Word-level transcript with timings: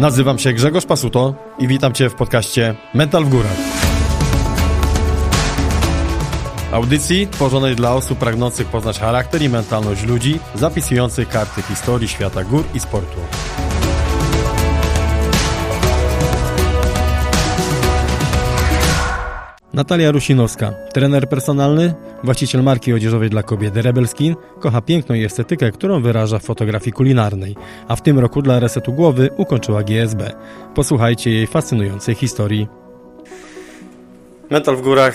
Nazywam 0.00 0.38
się 0.38 0.52
Grzegorz 0.52 0.86
Pasuto 0.86 1.34
i 1.58 1.68
witam 1.68 1.92
Cię 1.92 2.10
w 2.10 2.14
podcaście 2.14 2.74
Mental 2.94 3.24
w 3.24 3.28
Górach. 3.28 3.56
Audycji 6.72 7.26
tworzonej 7.26 7.76
dla 7.76 7.94
osób 7.94 8.18
pragnących 8.18 8.66
poznać 8.66 8.98
charakter 8.98 9.42
i 9.42 9.48
mentalność 9.48 10.04
ludzi, 10.04 10.40
zapisujących 10.54 11.28
karty 11.28 11.62
historii 11.62 12.08
świata 12.08 12.44
gór 12.44 12.64
i 12.74 12.80
sportu. 12.80 13.20
Natalia 19.74 20.10
Rusinowska, 20.10 20.72
trener 20.92 21.28
personalny, 21.28 21.94
właściciel 22.24 22.62
marki 22.62 22.92
odzieżowej 22.92 23.30
dla 23.30 23.42
kobiet 23.42 23.76
Rebel 23.76 24.08
Skin, 24.08 24.34
kocha 24.60 24.80
piękną 24.80 25.14
i 25.14 25.24
estetykę, 25.24 25.72
którą 25.72 26.02
wyraża 26.02 26.38
w 26.38 26.44
fotografii 26.44 26.92
kulinarnej, 26.92 27.56
a 27.88 27.96
w 27.96 28.02
tym 28.02 28.18
roku 28.18 28.42
dla 28.42 28.60
resetu 28.60 28.92
głowy 28.92 29.30
ukończyła 29.36 29.82
GSB. 29.82 30.32
Posłuchajcie 30.74 31.30
jej 31.30 31.46
fascynującej 31.46 32.14
historii. 32.14 32.68
Mental 34.50 34.76
w 34.76 34.80
górach. 34.80 35.14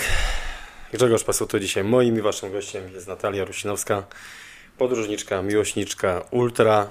Grzegorz 0.93 1.23
Pasuto 1.23 1.59
dzisiaj 1.59 1.83
moim 1.83 2.17
i 2.17 2.21
waszym 2.21 2.51
gościem 2.51 2.83
jest 2.93 3.07
Natalia 3.07 3.45
Rusinowska, 3.45 4.03
podróżniczka, 4.77 5.41
miłośniczka, 5.41 6.21
ultra, 6.31 6.87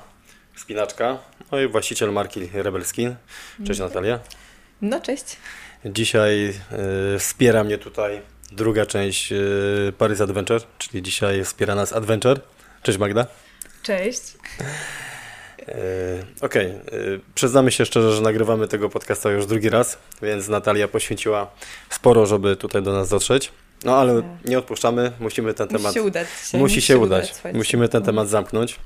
spinaczka, 0.56 1.18
no 1.52 1.60
i 1.60 1.68
właściciel 1.68 2.12
marki 2.12 2.48
Rebel 2.52 2.84
Skin. 2.84 3.14
Cześć 3.66 3.80
Natalia. 3.80 4.18
No 4.82 5.00
cześć. 5.00 5.36
Dzisiaj 5.84 6.54
y, 7.14 7.18
wspiera 7.18 7.64
mnie 7.64 7.78
tutaj 7.78 8.20
druga 8.52 8.86
część 8.86 9.32
y, 9.32 9.92
Paris 9.98 10.20
Adventure, 10.20 10.60
czyli 10.78 11.02
dzisiaj 11.02 11.44
wspiera 11.44 11.74
nas 11.74 11.92
Adventure. 11.92 12.40
Cześć 12.82 12.98
Magda. 12.98 13.26
Cześć. 13.82 14.20
Y, 15.58 15.64
Okej, 16.40 16.72
okay. 16.86 17.20
przyznamy 17.34 17.72
się 17.72 17.86
szczerze, 17.86 18.12
że 18.12 18.22
nagrywamy 18.22 18.68
tego 18.68 18.88
podcasta 18.88 19.30
już 19.30 19.46
drugi 19.46 19.70
raz, 19.70 19.98
więc 20.22 20.48
Natalia 20.48 20.88
poświęciła 20.88 21.50
sporo, 21.90 22.26
żeby 22.26 22.56
tutaj 22.56 22.82
do 22.82 22.92
nas 22.92 23.08
dotrzeć. 23.08 23.52
No 23.84 23.96
ale 23.96 24.22
nie 24.44 24.58
odpuszczamy, 24.58 25.12
musimy 25.20 25.54
ten 25.54 25.66
musi 25.66 25.78
temat. 25.78 25.94
Się 25.94 26.02
udać 26.02 26.28
się. 26.50 26.58
Musi, 26.58 26.80
się 26.82 26.98
udać. 26.98 27.34
udać 27.40 27.54
musimy 27.54 27.88
ten 27.88 28.02
temat 28.02 28.28
zamknąć. 28.28 28.76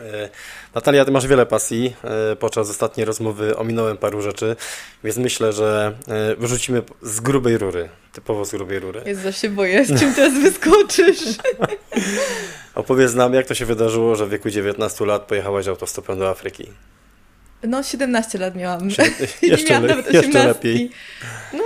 E, 0.00 0.28
Natalia, 0.74 1.04
ty 1.04 1.10
masz 1.10 1.26
wiele 1.26 1.46
pasji. 1.46 1.96
E, 2.32 2.36
podczas 2.36 2.70
ostatniej 2.70 3.04
rozmowy 3.04 3.56
ominąłem 3.56 3.96
paru 3.96 4.22
rzeczy, 4.22 4.56
więc 5.04 5.16
myślę, 5.16 5.52
że 5.52 5.92
e, 6.08 6.36
wyrzucimy 6.36 6.82
z 7.02 7.20
grubej 7.20 7.58
rury. 7.58 7.88
Typowo 8.12 8.44
z 8.44 8.50
grubej 8.50 8.78
rury. 8.78 9.02
Jest 9.06 9.20
za 9.20 9.32
się 9.32 9.48
boję, 9.48 9.84
z 9.84 10.00
czym 10.00 10.14
teraz 10.14 10.34
wyskoczysz. 10.34 11.20
Opowiedz 12.74 13.14
nam, 13.14 13.34
jak 13.34 13.46
to 13.46 13.54
się 13.54 13.66
wydarzyło, 13.66 14.16
że 14.16 14.26
w 14.26 14.30
wieku 14.30 14.50
19 14.50 15.06
lat 15.06 15.22
pojechałaś 15.22 15.68
autostopem 15.68 16.18
do 16.18 16.30
Afryki. 16.30 16.66
No, 17.62 17.82
17 17.82 18.38
lat 18.38 18.56
miałam. 18.56 18.88
Jeszcze, 19.42 19.70
miałam 19.70 19.82
le 19.82 19.88
nawet 19.88 20.12
jeszcze 20.14 20.46
lepiej. 20.46 20.90
No, 21.52 21.64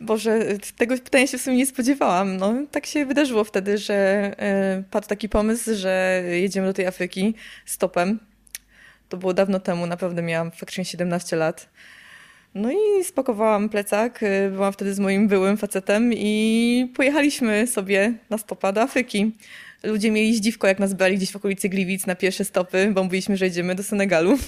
Boże, 0.00 0.40
tego 0.76 0.98
pytania 0.98 1.26
się 1.26 1.38
w 1.38 1.42
sumie 1.42 1.56
nie 1.56 1.66
spodziewałam. 1.66 2.36
No, 2.36 2.54
tak 2.70 2.86
się 2.86 3.06
wydarzyło 3.06 3.44
wtedy, 3.44 3.78
że 3.78 3.94
e, 4.38 4.82
padł 4.90 5.08
taki 5.08 5.28
pomysł, 5.28 5.70
że 5.74 6.22
jedziemy 6.30 6.66
do 6.66 6.72
tej 6.72 6.86
Afryki 6.86 7.34
stopem. 7.66 8.18
To 9.08 9.16
było 9.16 9.34
dawno 9.34 9.60
temu, 9.60 9.86
naprawdę 9.86 10.22
miałam 10.22 10.50
faktycznie 10.50 10.84
17 10.84 11.36
lat. 11.36 11.68
No 12.54 12.72
i 12.72 13.04
spakowałam 13.04 13.68
plecak, 13.68 14.22
e, 14.22 14.50
byłam 14.50 14.72
wtedy 14.72 14.94
z 14.94 14.98
moim 14.98 15.28
byłym 15.28 15.56
facetem 15.56 16.12
i 16.12 16.92
pojechaliśmy 16.96 17.66
sobie 17.66 18.14
na 18.30 18.38
stopa 18.38 18.72
do 18.72 18.82
Afryki. 18.82 19.32
Ludzie 19.82 20.10
mieli 20.10 20.36
zdziwko, 20.36 20.66
jak 20.66 20.78
nas 20.78 20.94
brali 20.94 21.16
gdzieś 21.16 21.32
w 21.32 21.36
okolicy 21.36 21.68
Gliwic 21.68 22.06
na 22.06 22.14
pierwsze 22.14 22.44
stopy, 22.44 22.90
bo 22.94 23.04
mówiliśmy, 23.04 23.36
że 23.36 23.44
jedziemy 23.44 23.74
do 23.74 23.82
Senegalu 23.82 24.38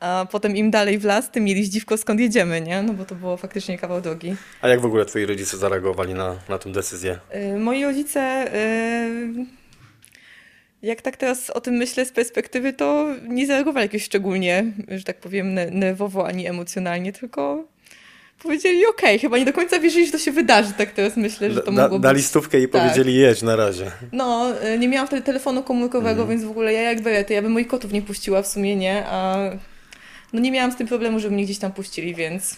a 0.00 0.26
potem 0.30 0.56
im 0.56 0.70
dalej 0.70 0.98
w 0.98 1.04
las, 1.04 1.30
tym 1.30 1.44
mieli 1.44 1.64
zdziwko 1.64 1.96
skąd 1.96 2.20
jedziemy, 2.20 2.60
nie? 2.60 2.82
No 2.82 2.92
bo 2.92 3.04
to 3.04 3.14
było 3.14 3.36
faktycznie 3.36 3.78
kawał 3.78 4.00
drogi. 4.00 4.36
A 4.62 4.68
jak 4.68 4.80
w 4.80 4.84
ogóle 4.84 5.04
twoi 5.04 5.26
rodzice 5.26 5.56
zareagowali 5.56 6.14
na, 6.14 6.36
na 6.48 6.58
tę 6.58 6.72
decyzję? 6.72 7.18
Yy, 7.34 7.58
moi 7.58 7.84
rodzice... 7.84 8.50
Yy, 9.34 9.46
jak 10.82 11.02
tak 11.02 11.16
teraz 11.16 11.50
o 11.50 11.60
tym 11.60 11.74
myślę 11.74 12.04
z 12.04 12.12
perspektywy, 12.12 12.72
to 12.72 13.06
nie 13.28 13.46
zareagowali 13.46 13.84
jakoś 13.84 14.02
szczególnie, 14.02 14.64
że 14.88 15.04
tak 15.04 15.20
powiem, 15.20 15.54
nerwowo 15.70 16.26
ani 16.26 16.46
emocjonalnie, 16.46 17.12
tylko 17.12 17.64
powiedzieli 18.42 18.86
okej, 18.86 19.08
okay. 19.08 19.18
chyba 19.18 19.38
nie 19.38 19.44
do 19.44 19.52
końca 19.52 19.80
wierzyli, 19.80 20.06
że 20.06 20.12
to 20.12 20.18
się 20.18 20.32
wydarzy, 20.32 20.72
tak 20.78 20.90
teraz 20.90 21.16
myślę, 21.16 21.50
że 21.50 21.60
to 21.60 21.72
da, 21.72 21.82
mogło 21.82 21.98
Dali 21.98 22.22
stówkę 22.22 22.60
i 22.60 22.68
tak. 22.68 22.82
powiedzieli 22.82 23.14
jedź 23.14 23.42
na 23.42 23.56
razie. 23.56 23.90
No, 24.12 24.52
y, 24.74 24.78
nie 24.78 24.88
miałam 24.88 25.06
wtedy 25.06 25.22
telefonu 25.22 25.62
komórkowego, 25.62 26.22
mm. 26.22 26.28
więc 26.28 26.44
w 26.44 26.50
ogóle 26.50 26.72
ja 26.72 26.82
jak 26.82 27.00
berety, 27.00 27.34
ja 27.34 27.42
bym 27.42 27.52
moich 27.52 27.68
kotów 27.68 27.92
nie 27.92 28.02
puściła 28.02 28.42
w 28.42 28.46
sumie, 28.46 28.76
nie, 28.76 29.04
a 29.06 29.36
no 30.32 30.40
nie 30.40 30.52
miałam 30.52 30.72
z 30.72 30.76
tym 30.76 30.88
problemu, 30.88 31.20
żeby 31.20 31.34
mnie 31.34 31.44
gdzieś 31.44 31.58
tam 31.58 31.72
puścili, 31.72 32.14
więc 32.14 32.56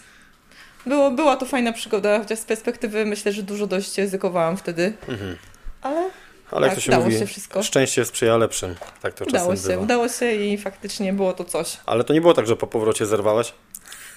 było, 0.86 1.10
była 1.10 1.36
to 1.36 1.46
fajna 1.46 1.72
przygoda, 1.72 2.18
chociaż 2.18 2.38
z 2.38 2.44
perspektywy 2.44 3.06
myślę, 3.06 3.32
że 3.32 3.42
dużo 3.42 3.66
dość 3.66 3.98
ryzykowałam 3.98 4.56
wtedy, 4.56 4.92
mhm. 5.08 5.36
ale... 5.82 6.10
Ale 6.50 6.60
tak, 6.60 6.70
jak 6.70 6.74
to 6.74 6.80
się 6.80 6.90
udało 6.90 7.04
mówi, 7.04 7.18
się 7.18 7.26
wszystko. 7.26 7.62
szczęście 7.62 8.04
sprzyja 8.04 8.36
lepszym. 8.36 8.74
Tak 9.02 9.14
to 9.14 9.24
udało 9.24 9.52
czasem 9.52 9.64
się, 9.64 9.68
bywa. 9.68 9.82
Udało 9.82 10.08
się 10.08 10.32
i 10.32 10.58
faktycznie 10.58 11.12
było 11.12 11.32
to 11.32 11.44
coś. 11.44 11.76
Ale 11.86 12.04
to 12.04 12.14
nie 12.14 12.20
było 12.20 12.34
tak, 12.34 12.46
że 12.46 12.56
po 12.56 12.66
powrocie 12.66 13.06
zerwałaś? 13.06 13.52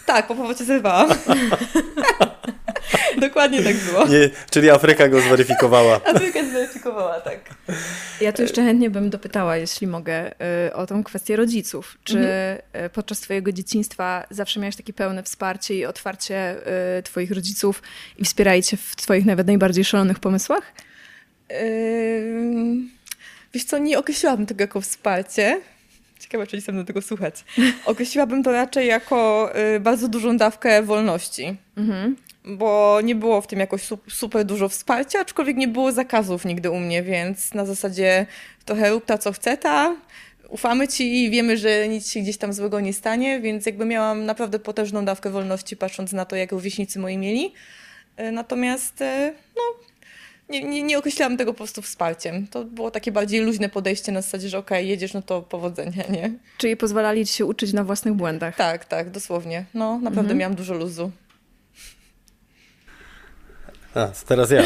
Tak, 0.06 0.28
po 0.28 0.36
powrocie 0.36 0.66
zerwałam. 0.66 1.10
Dokładnie 3.18 3.64
tak 3.64 3.76
było. 3.76 4.08
Nie, 4.08 4.30
czyli 4.50 4.70
Afryka 4.70 5.08
go 5.08 5.22
zweryfikowała. 5.22 6.02
Afryka 6.06 6.44
zweryfikowała, 6.44 7.22
tak. 7.22 7.40
Ja 8.22 8.34
tu 8.34 8.42
jeszcze 8.42 8.64
chętnie 8.64 8.90
bym 8.90 9.10
dopytała, 9.10 9.58
jeśli 9.58 9.88
mogę, 9.88 10.32
y, 10.68 10.74
o 10.74 10.88
tą 10.88 11.04
kwestię 11.04 11.36
rodziców. 11.36 11.98
Czy 12.04 12.18
mhm. 12.18 12.86
Y, 12.86 12.90
podczas 12.90 13.20
Twojego 13.20 13.52
dzieciństwa 13.52 14.28
zawsze 14.30 14.60
miałeś 14.60 14.76
takie 14.76 14.94
pełne 14.94 15.24
wsparcie 15.24 15.76
i 15.76 15.86
otwarcie 15.86 16.56
y, 17.00 17.04
Twoich 17.04 17.32
rodziców 17.32 17.82
i 18.18 18.26
wspierali 18.26 18.64
Cię 18.64 18.78
w 18.78 18.96
Twoich 18.96 19.26
nawet 19.26 19.48
najbardziej 19.48 19.84
szalonych 19.86 20.20
pomysłach? 20.20 20.74
Yy, 21.50 21.56
wiesz 23.54 23.64
co, 23.64 23.78
nie 23.78 24.00
określiłabym 24.00 24.46
tego 24.46 24.64
jako 24.64 24.82
wsparcie. 24.82 25.62
Ciekawe, 26.22 26.48
czy 26.48 26.56
jestem 26.56 26.76
do 26.76 26.84
tego 26.84 27.02
słuchać. 27.02 27.46
Określiłabym 27.86 28.44
to 28.44 28.52
raczej 28.52 28.88
jako 28.88 29.50
bardzo 29.80 30.08
dużą 30.08 30.38
dawkę 30.38 30.84
wolności. 30.84 31.58
Mhm 31.78 32.16
bo 32.46 33.00
nie 33.04 33.16
było 33.16 33.42
w 33.42 33.48
tym 33.48 33.60
jakoś 33.60 33.82
super 34.10 34.46
dużo 34.46 34.70
wsparcia, 34.70 35.20
aczkolwiek 35.20 35.58
nie 35.58 35.68
było 35.68 35.92
zakazów 35.92 36.46
nigdy 36.46 36.72
u 36.72 36.80
mnie, 36.80 37.04
więc 37.04 37.54
na 37.54 37.66
zasadzie 37.66 38.26
trochę 38.66 38.90
rób 38.90 39.06
ta 39.06 39.18
co 39.18 39.32
chce 39.32 39.58
ta, 39.58 39.96
ufamy 40.50 40.88
ci 40.88 41.24
i 41.24 41.30
wiemy, 41.30 41.58
że 41.58 41.88
nic 41.88 42.12
się 42.12 42.20
gdzieś 42.20 42.38
tam 42.38 42.54
złego 42.54 42.80
nie 42.80 42.94
stanie, 42.94 43.40
więc 43.40 43.66
jakby 43.66 43.86
miałam 43.86 44.26
naprawdę 44.26 44.60
potężną 44.60 45.06
dawkę 45.06 45.30
wolności 45.30 45.78
patrząc 45.78 46.14
na 46.14 46.26
to, 46.26 46.36
jak 46.36 46.52
rówieśnicy 46.52 47.00
moi 47.00 47.18
mieli. 47.18 47.54
E, 48.18 48.32
natomiast 48.32 49.02
e, 49.02 49.34
no, 49.56 49.62
nie, 50.52 50.64
nie, 50.64 50.84
nie 50.84 50.98
określałam 50.98 51.38
tego 51.38 51.54
po 51.54 51.58
prostu 51.58 51.82
wsparciem. 51.82 52.48
To 52.48 52.64
było 52.64 52.92
takie 52.92 53.12
bardziej 53.12 53.42
luźne 53.42 53.70
podejście 53.70 54.12
na 54.12 54.22
zasadzie, 54.22 54.50
że 54.50 54.58
okej, 54.58 54.78
okay, 54.78 54.90
jedziesz, 54.90 55.14
no 55.14 55.22
to 55.22 55.42
powodzenia, 55.42 56.04
nie? 56.10 56.32
Czyli 56.58 56.78
pozwalali 56.78 57.26
ci 57.26 57.34
się 57.34 57.46
uczyć 57.46 57.74
na 57.74 57.84
własnych 57.84 58.14
błędach. 58.14 58.56
Tak, 58.56 58.86
tak, 58.86 59.10
dosłownie. 59.10 59.66
No, 59.74 59.94
naprawdę 59.94 60.20
mhm. 60.20 60.38
miałam 60.38 60.56
dużo 60.56 60.74
luzu. 60.74 61.12
A, 63.96 64.08
teraz 64.28 64.52
ja. 64.52 64.64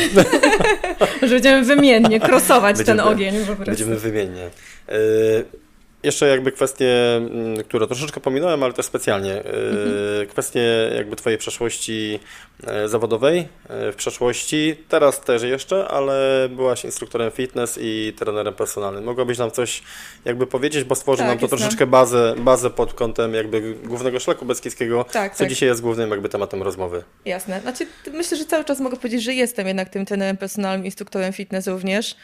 że 1.27 1.29
będziemy 1.29 1.63
wymiennie 1.63 2.19
krosować 2.19 2.77
będziemy, 2.77 2.97
ten 2.97 3.07
ogień 3.07 3.39
po 3.39 3.45
prostu. 3.45 3.65
Będziemy 3.65 3.95
wymiennie. 3.95 4.49
Y 4.89 5.64
jeszcze 6.05 6.27
jakby 6.27 6.51
kwestie, 6.51 7.15
mm, 7.15 7.63
które 7.63 7.87
troszeczkę 7.87 8.21
pominąłem, 8.21 8.63
ale 8.63 8.73
też 8.73 8.85
specjalnie. 8.85 9.33
Y, 9.33 9.37
mhm. 9.37 10.27
Kwestie 10.27 10.91
jakby 10.95 11.15
twojej 11.15 11.37
przeszłości 11.37 12.19
e, 12.67 12.87
zawodowej 12.87 13.47
e, 13.69 13.91
w 13.91 13.95
przeszłości. 13.95 14.75
Teraz 14.89 15.21
też 15.21 15.43
jeszcze, 15.43 15.87
ale 15.87 16.47
byłaś 16.49 16.85
instruktorem 16.85 17.31
fitness 17.31 17.79
i 17.81 18.13
trenerem 18.17 18.53
personalnym. 18.53 19.03
Mogłabyś 19.03 19.37
nam 19.37 19.51
coś 19.51 19.83
jakby 20.25 20.47
powiedzieć, 20.47 20.83
bo 20.83 20.95
stworzy 20.95 21.19
tak, 21.19 21.27
nam 21.27 21.37
to 21.37 21.47
troszeczkę 21.47 21.87
bazę, 21.87 22.35
bazę 22.37 22.69
pod 22.69 22.93
kątem 22.93 23.33
jakby 23.33 23.75
głównego 23.83 24.19
szlaku 24.19 24.45
beskidzkiego, 24.45 25.03
tak, 25.03 25.33
co 25.33 25.39
tak. 25.39 25.49
dzisiaj 25.49 25.69
jest 25.69 25.81
głównym 25.81 26.09
jakby 26.11 26.29
tematem 26.29 26.63
rozmowy. 26.63 27.03
Jasne. 27.25 27.61
Znaczy, 27.61 27.87
myślę, 28.13 28.37
że 28.37 28.45
cały 28.45 28.63
czas 28.63 28.79
mogę 28.79 28.97
powiedzieć, 28.97 29.23
że 29.23 29.33
jestem 29.33 29.67
jednak 29.67 29.89
tym 29.89 30.05
trenerem 30.05 30.37
personalnym, 30.37 30.85
instruktorem 30.85 31.33
fitness 31.33 31.67
również. 31.67 32.15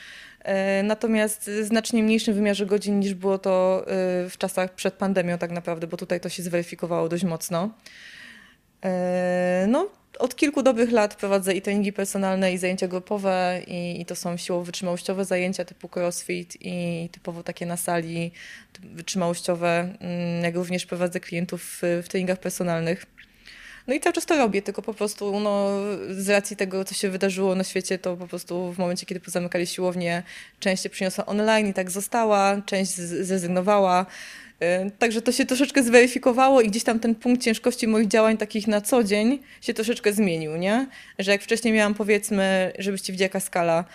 E, 0.43 0.83
natomiast 0.83 1.49
w 1.49 1.63
znacznie 1.63 2.03
mniejszym 2.03 2.33
wymiarze 2.33 2.65
godzin 2.65 2.99
niż 2.99 3.13
było 3.13 3.37
to 3.37 3.83
e, 3.87 4.29
w 4.29 4.37
czasach 4.37 4.75
przed 4.75 4.93
pandemią 4.93 5.37
tak 5.37 5.51
naprawdę, 5.51 5.87
bo 5.87 5.97
tutaj 5.97 6.19
to 6.19 6.29
się 6.29 6.43
zweryfikowało 6.43 7.09
dość 7.09 7.23
mocno. 7.23 7.69
E, 8.83 9.65
no, 9.69 9.89
od 10.19 10.35
kilku 10.35 10.63
dobrych 10.63 10.91
lat 10.91 11.15
prowadzę 11.15 11.53
i 11.53 11.61
treningi 11.61 11.93
personalne, 11.93 12.53
i 12.53 12.57
zajęcia 12.57 12.87
grupowe, 12.87 13.61
i, 13.67 14.01
i 14.01 14.05
to 14.05 14.15
są 14.15 14.37
siłowo-wytrzymałościowe 14.37 15.25
zajęcia 15.25 15.65
typu 15.65 15.89
crossfit 15.95 16.57
i 16.61 17.09
typowo 17.11 17.43
takie 17.43 17.65
na 17.65 17.77
sali 17.77 18.31
wytrzymałościowe, 18.83 19.95
mm, 19.99 20.43
jak 20.43 20.55
również 20.55 20.85
prowadzę 20.85 21.19
klientów 21.19 21.63
w, 21.63 22.03
w 22.03 22.07
treningach 22.07 22.39
personalnych. 22.39 23.05
No 23.91 23.95
i 23.95 23.99
cały 23.99 24.13
czas 24.13 24.25
to 24.25 24.37
robię, 24.37 24.61
tylko 24.61 24.81
po 24.81 24.93
prostu 24.93 25.39
no, 25.39 25.69
z 26.09 26.29
racji 26.29 26.55
tego, 26.55 26.85
co 26.85 26.93
się 26.93 27.09
wydarzyło 27.09 27.55
na 27.55 27.63
świecie, 27.63 27.99
to 27.99 28.17
po 28.17 28.27
prostu 28.27 28.73
w 28.73 28.77
momencie, 28.77 29.05
kiedy 29.05 29.19
pozamykali 29.19 29.67
siłownię, 29.67 30.23
część 30.59 30.83
się 30.83 30.89
przyniosła 30.89 31.25
online 31.25 31.67
i 31.67 31.73
tak 31.73 31.91
została, 31.91 32.61
część 32.65 32.91
zrezygnowała. 32.95 34.05
Y, 34.63 34.91
także 34.99 35.21
to 35.21 35.31
się 35.31 35.45
troszeczkę 35.45 35.83
zweryfikowało 35.83 36.61
i 36.61 36.69
gdzieś 36.69 36.83
tam 36.83 36.99
ten 36.99 37.15
punkt 37.15 37.43
ciężkości 37.43 37.87
moich 37.87 38.07
działań 38.07 38.37
takich 38.37 38.67
na 38.67 38.81
co 38.81 39.03
dzień 39.03 39.39
się 39.61 39.73
troszeczkę 39.73 40.13
zmienił, 40.13 40.57
nie? 40.57 40.87
Że 41.19 41.31
jak 41.31 41.41
wcześniej 41.41 41.73
miałam 41.73 41.93
powiedzmy, 41.93 42.71
żebyście 42.79 43.13
widzieli 43.13 43.25
jaka 43.25 43.39
skala, 43.39 43.85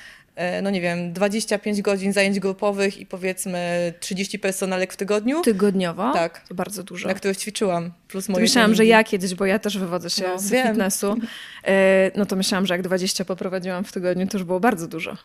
no 0.63 0.71
nie 0.71 0.81
wiem, 0.81 1.13
25 1.13 1.83
godzin 1.83 2.13
zajęć 2.13 2.41
grupowych 2.41 2.99
i 3.01 3.07
powiedzmy 3.07 3.93
30 4.01 4.39
personalek 4.39 4.93
w 4.93 4.97
tygodniu. 4.97 5.43
Tygodniowo? 5.43 6.13
Tak. 6.13 6.49
To 6.49 6.55
bardzo 6.55 6.83
dużo. 6.83 7.09
Na 7.09 7.15
których 7.15 7.37
ćwiczyłam. 7.37 7.93
Plus 8.09 8.27
To 8.27 8.33
moje 8.33 8.43
myślałam, 8.43 8.71
że 8.71 8.77
treningi. 8.77 8.91
ja 8.91 9.05
kiedyś, 9.05 9.35
bo 9.35 9.47
ja 9.47 9.59
też 9.59 9.79
wywodzę 9.79 10.11
się 10.11 10.23
No, 10.29 10.39
z 10.39 10.51
wiem. 10.51 10.69
fitnessu, 10.69 11.17
e, 11.65 12.11
no 12.17 12.27
to 12.27 12.37
myślałam, 12.37 12.67
że 12.67 12.75
jak 12.75 12.83
20 12.83 13.25
poprowadziłam 13.25 13.85
w 13.85 13.93
tygodniu, 13.93 14.27
to 14.27 14.39
już 14.39 14.45
było 14.45 14.61
bardzo 14.61 14.89
dużo. 14.89 15.17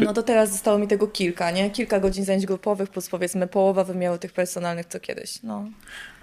No 0.00 0.12
to 0.12 0.22
teraz 0.22 0.52
zostało 0.52 0.78
mi 0.78 0.88
tego 0.88 1.06
kilka, 1.08 1.50
nie? 1.50 1.70
Kilka 1.70 2.00
godzin 2.00 2.24
zajęć 2.24 2.46
grupowych 2.46 2.90
plus 2.90 3.08
powiedzmy 3.08 3.46
połowa 3.46 3.84
wymiaru 3.84 4.18
tych 4.18 4.32
personalnych 4.32 4.86
co 4.86 5.00
kiedyś, 5.00 5.42
no. 5.42 5.64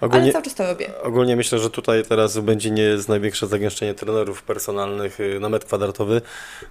Ale 0.01 0.12
Ogólnie, 0.12 0.31
cały 0.31 0.44
czas 0.44 0.56
to 0.56 0.68
robię. 0.68 0.89
ogólnie 1.03 1.36
myślę, 1.36 1.59
że 1.59 1.69
tutaj 1.69 2.03
teraz 2.03 2.38
będzie 2.38 2.71
nie 2.71 2.83
jest 2.83 3.09
największe 3.09 3.47
zagęszczenie 3.47 3.94
trenerów 3.94 4.44
personalnych 4.44 5.19
y, 5.19 5.39
na 5.39 5.50
metr 5.50 5.65
kwadratowy, 5.65 6.21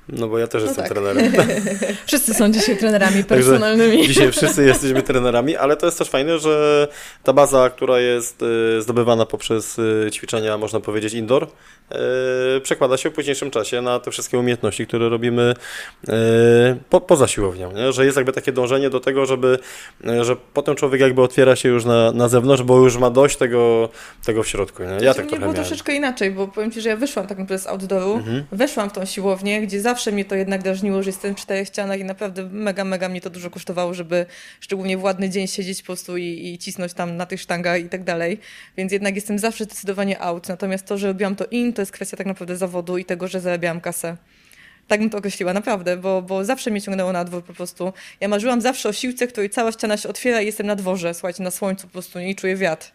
no 0.09 0.29
bo 0.29 0.39
ja 0.39 0.47
też 0.47 0.63
jestem 0.63 0.85
tak. 0.85 0.93
trenerem. 0.93 1.33
Wszyscy 2.07 2.35
są 2.35 2.53
dzisiaj 2.53 2.77
trenerami 2.77 3.25
Także 3.25 3.51
personalnymi. 3.51 4.07
Dzisiaj 4.07 4.33
wszyscy 4.33 4.65
jesteśmy 4.65 5.03
trenerami, 5.03 5.57
ale 5.57 5.77
to 5.77 5.87
jest 5.87 5.99
też 5.99 6.11
fajne, 6.11 6.39
że 6.39 6.89
ta 7.23 7.33
baza, 7.33 7.71
która 7.71 8.01
jest 8.01 8.43
y, 8.79 8.83
zdobywana 8.83 9.27
poprzez 9.27 9.79
y, 9.79 10.09
ćwiczenia, 10.13 10.59
można 10.59 10.81
powiedzieć, 10.81 11.15
indoor, 11.15 11.47
przekłada 12.63 12.97
się 12.97 13.11
w 13.11 13.13
późniejszym 13.13 13.51
czasie 13.51 13.83
na 13.83 14.01
te 14.01 14.11
wszystkie 14.11 14.39
umiejętności, 14.39 14.87
które 14.87 15.09
robimy 15.09 15.55
po, 16.91 17.01
poza 17.01 17.29
siłownią, 17.29 17.73
nie? 17.73 17.93
że 17.93 18.05
jest 18.05 18.17
jakby 18.17 18.33
takie 18.33 18.53
dążenie 18.53 18.91
do 18.91 19.01
tego, 19.01 19.27
żeby, 19.27 19.59
że 20.21 20.37
potem 20.55 20.77
człowiek 20.77 21.01
jakby 21.01 21.23
otwiera 21.23 21.57
się 21.57 21.69
już 21.69 21.85
na, 21.85 22.13
na 22.13 22.29
zewnątrz, 22.29 22.63
bo 22.63 22.79
już 22.79 22.97
ma 22.97 23.11
dość 23.15 23.37
tego, 23.37 23.89
tego 24.25 24.43
w 24.43 24.49
środku. 24.49 24.83
Nie? 24.83 24.89
Ja 24.89 24.99
Znaczy, 25.01 25.15
tak 25.17 25.25
mnie 25.27 25.39
było 25.39 25.41
miałem. 25.53 25.55
troszeczkę 25.55 25.95
inaczej, 25.95 26.31
bo 26.31 26.49
powiem 26.49 26.71
Ci, 26.71 26.81
że 26.81 26.89
ja 26.89 26.97
wyszłam 26.97 27.27
tak 27.27 27.39
naprawdę 27.39 27.65
z 27.65 27.67
outdooru, 27.67 28.13
Mhm. 28.15 28.45
weszłam 28.53 28.91
w 28.91 28.93
tą 28.93 29.05
siłownię, 29.05 29.63
gdzie 29.67 29.81
zawsze 29.81 30.13
mnie 30.13 30.25
to 30.25 30.35
jednak 30.35 30.63
drażniło, 30.63 31.03
że 31.03 31.09
jestem 31.11 31.35
przy 31.35 31.45
czterech 31.45 31.69
ścianach 31.69 32.01
i 32.01 32.05
naprawdę 32.05 32.49
mega, 32.53 32.85
mega 32.85 33.09
mnie 33.09 33.21
to 33.21 33.31
dużo 33.31 33.51
kosztowało, 33.51 33.95
żeby 33.95 34.27
szczególnie 34.61 34.99
w 34.99 35.03
ładny 35.03 35.31
dzień 35.31 35.47
siedzieć 35.47 35.83
po 35.83 35.87
prostu 35.87 36.17
i, 36.17 36.23
i 36.55 36.59
cisnąć 36.59 36.95
tam 36.95 37.17
na 37.17 37.27
tych 37.27 37.41
sztangach 37.41 37.81
i 37.81 37.89
tak 37.89 38.05
dalej, 38.05 38.39
więc 38.77 38.93
jednak 38.93 39.15
jestem 39.15 39.39
zawsze 39.39 39.65
zdecydowanie 39.65 40.21
out, 40.21 40.49
natomiast 40.49 40.87
to, 40.87 40.99
że 40.99 41.07
robiłam 41.07 41.37
to 41.37 41.45
in, 41.51 41.73
to 41.73 41.83
jest 41.83 41.93
kwestia 41.93 42.17
tak 42.17 42.27
naprawdę 42.27 42.57
zawodu 42.57 42.99
i 42.99 43.05
tego, 43.05 43.29
że 43.29 43.41
zarabiałam 43.41 43.81
kasę. 43.81 44.17
Tak 44.89 45.01
bym 45.01 45.11
to 45.11 45.19
określiła, 45.19 45.53
naprawdę, 45.53 45.97
bo, 45.97 46.23
bo 46.23 46.45
zawsze 46.45 46.71
mnie 46.71 46.81
ciągnęło 46.83 47.13
na 47.13 47.25
dwór 47.25 47.45
po 47.45 47.53
prostu. 47.55 47.93
Ja 48.21 48.29
marzyłam 48.29 48.61
zawsze 48.61 48.89
o 48.89 48.93
siłce, 48.93 49.27
której 49.27 49.51
cała 49.51 49.73
ściana 49.73 49.97
się 49.97 50.09
otwiera 50.09 50.41
i 50.41 50.47
jestem 50.47 50.67
na 50.67 50.77
dworze, 50.77 51.15
słuchajcie, 51.15 51.43
na 51.43 51.51
słońcu 51.51 51.87
po 51.87 51.93
prostu 51.93 52.19
nie 52.19 52.31
i 52.31 52.35
czuję 52.37 52.57
wiatr. 52.57 52.93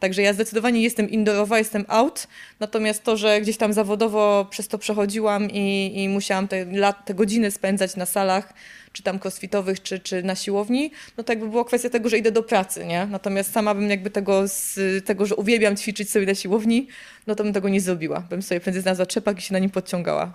Także 0.00 0.22
ja 0.22 0.32
zdecydowanie 0.32 0.82
jestem 0.82 1.10
indoorowa, 1.10 1.58
jestem 1.58 1.84
out, 1.88 2.28
natomiast 2.60 3.04
to, 3.04 3.16
że 3.16 3.40
gdzieś 3.40 3.56
tam 3.56 3.72
zawodowo 3.72 4.46
przez 4.50 4.68
to 4.68 4.78
przechodziłam 4.78 5.50
i, 5.50 5.92
i 5.94 6.08
musiałam 6.08 6.48
te, 6.48 6.64
lat, 6.64 7.06
te 7.06 7.14
godziny 7.14 7.50
spędzać 7.50 7.96
na 7.96 8.06
salach, 8.06 8.52
czy 8.92 9.02
tam 9.02 9.18
crossfitowych, 9.18 9.82
czy, 9.82 9.98
czy 10.00 10.22
na 10.22 10.34
siłowni, 10.34 10.90
no 11.16 11.24
to 11.24 11.32
jakby 11.32 11.48
była 11.48 11.64
kwestia 11.64 11.90
tego, 11.90 12.08
że 12.08 12.18
idę 12.18 12.32
do 12.32 12.42
pracy, 12.42 12.86
nie? 12.86 13.06
Natomiast 13.06 13.52
sama 13.52 13.74
bym 13.74 13.90
jakby 13.90 14.10
tego, 14.10 14.48
z 14.48 14.78
tego, 15.04 15.26
że 15.26 15.36
uwielbiam 15.36 15.76
ćwiczyć 15.76 16.10
sobie 16.10 16.26
na 16.26 16.34
siłowni, 16.34 16.88
no 17.26 17.34
to 17.34 17.44
bym 17.44 17.52
tego 17.52 17.68
nie 17.68 17.80
zrobiła. 17.80 18.20
Bym 18.20 18.42
sobie 18.42 18.60
prędzej 18.60 18.82
znalazła 18.82 19.06
czepak 19.06 19.38
i 19.38 19.42
się 19.42 19.52
na 19.52 19.58
nim 19.58 19.70
podciągała. 19.70 20.32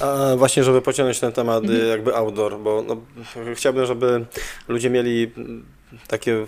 A 0.00 0.36
właśnie, 0.36 0.64
żeby 0.64 0.82
pociągnąć 0.82 1.20
ten 1.20 1.32
temat 1.32 1.64
Mhm. 1.64 1.88
jakby 1.88 2.16
outdoor, 2.16 2.58
bo 2.58 2.84
no, 2.86 2.96
chciałbym, 3.54 3.86
żeby 3.86 4.24
ludzie 4.68 4.90
mieli 4.90 5.32
takie 6.08 6.46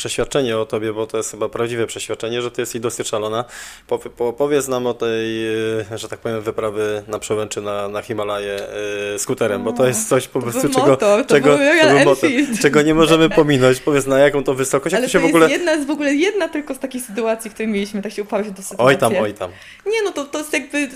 przeświadczenie 0.00 0.58
o 0.58 0.66
tobie, 0.66 0.92
bo 0.92 1.06
to 1.06 1.16
jest 1.16 1.30
chyba 1.30 1.48
prawdziwe 1.48 1.86
przeświadczenie, 1.86 2.42
że 2.42 2.50
ty 2.50 2.62
jesteś 2.62 2.80
dosyć 2.80 3.08
szalona. 3.08 3.44
Po, 3.86 3.98
po, 3.98 4.32
powiedz 4.32 4.68
nam 4.68 4.86
o 4.86 4.94
tej, 4.94 5.48
y, 5.92 5.98
że 5.98 6.08
tak 6.08 6.18
powiem, 6.18 6.40
wyprawy 6.40 7.02
na 7.08 7.18
przełęczy 7.18 7.60
na, 7.60 7.88
na 7.88 8.02
Himalaję 8.02 8.60
y, 9.14 9.18
skuterem, 9.18 9.64
bo 9.64 9.72
to 9.72 9.86
jest 9.86 10.08
coś 10.08 10.28
po 10.28 10.40
prostu, 10.40 10.68
czego, 10.68 10.86
motor, 10.86 11.26
czego, 11.26 11.58
motor, 12.04 12.30
czego 12.62 12.82
nie 12.82 12.94
możemy 12.94 13.30
pominąć. 13.30 13.80
Powiedz 13.80 14.06
na 14.06 14.18
jaką 14.18 14.44
to 14.44 14.54
wysokość, 14.54 14.92
jak 14.92 15.00
Ale 15.00 15.06
to 15.06 15.12
się 15.12 15.20
to 15.20 15.26
w 15.26 15.28
ogóle... 15.28 15.48
jest 15.48 15.60
jedna 15.60 15.82
z 15.82 15.86
w 15.86 15.90
ogóle 15.90 16.14
jedna 16.14 16.48
tylko 16.48 16.74
z 16.74 16.78
takich 16.78 17.02
sytuacji, 17.02 17.50
które 17.50 17.68
mieliśmy, 17.68 18.02
tak 18.02 18.12
się 18.12 18.24
się 18.44 18.50
do 18.50 18.62
sytuacji. 18.62 18.76
Oj 18.78 18.96
tam, 18.96 19.12
oj 19.16 19.34
tam. 19.34 19.50
Nie, 19.86 20.02
no 20.02 20.10
to, 20.12 20.24
to 20.24 20.38
jest 20.38 20.52
jakby 20.52 20.88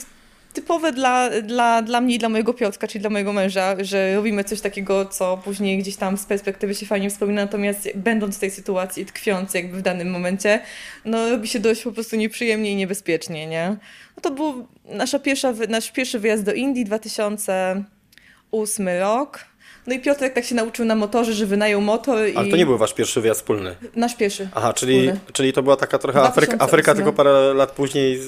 typowe 0.55 0.93
dla, 0.93 1.31
dla, 1.43 1.83
dla 1.83 2.01
mnie 2.01 2.15
i 2.15 2.19
dla 2.19 2.29
mojego 2.29 2.55
Piotrka, 2.55 2.89
czyli 2.89 3.01
dla 3.01 3.11
mojego 3.11 3.33
męża, 3.33 3.85
że 3.85 4.15
robimy 4.15 4.45
coś 4.45 4.61
takiego, 4.61 5.05
co 5.05 5.41
później 5.45 5.79
gdzieś 5.79 5.97
tam 5.97 6.17
z 6.17 6.25
perspektywy 6.25 6.75
się 6.75 6.87
fajnie 6.87 7.11
wspomina, 7.11 7.43
natomiast 7.43 7.89
będąc 7.95 8.37
w 8.37 8.41
tej 8.41 8.51
sytuacji 8.51 9.07
tkwiąc 9.07 9.55
jakby 9.55 9.77
w 9.77 9.83
danym 9.83 10.11
momencie, 10.11 10.61
no 11.05 11.31
robi 11.31 11.49
się 11.49 11.61
dość 11.61 11.83
po 11.83 11.93
prostu 11.93 12.17
nieprzyjemnie 12.17 12.73
i 12.73 12.77
niebezpiecznie, 12.77 13.47
nie? 13.47 13.77
No 14.17 14.23
to 14.23 14.31
był 14.31 14.67
nasza 14.85 15.19
pierwsza, 15.19 15.55
nasz 15.69 15.93
pierwszy 15.93 16.19
wyjazd 16.19 16.45
do 16.45 16.53
Indii, 16.53 16.85
2008 16.85 18.89
rok. 18.89 19.54
No 19.87 19.95
i 19.95 20.01
Piotrek 20.01 20.33
tak 20.33 20.45
się 20.45 20.55
nauczył 20.55 20.85
na 20.85 20.95
motorze, 20.95 21.33
że 21.33 21.47
wynajął 21.47 21.81
motor 21.81 22.29
i... 22.29 22.37
Ale 22.37 22.49
to 22.51 22.57
nie 22.57 22.67
był 22.67 22.79
wasz 22.79 22.95
pierwszy 22.95 23.21
wyjazd 23.21 23.41
wspólny. 23.41 23.75
Nasz 23.97 24.17
pierwszy. 24.17 24.49
Aha, 24.55 24.73
czyli, 24.73 24.99
Wspólny. 24.99 25.21
czyli 25.33 25.53
to 25.53 25.63
była 25.63 25.77
taka 25.77 25.99
trochę 25.99 26.21
Afryka, 26.21 26.57
2008. 26.57 26.69
Afryka 26.69 26.95
tylko 26.95 27.13
parę 27.13 27.55
lat 27.55 27.71
później 27.73 28.19
z, 28.19 28.23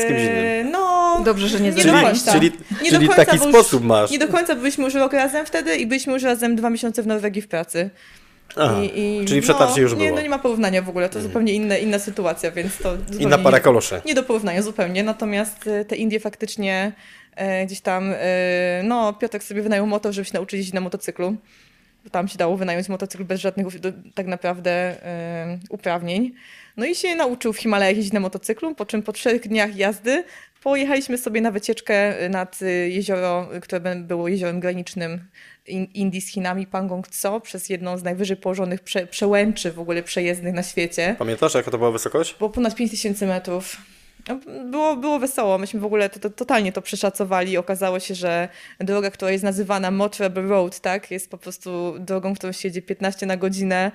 z 0.00 0.06
kimś 0.06 0.20
innym. 0.20 0.36
Eee, 0.44 0.64
No, 0.64 1.20
Dobrze, 1.24 1.48
że 1.48 1.60
nie 1.60 1.70
nie 1.70 1.72
do 1.76 1.82
Czyli, 1.82 1.92
końca. 2.02 2.32
czyli, 2.32 2.52
Nie 2.82 2.90
czyli 2.90 3.06
do 3.08 3.14
końca, 3.14 3.24
taki 3.32 3.38
sposób 3.48 3.84
masz. 3.84 4.10
Nie 4.10 4.18
do 4.18 4.28
końca 4.28 4.54
byliśmy 4.54 4.84
już 4.84 4.94
rok 4.94 5.12
razem 5.12 5.46
wtedy 5.46 5.76
i 5.76 5.86
byliśmy 5.86 6.12
już 6.12 6.22
razem 6.22 6.56
dwa 6.56 6.70
miesiące 6.70 7.02
w 7.02 7.06
Norwegii 7.06 7.42
w 7.42 7.48
pracy. 7.48 7.90
Aha, 8.56 8.74
I, 8.94 9.20
i, 9.22 9.24
czyli 9.24 9.40
przetarcie 9.40 9.74
no, 9.76 9.82
już 9.82 9.90
nie, 9.92 9.96
było. 9.96 10.08
Mhm. 10.08 10.16
No 10.16 10.22
nie 10.22 10.28
ma 10.30 10.38
porównania 10.38 10.82
w 10.82 10.88
ogóle, 10.88 11.08
to 11.08 11.20
zupełnie 11.20 11.52
inna, 11.52 11.76
inna 11.76 11.98
sytuacja, 11.98 12.50
więc 12.50 12.78
to 12.78 12.96
Inna 13.18 13.38
para 13.38 13.58
nie, 13.58 13.62
kaloszy. 13.64 14.00
nie 14.06 14.14
do 14.14 14.22
porównania 14.22 14.62
zupełnie. 14.62 15.02
Natomiast 15.04 15.66
e, 15.66 15.84
te 15.84 15.96
Indie 15.96 16.20
faktycznie 16.20 16.92
e, 16.92 16.92
gdzieś 17.66 17.80
tam, 17.80 18.12
e, 18.16 18.82
no 18.84 19.12
Piotrek 19.12 19.44
sobie 19.44 19.62
wynajął 19.62 19.86
motor, 19.86 20.12
żeby 20.12 20.24
się 20.24 20.34
nauczyć 20.34 20.58
jeździć 20.58 20.74
na 20.74 20.80
motocyklu. 20.80 21.36
Tam 22.12 22.28
się 22.28 22.38
dało 22.38 22.56
wynająć 22.56 22.88
motocykl 22.88 23.24
bez 23.24 23.40
żadnych 23.40 23.66
tak 24.14 24.26
naprawdę 24.26 24.70
e, 24.70 25.58
uprawnień. 25.70 26.32
No 26.76 26.86
i 26.86 26.94
się 26.94 27.14
nauczył 27.14 27.52
w 27.52 27.58
Himalajach 27.58 27.96
jeździć 27.96 28.12
na 28.12 28.20
motocyklu, 28.20 28.74
po 28.74 28.86
czym 28.86 29.02
po 29.02 29.12
trzech 29.12 29.48
dniach 29.48 29.76
jazdy 29.76 30.24
pojechaliśmy 30.62 31.18
sobie 31.18 31.40
na 31.40 31.50
wycieczkę 31.50 32.14
nad 32.28 32.62
e, 32.62 32.66
jezioro, 32.70 33.48
które 33.62 33.96
było 33.96 34.28
jeziorem 34.28 34.60
granicznym 34.60 35.20
In- 35.66 35.88
Indii 35.94 36.20
z 36.20 36.28
Chinami, 36.28 36.66
Pangong 36.66 37.08
Tso, 37.08 37.40
przez 37.40 37.68
jedną 37.68 37.98
z 37.98 38.02
najwyżej 38.02 38.36
położonych 38.36 38.80
prze, 38.80 39.06
przełęczy 39.06 39.72
w 39.72 39.80
ogóle 39.80 40.02
przejezdnych 40.02 40.54
na 40.54 40.62
świecie. 40.62 41.16
Pamiętasz, 41.18 41.54
jaka 41.54 41.70
to 41.70 41.78
była 41.78 41.90
wysokość? 41.90 42.34
Było 42.38 42.50
ponad 42.50 42.74
5000 42.74 43.26
metrów. 43.26 43.76
Było, 44.70 44.96
było 44.96 45.18
wesoło. 45.18 45.58
Myśmy 45.58 45.80
w 45.80 45.84
ogóle 45.84 46.10
to, 46.10 46.20
to, 46.20 46.30
totalnie 46.30 46.72
to 46.72 46.82
przeszacowali. 46.82 47.56
Okazało 47.56 48.00
się, 48.00 48.14
że 48.14 48.48
droga, 48.80 49.10
która 49.10 49.30
jest 49.30 49.44
nazywana 49.44 49.90
Motreby 49.90 50.42
Road, 50.42 50.80
tak, 50.80 51.10
jest 51.10 51.30
po 51.30 51.38
prostu 51.38 51.94
drogą, 51.98 52.34
którą 52.34 52.52
się 52.52 52.68
jedzie 52.68 52.82
15 52.82 53.26
na 53.26 53.36
godzinę, 53.36 53.92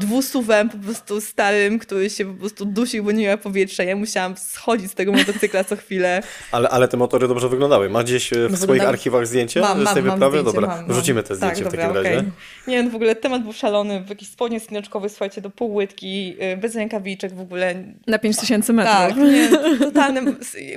dwusuwem 0.00 0.68
po 0.68 0.78
prostu 0.78 1.20
starym, 1.20 1.78
który 1.78 2.10
się 2.10 2.24
po 2.24 2.34
prostu 2.34 2.64
dusił, 2.64 3.04
bo 3.04 3.12
nie 3.12 3.24
miał 3.26 3.38
powietrza. 3.38 3.82
Ja 3.82 3.96
musiałam 3.96 4.36
schodzić 4.36 4.90
z 4.90 4.94
tego 4.94 5.12
motocykla 5.12 5.64
co 5.64 5.76
chwilę. 5.76 6.22
Ale, 6.52 6.68
ale 6.68 6.88
te 6.88 6.96
motory 6.96 7.28
dobrze 7.28 7.48
wyglądały. 7.48 7.90
Masz 7.90 8.04
gdzieś 8.04 8.32
e, 8.32 8.48
w 8.48 8.50
No, 8.50 8.56
swoich 8.56 8.82
archiwach 8.84 9.26
zdjęcie 9.26 9.60
Mam, 9.60 9.80
z 9.80 9.84
mam, 9.84 9.94
tej 9.94 10.02
mam 10.02 10.12
wyprawy? 10.14 10.38
zdjęcie, 10.38 10.52
dobra, 10.60 10.68
mam, 10.68 10.78
mam. 10.86 10.88
wrzucimy 10.92 11.22
te 11.22 11.34
zdjęcie 11.36 11.62
tak, 11.64 11.72
w 11.72 11.76
takim 11.76 11.86
dobra, 11.86 12.02
razie. 12.02 12.18
okej. 12.18 12.30
Nie, 12.66 12.82
no 12.82 12.90
w 12.90 12.94
ogóle 12.94 13.16
temat 13.16 13.42
był 13.42 13.52
szalony. 13.52 14.00
W 14.04 14.08
jakichś 14.10 14.30
spodniach 14.32 14.62
skiniaczkowych, 14.62 15.10
słuchajcie, 15.12 15.40
do 15.40 15.50
półłytki, 15.50 16.36
y, 16.52 16.56
bez 16.56 16.74
rękawiczek 16.74 17.34
w 17.34 17.40
ogóle. 17.40 17.74
Na 18.06 18.18
5000 18.18 18.72
metrów. 18.72 18.96
Tak, 18.96 19.16
nie, 19.16 19.48
totalne. 19.78 20.22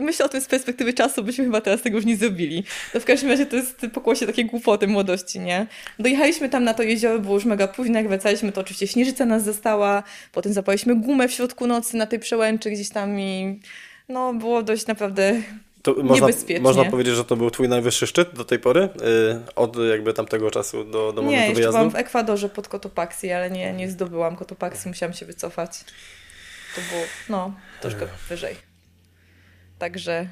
Myślę 0.01 0.25
o 0.25 0.29
tym 0.29 0.41
z 0.41 0.45
perspektywy 0.45 0.93
czasu, 0.93 1.23
byśmy 1.23 1.43
chyba 1.45 1.61
teraz 1.61 1.81
tego 1.81 1.97
już 1.97 2.05
nie 2.05 2.17
zrobili. 2.17 2.63
No 2.93 2.99
w 2.99 3.05
każdym 3.05 3.29
razie 3.29 3.45
to 3.45 3.55
jest 3.55 3.85
pokłosie 3.93 4.27
takiej 4.27 4.45
głupoty 4.45 4.87
młodości, 4.87 5.39
nie? 5.39 5.67
Dojechaliśmy 5.99 6.49
tam 6.49 6.63
na 6.63 6.73
to 6.73 6.83
jezioro, 6.83 7.19
było 7.19 7.33
już 7.35 7.45
mega 7.45 7.67
późno, 7.67 7.97
jak 7.97 8.07
wracaliśmy, 8.07 8.51
to 8.51 8.61
oczywiście 8.61 8.87
śnieżyca 8.87 9.25
nas 9.25 9.43
zastała, 9.43 10.03
potem 10.31 10.53
zapaliśmy 10.53 10.95
gumę 10.95 11.27
w 11.27 11.31
środku 11.31 11.67
nocy 11.67 11.97
na 11.97 12.05
tej 12.05 12.19
przełęczy 12.19 12.71
gdzieś 12.71 12.89
tam 12.89 13.19
i 13.19 13.59
no 14.09 14.33
było 14.33 14.63
dość 14.63 14.87
naprawdę 14.87 15.33
To 15.83 15.93
można, 15.93 16.27
Niebezpiecznie. 16.27 16.63
można 16.63 16.85
powiedzieć, 16.85 17.15
że 17.15 17.25
to 17.25 17.35
był 17.35 17.51
twój 17.51 17.69
najwyższy 17.69 18.07
szczyt 18.07 18.33
do 18.33 18.45
tej 18.45 18.59
pory? 18.59 18.81
Y, 18.81 18.89
Od 19.55 19.77
jakby 19.89 20.13
tamtego 20.13 20.51
czasu 20.51 20.83
do, 20.83 21.13
do 21.13 21.21
Nie, 21.21 21.27
momentu 21.27 21.53
wyjazdu? 21.55 21.71
byłam 21.77 21.91
w 21.91 21.95
Ekwadorze 21.95 22.49
pod 22.49 22.67
Cotopaxi, 22.67 23.31
ale 23.31 23.51
nie, 23.51 23.73
nie 23.73 23.89
zdobyłam 23.89 24.35
Cotopaxi, 24.35 24.87
musiałam 24.87 25.13
się 25.13 25.25
wycofać. 25.25 25.71
To 26.75 26.81
było, 26.91 27.03
no, 27.29 27.53
troszkę 27.81 28.07
wyżej. 28.29 28.70
Także 29.81 30.27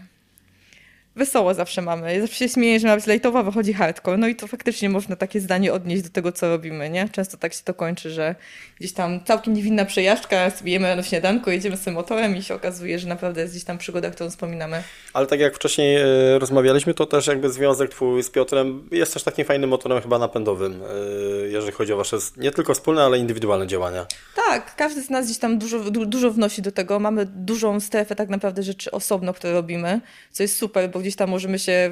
wesoło 1.16 1.54
zawsze 1.54 1.82
mamy. 1.82 2.22
Zawsze 2.22 2.36
się 2.36 2.50
śmieję, 2.50 2.80
że 2.80 2.88
ma 2.88 2.96
być 2.96 3.08
lejtowa, 3.08 3.44
wychodzi 3.44 3.74
hardcore. 3.74 4.18
No 4.18 4.28
i 4.28 4.36
to 4.36 4.48
faktycznie 4.48 4.90
można 4.90 5.16
takie 5.16 5.40
zdanie 5.40 5.74
odnieść 5.74 6.04
do 6.04 6.10
tego, 6.10 6.32
co 6.32 6.50
robimy, 6.50 6.90
nie? 6.90 7.10
Często 7.10 7.38
tak 7.38 7.54
się 7.54 7.64
to 7.64 7.74
kończy, 7.74 8.10
że 8.10 8.36
gdzieś 8.80 8.94
tam 8.94 9.24
całkiem 9.24 9.54
niewinna 9.54 9.86
przejażdżka, 9.86 10.50
sobie 10.50 10.72
jemy 10.72 10.96
na 10.96 11.04
śniadanko, 11.04 11.52
jedziemy 11.52 11.78
z 11.78 11.82
tym 11.82 11.94
motorem 11.94 12.38
i 12.38 12.44
się 12.44 12.56
okazuje, 12.56 13.00
że 13.00 13.08
naprawdę 13.08 13.42
jest 13.42 13.54
gdzieś 13.54 13.64
tam 13.64 13.78
przygoda, 13.78 14.12
którą 14.12 14.30
wspominamy. 14.30 14.84
Ale 15.14 15.28
tak 15.28 15.40
jak 15.40 15.56
wcześniej 15.56 15.96
e, 15.96 16.40
rozmawialiśmy, 16.40 16.94
to 16.94 17.06
też 17.06 17.28
jakby 17.28 17.50
związek 17.50 17.90
twój 17.90 18.24
z 18.24 18.30
Piotrem 18.30 18.90
jest 18.92 19.14
też 19.14 19.24
takim 19.24 19.46
fajnym 19.46 19.70
motorem 19.70 20.02
chyba 20.02 20.20
napędowym, 20.20 20.84
e, 20.84 21.48
jeżeli 21.48 21.72
chodzi 21.72 21.94
o 21.94 21.98
wasze 21.98 22.18
nie 22.38 22.52
tylko 22.52 22.74
wspólne, 22.74 23.04
ale 23.04 23.18
indywidualne 23.18 23.68
działania. 23.68 24.06
Tak, 24.36 24.76
każdy 24.76 25.02
z 25.02 25.10
nas 25.10 25.26
gdzieś 25.26 25.38
tam 25.38 25.58
dużo, 25.58 25.80
du, 25.80 26.06
dużo 26.06 26.32
wnosi 26.32 26.62
do 26.62 26.72
tego. 26.72 27.00
Mamy 27.00 27.26
dużą 27.26 27.80
strefę 27.80 28.16
tak 28.16 28.30
naprawdę 28.30 28.64
rzeczy 28.64 28.92
osobno, 28.92 29.34
które 29.34 29.54
robimy, 29.54 30.02
co 30.32 30.44
jest 30.44 30.58
super, 30.58 30.90
bo 30.90 30.99
gdzieś 31.00 31.16
tam 31.16 31.30
możemy 31.30 31.60
się 31.60 31.92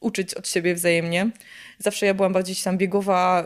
uczyć 0.00 0.34
od 0.34 0.48
siebie 0.48 0.74
wzajemnie. 0.74 1.30
Zawsze 1.78 2.06
ja 2.06 2.14
byłam 2.14 2.32
bardziej 2.32 2.56
tam 2.56 2.78
biegowa, 2.78 3.44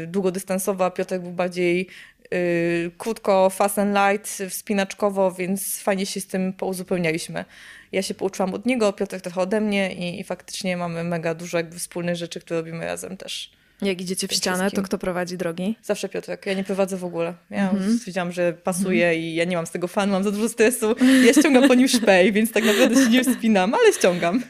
yy, 0.00 0.06
długodystansowa, 0.06 0.90
Piotr 0.90 1.18
był 1.18 1.30
bardziej 1.30 1.88
yy, 2.30 2.90
krótko, 2.98 3.50
fast 3.50 3.78
and 3.78 3.96
light, 3.96 4.42
wspinaczkowo, 4.50 5.32
więc 5.32 5.80
fajnie 5.80 6.06
się 6.06 6.20
z 6.20 6.26
tym 6.26 6.52
pouzupełnialiśmy. 6.52 7.44
Ja 7.92 8.02
się 8.02 8.14
pouczyłam 8.14 8.54
od 8.54 8.66
niego, 8.66 8.92
Piotr 8.92 9.20
trochę 9.20 9.40
ode 9.40 9.60
mnie 9.60 9.94
i, 9.94 10.20
i 10.20 10.24
faktycznie 10.24 10.76
mamy 10.76 11.04
mega 11.04 11.34
dużo 11.34 11.56
jakby 11.56 11.78
wspólnych 11.78 12.16
rzeczy, 12.16 12.40
które 12.40 12.60
robimy 12.60 12.84
razem 12.84 13.16
też. 13.16 13.50
Jak 13.82 14.00
idziecie 14.00 14.28
w 14.28 14.32
ścianę, 14.32 14.70
to 14.70 14.82
kto 14.82 14.98
prowadzi 14.98 15.36
drogi? 15.36 15.76
Zawsze 15.82 16.08
Piotrek. 16.08 16.46
Ja 16.46 16.54
nie 16.54 16.64
prowadzę 16.64 16.96
w 16.96 17.04
ogóle. 17.04 17.34
Ja 17.50 17.70
mm 17.70 17.98
-hmm. 17.98 18.30
że 18.30 18.52
pasuje 18.52 19.10
-hmm. 19.10 19.16
i 19.16 19.34
ja 19.34 19.44
nie 19.44 19.56
mam 19.56 19.66
z 19.66 19.70
tego 19.70 19.88
fanu, 19.88 20.12
mam 20.12 20.24
za 20.24 20.30
dużo 20.30 20.48
stresu. 20.48 20.94
Ja 21.26 21.32
ściągam 21.32 21.68
po 21.68 21.74
nim 21.74 21.88
szpej, 21.88 22.32
więc 22.32 22.52
tak 22.52 22.64
naprawdę 22.64 23.04
się 23.04 23.10
nie 23.10 23.24
wspinam, 23.24 23.74
ale 23.74 23.92
ściągam. 23.92 24.42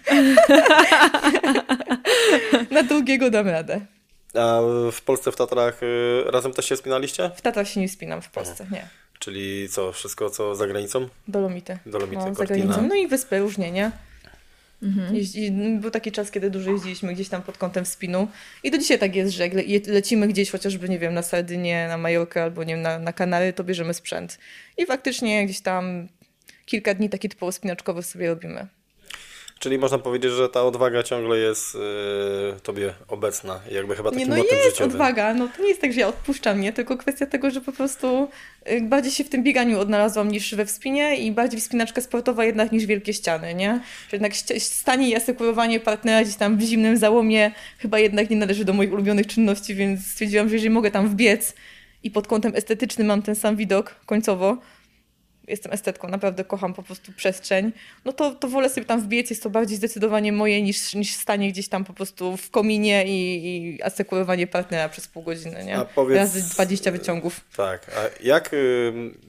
Na 2.71 2.83
długiego 2.83 3.31
dam 3.31 3.49
radę. 3.49 3.81
A 4.35 4.61
w 4.93 5.01
Polsce, 5.01 5.33
w 5.33 5.37
Tatrach 5.37 5.83
y, 5.83 6.25
razem 6.27 6.53
też 6.53 6.69
się 6.69 6.77
spinaliście? 6.77 7.31
W 7.37 7.41
Tatrach 7.41 7.69
się 7.69 7.81
nie 7.81 7.89
spinam 7.89 8.23
w 8.23 8.31
Polsce, 8.31 8.65
Aha. 8.67 8.77
nie. 8.77 8.89
Czyli 9.19 9.69
co, 9.69 9.93
wszystko 9.93 10.31
co 10.31 10.55
za 10.55 10.67
granicą? 10.67 11.09
Dolomity. 11.29 11.79
Dolomity, 11.87 12.25
no, 12.29 12.35
za 12.35 12.45
granicą. 12.45 12.89
No 12.89 12.95
i 12.95 13.09
wyspy 13.09 13.39
różnie, 13.39 13.71
nie? 13.71 13.91
Mhm. 14.87 15.81
Był 15.81 15.91
taki 15.91 16.13
czas, 16.13 16.31
kiedy 16.31 16.51
dużo 16.51 16.71
jeździliśmy 16.71 17.15
gdzieś 17.15 17.29
tam 17.29 17.43
pod 17.43 17.59
kątem 17.59 17.87
spinu. 17.87 18.29
I 18.63 18.71
do 18.71 18.79
dzisiaj 18.79 18.99
tak 18.99 19.17
jest, 19.17 19.33
że 19.33 19.43
jak 19.43 19.55
le, 19.55 19.63
lecimy 19.87 20.29
gdzieś 20.29 20.51
chociażby, 20.51 20.89
nie 20.89 20.99
wiem, 20.99 21.15
na 21.15 21.23
Sardynię, 21.23 21.87
na 21.89 21.99
Majorkę 21.99 22.43
albo 22.43 22.65
nie 22.65 22.75
wiem, 22.75 22.83
na, 22.83 22.99
na 22.99 23.13
Kanary, 23.13 23.53
to 23.53 23.65
bierzemy 23.65 23.95
sprzęt. 23.95 24.39
I 24.79 24.87
faktycznie 24.87 25.45
gdzieś 25.45 25.61
tam 25.61 26.09
kilka 26.67 26.95
dni 26.95 27.09
taki 27.09 27.29
typowo 27.29 27.53
spinaczkowy 27.53 28.03
sobie 28.03 28.29
robimy. 28.29 28.67
Czyli 29.59 29.79
można 29.79 29.99
powiedzieć, 29.99 30.33
że 30.33 30.49
ta 30.49 30.63
odwaga 30.63 31.03
ciągle 31.03 31.39
jest 31.39 31.75
yy, 31.75 31.81
tobie 32.63 32.95
obecna, 33.09 33.61
jakby 33.71 33.97
chyba 33.97 34.11
taki 34.11 34.23
nie, 34.23 34.31
no 34.31 34.37
motyw 34.37 34.53
jest 34.53 34.65
życiowy. 34.65 34.93
odwaga, 34.93 35.35
no 35.35 35.49
to 35.57 35.63
nie 35.63 35.69
jest 35.69 35.81
tak, 35.81 35.93
że 35.93 36.01
ja 36.01 36.09
odpuszczam, 36.09 36.61
nie, 36.61 36.73
tylko 36.73 36.97
kwestia 36.97 37.27
tego, 37.27 37.51
że 37.51 37.61
po 37.61 37.73
prostu 37.73 38.29
yy, 38.67 38.81
bardziej 38.81 39.13
się 39.13 39.25
w 39.25 39.29
tym 39.29 39.43
bieganiu 39.43 39.81
odnalazłam 39.81 40.31
niż 40.31 40.55
we 40.55 40.67
wspinie 40.67 41.17
i 41.17 41.33
bardziej 41.33 41.61
wspinaczka 41.61 42.01
sportowa 42.01 42.45
jednak 42.45 42.73
niż 42.73 42.87
wielkie 42.87 43.13
ściany, 43.13 43.55
nie? 43.55 43.81
Że 44.11 44.17
jednak 44.17 44.33
stanie 44.59 45.09
i 45.09 45.15
asekurowanie 45.15 45.81
partnera 45.81 46.23
gdzieś 46.23 46.37
tam 46.37 46.59
w 46.59 46.61
zimnym 46.63 46.97
załomie 46.97 47.53
chyba 47.79 47.99
jednak 47.99 48.31
nie 48.31 48.37
należy 48.37 48.65
do 48.65 48.73
moich 48.73 48.93
ulubionych 48.93 49.27
czynności, 49.27 49.75
więc 49.75 50.07
stwierdziłam, 50.07 50.49
że 50.49 50.55
jeżeli 50.55 50.71
mogę 50.71 50.91
tam 50.91 51.09
wbiec 51.09 51.55
i 52.03 52.11
pod 52.11 52.27
kątem 52.27 52.53
estetycznym 52.55 53.07
mam 53.07 53.23
ten 53.23 53.35
sam 53.35 53.57
widok 53.57 53.95
końcowo, 54.07 54.59
jestem 55.49 55.73
estetką, 55.73 56.09
naprawdę 56.09 56.45
kocham 56.45 56.75
po 56.75 56.83
prostu 56.83 57.13
przestrzeń, 57.13 57.73
no 58.05 58.13
to, 58.13 58.35
to 58.35 58.49
wolę 58.49 58.69
sobie 58.69 58.87
tam 58.87 59.01
wbiec, 59.01 59.31
jest 59.31 59.43
to 59.43 59.51
bardziej 59.51 59.77
zdecydowanie 59.77 60.33
moje 60.33 60.63
niż, 60.63 60.95
niż 60.95 61.15
stanie 61.15 61.53
gdzieś 61.53 61.69
tam 61.69 61.85
po 61.85 61.93
prostu 61.93 62.37
w 62.37 62.51
kominie 62.51 63.05
i, 63.07 63.47
i 63.47 63.83
asekurowanie 63.83 64.47
partnera 64.47 64.89
przez 64.89 65.09
pół 65.09 65.23
godziny, 65.23 65.65
nie? 65.65 65.79
A 65.79 65.85
powiedz, 65.85 66.17
Razy 66.17 66.43
20 66.55 66.91
wyciągów. 66.91 67.41
Tak, 67.57 67.91
a 67.97 68.25
jak 68.25 68.51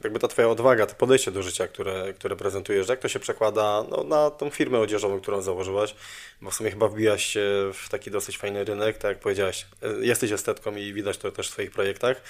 jakby 0.03 0.19
ta 0.19 0.27
twoja 0.27 0.49
odwaga, 0.49 0.85
to 0.85 0.95
podejście 0.95 1.31
do 1.31 1.43
życia, 1.43 1.67
które, 1.67 2.13
które 2.13 2.35
prezentujesz, 2.35 2.89
jak 2.89 2.99
to 2.99 3.07
się 3.07 3.19
przekłada 3.19 3.83
no, 3.91 4.03
na 4.03 4.31
tą 4.31 4.49
firmę 4.49 4.79
odzieżową, 4.79 5.19
którą 5.19 5.41
założyłaś? 5.41 5.95
Bo 6.41 6.51
w 6.51 6.55
sumie 6.55 6.71
chyba 6.71 6.87
wbijasz 6.87 7.25
się 7.25 7.71
w 7.73 7.89
taki 7.89 8.11
dosyć 8.11 8.37
fajny 8.37 8.63
rynek, 8.63 8.97
tak 8.97 9.09
jak 9.09 9.19
powiedziałaś, 9.19 9.65
e, 9.83 10.05
jesteś 10.05 10.31
estetką 10.31 10.75
i 10.75 10.93
widać 10.93 11.17
to 11.17 11.31
też 11.31 11.49
w 11.49 11.51
swoich 11.51 11.71
projektach. 11.71 12.21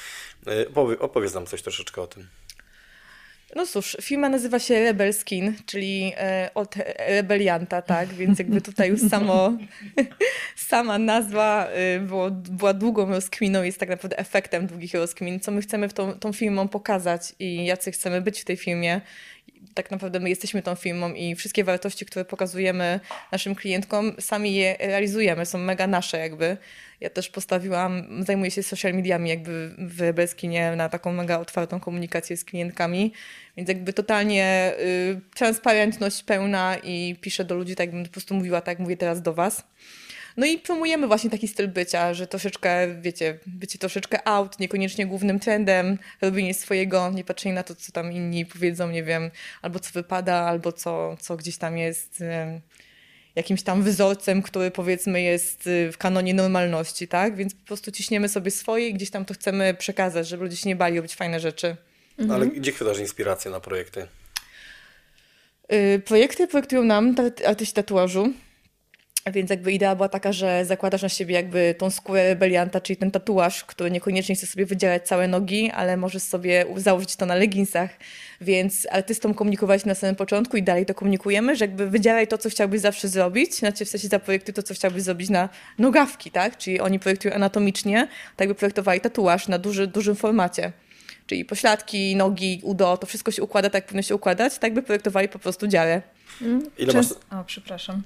E, 0.48 1.00
opowiedz 1.00 1.34
nam 1.34 1.46
coś 1.46 1.62
troszeczkę 1.62 2.02
o 2.02 2.08
tym. 2.08 2.28
No 3.56 3.66
cóż, 3.66 3.98
firma 4.02 4.30
nazywa 4.30 4.60
się 4.60 4.80
Rebel 4.80 5.14
Skin, 5.14 5.54
czyli 5.66 6.14
e, 6.18 6.50
od 6.56 6.76
rebelianta, 7.08 7.82
tak? 7.82 8.10
Więc 8.10 8.40
jakby 8.40 8.62
tutaj 8.62 8.90
już 8.90 9.02
samo, 9.02 9.58
sama 10.56 10.98
nazwa 10.98 11.68
e, 11.68 12.00
było, 12.00 12.32
była 12.32 12.74
długą 12.74 13.06
rozkminą, 13.06 13.64
jest 13.64 13.80
tak 13.80 13.90
naprawdę 13.90 14.20
efektem 14.20 14.68
długich 14.68 14.94
rozkmin. 14.94 15.40
Co 15.40 15.52
my 15.52 15.62
chcemy 15.62 15.90
w 15.90 15.94
tą, 15.94 16.14
tą 16.14 16.34
firmą 16.34 16.68
pokazać 16.68 17.34
i 17.40 17.66
jacy 17.66 17.92
chcemy 17.92 18.22
być 18.22 18.42
w 18.42 18.46
tej 18.46 18.58
firmie. 18.58 19.02
Tak 19.78 19.92
naprawdę 19.92 20.20
my 20.20 20.30
jesteśmy 20.30 20.62
tą 20.62 20.76
firmą 20.76 21.14
i 21.14 21.36
wszystkie 21.36 21.64
wartości, 21.64 22.06
które 22.06 22.26
pokazujemy 22.26 23.00
naszym 23.32 23.56
klientkom, 23.56 24.14
sami 24.20 24.56
je 24.56 24.78
realizujemy, 24.80 25.46
są 25.46 25.58
mega 25.58 25.88
nasze 25.88 26.18
jakby. 26.18 26.58
Ja 27.02 27.10
też 27.10 27.30
postawiłam, 27.30 28.24
zajmuję 28.26 28.52
się 28.52 28.64
social 28.64 28.94
mediami 28.94 29.30
jakby 29.30 29.72
w 29.78 30.14
Beskinie 30.14 30.74
na 30.76 30.90
taką 30.90 31.14
mega 31.14 31.40
otwartą 31.40 31.80
komunikację 31.80 32.38
z 32.38 32.44
klientkami, 32.44 33.14
więc 33.58 33.70
jakby 33.70 33.94
totalnie 33.94 34.74
y, 34.80 35.22
transparentność 35.36 36.24
pełna 36.24 36.78
i 36.84 37.16
piszę 37.22 37.46
do 37.46 37.56
ludzi 37.56 37.76
tak 37.76 37.88
jakbym 37.88 38.06
po 38.06 38.12
prostu 38.12 38.36
mówiła, 38.36 38.62
tak 38.62 38.68
jak 38.68 38.80
mówię 38.80 38.98
teraz 38.98 39.22
do 39.22 39.34
was. 39.34 39.64
No 40.38 40.46
i 40.46 40.58
promujemy 40.58 41.08
właśnie 41.08 41.30
taki 41.30 41.48
styl 41.48 41.68
bycia, 41.68 42.14
że 42.14 42.28
troszeczkę, 42.28 43.02
wiecie, 43.02 43.40
bycie 43.48 43.80
troszeczkę 43.80 44.28
out, 44.28 44.60
niekoniecznie 44.60 45.06
głównym 45.06 45.40
trendem, 45.40 45.98
robienie 46.22 46.54
swojego, 46.54 47.12
nie 47.12 47.24
patrzenie 47.24 47.56
na 47.56 47.64
to, 47.64 47.76
co 47.76 47.92
tam 47.92 48.12
inni 48.12 48.46
powiedzą, 48.46 48.90
nie 48.90 49.04
wiem, 49.04 49.32
albo 49.62 49.80
co 49.80 49.92
wypada, 49.92 50.36
albo 50.36 50.72
co, 50.72 51.18
co 51.20 51.38
gdzieś 51.38 51.58
tam 51.58 51.78
jest 51.78 52.24
jakimś 53.38 53.64
tam 53.64 53.84
wzorcem, 53.84 54.42
który 54.42 54.72
powiedzmy 54.72 55.22
jest 55.22 55.68
y, 55.68 55.92
w 55.92 55.98
kanonie 55.98 56.34
normalności, 56.34 57.08
tak? 57.08 57.36
Więc 57.36 57.56
po 57.56 57.66
prostu 57.66 57.92
ciśniemy 57.92 58.30
sobie 58.30 58.52
swoje 58.52 58.88
i 58.88 58.94
gdzieś 58.94 59.10
tam 59.10 59.26
to 59.26 59.34
chcemy 59.34 59.74
przekazać, 59.74 60.28
żeby 60.28 60.44
ludzie 60.44 60.58
się 60.58 60.70
nie 60.70 60.76
bali 60.76 60.98
robić 60.98 61.16
fajne 61.16 61.40
rzeczy. 61.40 61.76
Mhm. 62.20 62.42
Ale 62.42 62.48
gdzie 62.48 62.72
chwytasz 62.72 63.00
inspirację 63.00 63.52
na 63.52 63.60
projekty? 63.60 64.08
Yy, 65.70 66.00
projekty 66.00 66.48
projektują 66.48 66.84
nam 66.84 67.16
artyści 67.46 67.74
tatuażu. 67.74 68.34
Więc 69.32 69.50
jakby 69.50 69.72
idea 69.72 69.96
była 69.96 70.10
taka, 70.10 70.32
że 70.32 70.66
zakładasz 70.66 71.02
na 71.02 71.10
siebie 71.10 71.36
jakby 71.36 71.76
tą 71.78 71.90
skórę 71.90 72.28
rebelianta, 72.28 72.82
czyli 72.82 72.98
ten 72.98 73.12
tatuaż, 73.12 73.64
który 73.64 73.92
niekoniecznie 73.92 74.36
chce 74.36 74.48
sobie 74.48 74.66
wydzierać 74.66 75.08
całe 75.08 75.28
nogi, 75.28 75.72
ale 75.72 75.98
możesz 75.98 76.24
sobie 76.24 76.66
założyć 76.76 77.16
to 77.16 77.26
na 77.26 77.36
leginsach. 77.36 77.90
Więc 78.42 78.88
artystom 78.92 79.34
komunikowałeś 79.34 79.86
na 79.86 79.96
samym 79.96 80.16
początku 80.16 80.58
i 80.58 80.64
dalej 80.64 80.86
to 80.86 80.94
komunikujemy, 80.94 81.56
że 81.56 81.66
jakby 81.66 81.90
wydzieraj 81.90 82.28
to, 82.28 82.38
co 82.38 82.50
chciałbyś 82.50 82.82
zawsze 82.82 83.08
zrobić, 83.08 83.56
znaczy 83.56 83.86
w 83.86 83.90
sensie 83.90 84.08
zaprojektuj 84.08 84.54
to, 84.54 84.64
co 84.64 84.74
chciałbyś 84.74 85.04
zrobić 85.04 85.30
na 85.30 85.50
nogawki, 85.80 86.32
tak? 86.32 86.58
Czyli 86.58 86.80
oni 86.80 87.00
projektują 87.00 87.34
anatomicznie, 87.34 88.08
tak 88.36 88.48
by 88.48 88.56
projektowali 88.56 89.02
tatuaż 89.02 89.48
na 89.48 89.58
duży, 89.58 89.88
dużym 89.88 90.16
formacie 90.16 90.72
czyli 91.28 91.46
pośladki, 91.46 92.16
nogi, 92.16 92.62
udo, 92.64 92.98
to 92.98 93.08
wszystko 93.08 93.32
się 93.32 93.44
układa 93.44 93.70
tak, 93.70 93.74
jak 93.74 93.86
powinno 93.86 94.02
się 94.02 94.16
układać, 94.16 94.58
tak 94.58 94.74
by 94.74 94.84
projektowali 94.84 95.30
po 95.30 95.40
prostu 95.40 95.68
dziarę. 95.68 96.02
Mm. 96.42 96.70
Ile 96.78 96.94
Częst... 96.94 97.20
masz... 97.32 97.42
O, 97.42 97.44
przepraszam. 97.44 98.02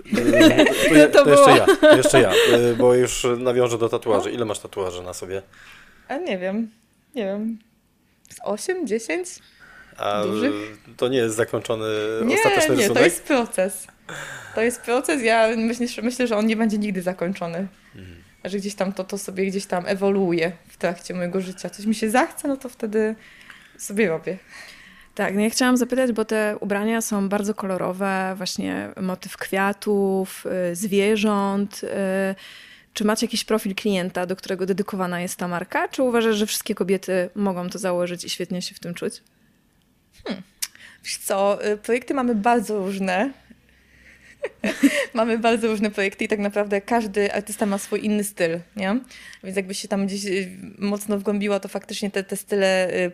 To, 1.13 1.13
to, 1.13 1.23
to 1.23 1.29
jeszcze 1.29 1.57
ja, 1.57 1.65
to 1.81 1.97
jeszcze 1.97 2.21
ja, 2.21 2.33
y, 2.33 2.75
bo 2.79 2.93
już 2.93 3.27
nawiążę 3.37 3.77
do 3.77 3.89
tatuaży. 3.89 4.31
Ile 4.31 4.45
masz 4.45 4.59
tatuaży 4.59 5.03
na 5.03 5.13
sobie? 5.13 5.41
A 6.07 6.17
nie 6.17 6.37
wiem, 6.37 6.71
nie 7.15 7.25
wiem. 7.25 7.59
Z 8.29 8.37
8, 8.43 8.87
10? 8.87 9.29
A 9.97 10.23
Dużych? 10.23 10.53
to 10.97 11.07
nie 11.07 11.17
jest 11.17 11.35
zakończony 11.35 11.85
nie, 12.25 12.35
ostateczny 12.35 12.75
nie, 12.75 12.81
rysunek? 12.81 12.97
to 12.97 13.03
jest 13.03 13.23
proces. 13.23 13.87
To 14.55 14.61
jest 14.61 14.81
proces, 14.81 15.23
ja 15.23 15.47
myślę, 15.57 16.03
myślę 16.03 16.27
że 16.27 16.37
on 16.37 16.45
nie 16.45 16.55
będzie 16.55 16.77
nigdy 16.77 17.01
zakończony. 17.01 17.67
Mhm. 17.95 18.20
Że 18.43 18.57
gdzieś 18.57 18.75
tam 18.75 18.93
to, 18.93 19.03
to 19.03 19.17
sobie 19.17 19.45
gdzieś 19.45 19.65
tam 19.65 19.83
ewoluuje 19.87 20.51
w 20.67 20.77
trakcie 20.77 21.13
mojego 21.13 21.41
życia. 21.41 21.69
Coś 21.69 21.85
mi 21.85 21.95
się 21.95 22.09
zachce, 22.09 22.47
no 22.47 22.57
to 22.57 22.69
wtedy 22.69 23.15
sobie 23.77 24.07
robię. 24.07 24.37
Tak, 25.15 25.35
no 25.35 25.41
ja 25.41 25.49
chciałam 25.49 25.77
zapytać, 25.77 26.11
bo 26.11 26.25
te 26.25 26.57
ubrania 26.59 27.01
są 27.01 27.29
bardzo 27.29 27.53
kolorowe, 27.53 28.33
właśnie 28.37 28.89
motyw 29.01 29.37
kwiatów, 29.37 30.45
y, 30.71 30.75
zwierząt. 30.75 31.83
Y, 31.83 31.87
czy 32.93 33.05
macie 33.05 33.25
jakiś 33.25 33.43
profil 33.43 33.75
klienta, 33.75 34.25
do 34.25 34.35
którego 34.35 34.65
dedykowana 34.65 35.21
jest 35.21 35.35
ta 35.35 35.47
marka? 35.47 35.87
Czy 35.87 36.03
uważasz, 36.03 36.35
że 36.35 36.45
wszystkie 36.45 36.75
kobiety 36.75 37.29
mogą 37.35 37.69
to 37.69 37.79
założyć 37.79 38.25
i 38.25 38.29
świetnie 38.29 38.61
się 38.61 38.75
w 38.75 38.79
tym 38.79 38.93
czuć? 38.93 39.23
Hmm. 40.23 40.43
Wiesz 41.03 41.17
co, 41.17 41.65
y, 41.67 41.77
projekty 41.77 42.13
mamy 42.13 42.35
bardzo 42.35 42.77
różne. 42.77 43.31
Mamy 45.13 45.37
bardzo 45.37 45.67
różne 45.67 45.91
projekty 45.91 46.25
i 46.25 46.27
tak 46.27 46.39
naprawdę 46.39 46.81
każdy 46.81 47.33
artysta 47.33 47.65
ma 47.65 47.77
swój 47.77 48.05
inny 48.05 48.23
styl, 48.23 48.59
nie? 48.75 48.99
Więc 49.43 49.57
jakby 49.57 49.73
się 49.73 49.87
tam 49.87 50.07
gdzieś 50.07 50.25
y, 50.25 50.51
mocno 50.77 51.19
wgłębiła, 51.19 51.59
to 51.59 51.69
faktycznie 51.69 52.11
te, 52.11 52.23
te 52.23 52.37
style 52.37 52.93
y, 52.93 53.11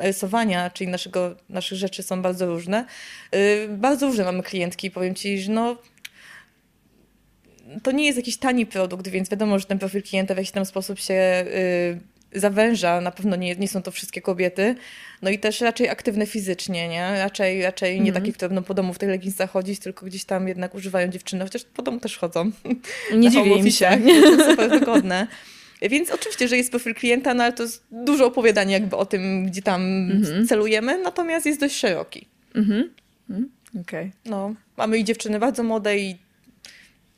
rysowania, 0.00 0.70
czyli 0.70 0.90
naszego, 0.90 1.36
naszych 1.48 1.78
rzeczy 1.78 2.02
są 2.02 2.22
bardzo 2.22 2.46
różne. 2.46 2.86
Y, 3.34 3.68
bardzo 3.68 4.06
różne 4.06 4.24
mamy 4.24 4.42
klientki, 4.42 4.90
powiem 4.90 5.14
Ci, 5.14 5.38
że 5.38 5.52
no 5.52 5.76
to 7.82 7.92
nie 7.92 8.06
jest 8.06 8.18
jakiś 8.18 8.36
tani 8.36 8.66
produkt, 8.66 9.08
więc 9.08 9.30
wiadomo, 9.30 9.58
że 9.58 9.66
ten 9.66 9.78
profil 9.78 10.02
klienta 10.02 10.34
w 10.34 10.36
jakiś 10.36 10.52
tam 10.52 10.64
sposób 10.64 10.98
się 10.98 11.44
zawęża. 12.34 13.00
Na 13.00 13.10
pewno 13.10 13.36
nie, 13.36 13.56
nie 13.56 13.68
są 13.68 13.82
to 13.82 13.90
wszystkie 13.90 14.22
kobiety. 14.22 14.74
No 15.22 15.30
i 15.30 15.38
też 15.38 15.60
raczej 15.60 15.88
aktywne 15.88 16.26
fizycznie, 16.26 16.88
nie? 16.88 17.18
Raczej, 17.18 17.62
raczej 17.62 18.00
nie 18.00 18.12
takie, 18.12 18.32
które 18.32 18.48
będą 18.48 18.62
po 18.62 18.74
domu 18.74 18.94
w 18.94 18.98
tych 18.98 19.08
leginsach 19.08 19.50
chodzić, 19.50 19.80
tylko 19.80 20.06
gdzieś 20.06 20.24
tam 20.24 20.48
jednak 20.48 20.74
używają 20.74 21.08
dziewczyny, 21.08 21.44
chociaż 21.44 21.64
po 21.64 21.82
domu 21.82 22.00
też 22.00 22.18
chodzą. 22.18 22.50
Nie 23.16 23.30
dziwię 23.30 23.56
im 23.56 23.70
się. 23.70 24.00
To 24.22 24.50
super 24.50 24.70
wygodne. 24.70 25.26
Więc 25.82 26.10
oczywiście, 26.10 26.48
że 26.48 26.56
jest 26.56 26.70
profil 26.70 26.94
klienta, 26.94 27.34
no 27.34 27.44
ale 27.44 27.52
to 27.52 27.62
jest 27.62 27.84
dużo 27.90 28.26
opowiadania 28.26 28.72
jakby 28.72 28.96
o 28.96 29.06
tym, 29.06 29.46
gdzie 29.46 29.62
tam 29.62 30.10
celujemy, 30.48 30.98
natomiast 30.98 31.46
jest 31.46 31.60
dość 31.60 31.76
szeroki. 31.76 32.28
Okej. 33.80 34.12
No, 34.24 34.54
mamy 34.76 34.98
i 34.98 35.04
dziewczyny 35.04 35.38
bardzo 35.38 35.62
młode 35.62 35.98
i 35.98 36.18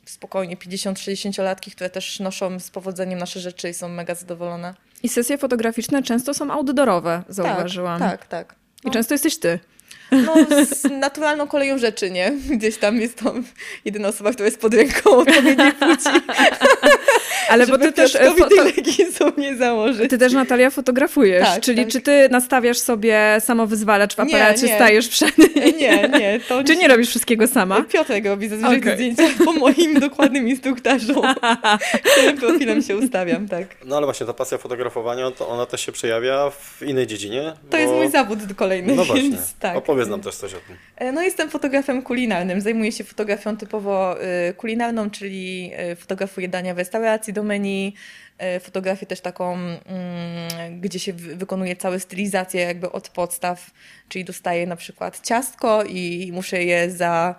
spokojnie 0.05 0.57
50-60-latki, 0.57 1.71
które 1.71 1.89
też 1.89 2.19
noszą 2.19 2.59
z 2.59 2.69
powodzeniem 2.69 3.19
nasze 3.19 3.39
rzeczy 3.39 3.69
i 3.69 3.73
są 3.73 3.89
mega 3.89 4.15
zadowolone. 4.15 4.73
I 5.03 5.09
sesje 5.09 5.37
fotograficzne 5.37 6.03
często 6.03 6.33
są 6.33 6.51
outdoorowe, 6.51 7.23
zauważyłam. 7.29 7.99
Tak, 7.99 8.25
tak, 8.25 8.47
tak. 8.47 8.55
I 8.85 8.91
często 8.91 9.13
jesteś 9.13 9.37
ty. 9.37 9.59
No, 10.11 10.33
z 10.65 10.83
naturalną 10.91 11.47
koleją 11.47 11.77
rzeczy, 11.77 12.11
nie? 12.11 12.31
Gdzieś 12.49 12.77
tam 12.77 12.95
jest 13.01 13.19
to 13.19 13.33
jedyna 13.85 14.07
osoba, 14.07 14.31
która 14.31 14.45
jest 14.45 14.61
pod 14.61 14.73
ręką 14.73 15.09
odpowiedniej 15.09 15.71
płci, 15.73 16.09
Ale 17.49 17.67
bo 17.67 17.77
ty 17.77 17.93
też, 17.93 18.15
e, 18.15 18.31
foto, 18.35 18.55
nie 19.37 19.55
założyć. 19.55 20.09
ty 20.09 20.17
też 20.17 20.33
Natalia 20.33 20.69
fotografujesz, 20.69 21.47
Tak, 21.47 21.61
czyli 21.61 21.81
tak. 21.83 21.91
czy 21.91 22.01
ty 22.01 22.29
nastawiasz 22.31 22.77
sobie 22.77 23.37
samowyzwalacz 23.39 24.15
w 24.15 24.17
Nie, 24.17 24.23
aparacie, 24.23 24.67
nie. 24.67 24.75
stajesz 24.75 25.07
przed 25.07 25.37
Nie, 25.55 25.71
nie, 26.09 26.39
to 26.47 26.63
Czy 26.67 26.75
nie 26.75 26.87
robisz 26.87 27.09
wszystkiego 27.09 27.47
sama? 27.47 27.81
Piotrek 27.81 28.25
robi 28.25 28.47
zazwyczaj 28.47 28.77
Okej. 28.79 28.93
zdjęcia 28.95 29.23
po 29.45 29.53
moim 29.53 29.99
dokładnym 29.99 30.47
instruktażu, 30.47 31.21
którym 32.11 32.37
profilem 32.37 32.81
się 32.81 32.97
ustawiam, 32.97 33.47
tak. 33.47 33.67
No 33.85 33.97
ale 33.97 34.05
właśnie 34.05 34.25
ta 34.25 34.33
pasja 34.33 34.57
fotografowania, 34.57 35.31
to 35.31 35.47
ona 35.49 35.65
też 35.65 35.85
się 35.85 35.91
przejawia 35.91 36.49
w 36.49 36.81
innej 36.81 37.07
dziedzinie. 37.07 37.53
To 37.69 37.77
jest 37.77 37.93
bo- 37.93 37.97
mój 37.99 38.11
zawód 38.11 38.39
kolejny, 38.55 38.95
No 38.95 39.05
właśnie, 39.05 39.29
więc 39.29 39.53
tak. 39.59 39.77
opowiedz 39.77 40.07
nam 40.09 40.21
też 40.21 40.35
coś 40.35 40.53
o 40.53 40.57
tym. 40.67 40.75
E, 40.97 41.11
No 41.11 41.21
jestem 41.21 41.49
fotografem 41.49 42.01
kulinarnym. 42.01 42.61
Zajmuję 42.61 42.91
się 42.91 43.03
fotografią 43.03 43.57
typowo 43.57 44.15
y, 44.49 44.53
kulinarną, 44.53 45.09
czyli 45.09 45.71
y, 45.91 45.95
fotografuję 45.95 46.47
dania 46.47 46.73
w 46.73 46.77
restauracji 46.97 47.33
do 47.33 47.43
menu, 47.43 47.93
y, 48.57 48.59
fotografię 48.59 49.05
też 49.05 49.21
taką, 49.21 49.53
mm, 49.53 50.81
gdzie 50.81 50.99
się 50.99 51.13
wy- 51.13 51.35
wykonuje 51.35 51.75
całe 51.75 51.99
stylizacje 51.99 52.61
jakby 52.61 52.91
od 52.91 53.09
podstaw, 53.09 53.71
czyli 54.09 54.25
dostaję 54.25 54.67
na 54.67 54.75
przykład 54.75 55.19
ciastko 55.23 55.83
i 55.83 56.29
muszę 56.33 56.63
je 56.63 56.91
za, 56.91 57.35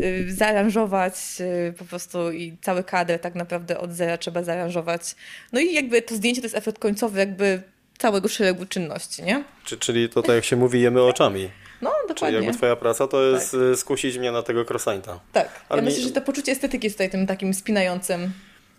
y, 0.00 0.26
zaaranżować 0.34 1.14
y, 1.40 1.72
po 1.78 1.84
prostu 1.84 2.32
i 2.32 2.56
cały 2.62 2.84
kadr 2.84 3.18
tak 3.18 3.34
naprawdę 3.34 3.78
od 3.78 3.92
zera 3.92 4.18
trzeba 4.18 4.42
zaaranżować. 4.42 5.14
No 5.52 5.60
i 5.60 5.72
jakby 5.74 6.02
to 6.02 6.14
zdjęcie 6.16 6.40
to 6.40 6.44
jest 6.46 6.56
efekt 6.56 6.78
końcowy 6.78 7.18
jakby 7.18 7.62
całego 7.98 8.28
szeregu 8.28 8.66
czynności, 8.66 9.22
nie? 9.22 9.44
Czy, 9.64 9.78
czyli 9.78 10.08
to 10.08 10.22
tak 10.22 10.34
jak 10.34 10.44
się 10.44 10.56
mówi, 10.56 10.80
jemy 10.80 11.02
oczami. 11.02 11.50
No, 11.82 11.90
Czyli 11.90 12.08
dokładnie. 12.14 12.36
jakby 12.38 12.52
twoja 12.58 12.76
praca 12.76 13.06
to 13.08 13.22
jest 13.22 13.54
y, 13.54 13.76
skusić 13.76 14.18
mnie 14.18 14.32
na 14.32 14.42
tego 14.42 14.64
croissanta. 14.64 15.20
Tak, 15.32 15.48
Ale 15.68 15.82
ja 15.82 15.86
mi- 15.88 15.92
myślę, 15.92 16.04
że 16.08 16.10
to 16.14 16.20
poczucie 16.20 16.52
estetyki 16.52 16.86
jest 16.86 16.96
tutaj 16.96 17.10
tym 17.10 17.26
takim 17.26 17.54
spinającym. 17.54 18.32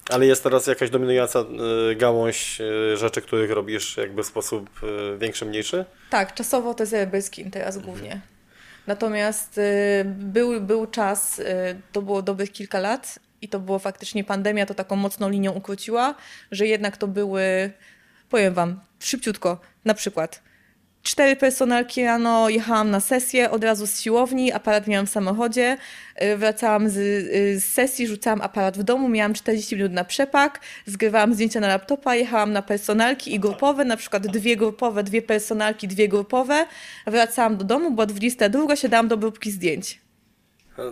Ale 0.10 0.25
jest 0.25 0.43
teraz 0.43 0.67
jakaś 0.67 0.89
dominująca 0.89 1.39
y, 1.91 1.95
gałąź 1.95 2.62
y, 2.62 2.98
rzeczy, 2.98 3.22
których 3.22 3.51
robisz 3.51 3.98
jakby 3.98 4.24
w 4.24 4.25
sposób 4.25 4.69
y, 4.83 5.17
większy, 5.17 5.45
mniejszy? 5.45 5.86
Tak, 6.10 6.33
czasowo 6.33 6.74
to 6.74 6.83
jest 6.83 6.93
Rebelskin 6.93 7.51
teraz 7.51 7.77
głównie. 7.77 8.22
Natomiast 8.88 9.57
y, 9.57 9.62
był, 10.05 10.62
był 10.62 10.88
czas, 10.88 11.41
to 11.91 12.01
było 12.01 12.22
dobrych 12.22 12.51
kilka 12.51 12.79
lat 12.79 13.19
i 13.41 13.50
to 13.50 13.60
było 13.60 13.79
faktycznie 13.79 14.24
pandemia, 14.24 14.65
to 14.65 14.74
taką 14.74 14.95
mocną 14.95 15.29
linią 15.29 15.51
ukróciła, 15.51 16.15
że 16.51 16.67
jednak 16.67 16.98
to 16.98 17.07
były, 17.07 17.72
powiem 18.29 18.53
wam, 18.53 18.79
szybciutko, 19.00 19.60
na 19.86 19.93
przykład 19.93 20.41
cztery 21.03 21.36
personalki 21.36 22.03
rano, 22.03 22.50
jechałam 22.50 22.91
na 22.91 23.00
sesję, 23.00 23.51
od 23.51 23.63
razu 23.63 23.88
z 23.88 24.00
siłowni, 24.00 24.51
aparat 24.51 24.88
miałam 24.88 25.05
w 25.05 25.10
samochodzie, 25.10 25.77
y, 26.24 26.38
wracałam 26.38 26.89
z, 26.89 26.98
y, 26.98 27.60
z 27.60 27.63
sesji, 27.63 28.07
rzucałam 28.07 28.41
aparat 28.41 28.77
w 28.77 28.83
domu, 28.83 29.10
miałam 29.10 29.33
40 29.33 29.75
minut 29.75 29.91
na 29.91 30.03
przepak, 30.03 30.60
zgrywałam 30.86 31.34
zdjęcia 31.34 31.60
na 31.60 31.67
laptopa, 31.67 32.15
jechałam 32.15 32.54
na 32.54 32.62
personalki 32.62 33.36
i 33.36 33.39
grupowe, 33.39 33.86
na 33.86 33.97
przykład 33.97 34.28
dwie 34.28 34.58
grupowe, 34.58 35.04
dwie 35.04 35.21
personalki, 35.21 35.88
dwie 35.88 36.08
grupowe, 36.08 36.65
wracałam 37.08 37.58
do 37.58 37.65
domu, 37.65 37.91
była 37.91 38.06
22, 38.06 38.75
siadałam 38.75 39.08
do 39.08 39.17
próbki 39.17 39.51
zdjęć. 39.51 40.04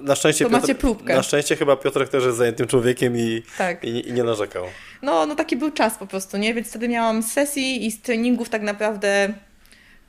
Na 0.02 0.16
szczęście, 0.16 0.46
próbkę. 0.80 1.16
na 1.16 1.24
szczęście 1.24 1.56
chyba 1.56 1.76
Piotrek 1.76 2.10
też 2.10 2.24
jest 2.26 2.38
zajętym 2.38 2.68
człowiekiem 2.68 3.18
i, 3.18 3.44
Tak. 3.58 3.84
i, 3.84 4.10
i 4.10 4.14
nie 4.14 4.24
narzekał. 4.24 4.66
No, 5.02 5.26
no 5.26 5.36
taki 5.36 5.56
był 5.56 5.72
czas 5.72 5.98
po 5.98 6.08
prostu, 6.08 6.38
nie? 6.38 6.54
Więc 6.54 6.68
wtedy 6.68 6.88
miałam 6.88 7.24
sesji 7.24 7.86
i 7.86 7.92
z 7.92 8.02
treningów 8.02 8.50
tak 8.50 8.62
naprawdę 8.62 9.34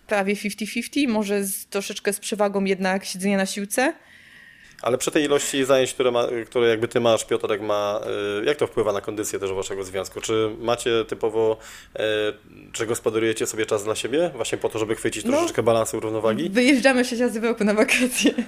prawie 0.06 0.36
50-50, 0.36 1.08
może 1.08 1.44
z, 1.44 1.66
troszeczkę 1.66 2.12
z 2.12 2.20
przewagą 2.20 2.64
jednak 2.64 3.04
siedzenia 3.04 3.36
na 3.36 3.46
siłce. 3.46 3.94
Ale 4.82 4.98
przy 4.98 5.10
tej 5.10 5.24
ilości 5.24 5.64
zajęć, 5.64 5.94
które, 5.94 6.10
ma, 6.10 6.26
które 6.46 6.68
jakby 6.68 6.88
ty 6.88 7.00
masz, 7.00 7.24
Piotrek 7.24 7.60
ma, 7.60 8.00
y, 8.42 8.44
jak 8.44 8.56
to 8.56 8.66
wpływa 8.66 8.92
na 8.92 9.00
kondycję 9.00 9.38
też 9.38 9.52
waszego 9.52 9.84
związku? 9.84 10.20
Czy 10.20 10.50
macie 10.60 11.04
typowo, 11.04 11.56
y, 11.96 12.00
czy 12.72 12.86
gospodarujecie 12.86 13.46
sobie 13.46 13.66
czas 13.66 13.84
dla 13.84 13.94
siebie, 13.94 14.30
właśnie 14.36 14.58
po 14.58 14.68
to, 14.68 14.78
żeby 14.78 14.94
chwycić 14.96 15.24
No. 15.24 15.32
troszeczkę 15.32 15.62
balansu 15.62 16.00
równowagi? 16.00 16.50
Wyjeżdżamy 16.50 17.04
sześć 17.04 17.20
razy 17.20 17.40
w 17.40 17.44
roku 17.44 17.64
na 17.64 17.74
wakacje. 17.74 18.32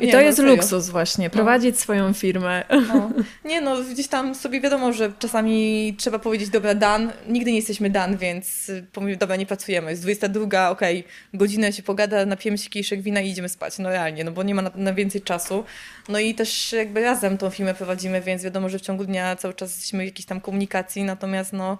I 0.00 0.06
Nie, 0.06 0.12
to 0.12 0.18
no, 0.18 0.22
jest 0.22 0.36
serio. 0.38 0.54
luksus 0.54 0.88
właśnie, 0.88 1.30
prowadzić 1.30 1.80
swoją 1.80 2.12
firmę. 2.12 2.64
No. 2.88 3.10
Nie 3.50 3.60
no, 3.60 3.76
gdzieś 3.92 4.08
tam 4.08 4.34
sobie 4.34 4.60
wiadomo, 4.60 4.92
że 4.92 5.12
czasami 5.18 5.94
trzeba 5.98 6.18
powiedzieć, 6.18 6.48
dobra, 6.48 6.74
dan, 6.74 7.12
nigdy 7.28 7.50
nie 7.50 7.56
jesteśmy 7.56 7.90
dan, 7.90 8.16
więc 8.16 8.68
y, 8.68 8.86
pomimo, 8.92 9.18
dobra, 9.18 9.36
nie 9.36 9.46
pracujemy. 9.46 9.90
Jest 9.90 10.02
22, 10.02 10.70
okej, 10.70 11.04
godzinę 11.34 11.72
się 11.72 11.82
pogada, 11.82 12.26
napijemy 12.26 12.58
się 12.58 12.70
kieliszek 12.70 13.02
wina 13.02 13.20
i 13.20 13.30
idziemy 13.30 13.48
spać. 13.48 13.78
No 13.78 13.88
realnie, 13.88 14.24
no 14.24 14.30
bo 14.32 14.42
nie 14.42 14.54
ma 14.54 14.62
na, 14.62 14.70
na 14.74 14.92
więcej 15.04 15.22
czasu. 15.22 15.64
No 16.08 16.18
i 16.18 16.34
też 16.34 16.72
jakby 16.72 17.02
razem 17.02 17.38
tą 17.38 17.50
firmę 17.50 17.74
prowadzimy, 17.74 18.20
więc 18.20 18.42
wiadomo, 18.42 18.68
że 18.68 18.78
w 18.78 18.82
ciągu 18.82 19.04
dnia 19.04 19.36
cały 19.36 19.54
czas 19.54 19.70
jesteśmy 19.70 20.02
w 20.02 20.06
jakiejś 20.06 20.26
tam 20.26 20.40
komunikacji, 20.40 21.04
natomiast 21.04 21.52
no 21.52 21.78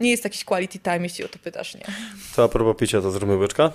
nie 0.00 0.10
jest 0.10 0.24
jakiś 0.24 0.44
quality 0.44 0.78
time, 0.78 1.00
jeśli 1.02 1.24
o 1.24 1.28
to 1.28 1.38
pytasz, 1.38 1.74
nie? 1.74 1.86
To 2.36 2.44
a 2.44 2.48
propos 2.48 2.76
picia, 2.76 3.00
to 3.00 3.10
zróbmy 3.10 3.36
łyczka. 3.36 3.72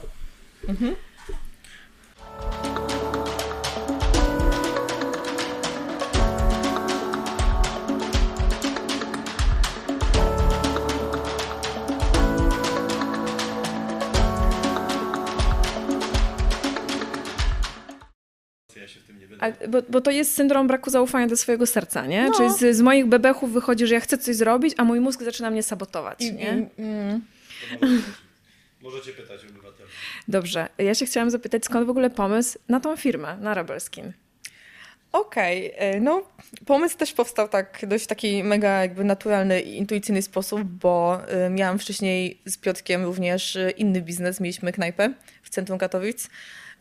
A, 19.41 19.67
bo, 19.67 19.81
bo 19.89 20.01
to 20.01 20.11
jest 20.11 20.33
syndrom 20.33 20.67
braku 20.67 20.89
zaufania 20.89 21.27
do 21.27 21.37
swojego 21.37 21.65
serca, 21.65 22.05
nie? 22.05 22.25
No. 22.29 22.37
Czyli 22.37 22.49
z, 22.53 22.77
z 22.77 22.81
moich 22.81 23.05
bebechów 23.05 23.53
wychodzi, 23.53 23.87
że 23.87 23.93
ja 23.93 23.99
chcę 23.99 24.17
coś 24.17 24.35
zrobić, 24.35 24.73
a 24.77 24.83
mój 24.83 24.99
mózg 24.99 25.23
zaczyna 25.23 25.49
mnie 25.49 25.63
sabotować, 25.63 26.21
I, 26.21 26.33
nie? 26.33 26.69
i, 26.77 26.81
mm. 26.81 27.21
Możecie 28.81 29.11
pytać 29.11 29.45
obywateli. 29.45 29.89
Dobrze. 30.27 30.69
Ja 30.77 30.95
się 30.95 31.05
chciałam 31.05 31.29
zapytać, 31.29 31.65
skąd 31.65 31.87
w 31.87 31.89
ogóle 31.89 32.09
pomysł 32.09 32.59
na 32.69 32.79
tą 32.79 32.97
firmę, 32.97 33.37
na 33.37 33.53
Rebelskin? 33.53 34.13
Okej, 35.11 35.73
e, 35.75 35.99
no 35.99 36.23
pomysł 36.65 36.97
też 36.97 37.13
powstał 37.13 37.47
tak 37.47 37.85
dość 37.87 38.07
taki 38.07 38.43
mega 38.43 38.81
jakby 38.81 39.03
naturalny 39.03 39.61
i 39.61 39.77
intuicyjny 39.77 40.21
sposób, 40.21 40.63
bo 40.63 41.21
e, 41.27 41.49
miałam 41.49 41.79
wcześniej 41.79 42.41
z 42.45 42.57
Piotrkiem 42.57 43.03
również 43.03 43.55
e, 43.55 43.71
inny 43.71 44.01
biznes, 44.01 44.39
mieliśmy 44.39 44.71
knajpę 44.71 45.13
w 45.43 45.49
centrum 45.49 45.79
Katowic, 45.79 46.29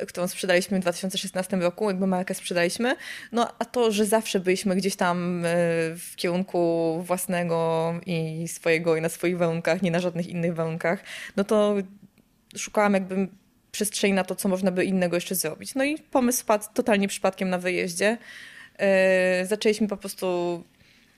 którą 0.09 0.29
sprzedaliśmy 0.29 0.79
w 0.79 0.81
2016 0.81 1.57
roku, 1.57 1.89
jakby 1.89 2.07
markę 2.07 2.35
sprzedaliśmy, 2.35 2.97
no 3.33 3.49
a 3.59 3.65
to, 3.65 3.91
że 3.93 4.07
zawsze 4.07 4.41
byliśmy 4.41 4.77
gdzieś 4.77 4.97
tam 4.97 5.43
w 5.97 6.17
kierunku 6.17 7.03
własnego 7.07 7.95
i 8.07 8.49
swojego 8.49 8.97
i 8.97 9.01
na 9.01 9.09
swoich 9.09 9.39
warunkach, 9.39 9.83
nie 9.83 9.91
na 9.91 10.01
żadnych 10.01 10.27
innych 10.29 10.55
warunkach, 10.55 11.05
no 11.37 11.45
to 11.45 11.75
szukałam 12.57 12.95
jakby 12.95 13.29
przestrzeni 13.73 14.15
na 14.15 14.25
to, 14.25 14.35
co 14.35 14.49
można 14.49 14.71
by 14.71 14.85
innego 14.85 15.17
jeszcze 15.17 15.35
zrobić. 15.35 15.75
No 15.75 15.85
i 15.85 15.99
pomysł 15.99 16.43
wpadł 16.43 16.65
totalnie 16.75 17.09
przypadkiem 17.09 17.51
na 17.51 17.59
wyjeździe. 17.59 18.19
Yy, 18.79 19.47
zaczęliśmy 19.47 19.89
po 19.89 19.97
prostu 19.97 20.65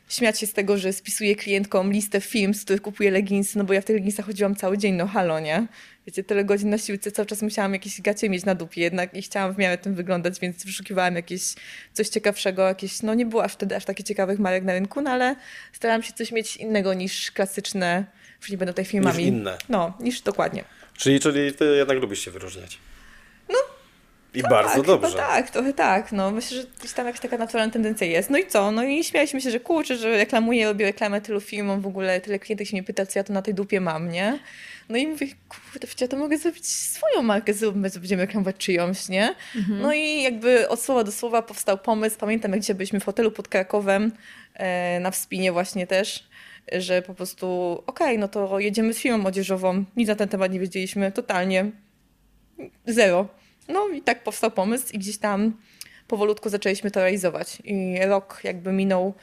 śmiać 0.08 0.40
się 0.40 0.46
z 0.46 0.52
tego, 0.52 0.78
że 0.78 0.92
spisuję 0.92 1.36
klientkom 1.36 1.92
listę 1.92 2.20
film, 2.20 2.54
z 2.54 2.64
których 2.64 2.82
kupuję 2.82 3.10
leginsy, 3.10 3.58
no 3.58 3.64
bo 3.64 3.72
ja 3.72 3.80
w 3.80 3.84
tych 3.84 3.96
leginsach 3.96 4.26
chodziłam 4.26 4.56
cały 4.56 4.78
dzień, 4.78 4.94
no 4.94 5.06
halo, 5.06 5.40
nie? 5.40 5.66
Wiecie, 6.06 6.24
tyle 6.24 6.44
godzin 6.44 6.70
na 6.70 6.78
siłce, 6.78 7.12
cały 7.12 7.26
czas 7.26 7.42
musiałam 7.42 7.72
jakieś 7.72 8.00
gacie 8.00 8.28
mieć 8.28 8.44
na 8.44 8.54
dupie 8.54 8.80
jednak 8.80 9.14
i 9.14 9.22
chciałam 9.22 9.54
w 9.54 9.58
miarę 9.58 9.78
tym 9.78 9.94
wyglądać, 9.94 10.40
więc 10.40 10.64
wyszukiwałam 10.64 11.16
jakieś 11.16 11.54
coś 11.92 12.08
ciekawszego, 12.08 12.68
jakieś, 12.68 13.02
no 13.02 13.14
nie 13.14 13.26
było 13.26 13.44
aż 13.44 13.52
wtedy 13.52 13.76
aż 13.76 13.84
takich 13.84 14.06
ciekawych 14.06 14.38
marek 14.38 14.64
na 14.64 14.72
rynku, 14.72 15.00
no 15.00 15.10
ale 15.10 15.36
starałam 15.72 16.02
się 16.02 16.12
coś 16.12 16.32
mieć 16.32 16.56
innego 16.56 16.94
niż 16.94 17.30
klasyczne, 17.30 18.04
już 18.40 18.50
nie 18.50 18.56
będą 18.56 18.72
tutaj 18.72 18.84
filmami. 18.84 19.18
Niż 19.18 19.26
inne. 19.26 19.58
No, 19.68 19.96
niż 20.00 20.20
dokładnie. 20.20 20.64
Czyli, 21.02 21.20
czyli 21.20 21.52
ty 21.52 21.64
jednak 21.76 21.98
lubisz 21.98 22.24
się 22.24 22.30
wyróżniać. 22.30 22.78
I 24.34 24.42
bardzo 24.42 24.74
tak, 24.74 24.86
dobrze. 24.86 25.16
Tak, 25.16 25.50
trochę 25.50 25.72
tak. 25.72 26.12
No, 26.12 26.30
myślę, 26.30 26.56
że 26.56 26.66
gdzieś 26.78 26.92
tam 26.92 27.06
jakaś 27.06 27.20
taka 27.20 27.38
naturalna 27.38 27.72
tendencja 27.72 28.06
jest. 28.06 28.30
No 28.30 28.38
i 28.38 28.46
co? 28.46 28.72
No 28.72 28.84
i 28.84 29.04
śmialiśmy 29.04 29.40
się, 29.40 29.50
że 29.50 29.60
kurczę, 29.60 29.96
że 29.96 30.16
reklamuję, 30.16 30.66
robię 30.66 30.84
reklamę 30.84 31.20
tylu 31.20 31.40
filmom, 31.40 31.80
w 31.80 31.86
ogóle 31.86 32.20
tyle 32.20 32.38
klientów 32.38 32.68
się 32.68 32.76
mnie 32.76 32.82
pyta, 32.82 33.06
co 33.06 33.18
ja 33.18 33.24
to 33.24 33.32
na 33.32 33.42
tej 33.42 33.54
dupie 33.54 33.80
mam, 33.80 34.10
nie? 34.10 34.38
No 34.88 34.96
i 34.96 35.06
mówię, 35.06 35.26
kurde, 35.48 35.86
przecież 35.86 36.00
ja 36.00 36.08
to 36.08 36.16
mogę 36.16 36.38
zrobić 36.38 36.66
swoją 36.66 37.22
markę, 37.22 37.54
zróbmy, 37.54 37.90
co 37.90 38.00
będziemy 38.00 38.22
reklamować 38.22 38.56
czyjąś, 38.56 39.08
nie? 39.08 39.34
Mhm. 39.56 39.80
No 39.80 39.92
i 39.94 40.22
jakby 40.22 40.68
od 40.68 40.80
słowa 40.80 41.04
do 41.04 41.12
słowa 41.12 41.42
powstał 41.42 41.78
pomysł. 41.78 42.16
Pamiętam, 42.18 42.52
jak 42.52 42.60
dzisiaj 42.60 42.76
byliśmy 42.76 43.00
w 43.00 43.04
hotelu 43.04 43.30
pod 43.30 43.48
Krakowem, 43.48 44.12
e, 44.54 45.00
na 45.00 45.10
Wspinie 45.10 45.52
właśnie 45.52 45.86
też, 45.86 46.24
że 46.72 47.02
po 47.02 47.14
prostu 47.14 47.46
okej, 47.86 48.06
okay, 48.06 48.18
no 48.18 48.28
to 48.28 48.58
jedziemy 48.58 48.94
z 48.94 48.98
firmą 48.98 49.26
odzieżową. 49.26 49.84
Nic 49.96 50.08
na 50.08 50.14
ten 50.14 50.28
temat 50.28 50.52
nie 50.52 50.60
wiedzieliśmy, 50.60 51.12
totalnie. 51.12 51.70
Zero. 52.86 53.28
No 53.68 53.88
i 53.88 54.02
tak 54.02 54.24
powstał 54.24 54.50
pomysł 54.50 54.92
i 54.92 54.98
gdzieś 54.98 55.18
tam 55.18 55.52
powolutku 56.08 56.48
zaczęliśmy 56.48 56.90
to 56.90 57.00
realizować. 57.00 57.58
I 57.64 57.98
rok 58.06 58.40
jakby 58.44 58.72
minął 58.72 59.14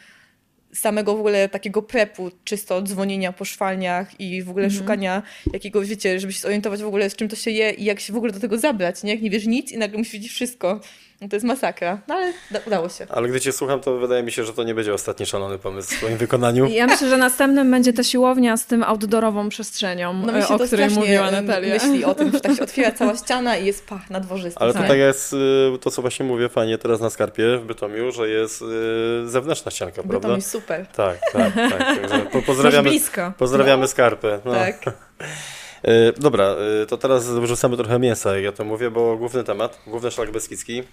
samego 0.74 1.16
w 1.16 1.20
ogóle 1.20 1.50
takiego 1.50 1.82
prepu, 1.82 2.32
czysto 2.44 2.82
dzwonienia 2.82 3.34
po 3.34 3.46
szwalniach 3.46 4.20
i 4.20 4.44
w 4.44 4.50
ogóle 4.50 4.66
mm 4.66 4.76
-hmm. 4.76 4.80
szukania 4.80 5.24
jakiegoś, 5.54 5.88
wiecie, 5.88 6.20
żeby 6.20 6.34
się 6.34 6.40
zorientować 6.40 6.84
w 6.84 6.88
ogóle 6.88 7.10
z 7.10 7.16
czym 7.16 7.28
to 7.28 7.36
się 7.36 7.52
je 7.52 7.72
i 7.72 7.84
jak 7.84 8.00
się 8.00 8.14
w 8.14 8.16
ogóle 8.16 8.34
do 8.34 8.40
tego 8.40 8.58
zabrać, 8.58 9.04
nie? 9.04 9.12
Jak 9.12 9.22
nie 9.22 9.30
wiesz 9.30 9.46
nic 9.46 9.72
i 9.72 9.78
nagle 9.78 9.98
musisz 9.98 10.14
wiedzieć 10.14 10.32
wszystko. 10.32 10.82
No 11.22 11.28
to 11.28 11.36
jest 11.36 11.46
masakra, 11.46 11.98
no 12.08 12.16
ale 12.16 12.34
udało 12.68 12.90
się. 12.90 13.08
Ale 13.10 13.28
gdy 13.28 13.42
cię 13.42 13.52
słucham, 13.52 13.80
to 13.80 13.98
wydaje 13.98 14.24
mi 14.24 14.32
się, 14.32 14.44
że 14.44 14.54
to 14.54 14.64
nie 14.64 14.76
będzie 14.76 14.94
ostatni 14.94 15.26
szalony 15.26 15.58
pomysł 15.58 15.90
w 15.90 15.98
swoim 15.98 16.18
wykonaniu. 16.18 16.68
Ja 16.68 16.88
myślę, 16.88 17.10
że 17.10 17.18
następnym 17.18 17.72
będzie 17.72 17.94
ta 17.94 18.04
siłownia 18.04 18.58
z 18.58 18.66
tym 18.66 18.84
outdoorową 18.84 19.50
przestrzenią, 19.50 20.14
no 20.14 20.40
e, 20.40 20.48
o 20.48 20.60
której 20.60 20.90
mówiła 20.90 21.32
Natalia. 21.32 21.74
myśli 21.74 22.06
o 22.06 22.16
tym, 22.16 22.32
że 22.32 22.42
tak 22.42 22.56
się 22.56 22.64
otwiera 22.70 22.92
cała 22.92 23.16
ściana 23.16 23.58
i 23.58 23.66
jest 23.66 23.88
pach 23.88 24.10
na 24.10 24.20
dworzystym. 24.20 24.64
Ale 24.64 24.74
tutaj 24.74 25.00
jest 25.00 25.34
y, 25.34 25.78
to, 25.82 25.92
co 25.92 26.02
właśnie 26.02 26.26
mówię 26.26 26.50
fajnie 26.50 26.78
teraz 26.78 27.00
na 27.00 27.10
Skarpie 27.10 27.58
w 27.58 27.66
Bytomiu, 27.66 28.12
że 28.12 28.30
jest 28.30 28.62
y, 28.62 29.30
zewnętrzna 29.30 29.72
ścianka, 29.72 30.04
prawda? 30.04 30.20
Bytom 30.20 30.36
jest 30.36 30.50
super. 30.50 30.88
Tak, 30.88 31.18
tak, 31.34 31.54
tak. 31.54 32.44
pozdrawiamy, 32.46 32.92
pozdrawiamy 33.38 33.82
no. 33.82 33.88
Skarpę. 33.88 34.40
No. 34.46 34.54
Tak. 34.54 34.84
E, 35.84 36.12
dobra, 36.12 36.56
e, 36.82 36.86
to 36.86 36.98
teraz 36.98 37.30
wrzucamy 37.30 37.78
trochę 37.78 38.00
mięsa, 38.00 38.36
jak 38.36 38.44
ja 38.44 38.52
to 38.52 38.66
mówię, 38.66 38.92
bo 38.92 39.18
główny 39.18 39.44
temat, 39.44 39.82
główny 39.88 40.12
szlak 40.12 40.32
Beskidzki. 40.32 40.80
E, 40.80 40.84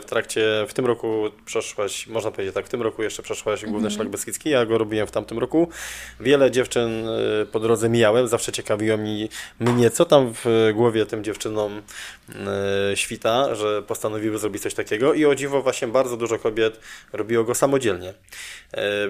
w 0.00 0.04
trakcie, 0.06 0.64
w 0.68 0.74
tym 0.74 0.86
roku 0.86 1.24
przeszłaś, 1.44 2.06
można 2.06 2.30
powiedzieć 2.30 2.54
tak, 2.54 2.66
w 2.66 2.68
tym 2.68 2.82
roku 2.82 3.02
jeszcze 3.02 3.22
przeszłaś 3.22 3.60
główny 3.60 3.78
mm 3.78 3.90
-hmm. 3.90 3.94
szlak 3.94 4.08
Beskidzki, 4.08 4.50
ja 4.50 4.66
go 4.66 4.78
robiłem 4.78 5.06
w 5.06 5.10
tamtym 5.10 5.38
roku. 5.38 5.68
Wiele 6.20 6.50
dziewczyn 6.50 7.06
po 7.52 7.60
drodze 7.60 7.88
mijałem, 7.88 8.28
zawsze 8.28 8.52
ciekawiło 8.52 8.96
mi, 8.96 9.28
mnie, 9.60 9.90
co 9.90 10.04
tam 10.04 10.32
w 10.34 10.70
głowie 10.74 11.06
tym 11.06 11.24
dziewczynom 11.24 11.82
świta, 12.94 13.54
że 13.54 13.82
postanowiły 13.82 14.38
zrobić 14.38 14.62
coś 14.62 14.74
takiego 14.74 15.14
i 15.14 15.24
o 15.24 15.34
dziwo 15.34 15.62
właśnie 15.62 15.88
bardzo 15.88 16.16
dużo 16.16 16.38
kobiet 16.38 16.80
robiło 17.12 17.44
go 17.44 17.54
samodzielnie. 17.54 18.14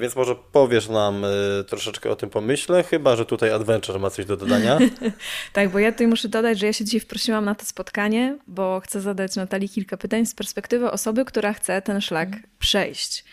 Więc 0.01 0.17
może 0.17 0.35
powiesz 0.53 0.89
nam 0.89 1.27
troszeczkę 1.67 2.11
o 2.11 2.17
tym 2.17 2.31
pomyśle, 2.31 2.83
chyba, 2.83 3.17
że 3.17 3.25
tutaj 3.25 3.51
Adventure 3.51 4.01
ma 4.01 4.11
coś 4.11 4.25
do 4.25 4.37
dodania. 4.37 4.79
tak, 5.53 5.69
bo 5.69 5.79
ja 5.79 5.93
tutaj 5.93 6.07
muszę 6.07 6.29
dodać, 6.29 6.59
że 6.59 6.67
ja 6.67 6.73
się 6.73 6.85
dzisiaj 6.85 7.01
wprosiłam 7.01 7.45
na 7.45 7.55
to 7.55 7.65
spotkanie, 7.65 8.39
bo 8.47 8.81
chcę 8.81 9.01
zadać 9.01 9.37
Natalii 9.37 9.69
kilka 9.69 9.97
pytań 9.97 10.27
z 10.27 10.35
perspektywy 10.35 10.91
osoby, 10.91 11.25
która 11.25 11.53
chce 11.53 11.83
ten 11.83 12.01
szlak 12.01 12.29
mm. 12.29 12.43
przejść. 12.59 13.25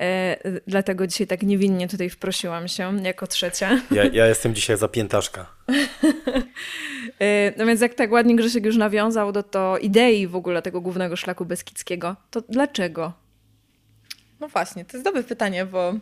E, 0.00 0.36
dlatego 0.66 1.06
dzisiaj 1.06 1.26
tak 1.26 1.42
niewinnie 1.42 1.88
tutaj 1.88 2.10
wprosiłam 2.10 2.68
się 2.68 3.02
jako 3.02 3.26
trzecia. 3.26 3.80
Ja, 3.90 4.04
ja 4.04 4.26
jestem 4.26 4.54
dzisiaj 4.54 4.76
zapiętaszka. 4.76 5.46
e, 7.20 7.52
no 7.56 7.66
więc 7.66 7.80
jak 7.80 7.94
tak 7.94 8.12
ładnie 8.12 8.36
Grzesiek 8.36 8.64
już 8.64 8.76
nawiązał 8.76 9.32
do 9.32 9.42
to 9.42 9.78
idei 9.78 10.26
w 10.26 10.36
ogóle 10.36 10.62
tego 10.62 10.80
głównego 10.80 11.16
szlaku 11.16 11.44
Beskidzkiego, 11.44 12.16
to 12.30 12.42
dlaczego? 12.48 13.12
No 14.40 14.48
właśnie, 14.48 14.84
to 14.84 14.96
jest 14.96 15.04
dobre 15.04 15.22
pytanie, 15.22 15.66
bo 15.66 15.94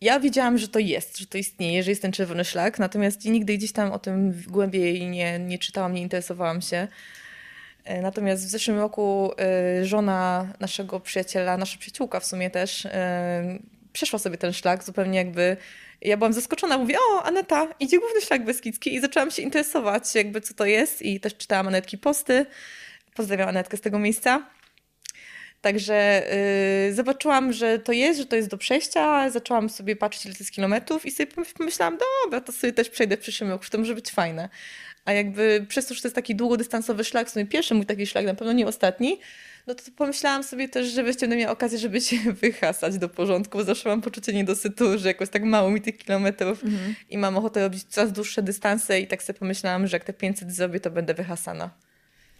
ja 0.00 0.20
wiedziałam, 0.20 0.58
że 0.58 0.68
to 0.68 0.78
jest, 0.78 1.18
że 1.18 1.26
to 1.26 1.38
istnieje, 1.38 1.82
że 1.82 1.90
jest 1.90 2.02
ten 2.02 2.12
czerwony 2.12 2.44
szlak, 2.44 2.78
natomiast 2.78 3.24
nigdy 3.24 3.56
gdzieś 3.56 3.72
tam 3.72 3.92
o 3.92 3.98
tym 3.98 4.42
głębiej 4.46 5.06
nie, 5.06 5.38
nie 5.38 5.58
czytałam, 5.58 5.94
nie 5.94 6.02
interesowałam 6.02 6.60
się. 6.60 6.88
E, 7.84 8.02
natomiast 8.02 8.46
w 8.46 8.48
zeszłym 8.48 8.78
roku 8.78 9.32
e, 9.38 9.84
żona 9.84 10.52
naszego 10.60 11.00
przyjaciela, 11.00 11.56
nasza 11.56 11.78
przyjaciółka 11.78 12.20
w 12.20 12.26
sumie 12.26 12.50
też, 12.50 12.86
e, 12.86 13.58
przeszła 13.92 14.18
sobie 14.18 14.38
ten 14.38 14.52
szlak 14.52 14.84
zupełnie 14.84 15.18
jakby. 15.18 15.56
Ja 16.02 16.16
byłam 16.16 16.32
zaskoczona, 16.32 16.78
mówię, 16.78 16.96
o, 17.10 17.22
Aneta, 17.22 17.68
idzie 17.80 17.98
główny 17.98 18.20
szlak 18.20 18.44
beskidzki 18.44 18.94
i 18.94 19.00
zaczęłam 19.00 19.30
się 19.30 19.42
interesować, 19.42 20.14
jakby 20.14 20.40
co 20.40 20.54
to 20.54 20.64
jest 20.64 21.02
i 21.02 21.20
też 21.20 21.36
czytałam 21.36 21.68
Anetki 21.68 21.98
posty. 21.98 22.46
Pozdrawiam 23.14 23.48
Anetkę 23.48 23.76
z 23.76 23.80
tego 23.80 23.98
miejsca. 23.98 24.46
Także 25.60 26.26
yy, 26.86 26.94
zobaczyłam, 26.94 27.52
że 27.52 27.78
to 27.78 27.92
jest, 27.92 28.20
że 28.20 28.26
to 28.26 28.36
jest 28.36 28.48
do 28.48 28.58
przejścia, 28.58 29.30
zaczęłam 29.30 29.68
sobie 29.68 29.96
patrzeć 29.96 30.24
ile 30.24 30.34
to 30.34 30.38
jest 30.40 30.52
kilometrów 30.52 31.06
i 31.06 31.10
sobie 31.10 31.32
pomyślałam, 31.58 31.98
dobra, 32.24 32.40
to 32.40 32.52
sobie 32.52 32.72
też 32.72 32.90
przejdę 32.90 33.16
w 33.16 33.20
przyszłym 33.20 33.50
roku, 33.50 33.64
to 33.70 33.78
może 33.78 33.94
być 33.94 34.10
fajne. 34.10 34.48
A 35.04 35.12
jakby 35.12 35.66
przez 35.68 35.86
to, 35.86 35.94
że 35.94 36.02
to 36.02 36.08
jest 36.08 36.14
taki 36.14 36.34
długodystansowy 36.34 37.04
szlak, 37.04 37.28
w 37.28 37.30
sumie 37.30 37.46
pierwszy 37.46 37.74
mój 37.74 37.86
taki 37.86 38.06
szlak, 38.06 38.26
na 38.26 38.34
pewno 38.34 38.52
nie 38.52 38.66
ostatni, 38.66 39.20
no 39.66 39.74
to 39.74 39.82
pomyślałam 39.96 40.44
sobie 40.44 40.68
też, 40.68 40.86
że 40.86 41.02
weźcie 41.02 41.28
miała 41.28 41.52
okazję, 41.52 41.78
żeby 41.78 42.00
się 42.00 42.16
wyhasać 42.42 42.98
do 42.98 43.08
porządku, 43.08 43.58
bo 43.58 43.64
zawsze 43.64 43.88
mam 43.88 44.00
poczucie 44.00 44.32
niedosytu, 44.32 44.98
że 44.98 45.08
jakoś 45.08 45.28
tak 45.28 45.44
mało 45.44 45.70
mi 45.70 45.80
tych 45.80 45.98
kilometrów 45.98 46.64
mhm. 46.64 46.94
i 47.10 47.18
mam 47.18 47.36
ochotę 47.36 47.60
robić 47.60 47.84
coraz 47.84 48.12
dłuższe 48.12 48.42
dystanse 48.42 49.00
i 49.00 49.06
tak 49.06 49.22
sobie 49.22 49.38
pomyślałam, 49.38 49.86
że 49.86 49.96
jak 49.96 50.04
te 50.04 50.12
500 50.12 50.52
zrobię, 50.52 50.80
to 50.80 50.90
będę 50.90 51.14
wyhasana. 51.14 51.70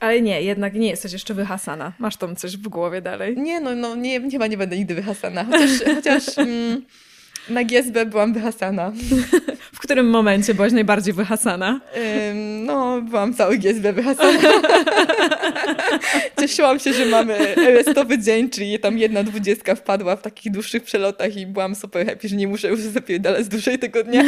Ale 0.00 0.22
nie, 0.22 0.42
jednak 0.42 0.74
nie 0.74 0.88
jesteś 0.88 1.12
jeszcze 1.12 1.34
wyhasana. 1.34 1.92
Masz 1.98 2.16
tam 2.16 2.36
coś 2.36 2.56
w 2.56 2.68
głowie 2.68 3.02
dalej. 3.02 3.36
Nie, 3.36 3.60
no, 3.60 3.74
no 3.74 3.96
nie, 3.96 4.30
chyba 4.30 4.46
nie 4.46 4.56
będę 4.56 4.76
nigdy 4.76 4.94
wyhasana. 4.94 5.44
Chociaż, 5.44 5.70
chociaż 5.96 6.38
mm, 6.38 6.82
na 7.48 7.64
GSB 7.64 8.06
byłam 8.06 8.32
wyhasana. 8.32 8.92
W 9.72 9.80
którym 9.80 10.10
momencie 10.10 10.54
byłaś 10.54 10.72
najbardziej 10.72 11.14
wyhasana? 11.14 11.80
Ym, 12.30 12.64
no, 12.64 13.02
byłam 13.02 13.34
cały 13.34 13.58
GSB 13.58 13.92
wyhasana. 13.92 14.38
Cieszyłam 16.40 16.78
się, 16.78 16.92
że 16.92 17.06
mamy 17.06 17.54
restowy 17.54 18.18
dzień, 18.18 18.50
czyli 18.50 18.78
tam 18.78 18.98
jedna 18.98 19.22
dwudziestka 19.22 19.74
wpadła 19.74 20.16
w 20.16 20.22
takich 20.22 20.52
dłuższych 20.52 20.82
przelotach 20.82 21.36
i 21.36 21.46
byłam 21.46 21.74
super 21.74 22.06
happy, 22.06 22.28
że 22.28 22.36
nie 22.36 22.48
muszę 22.48 22.68
już 22.68 22.80
zapierdalać 22.80 23.48
dłużej 23.48 23.78
tego 23.78 24.04
dnia. 24.04 24.24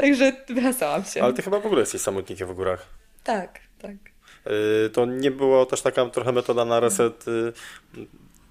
Także 0.00 0.32
wyhasałam 0.48 1.04
się. 1.04 1.22
Ale 1.22 1.32
ty 1.32 1.42
chyba 1.42 1.60
w 1.60 1.66
ogóle 1.66 1.80
jesteś 1.80 2.00
samotnikiem 2.00 2.48
w 2.48 2.54
górach. 2.54 2.86
Tak, 3.24 3.60
tak. 3.82 4.09
Y, 4.46 4.90
to 4.90 5.06
nie 5.06 5.30
było 5.30 5.66
też 5.66 5.82
taka 5.82 6.06
trochę 6.06 6.32
metoda 6.32 6.64
na 6.64 6.80
reset 6.80 7.28
y, 7.28 7.52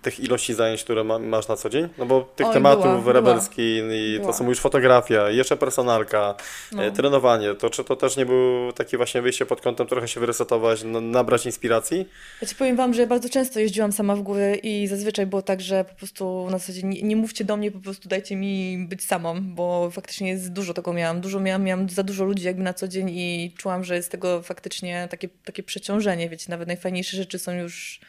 tych 0.02 0.20
ilości 0.20 0.54
zajęć, 0.54 0.84
które 0.84 1.04
ma, 1.04 1.20
masz 1.20 1.48
na 1.48 1.56
co 1.56 1.70
dzień? 1.70 1.90
No 1.98 2.06
bo 2.06 2.22
tych 2.36 2.48
Oj, 2.48 2.54
tematów 2.54 3.02
była, 3.02 3.14
rebelski 3.14 3.82
była. 4.18 4.28
to 4.28 4.38
co 4.38 4.44
mówisz, 4.44 4.60
fotografia, 4.60 5.30
jeszcze 5.30 5.58
personalka, 5.58 6.36
no. 6.72 6.84
E, 6.84 6.92
trenowanie, 6.92 7.56
to 7.56 7.70
czy 7.70 7.84
to 7.84 7.96
też 7.96 8.18
nie 8.18 8.26
był 8.26 8.74
taki 8.74 8.98
właśnie 8.98 9.22
wyjście 9.22 9.46
pod 9.46 9.62
kątem 9.62 9.88
trochę 9.88 10.08
się 10.08 10.20
wyresetować, 10.20 10.84
nabrać 11.02 11.46
inspiracji? 11.46 12.06
Ja 12.42 12.48
ci 12.48 12.56
powiem 12.56 12.76
wam, 12.76 12.94
że 12.94 13.08
bardzo 13.08 13.30
często 13.30 13.60
jeździłam 13.60 13.92
sama 13.92 14.16
w 14.16 14.22
górę 14.22 14.56
i 14.56 14.88
zazwyczaj 14.88 15.26
było 15.26 15.42
tak, 15.42 15.62
że 15.62 15.86
po 15.86 15.96
prostu 15.96 16.48
na 16.52 16.58
zasadzie 16.58 16.84
nie, 16.84 17.02
nie 17.02 17.16
mówcie 17.16 17.46
do 17.46 17.58
mnie, 17.58 17.72
po 17.72 17.80
prostu 17.80 18.10
dajcie 18.10 18.36
mi 18.36 18.86
być 18.90 19.04
samą, 19.06 19.42
bo 19.42 19.90
faktycznie 19.92 20.30
jest 20.30 20.54
dużo 20.54 20.74
tego 20.74 20.94
miałam, 20.94 21.22
dużo 21.22 21.40
miałam, 21.40 21.64
miałam 21.64 21.90
za 21.90 22.04
dużo 22.04 22.26
ludzi 22.26 22.46
jakby 22.46 22.64
na 22.64 22.74
co 22.74 22.88
dzień 22.88 23.10
i 23.10 23.54
czułam, 23.58 23.84
że 23.84 23.96
jest 23.96 24.12
tego 24.12 24.42
faktycznie 24.42 25.08
takie, 25.12 25.30
takie 25.46 25.64
przeciążenie, 25.64 26.30
wiecie, 26.30 26.46
nawet 26.50 26.68
najfajniejsze 26.68 27.18
rzeczy 27.18 27.40
są 27.40 27.52
już 27.52 28.00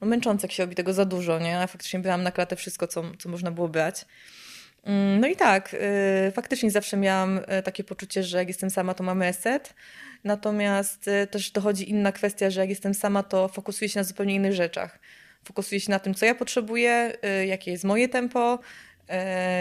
no, 0.00 0.06
męczące, 0.06 0.46
jak 0.46 0.52
się 0.52 0.62
robi 0.62 0.74
tego 0.74 0.92
za 0.92 1.04
dużo, 1.04 1.38
nie? 1.38 1.60
A 1.60 1.66
faktycznie 1.66 2.00
brałam 2.00 2.22
na 2.22 2.32
klatę 2.32 2.56
wszystko, 2.56 2.86
co, 2.86 3.02
co 3.18 3.28
można 3.28 3.50
było 3.50 3.68
brać. 3.68 4.04
Mm, 4.84 5.20
no 5.20 5.26
i 5.26 5.36
tak, 5.36 5.74
y, 5.74 6.32
faktycznie 6.32 6.70
zawsze 6.70 6.96
miałam 6.96 7.38
y, 7.38 7.62
takie 7.64 7.84
poczucie, 7.84 8.22
że 8.22 8.38
jak 8.38 8.48
jestem 8.48 8.70
sama, 8.70 8.94
to 8.94 9.04
mamy 9.04 9.26
eset. 9.26 9.74
Natomiast 10.24 11.08
y, 11.08 11.26
też 11.26 11.50
dochodzi 11.50 11.90
inna 11.90 12.12
kwestia, 12.12 12.50
że 12.50 12.60
jak 12.60 12.70
jestem 12.70 12.94
sama, 12.94 13.22
to 13.22 13.48
fokusuję 13.48 13.88
się 13.88 14.00
na 14.00 14.04
zupełnie 14.04 14.34
innych 14.34 14.52
rzeczach. 14.52 14.98
Fokusuję 15.44 15.80
się 15.80 15.90
na 15.90 15.98
tym, 15.98 16.14
co 16.14 16.26
ja 16.26 16.34
potrzebuję, 16.34 17.12
jakie 17.46 17.70
jest 17.70 17.84
moje 17.84 18.08
tempo, 18.08 18.58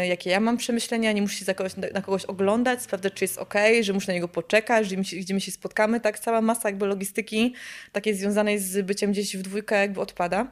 jakie 0.08 0.30
ja 0.30 0.40
mam 0.40 0.58
przemyślenia, 0.58 1.12
nie 1.12 1.22
muszę 1.22 1.46
się 1.46 1.54
kogoś, 1.54 1.72
na 1.94 2.02
kogoś 2.02 2.26
oglądać, 2.26 2.82
sprawdzać, 2.82 3.14
czy 3.14 3.24
jest 3.24 3.38
ok, 3.38 3.54
że 3.82 3.94
muszę 3.94 4.08
na 4.08 4.14
niego 4.14 4.28
poczekać, 4.28 4.90
się, 4.90 5.16
gdzie 5.16 5.34
my 5.34 5.42
się 5.42 5.52
spotkamy, 5.52 6.00
tak 6.00 6.20
cała 6.20 6.42
masa 6.42 6.70
jakby 6.70 6.86
logistyki 6.86 7.54
takiej 7.92 8.16
związanej 8.16 8.60
z 8.60 8.86
byciem 8.86 9.12
gdzieś 9.12 9.38
w 9.38 9.42
dwójkę 9.42 9.76
jakby 9.76 10.02
odpada. 10.02 10.48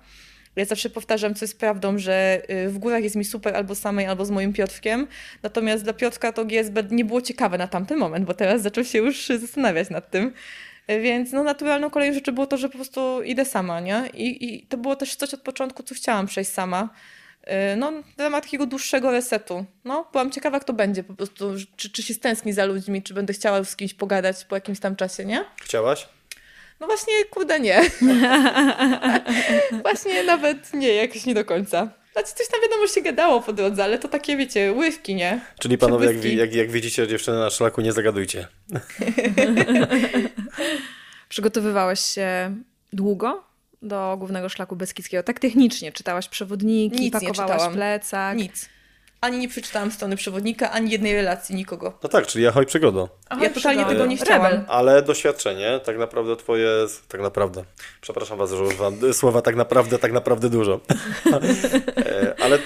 Ja 0.56 0.66
zawsze 0.66 0.90
powtarzam, 0.90 1.36
co 1.36 1.46
jest 1.46 1.60
prawdą, 1.60 1.98
że 1.98 2.42
y, 2.50 2.70
w 2.70 2.78
górach 2.78 3.04
jest 3.04 3.16
mi 3.16 3.26
super 3.26 3.56
albo 3.56 3.76
samej, 3.76 4.06
albo 4.06 4.26
z 4.26 4.32
moim 4.32 4.54
Piotrkiem. 4.54 5.08
Natomiast 5.44 5.84
dla 5.84 5.94
Piotrka 5.94 6.32
to 6.32 6.46
GSB 6.46 6.84
nie 6.92 7.06
było 7.06 7.22
ciekawe 7.22 7.58
na 7.58 7.68
tamten 7.68 7.98
moment, 7.98 8.26
bo 8.26 8.34
teraz 8.34 8.62
zaczął 8.62 8.84
się 8.84 8.98
już 8.98 9.28
zastanawiać 9.28 9.90
nad 9.90 10.12
tym. 10.12 10.34
Więc 10.88 11.32
no, 11.32 11.44
naturalną 11.44 11.90
kolejną 11.90 12.16
rzeczy 12.16 12.32
było 12.32 12.48
to, 12.48 12.58
że 12.58 12.70
po 12.70 12.76
prostu 12.78 13.24
idę 13.24 13.46
sama, 13.46 13.80
nie? 13.80 14.04
I, 14.14 14.56
I 14.56 14.62
to 14.62 14.78
było 14.78 14.96
też 14.96 15.16
coś 15.16 15.34
od 15.34 15.42
początku, 15.42 15.84
co 15.84 15.96
chciałam 15.96 16.28
przejść 16.28 16.52
sama. 16.52 16.90
Y, 17.74 17.76
no, 17.78 17.92
w 18.18 18.22
ramach 18.22 18.44
takiego 18.44 18.66
dłuższego 18.66 19.12
resetu. 19.12 19.66
No, 19.86 20.08
byłam 20.12 20.32
ciekawa, 20.32 20.58
jak 20.58 20.64
to 20.64 20.74
będzie 20.74 21.04
po 21.04 21.14
prostu, 21.14 21.54
czy, 21.76 21.90
czy 21.90 22.04
się 22.04 22.14
stęskni 22.14 22.54
za 22.54 22.66
ludźmi, 22.66 23.04
czy 23.04 23.14
będę 23.14 23.34
chciała 23.34 23.58
już 23.58 23.68
z 23.68 23.76
kimś 23.76 23.94
pogadać 23.94 24.46
po 24.46 24.56
jakimś 24.56 24.80
tam 24.80 24.96
czasie, 24.96 25.26
nie? 25.26 25.46
Chciałaś? 25.62 26.08
No 26.80 26.88
właśnie, 26.88 27.14
kurde, 27.26 27.60
nie. 27.60 27.82
właśnie 29.84 30.24
nawet 30.24 30.74
nie, 30.74 30.94
jakoś 30.94 31.26
nie 31.26 31.34
do 31.34 31.46
końca. 31.46 31.90
Znaczy 32.14 32.34
coś 32.36 32.48
tam 32.48 32.62
wiadomo 32.62 32.88
się 32.88 33.02
gadało 33.02 33.42
po 33.42 33.54
drodze, 33.54 33.84
ale 33.84 34.00
to 34.00 34.08
takie, 34.08 34.38
wiecie, 34.38 34.74
ływki, 34.74 35.16
nie? 35.16 35.42
Czyli 35.60 35.78
panowie, 35.78 36.14
jak, 36.14 36.26
jak, 36.26 36.54
jak 36.54 36.72
widzicie 36.72 37.08
dziewczynę 37.08 37.40
na 37.40 37.50
szlaku, 37.50 37.82
nie 37.82 37.94
zagadujcie. 37.94 38.48
Przygotowywałeś 41.30 42.00
się 42.00 42.56
długo 42.94 43.44
do 43.82 44.16
głównego 44.20 44.50
szlaku 44.50 44.76
Beskidzkiego? 44.76 45.24
Tak 45.24 45.40
technicznie, 45.40 45.92
czytałaś 45.92 46.30
przewodniki, 46.30 47.02
Nic 47.02 47.14
pakowałaś 47.14 47.74
plecak. 47.74 48.38
Nic. 48.38 48.70
Ani 49.26 49.38
nie 49.38 49.48
przeczytałam 49.48 49.92
strony 49.92 50.16
przewodnika, 50.16 50.72
ani 50.72 50.92
jednej 50.92 51.14
relacji, 51.16 51.56
nikogo. 51.56 51.98
No 52.04 52.10
tak, 52.10 52.28
czyli 52.28 52.48
ahoj 52.48 52.66
przygodo. 52.66 53.10
Aha, 53.30 53.44
ja 53.44 53.50
totalnie 53.50 53.80
przygoda. 53.82 53.90
tego 54.00 54.06
nie 54.06 54.18
chciałam. 54.18 54.44
Rebel. 54.52 54.66
Ale 54.68 55.02
doświadczenie, 55.02 55.80
tak 55.86 55.98
naprawdę 55.98 56.36
twoje, 56.36 56.70
tak 57.08 57.22
naprawdę, 57.22 57.64
przepraszam 58.02 58.38
was, 58.38 58.50
że 58.52 58.64
używam 58.64 58.94
słowa 59.14 59.42
tak 59.42 59.56
naprawdę, 59.56 60.00
tak 60.00 60.12
naprawdę 60.12 60.50
dużo. 60.50 60.80
E, 61.98 62.36
Ale 62.44 62.56
y, 62.56 62.60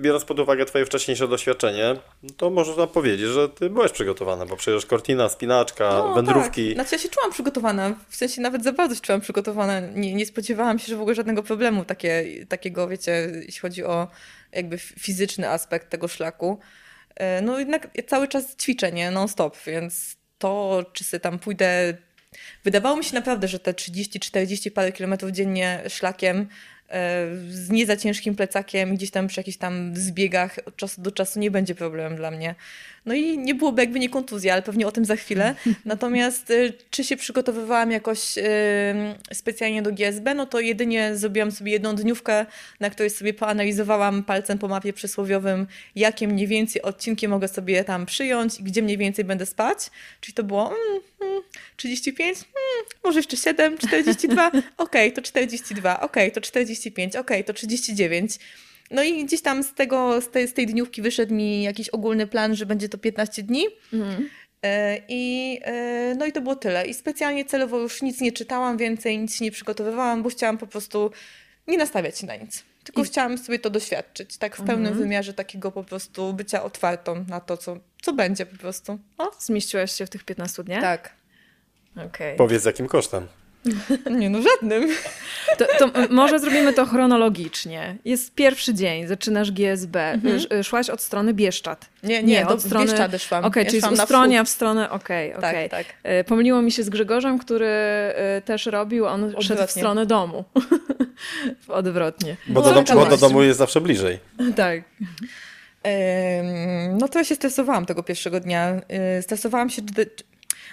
biorąc 0.00 0.24
pod 0.24 0.40
uwagę 0.40 0.64
twoje 0.66 0.86
wcześniejsze 0.86 1.28
doświadczenie, 1.28 1.96
to 2.36 2.50
można 2.50 2.86
powiedzieć, 2.86 3.26
że 3.28 3.48
ty 3.48 3.70
byłeś 3.70 3.92
przygotowana, 3.92 4.46
bo 4.46 4.56
przecież 4.56 4.86
kortina, 4.86 5.28
spinaczka, 5.28 5.90
No, 5.90 6.14
wędrówki. 6.14 6.66
Tak. 6.66 6.74
Znaczy 6.74 6.94
ja 6.94 6.98
się 7.02 7.08
czułam 7.08 7.30
przygotowana, 7.32 7.94
w 8.08 8.16
sensie 8.16 8.40
nawet 8.40 8.64
za 8.64 8.72
bardzo 8.72 8.94
się 8.94 9.00
czułam 9.00 9.20
przygotowana. 9.20 9.80
Nie, 9.80 10.14
nie 10.14 10.26
spodziewałam 10.26 10.78
się, 10.78 10.86
że 10.86 10.96
w 10.96 11.00
ogóle 11.00 11.14
żadnego 11.14 11.42
problemu 11.42 11.84
takie, 11.84 12.24
takiego, 12.48 12.88
wiecie, 12.88 13.12
jeśli 13.34 13.60
chodzi 13.60 13.84
o 13.84 14.08
jakby 14.52 14.78
fizyczny 14.78 15.48
aspekt 15.48 15.90
tego 15.90 16.08
szlaku. 16.08 16.58
E, 17.16 17.42
No 17.42 17.58
jednak 17.58 17.88
cały 18.06 18.28
czas 18.28 18.56
ćwiczę, 18.56 18.92
nie? 18.92 19.10
Non-stop, 19.10 19.56
więc 19.66 20.16
to, 20.38 20.84
czy 20.92 21.04
sobie 21.04 21.20
tam 21.20 21.38
pójdę... 21.38 21.94
Wydawało 22.64 22.96
mi 22.96 23.04
się 23.04 23.14
naprawdę, 23.14 23.48
że 23.48 23.58
te 23.58 23.72
30-40 23.72 24.70
parę 24.70 24.92
kilometrów 24.92 25.30
dziennie 25.30 25.82
szlakiem 25.88 26.48
z 27.50 27.70
nie 27.70 27.86
za 27.86 27.96
ciężkim 27.96 28.36
plecakiem, 28.36 28.94
gdzieś 28.94 29.10
tam 29.10 29.26
przy 29.26 29.40
jakichś 29.40 29.56
tam 29.56 29.96
zbiegach 29.96 30.56
od 30.66 30.76
czasu 30.76 31.02
do 31.02 31.12
czasu 31.12 31.38
nie 31.38 31.50
będzie 31.50 31.74
problemem 31.74 32.16
dla 32.16 32.30
mnie. 32.30 32.54
No 33.06 33.14
i 33.14 33.38
nie 33.38 33.54
byłoby 33.54 33.82
jakby 33.82 33.98
nie 33.98 34.08
kontuzja, 34.08 34.52
ale 34.52 34.62
pewnie 34.62 34.86
o 34.86 34.92
tym 34.92 35.04
za 35.04 35.16
chwilę. 35.16 35.54
Natomiast 35.84 36.50
y, 36.50 36.72
czy 36.90 37.04
się 37.04 37.16
przygotowywałam 37.16 37.90
jakoś 37.90 38.38
y, 38.38 38.42
specjalnie 39.32 39.82
do 39.82 39.92
GSB, 39.92 40.34
no 40.34 40.46
to 40.46 40.60
jedynie 40.60 41.16
zrobiłam 41.16 41.52
sobie 41.52 41.72
jedną 41.72 41.94
dniówkę, 41.94 42.46
na 42.80 42.90
której 42.90 43.10
sobie 43.10 43.34
poanalizowałam 43.34 44.24
palcem 44.24 44.58
po 44.58 44.68
mapie 44.68 44.92
przysłowiowym, 44.92 45.66
jakie 45.96 46.28
mniej 46.28 46.46
więcej 46.46 46.82
odcinki 46.82 47.28
mogę 47.28 47.48
sobie 47.48 47.84
tam 47.84 48.06
przyjąć 48.06 48.60
i 48.60 48.62
gdzie 48.62 48.82
mniej 48.82 48.98
więcej 48.98 49.24
będę 49.24 49.46
spać. 49.46 49.78
Czyli 50.20 50.34
to 50.34 50.44
było 50.44 50.66
mm, 50.66 51.02
mm, 51.22 51.42
35, 51.80 52.38
mm, 52.38 52.44
może 53.04 53.18
jeszcze 53.18 53.36
7, 53.36 53.78
42, 53.78 54.50
okej, 54.76 55.12
to 55.12 55.22
42, 55.22 56.00
okej, 56.00 56.32
to 56.32 56.40
45, 56.40 57.16
okej, 57.16 57.44
to 57.44 57.52
39. 57.52 58.38
No 58.90 59.02
i 59.02 59.24
gdzieś 59.24 59.42
tam 59.42 59.62
z, 59.62 59.74
tego, 59.74 60.20
z, 60.20 60.30
tej, 60.30 60.48
z 60.48 60.52
tej 60.54 60.66
dniówki 60.66 61.02
wyszedł 61.02 61.34
mi 61.34 61.62
jakiś 61.62 61.88
ogólny 61.88 62.26
plan, 62.26 62.56
że 62.56 62.66
będzie 62.66 62.88
to 62.88 62.98
15 62.98 63.42
dni. 63.42 63.66
Mhm. 63.92 64.28
E, 64.62 64.98
I, 65.08 65.58
e, 65.62 66.14
no 66.18 66.26
i 66.26 66.32
to 66.32 66.40
było 66.40 66.56
tyle. 66.56 66.86
I 66.86 66.94
specjalnie 66.94 67.44
celowo 67.44 67.78
już 67.78 68.02
nic 68.02 68.20
nie 68.20 68.32
czytałam 68.32 68.76
więcej, 68.76 69.18
nic 69.18 69.40
nie 69.40 69.50
przygotowywałam, 69.50 70.22
bo 70.22 70.28
chciałam 70.28 70.58
po 70.58 70.66
prostu 70.66 71.10
nie 71.66 71.78
nastawiać 71.78 72.18
się 72.18 72.26
na 72.26 72.36
nic. 72.36 72.64
Tylko 72.84 73.02
I- 73.02 73.04
chciałam 73.04 73.38
sobie 73.38 73.58
to 73.58 73.70
doświadczyć, 73.70 74.36
tak 74.36 74.56
w 74.56 74.64
pełnym 74.64 74.94
wymiarze 74.94 75.34
takiego 75.34 75.72
po 75.72 75.84
prostu 75.84 76.32
bycia 76.32 76.62
otwartą 76.62 77.24
na 77.28 77.40
to, 77.40 77.56
co, 77.56 77.76
co 78.02 78.12
będzie 78.12 78.46
po 78.46 78.56
prostu. 78.56 78.98
O, 79.18 79.30
Zmieściłaś 79.38 79.92
się 79.92 80.06
w 80.06 80.10
tych 80.10 80.24
15 80.24 80.64
dniach? 80.64 80.80
tak. 80.82 81.19
Okej. 82.06 82.36
Powiedz 82.36 82.64
jakim 82.64 82.88
kosztem. 82.88 83.26
Nie 84.10 84.30
no, 84.30 84.38
żadnym. 84.42 84.88
To, 85.58 85.64
to 85.78 85.90
może 86.10 86.38
zrobimy 86.38 86.72
to 86.72 86.86
chronologicznie. 86.86 87.96
Jest 88.04 88.34
pierwszy 88.34 88.74
dzień, 88.74 89.06
zaczynasz 89.06 89.52
GSB. 89.52 90.18
Sz- 90.24 90.66
Szłaś 90.66 90.90
od 90.90 91.00
strony 91.00 91.34
Bieszczad. 91.34 91.86
Nie, 92.02 92.22
nie, 92.22 92.46
do 92.46 92.56
Bieszczady 92.80 93.18
szłam. 93.18 93.44
Okej, 93.44 93.64
Ja 93.64 93.70
czyli 93.70 93.82
z 93.82 93.86
Ustronia 94.00 94.44
w 94.44 94.48
stronę, 94.48 94.90
okej, 94.90 95.30
Tak, 95.30 95.38
okej. 95.38 95.70
tak. 95.70 95.86
E, 96.02 96.24
Pomyliło 96.24 96.62
mi 96.62 96.72
się 96.72 96.82
z 96.82 96.88
Grzegorzem, 96.90 97.38
który 97.38 97.66
e, 97.66 98.42
też 98.44 98.66
robił, 98.66 99.06
on 99.06 99.20
szedł 99.30 99.36
w 99.36 99.50
Odwrotnie. 99.50 99.66
stronę 99.82 100.06
domu. 100.06 100.44
Odwrotnie. 101.68 102.36
Bo, 102.46 102.60
No, 102.60 102.72
do, 102.72 102.74
taka 102.82 102.94
bo 102.94 103.06
do 103.06 103.16
domu 103.16 103.42
jest 103.42 103.58
zawsze 103.58 103.80
bliżej. 103.80 104.18
Tak. 104.56 104.82
No 106.98 107.08
to 107.08 107.18
ja 107.18 107.24
się 107.24 107.34
stresowałam 107.34 107.86
tego 107.86 108.02
pierwszego 108.02 108.40
dnia. 108.40 108.80
Y, 109.18 109.22
Stresowałam 109.22 109.70
się. 109.70 109.82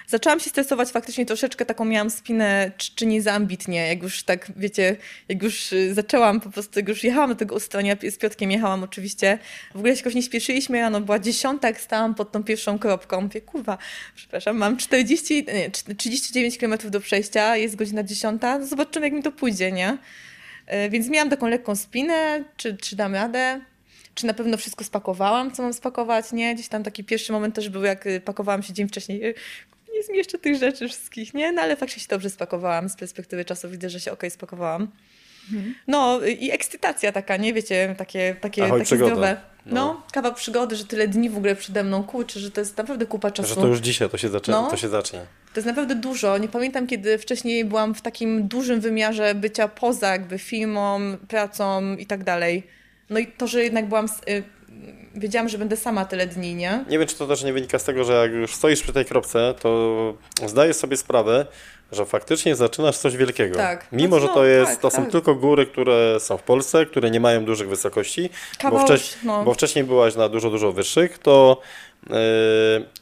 Zaczęłam 0.10 0.40
się 0.40 0.50
stresować 0.50 0.90
faktycznie 0.90 1.26
troszeczkę 1.26 1.66
taką 1.66 1.86
miałam 1.86 2.10
spinę, 2.10 2.72
czy, 2.78 2.92
czy 2.96 3.06
nie 3.06 3.22
za 3.22 3.34
ambitnie, 3.34 3.88
jak 3.88 4.04
już 4.04 4.24
tak, 4.24 4.52
wiecie, 4.56 4.96
jak 5.30 5.44
już 5.44 5.74
y, 5.74 5.94
zaczęłam 5.94 6.42
po 6.42 6.50
prostu, 6.50 6.80
jak 6.80 6.90
już 6.90 7.04
jechałam 7.04 7.30
do 7.30 7.36
tego 7.36 7.56
ustronia, 7.56 7.96
z 8.10 8.18
Piotkiem 8.18 8.52
jechałam 8.52 8.84
oczywiście, 8.84 9.40
w 9.74 9.78
ogóle 9.78 9.96
się 9.96 10.00
jakoś 10.00 10.16
nie 10.16 10.24
śpieszyliśmy, 10.24 10.82
rano 10.82 11.02
była 11.02 11.20
dziesiąta, 11.20 11.68
jak 11.68 11.82
stałam 11.82 12.16
pod 12.16 12.32
tą 12.32 12.44
pierwszą 12.44 12.80
kropką, 12.80 13.22
mówię, 13.22 13.42
kurwa, 13.42 13.78
przepraszam, 14.16 14.58
mam 14.58 14.78
40, 14.78 15.46
nie, 15.54 15.96
39 15.98 16.58
km 16.58 16.78
do 16.90 17.00
przejścia, 17.00 17.58
jest 17.58 17.76
godzina 17.76 18.04
dziesiąta, 18.04 18.60
no 18.60 18.68
zobaczymy 18.68 19.06
jak 19.06 19.14
mi 19.14 19.24
to 19.24 19.32
pójdzie, 19.32 19.72
nie? 19.72 19.98
Y, 20.86 20.90
Więc 20.90 21.10
miałam 21.10 21.30
taką 21.30 21.48
lekką 21.48 21.76
spinę, 21.76 22.44
czy, 22.58 22.78
czy 22.78 22.96
dam 22.96 23.14
radę, 23.14 23.62
czy 24.16 24.26
na 24.26 24.34
pewno 24.34 24.58
wszystko 24.58 24.84
spakowałam, 24.84 25.52
co 25.52 25.64
mam 25.64 25.74
spakować, 25.74 26.32
nie? 26.32 26.56
Gdzieś 26.56 26.68
tam 26.68 26.84
taki 26.84 27.04
pierwszy 27.04 27.32
moment 27.34 27.56
też 27.56 27.70
był, 27.70 27.84
jak 27.84 28.08
y, 28.08 28.22
pakowałam 28.22 28.64
się 28.64 28.74
dzień 28.74 28.88
wcześniej. 28.88 29.36
Nie 29.98 30.04
zmieszczę 30.04 30.38
tych 30.38 30.56
rzeczy 30.58 30.88
wszystkich, 30.88 31.34
nie? 31.34 31.52
No 31.52 31.62
ale 31.62 31.76
faktycznie 31.76 32.02
się 32.02 32.08
dobrze 32.10 32.30
spakowałam. 32.30 32.90
Z 32.90 32.96
perspektywy 32.96 33.46
czasu 33.46 33.70
widzę, 33.70 33.90
że 33.90 34.00
się 34.00 34.12
okej 34.12 34.32
spakowałam. 34.32 34.88
No 35.88 36.20
y, 36.26 36.32
i 36.32 36.52
ekscytacja 36.52 37.12
taka, 37.12 37.38
nie? 37.38 37.54
Wiecie, 37.54 37.96
takie, 37.98 38.36
takie, 38.42 38.64
Ahoj, 38.66 38.80
takie 38.80 38.86
przygoda. 38.86 39.12
zdrowe. 39.12 39.38
No, 39.66 39.74
No. 39.74 40.04
kawał 40.14 40.34
przygody, 40.34 40.76
że 40.76 40.86
tyle 40.86 41.08
dni 41.08 41.30
w 41.30 41.38
ogóle 41.38 41.56
przede 41.56 41.84
mną, 41.84 42.04
kurczę, 42.04 42.40
że 42.40 42.52
to 42.52 42.62
jest 42.62 42.78
naprawdę 42.78 43.06
kupa 43.06 43.32
czasu. 43.32 43.50
Że 43.50 43.56
to 43.56 43.68
już 43.68 43.80
dzisiaj 43.80 44.10
to 44.10 44.18
się, 44.18 44.30
zacznie, 44.30 44.52
No. 44.52 44.70
to 44.70 44.78
się 44.78 44.90
zacznie. 44.90 45.20
To 45.54 45.60
jest 45.60 45.68
naprawdę 45.68 45.96
dużo. 45.96 46.38
Nie 46.38 46.48
pamiętam, 46.48 46.88
kiedy 46.88 47.18
wcześniej 47.18 47.66
byłam 47.66 47.96
w 47.96 48.02
takim 48.02 48.48
dużym 48.48 48.80
wymiarze 48.80 49.36
bycia 49.36 49.68
poza 49.68 50.12
jakby 50.12 50.40
filmą, 50.40 51.00
pracą 51.28 51.96
i 51.96 52.06
tak 52.06 52.24
dalej. 52.24 52.64
No 53.10 53.20
i 53.20 53.28
to, 53.28 53.48
że 53.48 53.64
jednak 53.64 53.88
byłam, 53.88 54.06
y, 54.30 54.44
wiedziałam, 55.18 55.50
że 55.50 55.58
będę 55.58 55.78
sama 55.78 56.06
tyle 56.06 56.28
dni, 56.28 56.56
nie? 56.56 56.86
Nie 56.90 57.00
wiem, 57.00 57.08
czy 57.08 57.16
to 57.16 57.28
też 57.28 57.44
nie 57.44 57.54
wynika 57.54 57.80
z 57.80 57.84
tego, 57.84 58.04
że 58.04 58.14
jak 58.14 58.32
już 58.32 58.56
stoisz 58.56 58.82
przy 58.82 58.94
tej 58.94 59.06
kropce, 59.06 59.54
to 59.60 60.14
zdajesz 60.46 60.76
sobie 60.78 60.98
sprawę, 60.98 61.46
że 61.92 62.06
faktycznie 62.06 62.56
zaczynasz 62.56 62.98
coś 62.98 63.18
wielkiego. 63.18 63.56
Tak. 63.58 63.88
Mimo, 63.92 64.16
No, 64.16 64.22
że 64.22 64.28
to, 64.28 64.46
jest, 64.46 64.72
tak, 64.72 64.82
to 64.82 64.90
są 64.90 65.02
tak. 65.02 65.12
tylko 65.12 65.36
góry, 65.36 65.66
które 65.66 66.20
są 66.20 66.38
w 66.38 66.44
Polsce, 66.44 66.86
które 66.86 67.12
nie 67.12 67.20
mają 67.20 67.46
dużych 67.46 67.70
wysokości, 67.70 68.30
bo, 68.54 68.62
Kawał, 68.62 68.86
wcześ, 68.86 69.14
no. 69.24 69.44
bo 69.44 69.54
wcześniej 69.54 69.86
byłaś 69.86 70.16
na 70.16 70.30
dużo, 70.30 70.50
dużo 70.50 70.72
wyższych, 70.72 71.18
to, 71.18 71.62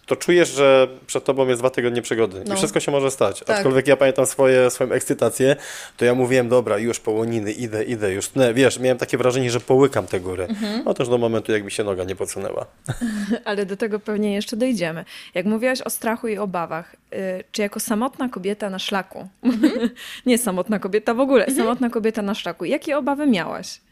to 0.06 0.16
czujesz, 0.16 0.50
że 0.50 0.88
przed 1.08 1.24
tobą 1.24 1.48
jest 1.48 1.62
dwa 1.62 1.70
tygodnie 1.70 2.02
przygody 2.02 2.44
i 2.46 2.50
No. 2.50 2.56
wszystko 2.56 2.80
się 2.80 2.92
może 2.92 3.12
stać. 3.12 3.40
Tak. 3.40 3.58
Aczkolwiek 3.58 3.88
ja 3.88 3.98
pamiętam 3.98 4.26
swoje, 4.26 4.70
swoją 4.70 4.92
ekscytację, 4.92 5.56
to 5.98 6.06
ja 6.06 6.16
mówiłem, 6.16 6.50
dobra, 6.50 6.78
już 6.78 7.00
połoniny, 7.00 7.52
idę, 7.52 7.84
idę, 7.84 8.14
już 8.14 8.28
tnę. 8.30 8.54
Wiesz, 8.54 8.80
miałem 8.80 8.98
takie 8.98 9.18
wrażenie, 9.18 9.52
że 9.52 9.60
połykam 9.60 10.08
te 10.08 10.20
góry. 10.20 10.44
Mhm. 10.44 10.82
No 10.86 10.94
też 10.94 11.10
do 11.10 11.18
momentu, 11.18 11.52
jak 11.52 11.64
mi 11.64 11.72
się 11.72 11.84
noga 11.84 12.04
nie 12.04 12.16
podsunęła. 12.16 12.66
Ale 13.46 13.66
do 13.66 13.78
tego 13.78 14.00
pewnie 14.00 14.34
jeszcze 14.34 14.58
dojdziemy. 14.58 15.06
Jak 15.34 15.46
mówiłaś 15.46 15.82
o 15.82 15.90
strachu 15.90 16.28
i 16.28 16.38
obawach, 16.38 16.96
y, 17.14 17.44
czy 17.52 17.62
jako 17.62 17.80
samotna 17.80 18.30
kobieta 18.30 18.70
na 18.70 18.80
szlaku, 18.80 19.28
nie 20.26 20.38
samotna 20.38 20.80
kobieta 20.80 21.14
w 21.14 21.20
ogóle, 21.20 21.52
samotna 21.52 21.90
kobieta 21.90 22.22
na 22.22 22.34
szlaku, 22.36 22.66
jakie 22.66 22.98
obawy 22.98 23.28
miałaś? 23.28 23.85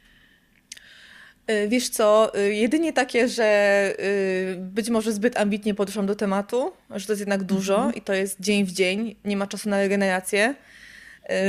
Y, 1.52 1.68
Wiesz 1.68 1.90
co, 1.90 2.38
y, 2.40 2.54
jedynie 2.54 2.94
takie, 2.94 3.28
że 3.28 3.94
y, 4.00 4.56
być 4.60 4.90
może 4.90 5.12
zbyt 5.12 5.38
ambitnie 5.38 5.74
podeszłam 5.74 6.06
do 6.06 6.16
tematu, 6.16 6.72
że 6.90 7.06
to 7.06 7.12
jest 7.12 7.20
jednak 7.20 7.44
dużo 7.44 7.92
i 7.96 8.02
to 8.02 8.14
jest 8.14 8.42
dzień 8.42 8.66
w 8.66 8.72
dzień, 8.72 9.16
nie 9.26 9.38
ma 9.38 9.48
czasu 9.48 9.70
na 9.70 9.78
regenerację. 9.78 10.56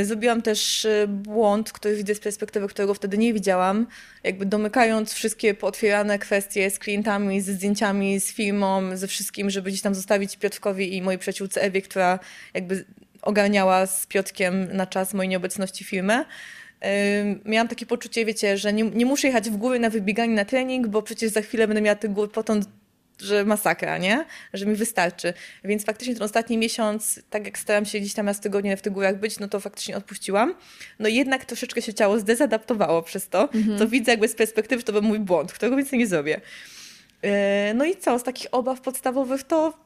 Zrobiłam 0.02 0.42
też 0.42 0.87
błąd, 1.09 1.72
który 1.72 1.96
widzę 1.96 2.14
z 2.14 2.20
perspektywy, 2.20 2.68
którego 2.68 2.94
wtedy 2.94 3.18
nie 3.18 3.35
widziałam, 3.35 3.87
jakby 4.24 4.46
domykając 4.46 5.12
wszystkie 5.12 5.54
pootwierane 5.54 6.18
kwestie 6.18 6.70
z 6.70 6.78
klientami, 6.78 7.40
ze 7.40 7.52
zdjęciami, 7.52 8.20
z 8.20 8.33
filmą, 8.33 8.96
ze 8.96 9.07
wszystkim, 9.07 9.50
żeby 9.50 9.70
gdzieś 9.70 9.83
tam 9.83 9.94
zostawić 9.94 10.37
Piotrkowi 10.37 10.96
i 10.96 11.02
mojej 11.02 11.18
przyjaciółce 11.18 11.62
Ewie, 11.62 11.83
która 11.83 12.18
jakby 12.54 12.85
ogarniała 13.22 13.87
z 13.87 14.07
Piotkiem 14.07 14.76
na 14.76 14.87
czas 14.87 15.14
mojej 15.14 15.28
nieobecności 15.28 15.85
filmę. 15.85 16.24
Miałam 17.44 17.68
takie 17.68 17.87
poczucie, 17.87 18.25
wiecie, 18.25 18.59
że 18.59 18.73
nie, 18.73 18.83
nie 18.83 19.07
muszę 19.07 19.27
jechać 19.27 19.51
w 19.51 19.57
góry 19.57 19.79
na 19.79 19.90
wybieganie 19.90 20.35
na 20.35 20.44
trening, 20.44 20.87
bo 20.87 21.03
przecież 21.03 21.31
za 21.31 21.40
chwilę 21.40 21.68
będę 21.68 21.81
miała 21.81 21.97
tych 21.97 22.12
gór 22.12 22.33
potąd 22.33 22.68
że 23.18 23.44
masakra, 23.44 23.99
nie? 23.99 24.25
Że 24.53 24.66
mi 24.66 24.75
wystarczy. 24.75 25.35
Więc 25.64 25.85
faktycznie 25.85 26.14
ten 26.14 26.23
ostatni 26.23 26.59
miesiąc, 26.59 27.20
tak 27.31 27.44
jak 27.44 27.59
staram 27.59 27.85
się 27.85 28.01
gdzieś 28.01 28.14
tam 28.14 28.27
raz 28.27 28.37
w 28.37 28.40
tygodniu 28.40 28.77
w 28.77 28.81
tych 28.81 28.92
górach 28.92 29.20
być, 29.20 29.38
no 29.38 29.49
to 29.49 29.61
faktycznie 29.61 29.97
odpuściłam. 29.97 30.55
No 30.99 31.09
jednak 31.09 31.44
troszeczkę 31.44 31.83
się 31.83 31.94
ciało 31.94 32.18
zdezadaptowało 32.18 33.03
przez 33.03 33.29
to. 33.29 33.53
Mhm. 33.55 33.79
To 33.79 33.88
widzę 33.88 34.12
jakby 34.12 34.29
z 34.29 34.35
perspektywy, 34.35 34.83
to 34.83 34.92
był 34.92 35.03
mój 35.03 35.18
błąd, 35.18 35.53
którego 35.53 35.77
więcej 35.77 35.99
nie 35.99 36.07
zrobię. 36.07 36.40
E, 37.23 37.75
no 37.75 37.85
i 37.85 37.97
co, 37.97 38.18
z 38.18 38.23
takich 38.23 38.47
obaw 38.53 38.81
podstawowych 38.81 39.42
to 39.42 39.84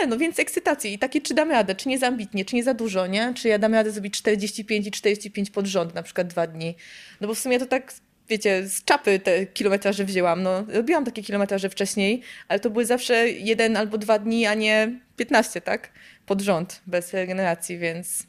nie, 0.00 0.06
no 0.06 0.18
więc 0.18 0.38
ekscytacji. 0.38 0.94
I 0.94 0.98
takie, 0.98 1.20
czy 1.20 1.34
dam 1.34 1.50
radę, 1.50 1.74
czy 1.74 1.88
nie 1.88 1.98
za 1.98 2.06
ambitnie, 2.06 2.44
czy 2.44 2.56
nie 2.56 2.64
za 2.64 2.74
dużo, 2.74 3.06
nie? 3.06 3.34
Czy 3.34 3.48
ja 3.48 3.58
dam 3.58 3.74
radę 3.74 3.90
zrobić 3.90 4.14
45 4.14 4.86
i 4.86 4.90
45 4.90 5.50
pod 5.50 5.66
rząd, 5.66 5.94
na 5.94 6.02
przykład 6.02 6.26
dwa 6.26 6.46
dni. 6.46 6.76
No 7.20 7.28
bo 7.28 7.34
w 7.34 7.38
sumie 7.38 7.58
to 7.58 7.66
tak 7.66 7.92
wiecie, 8.28 8.68
z 8.68 8.84
czapy 8.84 9.18
te 9.18 9.46
kilometraże 9.46 10.04
wzięłam. 10.04 10.42
No, 10.42 10.64
robiłam 10.68 11.04
takie 11.04 11.22
kilometraże 11.22 11.70
wcześniej, 11.70 12.22
ale 12.48 12.60
to 12.60 12.70
były 12.70 12.86
zawsze 12.86 13.28
jeden 13.28 13.76
albo 13.76 13.98
dwa 13.98 14.18
dni, 14.18 14.46
a 14.46 14.54
nie 14.54 15.00
15, 15.16 15.60
tak? 15.60 15.92
Pod 16.26 16.40
rząd, 16.40 16.82
bez 16.86 17.12
regeneracji, 17.12 17.78
więc 17.78 18.26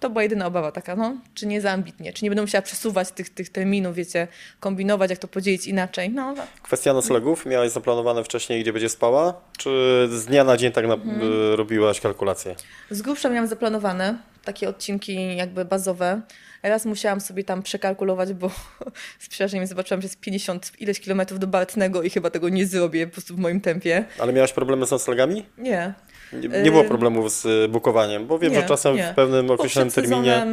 to 0.00 0.10
była 0.10 0.22
jedyna 0.22 0.46
obawa 0.46 0.72
taka, 0.72 0.96
no, 0.96 1.16
czy 1.34 1.46
nie 1.46 1.60
za 1.60 1.70
ambitnie, 1.70 2.12
czy 2.12 2.24
nie 2.24 2.30
będę 2.30 2.42
musiała 2.42 2.62
przesuwać 2.62 3.12
tych, 3.12 3.30
tych 3.30 3.50
terminów, 3.50 3.94
wiecie, 3.94 4.28
kombinować, 4.60 5.10
jak 5.10 5.18
to 5.18 5.28
podzielić 5.28 5.66
inaczej. 5.66 6.10
No, 6.10 6.32
no. 6.32 6.42
Kwestia 6.62 6.92
noclegów, 6.92 7.46
miałaś 7.46 7.70
zaplanowane 7.70 8.24
wcześniej, 8.24 8.62
gdzie 8.62 8.72
będzie 8.72 8.88
spała, 8.88 9.40
czy 9.58 9.70
z 10.10 10.26
dnia 10.26 10.44
na 10.44 10.56
dzień 10.56 10.72
tak 10.72 10.86
na, 10.86 10.94
mhm. 10.94 11.54
robiłaś 11.54 12.00
kalkulacje? 12.00 12.54
Z 12.90 13.02
grubsza 13.02 13.28
miałam 13.28 13.48
zaplanowane 13.48 14.18
takie 14.44 14.68
odcinki 14.68 15.36
jakby 15.36 15.64
bazowe. 15.64 16.20
Raz 16.62 16.84
musiałam 16.84 17.20
sobie 17.20 17.44
tam 17.44 17.62
przekalkulować, 17.62 18.32
bo 18.32 18.50
z 19.18 19.28
przerażeniem 19.28 19.66
zobaczyłam, 19.66 20.00
że 20.02 20.06
jest 20.06 20.20
50 20.20 20.72
ileś 20.78 21.00
kilometrów 21.00 21.40
do 21.40 21.46
Bartnego 21.46 22.02
i 22.02 22.10
chyba 22.10 22.30
tego 22.30 22.48
nie 22.48 22.66
zrobię 22.66 23.06
po 23.06 23.12
prostu 23.12 23.36
w 23.36 23.38
moim 23.38 23.60
tempie. 23.60 24.04
Ale 24.18 24.32
miałaś 24.32 24.52
problemy 24.52 24.86
z 24.86 24.90
noclegami? 24.90 25.46
Nie. 25.58 25.94
Nie, 26.32 26.48
nie 26.48 26.70
było 26.70 26.84
problemów 26.84 27.32
z 27.32 27.44
y, 27.44 27.68
bukowaniem, 27.68 28.26
bo 28.26 28.38
wiem, 28.38 28.52
nie, 28.52 28.60
że 28.60 28.66
czasem 28.66 28.96
nie. 28.96 29.12
w 29.12 29.14
pewnym 29.14 29.50
określonym 29.50 29.92
terminie... 29.92 30.46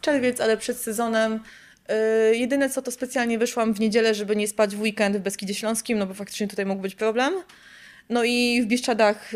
Czerwiec, 0.00 0.40
ale 0.40 0.56
przed 0.56 0.76
sezonem 0.76 1.40
Yy, 1.88 2.36
jedyne 2.36 2.70
co 2.70 2.82
to 2.82 2.90
specjalnie 2.90 3.38
wyszłam 3.38 3.74
w 3.74 3.80
niedzielę, 3.80 4.14
żeby 4.14 4.36
nie 4.36 4.48
spać 4.48 4.76
w 4.76 4.80
weekend 4.80 5.16
w 5.16 5.20
Beskidzie 5.20 5.54
Śląskim, 5.54 5.98
no 5.98 6.06
bo 6.06 6.14
faktycznie 6.14 6.48
tutaj 6.48 6.66
mógł 6.66 6.82
być 6.82 6.94
problem. 6.94 7.34
No 8.10 8.24
i 8.24 8.62
w 8.62 8.66
Bieszczadach 8.66 9.32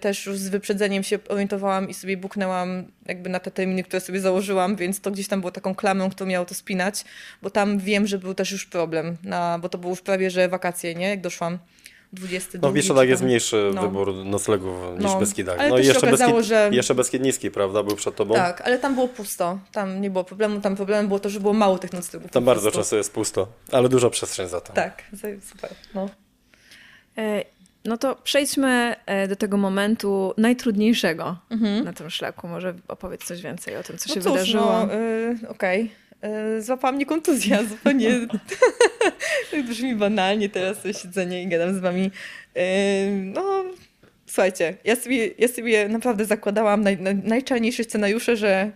też 0.00 0.26
już 0.26 0.38
z 0.38 0.48
wyprzedzeniem 0.48 1.02
się 1.02 1.18
orientowałam 1.28 1.88
i 1.88 1.94
sobie 1.94 2.16
buknęłam 2.16 2.84
jakby 3.06 3.30
na 3.30 3.40
te 3.40 3.50
terminy, 3.50 3.82
które 3.82 4.00
sobie 4.00 4.20
założyłam, 4.20 4.76
więc 4.76 5.00
to 5.00 5.10
gdzieś 5.10 5.28
tam 5.28 5.40
było 5.40 5.50
taką 5.50 5.74
klamą, 5.74 6.10
którą 6.10 6.30
miało 6.30 6.46
to 6.46 6.54
spinać, 6.54 7.04
bo 7.42 7.50
tam 7.50 7.78
wiem, 7.78 8.06
że 8.06 8.18
był 8.18 8.34
też 8.34 8.52
już 8.52 8.66
problem, 8.66 9.16
na, 9.24 9.58
bo 9.58 9.68
to 9.68 9.78
było 9.78 9.90
już 9.90 10.00
prawie, 10.00 10.30
że 10.30 10.48
wakacje, 10.48 10.94
nie? 10.94 11.08
Jak 11.08 11.20
doszłam. 11.20 11.58
22. 12.12 12.68
No 12.68 12.72
w 12.72 12.74
Bieszczadach 12.74 13.08
jest 13.08 13.22
mniejszy 13.22 13.70
no. 13.74 13.82
wybór 13.82 14.14
noclegów 14.14 14.74
niż 14.94 15.04
no. 15.04 15.20
Beskidach. 15.20 15.58
Ale 15.58 15.68
no 15.68 15.78
i 15.78 15.86
jeszcze, 15.86 16.06
okazało, 16.06 16.32
Beskid, 16.32 16.48
że... 16.48 16.70
jeszcze 16.72 16.94
Beskid 16.94 17.22
Niski, 17.22 17.50
prawda, 17.50 17.82
był 17.82 17.96
przed 17.96 18.16
tobą? 18.16 18.34
Tak, 18.34 18.60
ale 18.60 18.78
tam 18.78 18.94
było 18.94 19.08
pusto. 19.08 19.58
Tam 19.72 20.00
nie 20.00 20.10
było 20.10 20.24
problemu. 20.24 20.60
Tam 20.60 20.76
problemem 20.76 21.08
było 21.08 21.20
to, 21.20 21.28
że 21.28 21.40
było 21.40 21.52
mało 21.52 21.78
tych 21.78 21.92
noclegów. 21.92 22.30
Tam 22.30 22.44
bardzo 22.44 22.70
często 22.70 22.96
jest 22.96 23.12
pusto, 23.12 23.48
ale 23.72 23.88
duża 23.88 24.10
przestrzeń 24.10 24.48
za 24.48 24.60
to. 24.60 24.72
Tak, 24.72 25.02
super. 25.52 25.70
No. 25.94 26.08
E, 27.18 27.44
no 27.84 27.98
to 27.98 28.16
przejdźmy 28.24 28.96
e, 29.06 29.28
do 29.28 29.36
tego 29.36 29.56
momentu 29.56 30.34
najtrudniejszego 30.36 31.36
mhm. 31.50 31.84
na 31.84 31.92
tym 31.92 32.10
szlaku. 32.10 32.48
Może 32.48 32.74
opowiedz 32.88 33.24
coś 33.24 33.42
więcej 33.42 33.76
o 33.76 33.82
tym, 33.82 33.98
co 33.98 34.08
no 34.08 34.14
się 34.14 34.20
cóż, 34.20 34.32
wydarzyło. 34.32 34.86
No, 34.86 34.94
yy, 34.94 35.48
Okej. 35.48 35.82
Okay. 35.82 36.05
Złapała 36.58 36.92
mnie 36.92 37.06
kontuzja, 37.06 37.64
zupełnie 37.64 38.10
brzmi 39.68 39.94
banalnie 39.94 40.48
teraz 40.48 40.82
to 40.82 40.92
siedzenie 40.92 41.42
i 41.42 41.46
gadam 41.46 41.74
z 41.74 41.78
wami. 41.78 42.10
No, 43.14 43.64
słuchajcie, 44.26 44.76
ja 44.84 44.96
sobie, 44.96 45.30
ja 45.38 45.48
sobie 45.48 45.88
naprawdę 45.88 46.24
zakładałam 46.24 46.82
naj, 46.82 46.98
naj, 46.98 47.14
najczarniejsze 47.14 47.84
scenariusze, 47.84 48.36
że 48.36 48.72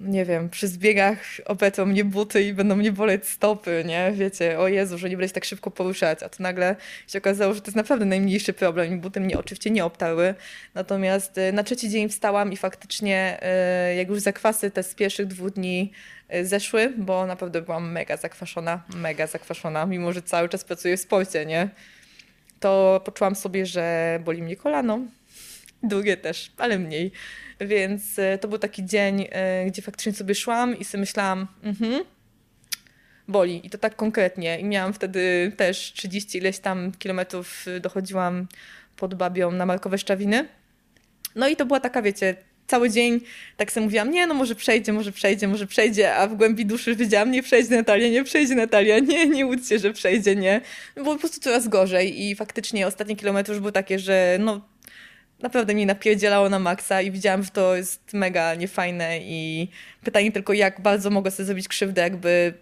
nie 0.00 0.24
wiem, 0.24 0.48
przy 0.50 0.68
zbiegach 0.68 1.18
opetrą 1.44 1.86
mnie 1.86 2.04
buty 2.04 2.42
i 2.42 2.52
będą 2.52 2.76
mnie 2.76 2.92
boleć 2.92 3.28
stopy, 3.28 3.84
nie? 3.86 4.12
Wiecie, 4.14 4.58
o 4.58 4.68
Jezu, 4.68 4.98
że 4.98 5.10
nie 5.10 5.16
będę 5.16 5.28
się 5.28 5.34
tak 5.34 5.44
szybko 5.44 5.70
poruszać, 5.70 6.22
a 6.22 6.28
to 6.28 6.42
nagle 6.42 6.76
się 7.08 7.18
okazało, 7.18 7.54
że 7.54 7.60
to 7.60 7.66
jest 7.66 7.76
naprawdę 7.76 8.04
najmniejszy 8.04 8.52
problem 8.52 8.94
i 8.94 8.96
buty 8.96 9.20
mnie 9.20 9.38
oczywiście 9.38 9.70
nie 9.70 9.84
obtarły. 9.84 10.34
Natomiast 10.74 11.38
y, 11.38 11.52
na 11.52 11.62
trzeci 11.62 11.90
dzień 11.90 12.08
wstałam 12.08 12.52
i 12.52 12.56
faktycznie 12.56 13.38
jak 13.96 14.08
już 14.08 14.20
zakwasy 14.20 14.70
te 14.70 14.82
z 14.82 14.94
pierwszych 14.94 15.26
dwóch 15.26 15.50
dni 15.50 15.92
zeszły, 16.42 16.92
bo 16.96 17.26
naprawdę 17.26 17.62
byłam 17.62 17.92
mega 17.92 18.16
zakwaszona, 18.16 18.82
mega 18.94 19.26
zakwaszona, 19.26 19.86
mimo 19.86 20.12
że 20.12 20.22
cały 20.22 20.48
czas 20.48 20.64
pracuję 20.64 20.96
w 20.96 21.00
sporcie, 21.00 21.46
nie? 21.46 21.68
To 22.60 23.00
poczułam 23.04 23.34
sobie, 23.34 23.66
że 23.66 24.18
boli 24.24 24.42
mnie 24.42 24.56
kolano, 24.56 25.00
drugie 25.82 26.16
też, 26.16 26.52
ale 26.56 26.78
mniej. 26.78 27.12
Więc 27.60 28.18
e, 28.18 28.38
to 28.38 28.48
był 28.48 28.58
taki 28.58 28.84
dzień, 28.84 29.26
e, 29.30 29.66
gdzie 29.66 29.82
faktycznie 29.82 30.12
sobie 30.12 30.34
szłam 30.34 30.78
i 30.78 30.84
sobie 30.84 31.00
myślałam, 31.00 31.46
mhm, 31.62 32.04
boli. 33.28 33.66
I 33.66 33.70
to 33.70 33.78
tak 33.78 33.96
konkretnie. 33.96 34.60
I 34.60 34.64
miałam 34.64 34.92
wtedy 34.92 35.52
też 35.56 35.92
30 35.92 36.38
ileś 36.38 36.58
tam 36.58 36.92
kilometrów 36.92 37.64
e, 37.68 37.80
dochodziłam 37.80 38.46
pod 38.96 39.14
Babią 39.14 39.50
na 39.50 39.66
Markowe 39.66 39.98
Szczawiny. 39.98 40.48
No 41.34 41.48
i 41.48 41.56
to 41.56 41.66
była 41.66 41.80
taka, 41.80 42.02
wiecie, 42.02 42.36
cały 42.66 42.90
dzień 42.90 43.20
tak 43.56 43.72
sobie 43.72 43.84
mówiłam, 43.84 44.10
nie, 44.10 44.26
no 44.26 44.34
może 44.34 44.54
przejdzie, 44.54 44.92
może 44.92 45.12
przejdzie, 45.12 45.48
może 45.48 45.66
przejdzie, 45.66 46.14
a 46.14 46.26
w 46.26 46.34
głębi 46.34 46.66
duszy 46.66 46.96
wiedziałam, 46.96 47.30
nie 47.30 47.42
przejdzie 47.42 47.76
Natalia, 47.76 48.08
nie 48.08 48.24
przejdzie 48.24 48.54
Natalia, 48.54 48.98
nie, 48.98 49.26
nie 49.26 49.46
łudź 49.46 49.68
że 49.76 49.92
przejdzie, 49.92 50.36
nie. 50.36 50.60
Było 50.94 51.14
po 51.14 51.20
prostu 51.20 51.40
coraz 51.40 51.68
gorzej 51.68 52.22
i 52.22 52.34
faktycznie 52.34 52.86
ostatnie 52.86 53.16
kilometry 53.16 53.54
już 53.54 53.60
były 53.60 53.72
takie, 53.72 53.98
że 53.98 54.36
no 54.40 54.60
naprawdę 55.40 55.74
mnie 55.74 55.86
napierdzielało 55.86 56.48
na 56.48 56.58
maksa 56.58 57.02
i 57.02 57.10
widziałam, 57.10 57.42
że 57.42 57.50
to 57.50 57.76
jest 57.76 58.12
mega 58.12 58.54
niefajne 58.54 59.18
i 59.20 59.68
pytanie 60.04 60.32
tylko, 60.32 60.52
jak 60.52 60.80
bardzo 60.80 61.10
mogę 61.10 61.30
sobie 61.30 61.46
zrobić 61.46 61.68
krzywdę, 61.68 62.02
jakby 62.02 62.54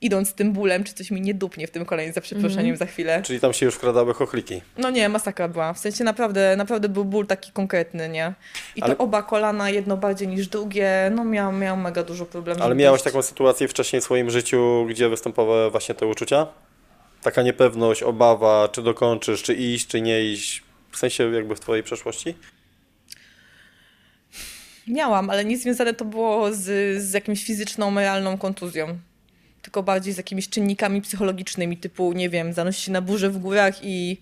idąc 0.00 0.34
tym 0.34 0.52
bólem, 0.52 0.84
czy 0.84 0.94
coś 0.94 1.10
mi 1.10 1.20
nie 1.20 1.34
dupnie 1.34 1.66
w 1.66 1.70
tym 1.70 1.84
kolejnym 1.84 2.14
za 2.14 2.20
przeproszeniem 2.20 2.66
mm. 2.66 2.76
za 2.76 2.86
chwilę. 2.86 3.22
Czyli 3.22 3.40
tam 3.40 3.52
się 3.52 3.66
już 3.66 3.74
wkradały 3.74 4.14
chochliki. 4.14 4.62
No 4.78 4.90
nie, 4.90 5.08
masakra 5.08 5.48
była. 5.48 5.72
W 5.72 5.78
sensie 5.78 6.04
naprawdę, 6.04 6.54
naprawdę 6.56 6.88
był 6.88 7.04
ból 7.04 7.26
taki 7.26 7.52
konkretny, 7.52 8.08
nie? 8.08 8.34
I 8.76 8.82
Ale... 8.82 8.96
to 8.96 9.04
oba 9.04 9.22
kolana, 9.22 9.70
jedno 9.70 9.96
bardziej 9.96 10.28
niż 10.28 10.48
drugie, 10.48 11.12
no 11.14 11.24
miałam, 11.24 11.58
miałam 11.58 11.80
mega 11.80 12.02
dużo 12.02 12.26
problemów. 12.26 12.62
Ale 12.62 12.74
miałaś 12.74 13.02
taką 13.02 13.22
sytuację 13.22 13.68
wcześniej 13.68 14.02
w 14.02 14.04
swoim 14.04 14.30
życiu, 14.30 14.86
gdzie 14.88 15.08
występowały 15.08 15.70
właśnie 15.70 15.94
te 15.94 16.06
uczucia? 16.06 16.46
Taka 17.22 17.42
niepewność, 17.42 18.02
obawa, 18.02 18.68
czy 18.72 18.82
dokończysz, 18.82 19.42
czy 19.42 19.54
iść, 19.54 19.86
czy 19.86 20.00
nie 20.00 20.24
iść 20.24 20.62
w 20.90 20.98
sensie 20.98 21.32
jakby 21.32 21.56
w 21.56 21.60
twojej 21.60 21.82
przeszłości? 21.82 22.34
Miałam, 24.88 25.30
ale 25.30 25.44
nie 25.44 25.58
związane 25.58 25.94
to 25.94 26.04
było 26.04 26.52
z, 26.52 26.62
z 27.02 27.12
jakimś 27.12 27.44
fizyczną, 27.44 27.94
realną 27.94 28.38
kontuzją. 28.38 28.98
Tylko 29.70 29.82
bardziej 29.82 30.12
z 30.12 30.16
jakimiś 30.16 30.48
czynnikami 30.48 31.02
psychologicznymi, 31.02 31.76
typu, 31.76 32.12
nie 32.12 32.28
wiem, 32.28 32.52
zanosić 32.52 32.84
się 32.84 32.92
na 32.92 33.00
burzę 33.00 33.30
w 33.30 33.38
górach 33.38 33.84
i 33.84 34.20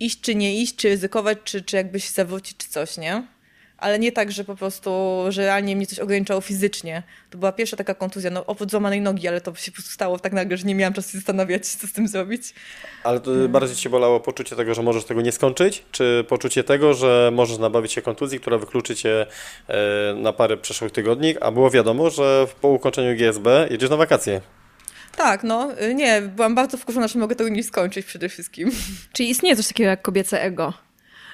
iść 0.00 0.20
czy 0.20 0.34
nie 0.34 0.56
iść, 0.62 0.76
czy 0.76 0.88
ryzykować, 0.88 1.38
czy, 1.44 1.62
czy 1.62 1.76
jakby 1.76 2.00
się 2.00 2.10
zawrócić, 2.10 2.56
czy 2.56 2.68
coś, 2.68 2.98
nie? 2.98 3.22
ale 3.82 3.98
nie 3.98 4.12
tak, 4.12 4.32
że 4.32 4.44
po 4.44 4.56
prostu, 4.56 4.90
że 5.28 5.42
realnie 5.42 5.76
mnie 5.76 5.86
coś 5.86 5.98
ograniczało 5.98 6.40
fizycznie. 6.40 7.02
To 7.30 7.38
była 7.38 7.52
pierwsza 7.52 7.76
taka 7.76 7.94
kontuzja, 7.94 8.30
no 8.30 8.46
oprócz 8.46 8.70
złamanej 8.70 9.00
nogi, 9.00 9.28
ale 9.28 9.40
to 9.40 9.54
się 9.54 9.70
po 9.70 9.74
prostu 9.74 9.90
stało 9.90 10.18
tak 10.18 10.32
nagle, 10.32 10.56
że 10.56 10.66
nie 10.66 10.74
miałam 10.74 10.94
czasu 10.94 11.10
się 11.10 11.18
zastanawiać, 11.18 11.66
co 11.66 11.86
z 11.86 11.92
tym 11.92 12.08
zrobić. 12.08 12.54
Ale 13.04 13.20
to 13.20 13.30
hmm. 13.30 13.52
bardziej 13.52 13.76
Ci 13.76 13.88
bolało 13.88 14.20
poczucie 14.20 14.56
tego, 14.56 14.74
że 14.74 14.82
możesz 14.82 15.04
tego 15.04 15.20
nie 15.20 15.32
skończyć, 15.32 15.84
czy 15.92 16.24
poczucie 16.28 16.64
tego, 16.64 16.94
że 16.94 17.30
możesz 17.34 17.58
nabawić 17.58 17.92
się 17.92 18.02
kontuzji, 18.02 18.40
która 18.40 18.58
wykluczy 18.58 18.96
Cię 18.96 19.26
e, 19.68 20.14
na 20.14 20.32
parę 20.32 20.56
przeszłych 20.56 20.92
tygodni, 20.92 21.34
a 21.40 21.50
było 21.50 21.70
wiadomo, 21.70 22.10
że 22.10 22.46
po 22.60 22.68
ukończeniu 22.68 23.16
GSB 23.18 23.68
jedziesz 23.70 23.90
na 23.90 23.96
wakacje. 23.96 24.40
Tak, 25.16 25.44
no 25.44 25.68
nie, 25.94 26.22
byłam 26.22 26.54
bardzo 26.54 26.76
wkurzona, 26.76 27.08
że 27.08 27.18
mogę 27.18 27.36
tego 27.36 27.50
nie 27.50 27.62
skończyć 27.62 28.06
przede 28.06 28.28
wszystkim. 28.28 28.70
Czyli 29.12 29.30
istnieje 29.30 29.56
coś 29.56 29.68
takiego 29.68 29.90
jak 29.90 30.02
kobiece 30.02 30.42
ego? 30.42 30.72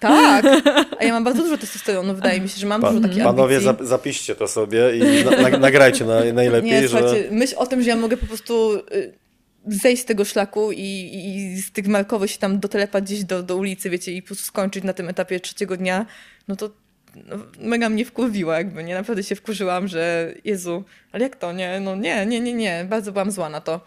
Tak, 0.01 0.45
a 1.01 1.05
ja 1.05 1.13
mam 1.13 1.25
bardzo 1.25 1.43
dużo 1.43 1.59
testosteronu, 1.59 2.15
wydaje 2.15 2.41
mi 2.41 2.49
się, 2.49 2.61
że 2.61 2.67
mam 2.67 2.81
pa, 2.81 2.91
dużo 2.93 3.09
takich 3.09 3.25
Panowie, 3.25 3.57
ambicji. 3.57 3.87
zapiszcie 3.87 4.35
to 4.35 4.49
sobie 4.49 4.97
i 4.97 5.25
na, 5.25 5.49
na, 5.49 5.59
nagrajcie 5.59 6.05
na, 6.05 6.33
najlepiej. 6.33 6.71
Nie, 6.71 6.89
że... 6.89 7.15
myśl 7.31 7.55
o 7.59 7.67
tym, 7.67 7.83
że 7.83 7.89
ja 7.89 7.97
mogę 7.97 8.17
po 8.17 8.27
prostu 8.27 8.75
y, 8.75 9.13
zejść 9.67 10.03
z 10.03 10.05
tego 10.05 10.25
szlaku 10.25 10.73
i, 10.73 11.11
i 11.15 11.63
z 11.63 11.73
tych 11.73 11.87
markowych 11.87 12.31
się 12.31 12.39
tam 12.39 12.61
dotelepać 12.61 13.05
gdzieś 13.05 13.25
do, 13.25 13.43
do 13.43 13.57
ulicy, 13.57 13.91
wiecie, 13.91 14.13
i 14.13 14.23
po 14.23 14.27
prostu 14.27 14.45
skończyć 14.47 14.85
na 14.85 14.93
tym 14.93 15.09
etapie 15.09 15.41
trzeciego 15.41 15.77
dnia, 15.77 16.07
no 16.49 16.57
to 16.57 16.71
no, 17.15 17.37
mega 17.61 17.89
mnie 17.89 18.05
wkurwiła 18.05 18.59
jakby, 18.59 18.85
nie? 18.85 18.95
Naprawdę 18.95 19.23
się 19.23 19.35
wkurzyłam, 19.35 19.89
że 19.89 20.33
Jezu, 20.45 20.85
ale 21.13 21.23
jak 21.25 21.37
to, 21.37 21.53
nie? 21.53 21.81
No 21.81 21.97
nie, 21.97 22.27
nie, 22.27 22.41
nie, 22.41 22.53
nie, 22.55 22.87
bardzo 22.89 23.13
byłam 23.13 23.31
zła 23.31 23.49
na 23.49 23.61
to. 23.61 23.81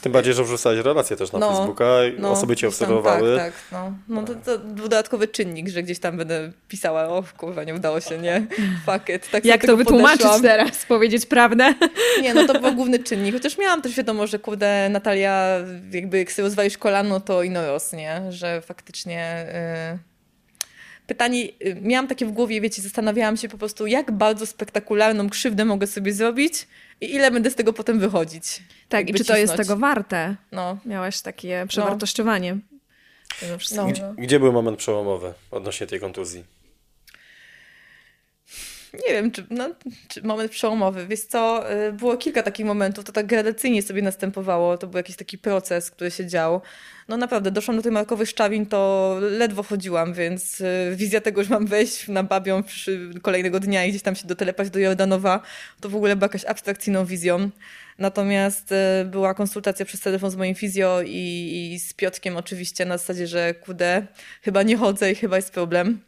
Tym 0.00 0.12
bardziej, 0.12 0.34
że 0.34 0.44
wrzucałeś 0.44 0.80
relacje 0.80 1.16
też 1.16 1.32
na 1.32 1.38
No, 1.38 1.56
Facebooka 1.56 2.04
i 2.04 2.20
No, 2.20 2.30
osoby 2.30 2.56
cię 2.56 2.66
gdzieś 2.66 2.78
tam, 2.78 2.88
obserwowały. 2.88 3.36
Tak, 3.36 3.52
tak. 3.52 3.62
No, 3.72 3.92
no 4.08 4.22
to, 4.22 4.34
to 4.34 4.58
był 4.58 4.82
dodatkowy 4.88 5.28
czynnik, 5.28 5.68
że 5.68 5.82
gdzieś 5.82 5.98
tam 5.98 6.16
będę 6.16 6.52
pisała, 6.68 7.08
o 7.08 7.24
kurwa, 7.38 7.64
nie 7.64 7.74
udało 7.74 8.00
się, 8.00 8.18
nie? 8.18 8.46
Fuck 8.86 9.08
it. 9.08 9.30
Tak 9.30 9.44
Jak 9.44 9.66
to 9.66 9.76
wytłumaczyć 9.76 10.18
podeszłam. 10.22 10.42
teraz? 10.42 10.86
Powiedzieć 10.86 11.26
prawdę? 11.26 11.74
Nie, 12.22 12.34
no 12.34 12.46
to 12.46 12.60
był 12.60 12.74
główny 12.74 12.98
czynnik. 12.98 13.34
Chociaż 13.34 13.58
miałam 13.58 13.82
też 13.82 13.94
wiadomo, 13.94 14.26
że 14.26 14.38
kurde, 14.38 14.88
Natalia, 14.88 15.58
jakby 15.92 16.18
jak 16.18 16.32
sobie 16.32 16.44
rozwalisz 16.44 16.78
kolano, 16.78 17.20
to 17.20 17.42
ino 17.42 17.66
rosnie, 17.66 18.22
że 18.28 18.60
faktycznie... 18.60 19.46
y, 19.94 20.07
Pytanie, 21.08 21.44
y, 21.44 21.76
miałam 21.82 22.08
takie 22.08 22.26
w 22.26 22.32
głowie, 22.32 22.60
wiecie, 22.60 22.82
zastanawiałam 22.82 23.36
się 23.36 23.48
po 23.48 23.58
prostu, 23.58 23.86
jak 23.86 24.12
bardzo 24.12 24.46
spektakularną 24.46 25.28
krzywdę 25.30 25.64
mogę 25.64 25.86
sobie 25.86 26.12
zrobić 26.12 26.68
i 27.00 27.14
ile 27.14 27.30
będę 27.30 27.50
z 27.50 27.54
tego 27.54 27.72
potem 27.72 27.98
wychodzić. 27.98 28.62
Tak, 28.88 29.10
i 29.10 29.14
czy 29.14 29.24
to 29.24 29.36
jest 29.36 29.52
cisnąć. 29.52 29.68
tego 29.68 29.80
warte? 29.80 30.36
No, 30.52 30.78
Miałaś 30.84 31.20
takie 31.20 31.64
przewartościowanie. 31.68 32.56
tego 33.40 33.58
wszystkiego. 33.58 33.86
no. 33.86 33.92
Gdzie, 33.92 34.04
gdzie 34.18 34.40
był 34.40 34.52
moment 34.52 34.78
przełomowy 34.78 35.32
odnośnie 35.50 35.86
tej 35.86 36.00
kontuzji? 36.00 36.44
Nie 38.92 39.14
wiem, 39.14 39.30
czy, 39.30 39.46
no, 39.50 39.68
czy 40.08 40.22
moment 40.22 40.50
przełomowy. 40.50 41.06
Co, 41.28 41.72
y, 41.72 41.92
było 41.92 42.16
kilka 42.16 42.42
takich 42.42 42.66
momentów, 42.66 43.04
to 43.04 43.12
tak 43.12 43.26
gradacyjnie 43.26 43.82
sobie 43.82 44.02
następowało, 44.02 44.78
to 44.78 44.86
był 44.86 44.96
jakiś 44.96 45.16
taki 45.16 45.38
proces, 45.38 45.90
który 45.90 46.10
się 46.10 46.26
dział. 46.26 46.60
No 47.08 47.16
naprawdę, 47.16 47.50
doszłam 47.50 47.76
do 47.76 47.82
tych 47.82 47.92
markowych 47.92 48.28
szczawin, 48.28 48.66
to 48.66 49.16
ledwo 49.20 49.62
chodziłam, 49.62 50.14
więc 50.14 50.60
y, 50.60 50.92
wizja 50.96 51.20
tego, 51.20 51.44
że 51.44 51.50
mam 51.50 51.66
wejść 51.66 52.08
na 52.08 52.22
babią 52.22 52.62
kolejnego 53.22 53.60
dnia 53.60 53.84
i 53.84 53.90
gdzieś 53.90 54.02
tam 54.02 54.16
się 54.16 54.26
dotelepać 54.26 54.70
do 54.70 54.78
Jordanowa, 54.78 55.42
to 55.80 55.88
w 55.88 55.96
ogóle 55.96 56.16
była 56.16 56.24
jakaś 56.24 56.44
abstrakcyjną 56.44 57.04
wizją. 57.04 57.50
Natomiast 57.98 58.72
y, 58.72 59.04
była 59.04 59.34
konsultacja 59.34 59.86
przez 59.86 60.00
telefon 60.00 60.30
z 60.30 60.36
moim 60.36 60.54
fizjo 60.54 61.02
i, 61.02 61.72
i 61.74 61.78
z 61.80 61.94
Piotkiem 61.94 62.36
oczywiście 62.36 62.84
na 62.84 62.98
zasadzie, 62.98 63.26
że 63.26 63.54
kudę, 63.54 64.06
chyba 64.42 64.62
nie 64.62 64.76
chodzę 64.76 65.12
i 65.12 65.14
chyba 65.14 65.36
jest 65.36 65.52
problem. 65.52 66.00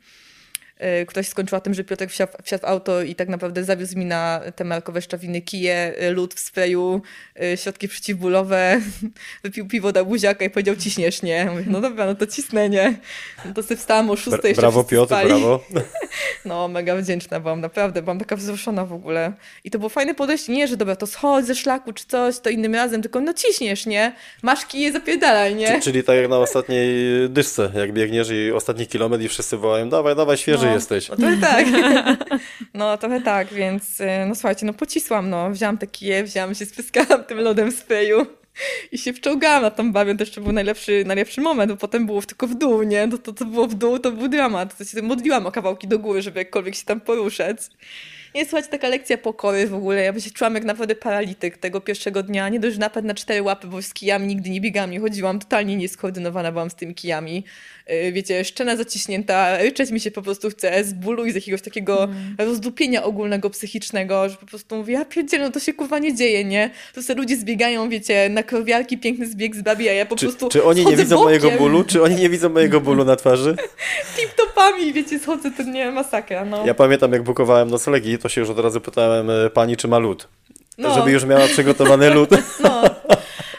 Y, 1.02 1.06
Ktoś 1.06 1.28
skończyła 1.28 1.60
tym, 1.60 1.74
że 1.74 1.84
Piotrek 1.84 2.10
wsiadł, 2.10 2.32
wsiadł 2.44 2.62
w 2.62 2.64
auto 2.64 3.02
i 3.02 3.14
tak 3.14 3.28
naprawdę 3.28 3.64
zawiózł 3.64 3.98
mi 3.98 4.04
na 4.04 4.40
te 4.56 4.64
markowe 4.64 5.02
szczawiny 5.02 5.40
kije, 5.40 5.94
y, 6.02 6.10
lód 6.10 6.34
w 6.34 6.38
sprayu, 6.40 7.02
y, 7.42 7.56
środki 7.56 7.88
przeciwbólowe, 7.88 8.80
wypił 9.44 9.68
piwo 9.68 9.92
do 9.92 10.04
buziaka 10.04 10.44
i 10.44 10.50
powiedział 10.50 10.76
ciśniesz, 10.76 11.22
nie? 11.22 11.44
Mówię, 11.44 11.64
no 11.66 11.80
dobra, 11.80 12.06
no 12.06 12.14
to 12.14 12.26
cisnę, 12.26 12.68
nie? 12.68 12.98
No 13.44 13.54
to 13.54 13.62
sobie 13.62 13.76
wstałam 13.76 14.10
o 14.10 14.16
szóstej, 14.16 14.48
jeszcze 14.48 14.60
brawo 14.62 14.84
Piotr, 14.84 15.08
spali. 15.14 15.28
brawo. 15.28 15.60
No, 16.44 16.68
mega 16.68 16.96
wdzięczna 16.96 17.40
byłam, 17.40 17.60
naprawdę, 17.60 18.02
byłam 18.02 18.18
taka 18.18 18.36
wzruszona 18.36 18.86
w 18.86 18.92
ogóle. 18.92 19.32
I 19.64 19.70
to 19.70 19.78
było 19.78 19.88
fajne 19.88 20.14
podejście, 20.14 20.52
nie, 20.52 20.68
że 20.68 20.76
dobra, 20.76 20.96
to 20.96 21.06
schodź 21.06 21.46
ze 21.46 21.54
szlaku 21.54 21.92
czy 21.92 22.04
coś, 22.06 22.38
to 22.38 22.50
innym 22.50 22.74
razem, 22.74 23.02
tylko 23.02 23.20
no 23.20 23.34
ciśniesz, 23.34 23.86
nie? 23.86 24.12
Masz 24.42 24.66
kije, 24.66 24.92
zapierdalaj, 24.92 25.54
nie? 25.54 25.66
Czy- 25.66 25.80
Czyli 25.80 26.04
tak 26.04 26.16
jak 26.16 26.28
na 26.30 26.38
ostatniej 26.38 26.88
dyszce, 27.30 27.70
jak 27.74 27.92
biegniesz 27.92 28.28
i 28.30 28.52
ostatni 28.52 28.86
kilometr 28.86 29.24
i 29.24 29.28
wszyscy 29.28 29.56
wołają, 29.56 29.88
dawaj, 29.88 30.16
dawaj, 30.16 30.36
świeży 30.36 30.69
jesteś. 30.74 31.08
No 31.08 31.16
trochę 31.16 31.36
tak. 31.36 31.66
No 32.74 32.98
trochę 32.98 33.20
tak, 33.20 33.52
więc 33.52 34.00
y, 34.00 34.06
no 34.28 34.34
słuchajcie, 34.34 34.66
no 34.66 34.72
pocisłam, 34.72 35.30
no. 35.30 35.50
Wzięłam 35.50 35.78
te 35.78 35.86
kije, 35.86 36.24
wzięłam 36.24 36.54
się, 36.54 36.66
spyskałam 36.66 37.24
tym 37.28 37.38
lodem 37.38 37.72
w 37.72 37.74
sprayu 37.74 38.26
i 38.92 38.98
się 38.98 39.12
wczołgałam 39.12 39.62
na 39.62 39.70
tą 39.70 39.92
bawię. 39.92 40.14
To 40.16 40.22
jeszcze 40.22 40.40
był 40.40 40.52
najlepszy, 40.52 41.04
najlepszy 41.06 41.40
moment, 41.40 41.72
bo 41.72 41.76
potem 41.76 42.06
było 42.06 42.22
tylko 42.22 42.46
w 42.46 42.54
dół, 42.54 42.82
nie? 42.82 43.08
To, 43.08 43.18
to, 43.18 43.32
to 43.32 43.44
było 43.44 43.66
w 43.66 43.74
dół, 43.74 43.98
to 43.98 44.12
był 44.12 44.28
dramat. 44.28 44.78
To 44.78 44.84
się 44.84 45.02
modliłam 45.02 45.46
o 45.46 45.52
kawałki 45.52 45.88
do 45.88 45.98
góry, 45.98 46.22
żeby 46.22 46.38
jakkolwiek 46.38 46.74
się 46.74 46.84
tam 46.84 47.00
poruszać. 47.00 47.58
Nie, 48.34 48.44
słuchajcie, 48.44 48.68
taka 48.68 48.88
lekcja 48.88 49.18
pokory 49.18 49.66
w 49.66 49.74
ogóle. 49.74 50.04
Ja 50.04 50.20
się 50.20 50.30
czułam 50.30 50.54
jak 50.54 50.64
naprawdę 50.64 50.94
paralityk 50.94 51.56
tego 51.58 51.80
pierwszego 51.80 52.22
dnia. 52.22 52.48
Nie 52.48 52.60
dość, 52.60 52.78
napad 52.78 53.04
na 53.04 53.14
cztery 53.14 53.42
łapy, 53.42 53.66
bo 53.66 53.82
z 53.82 53.94
kijami 53.94 54.26
nigdy 54.26 54.50
nie 54.50 54.60
biegałam, 54.60 54.90
nie 54.90 55.00
chodziłam. 55.00 55.38
Totalnie 55.38 55.76
nieskoordynowana 55.76 56.52
byłam 56.52 56.70
z 56.70 56.74
tymi 56.74 56.94
kijami. 56.94 57.44
Yy, 57.88 58.12
Wiecie, 58.12 58.44
szczena 58.44 58.76
zaciśnięta, 58.76 59.58
ryczeć 59.58 59.90
mi 59.90 60.00
się 60.00 60.10
po 60.10 60.22
prostu 60.22 60.50
chce 60.50 60.84
z 60.84 60.92
bólu 60.92 61.24
i 61.26 61.32
z 61.32 61.34
jakiegoś 61.34 61.62
takiego 61.62 62.08
rozdupienia 62.38 63.02
ogólnego 63.02 63.50
psychicznego, 63.50 64.28
że 64.28 64.36
po 64.36 64.46
prostu 64.46 64.76
mówię, 64.76 64.94
ja 64.94 65.04
pierdzielę, 65.04 65.44
no 65.44 65.50
to 65.50 65.60
się 65.60 65.72
kurwa 65.72 65.98
nie 65.98 66.14
dzieje, 66.14 66.44
nie? 66.44 66.70
To 66.94 67.02
sobie 67.02 67.20
ludzie 67.20 67.36
zbiegają, 67.36 67.88
wiecie, 67.88 68.28
na 68.28 68.42
krowiarki, 68.42 68.98
piękny 68.98 69.26
zbieg 69.26 69.56
z 69.56 69.62
babi, 69.62 69.88
a 69.88 69.92
ja 69.92 70.06
po 70.06 70.16
Czy, 70.16 70.26
prostu 70.26 70.48
czy 70.48 70.64
oni 70.64 70.86
nie 70.86 70.96
widzą 70.96 71.16
bokiem, 71.16 71.24
mojego 71.24 71.50
bólu? 71.50 71.84
Czy 71.84 72.02
oni 72.02 72.16
nie 72.16 72.28
widzą 72.28 72.48
mojego 72.48 72.80
bólu 72.90 73.04
na 73.04 73.16
twarzy? 73.16 73.56
tip-topami, 74.16 74.92
wiecie, 74.92 75.18
schodzę, 75.18 75.50
to 75.50 75.62
nie 75.62 75.90
masakra, 75.90 76.44
no. 76.44 76.66
Ja 76.66 76.74
pamiętam, 76.74 77.12
jak 77.12 77.22
bukowałem 77.22 77.70
noclegi, 77.70 78.18
to 78.20 78.28
się 78.28 78.40
już 78.40 78.50
od 78.50 78.58
razu 78.58 78.80
pytałem 78.80 79.30
e, 79.30 79.50
pani, 79.50 79.76
czy 79.76 79.88
ma 79.88 79.98
lód. 79.98 80.28
No. 80.78 80.94
Żeby 80.94 81.10
już 81.10 81.24
miała 81.24 81.46
przygotowany 81.46 82.10
lód. 82.10 82.30
no. 82.62 82.82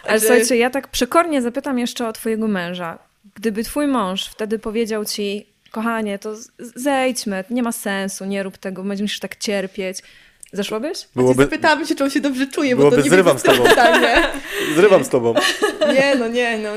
Ale 0.08 0.20
słuchajcie, 0.20 0.58
ja 0.58 0.70
tak 0.70 0.88
przekornie 0.88 1.42
zapytam 1.42 1.80
jeszcze 1.80 2.08
o 2.08 2.14
twojego 2.14 2.48
męża. 2.48 3.00
Gdyby 3.36 3.64
twój 3.64 3.88
mąż 3.88 4.28
wtedy 4.28 4.60
powiedział 4.60 5.06
ci, 5.06 5.46
kochanie, 5.72 6.20
to 6.20 6.36
zejdźmy, 6.76 7.44
nie 7.50 7.64
ma 7.64 7.72
sensu, 7.72 8.26
nie 8.26 8.44
rób 8.44 8.58
tego, 8.58 8.84
będziesz 8.84 9.20
tak 9.20 9.36
cierpieć. 9.36 9.98
Zeszłabyś? 10.54 11.08
Byłoby... 11.16 11.44
Zapytałam 11.44 11.86
się, 11.86 11.96
czy 11.96 12.04
on 12.04 12.10
się 12.10 12.20
dobrze 12.20 12.48
czuje, 12.48 12.76
bo 12.76 12.80
Byłoby 12.80 12.98
to 12.98 13.04
nie 13.04 13.10
zrywam 13.16 13.40
z 13.40 13.44
tobą. 13.44 13.64
pytanie. 13.64 14.24
Zrywam 14.76 15.04
z 15.04 15.10
tobą. 15.10 15.34
Nie, 15.94 16.16
no 16.16 16.28
nie, 16.28 16.58
no, 16.58 16.70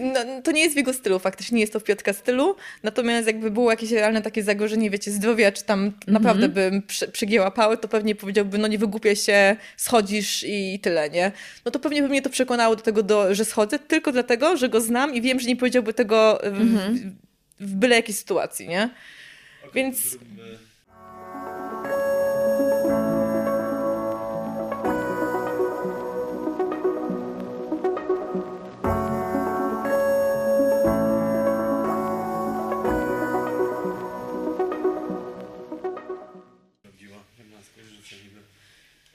no, 0.00 0.42
to 0.44 0.52
nie 0.52 0.60
jest 0.62 0.74
w 0.74 0.76
jego 0.76 0.92
stylu, 0.92 1.18
faktycznie 1.18 1.54
nie 1.54 1.60
jest 1.60 1.72
to 1.72 1.80
w 1.80 1.84
Piotrka 1.84 2.12
stylu, 2.12 2.56
natomiast 2.82 3.26
jakby 3.26 3.50
było 3.50 3.70
jakieś 3.70 3.90
realne 3.90 4.22
takie 4.22 4.42
zagrożenie, 4.42 4.90
wiecie, 4.90 5.10
zdrowia, 5.10 5.52
czy 5.52 5.64
tam 5.64 5.92
naprawdę 6.06 6.48
bym 6.48 6.82
przy, 6.82 7.08
przygięła 7.08 7.50
pałę, 7.50 7.76
to 7.76 7.88
pewnie 7.88 8.14
powiedziałby, 8.14 8.58
no 8.58 8.68
nie 8.68 8.78
wygłupiaj 8.78 9.16
się, 9.16 9.56
schodzisz 9.76 10.44
i 10.48 10.80
tyle, 10.82 11.10
nie? 11.10 11.32
No 11.64 11.70
to 11.70 11.78
pewnie 11.78 12.02
by 12.02 12.08
mnie 12.08 12.22
to 12.22 12.30
przekonało 12.30 12.76
do 12.76 12.82
tego, 12.82 13.02
do, 13.02 13.34
że 13.34 13.44
schodzę, 13.44 13.78
tylko 13.78 14.12
dlatego, 14.12 14.56
że 14.56 14.68
go 14.68 14.80
znam 14.80 15.14
i 15.14 15.22
wiem, 15.22 15.40
że 15.40 15.48
nie 15.48 15.56
powiedziałby 15.56 15.94
tego 15.94 16.40
w, 16.44 16.78
w 17.60 17.74
byle 17.74 17.96
jakiej 17.96 18.14
sytuacji, 18.14 18.68
nie? 18.68 18.90
Więc 19.74 20.18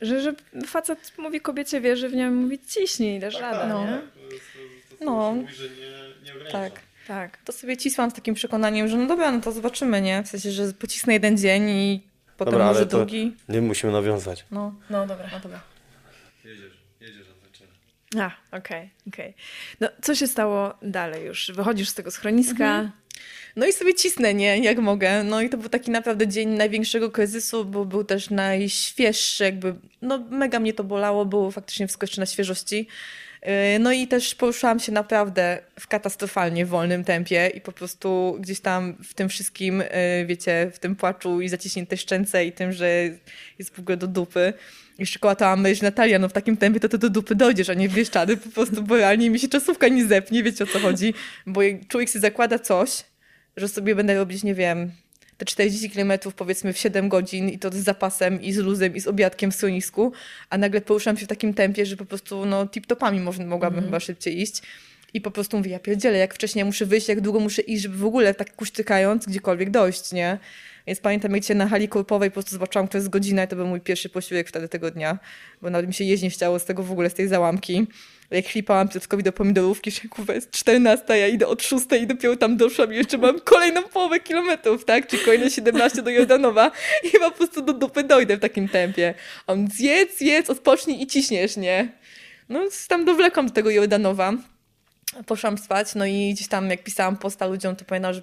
Że, 0.01 0.21
że 0.21 0.33
facet 0.67 1.13
mówi 1.17 1.41
kobiecie, 1.41 1.81
wierzy 1.81 2.09
w 2.09 2.13
nią, 2.15 2.31
mówi 2.31 2.59
ciśnij, 2.59 3.19
dasz 3.19 3.39
radę, 3.39 3.67
no. 3.67 3.85
nie? 3.85 4.01
no, 5.05 5.35
tak. 6.51 6.73
Tak. 7.07 7.37
To 7.37 7.51
sobie 7.51 7.77
cisłam 7.77 8.11
z 8.11 8.13
takim 8.13 8.35
przekonaniem, 8.35 8.87
że 8.87 8.97
no 8.97 9.07
dobra, 9.07 9.31
no 9.31 9.41
to 9.41 9.51
zobaczymy, 9.51 10.01
nie? 10.01 10.23
W 10.23 10.27
sensie, 10.27 10.51
że 10.51 10.73
pocisnę 10.73 11.13
jeden 11.13 11.37
dzień 11.37 11.69
i 11.69 12.01
potem 12.37 12.51
Dobra, 12.51 12.65
może 12.67 12.85
drugi. 12.85 13.35
nie 13.49 13.61
musimy 13.61 13.93
nawiązać. 13.93 14.45
No, 14.51 14.75
No 14.89 15.07
dobra. 15.07 15.29
no 15.31 15.39
dobra. 15.39 15.61
A, 18.19 18.57
okej, 18.57 18.89
okej. 19.07 19.33
No, 19.79 19.87
co 20.01 20.15
się 20.15 20.27
stało 20.27 20.73
dalej 20.81 21.25
już? 21.25 21.51
Wychodzisz 21.55 21.89
z 21.89 21.93
tego 21.93 22.11
schroniska, 22.11 22.91
No 23.55 23.65
i 23.65 23.73
sobie 23.73 23.93
cisnę, 23.93 24.33
nie? 24.33 24.57
Jak 24.57 24.77
mogę. 24.77 25.23
No 25.23 25.41
i 25.41 25.49
to 25.49 25.57
był 25.57 25.69
taki 25.69 25.91
naprawdę 25.91 26.27
dzień 26.27 26.49
największego 26.49 27.11
kryzysu, 27.11 27.65
bo 27.65 27.85
był 27.85 28.03
też 28.03 28.29
najświeższy, 28.29 29.43
jakby, 29.43 29.75
no 30.01 30.17
mega 30.29 30.59
mnie 30.59 30.73
to 30.73 30.83
bolało, 30.83 31.25
było 31.25 31.51
faktycznie 31.51 31.87
wszystko 31.87 32.03
jeszcze 32.03 32.21
na 32.21 32.25
świeżości. 32.25 32.87
Yy, 33.41 33.79
No 33.79 33.91
i 33.91 34.07
też 34.07 34.35
poruszałam 34.35 34.79
się 34.79 34.91
naprawdę 34.91 35.59
w 35.79 35.87
katastrofalnie 35.87 36.65
wolnym 36.65 37.03
tempie 37.03 37.51
i 37.55 37.61
po 37.61 37.71
prostu 37.71 38.37
gdzieś 38.39 38.59
tam 38.59 38.95
w 39.03 39.13
tym 39.13 39.29
wszystkim, 39.29 39.79
yy, 39.79 40.25
wiecie, 40.25 40.71
w 40.73 40.79
tym 40.79 40.95
płaczu 40.95 41.41
i 41.41 41.49
zaciśniętej 41.49 41.97
szczęce 41.97 42.45
i 42.45 42.51
tym, 42.51 42.71
że 42.71 43.09
jest 43.59 43.75
w 43.75 43.79
ogóle 43.79 43.97
do 43.97 44.07
dupy. 44.07 44.53
Jeszcze 44.99 45.19
kołatałam 45.19 45.61
myśl, 45.61 45.83
Natalia, 45.83 46.19
no 46.19 46.29
w 46.29 46.33
takim 46.33 46.57
tempie 46.57 46.79
to 46.79 46.89
ty 46.89 46.97
do 46.97 47.09
dupy 47.09 47.35
dojdziesz, 47.35 47.69
a 47.69 47.73
nie 47.73 47.89
w 47.89 47.93
Bieszczady, 47.93 48.37
po 48.37 48.49
prostu, 48.49 48.83
bo 48.83 48.97
realnie 48.97 49.29
mi 49.29 49.39
się 49.39 49.47
czasówka 49.47 49.87
nie 49.87 50.05
zepnie, 50.05 50.43
wiecie 50.43 50.63
o 50.63 50.67
co 50.67 50.79
chodzi, 50.79 51.13
bo 51.47 51.61
człowiek 51.87 52.09
sobie 52.09 52.21
zakłada 52.21 52.59
coś, 52.59 53.03
że 53.57 53.67
sobie 53.67 53.95
będę 53.95 54.15
robić, 54.15 54.43
nie 54.43 54.55
wiem, 54.55 54.91
te 55.37 55.45
40 55.45 55.89
km 55.89 56.13
powiedzmy 56.35 56.73
w 56.73 56.77
7 56.77 57.09
godzin 57.09 57.49
i 57.49 57.59
to 57.59 57.69
z 57.69 57.75
zapasem 57.75 58.41
i 58.41 58.53
z 58.53 58.57
luzem 58.57 58.95
i 58.95 59.01
z 59.01 59.07
obiadkiem 59.07 59.51
w 59.51 59.55
schronisku, 59.55 60.11
a 60.49 60.57
nagle 60.57 60.81
poruszam 60.81 61.17
się 61.17 61.25
w 61.25 61.29
takim 61.29 61.53
tempie, 61.53 61.85
że 61.85 61.97
po 61.97 62.05
prostu 62.05 62.45
no 62.45 62.65
tip-topami 62.65 63.19
można, 63.19 63.45
mogłabym 63.45 63.83
chyba 63.83 63.99
szybciej 63.99 64.41
iść. 64.41 64.61
I 65.13 65.21
po 65.21 65.31
prostu 65.31 65.57
mówię, 65.57 65.71
ja 65.71 65.79
pierdzielę, 65.79 66.17
jak 66.17 66.33
wcześniej 66.33 66.65
muszę 66.65 66.85
wyjść, 66.85 67.07
jak 67.07 67.21
długo 67.21 67.39
muszę 67.39 67.61
iść, 67.61 67.83
żeby 67.83 67.97
w 67.97 68.05
ogóle 68.05 68.33
tak 68.33 68.55
kuśtykając 68.55 69.25
gdziekolwiek 69.25 69.69
dojść, 69.69 70.11
nie? 70.11 70.37
Więc 70.87 70.99
pamiętam, 70.99 71.35
jak 71.35 71.43
cię 71.43 71.55
na 71.55 71.67
hali 71.67 71.87
korpowej 71.87 72.29
po 72.29 72.33
prostu 72.33 72.51
zobaczyłam, 72.51 72.87
to 72.87 72.97
jest 72.97 73.09
godzina 73.09 73.43
i 73.43 73.47
to 73.47 73.55
był 73.55 73.67
mój 73.67 73.81
pierwszy 73.81 74.09
posiłek 74.09 74.47
wtedy 74.47 74.67
tego 74.67 74.91
dnia, 74.91 75.19
bo 75.61 75.69
nawet 75.69 75.87
mi 75.87 75.93
się 75.93 76.03
jeść 76.03 76.23
nie 76.23 76.29
chciało 76.29 76.59
z 76.59 76.65
tego 76.65 76.83
w 76.83 76.91
ogóle, 76.91 77.09
z 77.09 77.13
tej 77.13 77.27
załamki. 77.27 77.87
Jak 78.31 78.45
chlipałam 78.45 78.89
Piotrkowi 78.89 79.23
do 79.23 79.33
pomidorówki, 79.33 79.91
że 79.91 80.01
kurwa 80.09 80.33
jest 80.33 80.51
14, 80.51 81.17
ja 81.17 81.27
idę 81.27 81.47
od 81.47 81.63
6 81.63 81.85
i 82.01 82.07
dopiero 82.07 82.35
tam 82.35 82.57
doszłam 82.57 82.93
i 82.93 82.95
jeszcze 82.95 83.17
mam 83.17 83.39
kolejną 83.39 83.83
połowę 83.83 84.19
kilometrów, 84.19 84.85
tak? 84.85 85.07
Czy 85.07 85.17
kolejne 85.17 85.49
17 85.49 86.01
do 86.01 86.09
Jordanowa 86.09 86.71
i 87.03 87.19
po 87.19 87.31
prostu 87.31 87.61
do 87.61 87.73
dupy 87.73 88.03
dojdę 88.03 88.37
w 88.37 88.39
takim 88.39 88.69
tempie. 88.69 89.13
On 89.47 89.67
zjedz, 89.67 90.17
zjedz, 90.17 90.49
odpocznij 90.49 91.01
i 91.01 91.07
ciśniesz, 91.07 91.57
nie? 91.57 91.91
No 92.49 92.59
tam 92.87 93.05
dowlekłam 93.05 93.47
do 93.47 93.53
tego 93.53 93.69
Jordanowa. 93.69 94.33
Poszłam 95.25 95.57
spać, 95.57 95.95
no 95.95 96.05
i 96.05 96.33
gdzieś 96.33 96.47
tam 96.47 96.69
jak 96.69 96.83
pisałam 96.83 97.17
posta 97.17 97.45
ludziom, 97.45 97.75
to 97.75 97.85
pamiętam, 97.85 98.13
że 98.13 98.21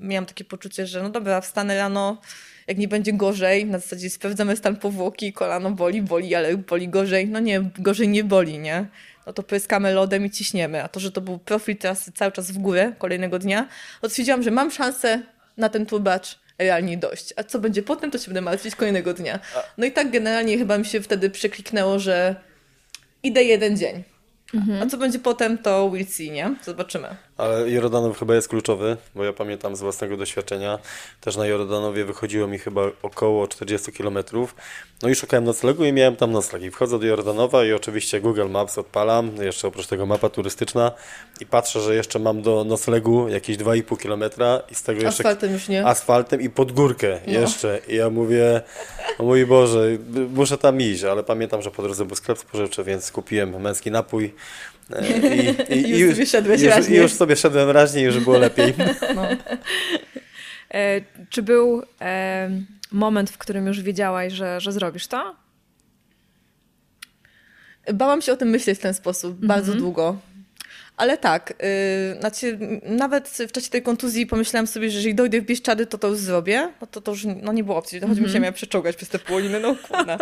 miałam 0.00 0.26
takie 0.26 0.44
poczucie, 0.44 0.86
że 0.86 1.02
no 1.02 1.10
dobra, 1.10 1.40
wstanę 1.40 1.76
rano, 1.76 2.20
jak 2.66 2.78
nie 2.78 2.88
będzie 2.88 3.12
gorzej, 3.12 3.66
na 3.66 3.78
zasadzie 3.78 4.10
sprawdzamy 4.10 4.56
stan 4.56 4.76
powłoki, 4.76 5.32
kolano 5.32 5.70
boli, 5.70 6.02
boli, 6.02 6.34
ale 6.34 6.56
boli 6.56 6.88
gorzej. 6.88 7.28
No 7.28 7.40
nie, 7.40 7.70
gorzej 7.78 8.08
nie 8.08 8.24
boli, 8.24 8.58
nie? 8.58 8.86
No 9.26 9.32
to 9.32 9.42
pryskamy 9.42 9.94
lodem 9.94 10.26
i 10.26 10.30
ciśniemy. 10.30 10.82
A 10.82 10.88
to, 10.88 11.00
że 11.00 11.12
to 11.12 11.20
był 11.20 11.38
profil 11.38 11.76
trasy 11.76 12.12
cały 12.12 12.32
czas 12.32 12.50
w 12.50 12.58
górę 12.58 12.92
kolejnego 12.98 13.38
dnia, 13.38 13.68
to 14.00 14.08
stwierdziłam, 14.10 14.42
że 14.42 14.50
mam 14.50 14.70
szansę 14.70 15.22
na 15.56 15.68
ten 15.68 15.86
turbacz 15.86 16.38
realnie 16.58 16.96
dość. 16.96 17.34
A 17.36 17.44
co 17.44 17.58
będzie 17.58 17.82
potem, 17.82 18.10
to 18.10 18.18
się 18.18 18.24
będę 18.24 18.40
martwić 18.40 18.74
kolejnego 18.74 19.14
dnia. 19.14 19.40
No 19.78 19.86
i 19.86 19.92
tak 19.92 20.10
generalnie 20.10 20.58
chyba 20.58 20.78
mi 20.78 20.84
się 20.84 21.00
wtedy 21.00 21.30
przekliknęło, 21.30 21.98
że 21.98 22.36
idę 23.22 23.44
jeden 23.44 23.76
dzień. 23.76 24.02
Mhm. 24.54 24.82
A 24.82 24.86
co 24.86 24.96
będzie 24.96 25.18
potem, 25.18 25.58
to 25.58 25.90
we'll 25.90 26.06
see, 26.06 26.30
nie? 26.30 26.54
Zobaczymy. 26.64 27.08
Ale 27.40 27.70
Jordanów 27.70 28.18
chyba 28.18 28.34
jest 28.34 28.48
kluczowy, 28.48 28.96
bo 29.14 29.24
ja 29.24 29.32
pamiętam 29.32 29.76
z 29.76 29.80
własnego 29.80 30.16
doświadczenia, 30.16 30.78
też 31.20 31.36
na 31.36 31.46
Jordanowie 31.46 32.04
wychodziło 32.04 32.46
mi 32.46 32.58
chyba 32.58 32.82
około 33.02 33.48
40 33.48 33.92
km. 33.92 34.18
No 35.02 35.08
i 35.08 35.14
szukałem 35.14 35.44
noclegu 35.44 35.84
i 35.84 35.92
miałem 35.92 36.16
tam 36.16 36.32
nocleg. 36.32 36.62
I 36.62 36.70
wchodzę 36.70 36.98
do 36.98 37.06
Jordanowa 37.06 37.64
i 37.64 37.72
oczywiście 37.72 38.20
Google 38.20 38.48
Maps 38.48 38.78
odpalam, 38.78 39.36
jeszcze 39.36 39.68
oprócz 39.68 39.86
tego 39.86 40.06
mapa 40.06 40.28
turystyczna 40.28 40.92
i 41.40 41.46
patrzę, 41.46 41.80
że 41.80 41.94
jeszcze 41.94 42.18
mam 42.18 42.42
do 42.42 42.64
noclegu 42.64 43.28
jakieś 43.28 43.56
2,5 43.56 43.96
km 43.96 44.24
i 44.70 44.74
z 44.74 44.82
tego 44.82 45.02
jeszcze... 45.02 45.22
Asfaltem 45.22 45.52
już 45.52 45.68
nie? 45.68 45.86
Asfaltem 45.86 46.40
i 46.40 46.50
pod 46.50 46.72
górkę 46.72 47.20
no. 47.26 47.32
jeszcze. 47.32 47.80
I 47.88 47.96
ja 47.96 48.10
mówię, 48.10 48.60
o 49.18 49.22
mój 49.22 49.46
Boże, 49.46 49.86
muszę 50.34 50.58
tam 50.58 50.80
iść, 50.80 51.04
ale 51.04 51.22
pamiętam, 51.22 51.62
że 51.62 51.70
po 51.70 51.82
drodze 51.82 52.04
był 52.04 52.16
sklep 52.16 52.38
spożywczy, 52.38 52.84
więc 52.84 53.12
kupiłem 53.12 53.60
męski 53.60 53.90
napój, 53.90 54.34
i, 54.98 55.74
i, 55.74 55.90
I, 55.96 55.98
już, 55.98 56.28
sobie 56.28 56.56
już, 56.56 56.88
i 56.88 56.94
już 56.94 57.12
sobie 57.12 57.36
szedłem 57.36 57.70
raźniej, 57.70 58.04
już 58.04 58.18
było 58.18 58.38
lepiej. 58.38 58.74
No. 59.14 59.26
E, 60.74 61.00
czy 61.30 61.42
był 61.42 61.82
e, 62.00 62.50
moment, 62.92 63.30
w 63.30 63.38
którym 63.38 63.66
już 63.66 63.82
wiedziałaś, 63.82 64.32
że, 64.32 64.60
że 64.60 64.72
zrobisz 64.72 65.06
to? 65.06 65.36
Bałam 67.94 68.22
się 68.22 68.32
o 68.32 68.36
tym 68.36 68.48
myśleć 68.48 68.78
w 68.78 68.82
ten 68.82 68.94
sposób 68.94 69.30
mm 69.30 69.44
-hmm. 69.44 69.46
bardzo 69.46 69.74
długo. 69.74 70.16
Ale 71.00 71.18
tak, 71.18 71.54
yy, 72.12 72.20
znaczy, 72.20 72.58
nawet 72.82 73.28
w 73.28 73.52
czasie 73.52 73.70
tej 73.70 73.82
kontuzji 73.82 74.26
pomyślałam 74.26 74.66
sobie, 74.66 74.90
że 74.90 74.96
jeżeli 74.96 75.14
dojdę 75.14 75.40
w 75.40 75.44
Bieszczady, 75.44 75.86
to 75.86 75.98
to 75.98 76.08
już 76.08 76.18
zrobię. 76.18 76.72
No 76.80 76.86
to, 76.86 77.00
to 77.00 77.10
już 77.10 77.26
no, 77.42 77.52
nie 77.52 77.64
było 77.64 77.76
opcji. 77.76 78.00
To 78.00 78.06
choć 78.06 78.18
mm 78.18 78.30
-hmm. 78.30 78.32
się 78.32 78.40
miała 78.40 78.52
przeczołgać 78.52 78.96
przez 78.96 79.08
te 79.08 79.18
połoniny, 79.18 79.60
no 79.60 79.76
kurna. 79.88 80.18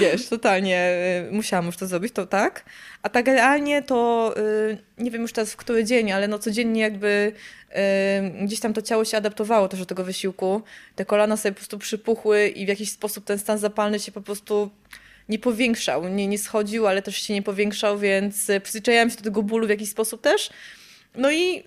Wiesz, 0.00 0.28
totalnie 0.28 0.94
y, 1.28 1.32
musiałam 1.32 1.66
już 1.66 1.76
to 1.76 1.86
zrobić, 1.86 2.12
to 2.12 2.26
tak. 2.26 2.64
A 3.02 3.08
tak 3.08 3.26
realnie 3.26 3.82
to 3.82 4.34
y, 4.36 4.78
nie 4.98 5.10
wiem 5.10 5.22
już 5.22 5.32
teraz 5.32 5.52
w 5.52 5.56
który 5.56 5.84
dzień, 5.84 6.12
ale 6.12 6.28
no 6.28 6.38
codziennie 6.38 6.80
jakby 6.80 7.32
y, 7.70 8.44
gdzieś 8.44 8.60
tam 8.60 8.72
to 8.72 8.82
ciało 8.82 9.04
się 9.04 9.16
adaptowało 9.16 9.68
też 9.68 9.80
do 9.80 9.86
tego 9.86 10.04
wysiłku. 10.04 10.62
Te 10.96 11.04
kolana 11.04 11.36
sobie 11.36 11.52
po 11.52 11.58
prostu 11.58 11.78
przypuchły 11.78 12.48
i 12.48 12.66
w 12.66 12.68
jakiś 12.68 12.90
sposób 12.92 13.24
ten 13.24 13.38
stan 13.38 13.58
zapalny 13.58 13.98
się 14.00 14.12
po 14.12 14.20
prostu 14.20 14.70
nie 15.28 15.38
powiększał, 15.38 16.08
nie, 16.08 16.26
nie 16.26 16.38
schodził, 16.38 16.86
ale 16.86 17.02
też 17.02 17.16
się 17.16 17.34
nie 17.34 17.42
powiększał, 17.42 17.98
więc 17.98 18.50
e, 18.50 18.60
przyzwyczaiłam 18.60 19.10
się 19.10 19.16
do 19.16 19.22
tego 19.22 19.42
bólu 19.42 19.66
w 19.66 19.70
jakiś 19.70 19.88
sposób 19.88 20.20
też. 20.20 20.50
No 21.16 21.32
i 21.32 21.62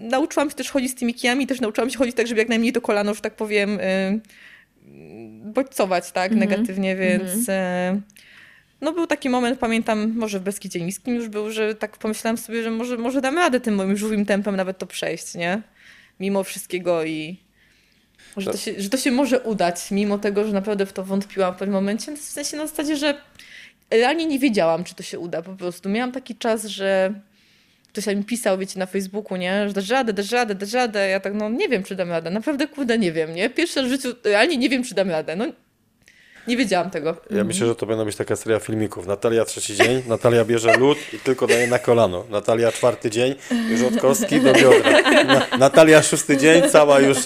nauczyłam 0.00 0.50
się 0.50 0.56
też 0.56 0.70
chodzić 0.70 0.90
z 0.90 0.94
tymi 0.94 1.14
kijami, 1.14 1.46
też 1.46 1.60
nauczyłam 1.60 1.90
się 1.90 1.98
chodzić 1.98 2.16
tak, 2.16 2.26
żeby 2.26 2.40
jak 2.40 2.48
najmniej 2.48 2.72
to 2.72 2.80
kolano, 2.80 3.14
że 3.14 3.20
tak 3.20 3.36
powiem, 3.36 3.70
yy, 3.70 4.20
bodźcować, 5.52 6.12
tak, 6.12 6.32
mm 6.32 6.44
-hmm. 6.44 6.50
negatywnie, 6.50 6.96
więc... 6.96 7.48
Mm 7.48 7.96
-hmm. 7.96 8.00
no 8.80 8.92
był 8.92 9.06
taki 9.06 9.28
moment, 9.30 9.58
pamiętam, 9.58 10.12
może 10.16 10.40
w 10.40 10.42
Beskidzie 10.42 10.80
Niskim 10.80 11.14
już 11.14 11.28
był, 11.28 11.50
że 11.50 11.74
tak 11.74 11.96
pomyślałam 11.96 12.38
sobie, 12.38 12.62
że 12.62 12.70
może, 12.70 12.96
może 12.96 13.20
damy 13.20 13.40
radę 13.40 13.60
tym 13.60 13.74
moim 13.74 13.96
żółwim 13.96 14.26
tempem 14.26 14.56
nawet 14.56 14.78
to 14.78 14.86
przejść, 14.86 15.34
nie? 15.34 15.62
Mimo 16.20 16.44
wszystkiego 16.44 17.04
i 17.04 17.36
że 18.36 18.50
to, 18.50 18.56
się, 18.56 18.72
że 18.78 18.88
to 18.88 18.96
się 18.96 19.10
może 19.10 19.40
udać, 19.40 19.90
mimo 19.90 20.18
tego, 20.18 20.44
że 20.44 20.52
naprawdę 20.52 20.86
w 20.86 20.92
to 20.92 21.04
wątpiłam 21.04 21.54
w 21.54 21.56
pewnym 21.56 21.74
momencie. 21.74 22.16
W 22.16 22.20
sensie 22.20 22.56
na 22.56 22.66
zasadzie, 22.66 22.96
że 22.96 23.20
realnie 23.90 24.26
nie 24.26 24.38
wiedziałam, 24.38 24.84
czy 24.84 24.94
to 24.94 25.02
się 25.02 25.18
uda. 25.18 25.42
Po 25.42 25.52
prostu 25.52 25.88
miałam 25.88 26.12
taki 26.12 26.36
czas, 26.36 26.64
że 26.64 27.14
ktoś 27.92 28.06
mi 28.06 28.24
pisał, 28.24 28.58
wiecie, 28.58 28.78
na 28.78 28.86
Facebooku, 28.86 29.36
nie? 29.36 29.68
Że 29.68 29.74
dasz 29.74 29.88
radę, 29.88 30.12
dasz 30.12 30.30
radę, 30.30 30.54
dasz 30.54 30.72
radę. 30.72 31.08
Ja 31.08 31.20
tak, 31.20 31.34
no 31.34 31.48
nie 31.48 31.68
wiem, 31.68 31.82
czy 31.82 31.96
dam 31.96 32.10
radę. 32.10 32.30
Naprawdę, 32.30 32.66
kurde, 32.66 32.98
nie 32.98 33.12
wiem, 33.12 33.34
nie? 33.34 33.50
Pierwszy 33.50 33.80
raz 33.80 33.88
w 33.88 33.92
życiu 33.92 34.08
realnie 34.24 34.56
nie 34.56 34.68
wiem, 34.68 34.84
czy 34.84 34.94
dam 34.94 35.10
radę. 35.10 35.36
No 35.36 35.46
nie 36.46 36.56
wiedziałam 36.56 36.90
tego. 36.90 37.16
Ja 37.30 37.44
myślę, 37.44 37.66
że 37.66 37.74
to 37.74 37.86
będą 37.86 38.04
być 38.04 38.16
taka 38.16 38.36
seria 38.36 38.58
filmików. 38.58 39.06
Natalia 39.06 39.44
trzeci 39.44 39.74
dzień, 39.74 40.02
Natalia 40.06 40.44
bierze 40.44 40.76
lód 40.76 40.98
i 41.12 41.18
tylko 41.18 41.46
daje 41.46 41.66
na 41.66 41.78
kolano. 41.78 42.24
Natalia 42.30 42.72
czwarty 42.72 43.10
dzień, 43.10 43.34
już 43.70 43.82
od 43.82 44.00
kostki 44.00 44.40
do 44.40 44.52
biodra. 44.52 45.24
Na, 45.24 45.46
Natalia 45.58 46.02
szósty 46.02 46.36
dzień, 46.36 46.62
cała 46.70 47.00
już 47.00 47.18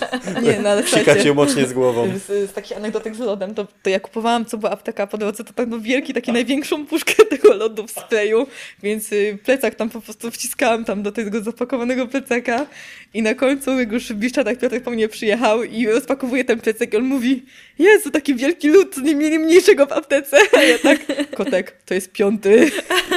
nie, 0.43 0.61
no, 0.63 0.83
psika 0.83 1.17
cię 1.17 1.35
mocznie 1.35 1.67
z 1.67 1.73
głową. 1.73 2.19
Z, 2.19 2.51
z 2.51 2.53
takich 2.53 2.77
anegdotek 2.77 3.15
z 3.15 3.19
lodem, 3.19 3.55
to, 3.55 3.67
to 3.83 3.91
ja 3.91 4.01
kupowałam, 4.01 4.45
co 4.45 4.59
była 4.59 4.73
apteka 4.73 5.07
po 5.07 5.19
drodze, 5.19 5.45
to 5.45 5.53
tak 5.53 5.69
no 5.69 5.81
wielki, 5.81 6.15
taki 6.15 6.33
największą 6.33 6.87
puszkę 6.87 7.25
tego 7.31 7.55
lodu 7.55 7.87
w 7.87 7.91
sprayu, 7.91 8.47
więc 8.83 9.13
y, 9.13 9.39
plecak 9.45 9.75
tam 9.75 9.91
po 9.91 10.01
prostu 10.01 10.31
wciskałam 10.31 10.85
tam 10.85 11.03
do 11.03 11.13
tego 11.13 11.41
zapakowanego 11.41 12.07
plecaka 12.07 12.67
i 13.15 13.23
na 13.23 13.35
końcu, 13.35 13.79
jak 13.79 13.93
już 13.93 14.13
w 14.13 14.15
Bieszczadach 14.15 14.59
Piotrek 14.59 14.83
po 14.83 14.91
mnie 14.91 15.09
przyjechał 15.09 15.63
i 15.63 15.87
rozpakowuje 15.87 16.45
ten 16.45 16.61
plecak, 16.61 16.95
on 16.95 17.03
mówi, 17.03 17.43
Jezu, 17.79 18.11
taki 18.11 18.35
wielki 18.35 18.69
lód, 18.69 18.97
nie 19.05 19.15
mieli 19.15 19.39
mniejszego 19.39 19.87
w 19.87 19.93
aptece. 19.93 20.37
A 20.59 20.63
ja 20.63 20.79
tak, 20.79 21.01
kotek, 21.35 21.77
to 21.85 21.95
jest 21.95 22.13
piąty. 22.13 22.71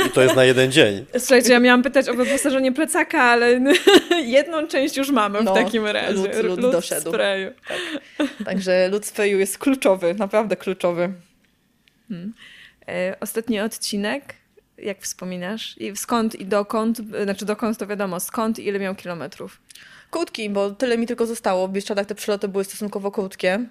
I 0.07 0.09
to 0.09 0.21
jest 0.21 0.35
na 0.35 0.43
jeden 0.43 0.71
dzień. 0.71 1.05
Słuchajcie, 1.17 1.53
ja 1.53 1.59
miałam 1.59 1.83
pytać 1.83 2.09
o 2.09 2.13
wyposażenie 2.13 2.71
plecaka, 2.71 3.23
ale 3.23 3.61
jedną 4.37 4.67
część 4.67 4.97
już 4.97 5.09
mamy 5.09 5.43
no, 5.43 5.53
w 5.53 5.57
takim 5.57 5.85
razie. 5.85 6.13
Lód, 6.13 6.43
lód, 6.43 6.59
lód 6.59 6.71
doszedł. 6.71 7.09
Sprayu. 7.09 7.51
Tak. 7.67 8.27
Także 8.45 8.89
lód 8.89 9.05
sprayu 9.05 9.39
jest 9.39 9.57
kluczowy, 9.57 10.13
naprawdę 10.13 10.55
kluczowy. 10.55 11.13
Hmm. 12.09 12.33
E, 12.87 13.15
ostatni 13.19 13.59
odcinek, 13.59 14.33
jak 14.77 15.01
wspominasz? 15.01 15.75
I 15.77 15.95
skąd 15.95 16.35
i 16.35 16.45
dokąd? 16.45 17.01
Znaczy 17.23 17.45
dokąd 17.45 17.77
to 17.77 17.87
wiadomo, 17.87 18.19
skąd 18.19 18.59
i 18.59 18.67
ile 18.67 18.79
miał 18.79 18.95
kilometrów? 18.95 19.61
Krótki, 20.11 20.49
bo 20.49 20.71
tyle 20.71 20.97
mi 20.97 21.07
tylko 21.07 21.25
zostało. 21.25 21.67
W 21.67 21.71
Bieszczadach 21.71 22.05
te 22.05 22.15
przyloty 22.15 22.47
były 22.47 22.63
stosunkowo 22.63 23.11
krótkie. 23.11 23.65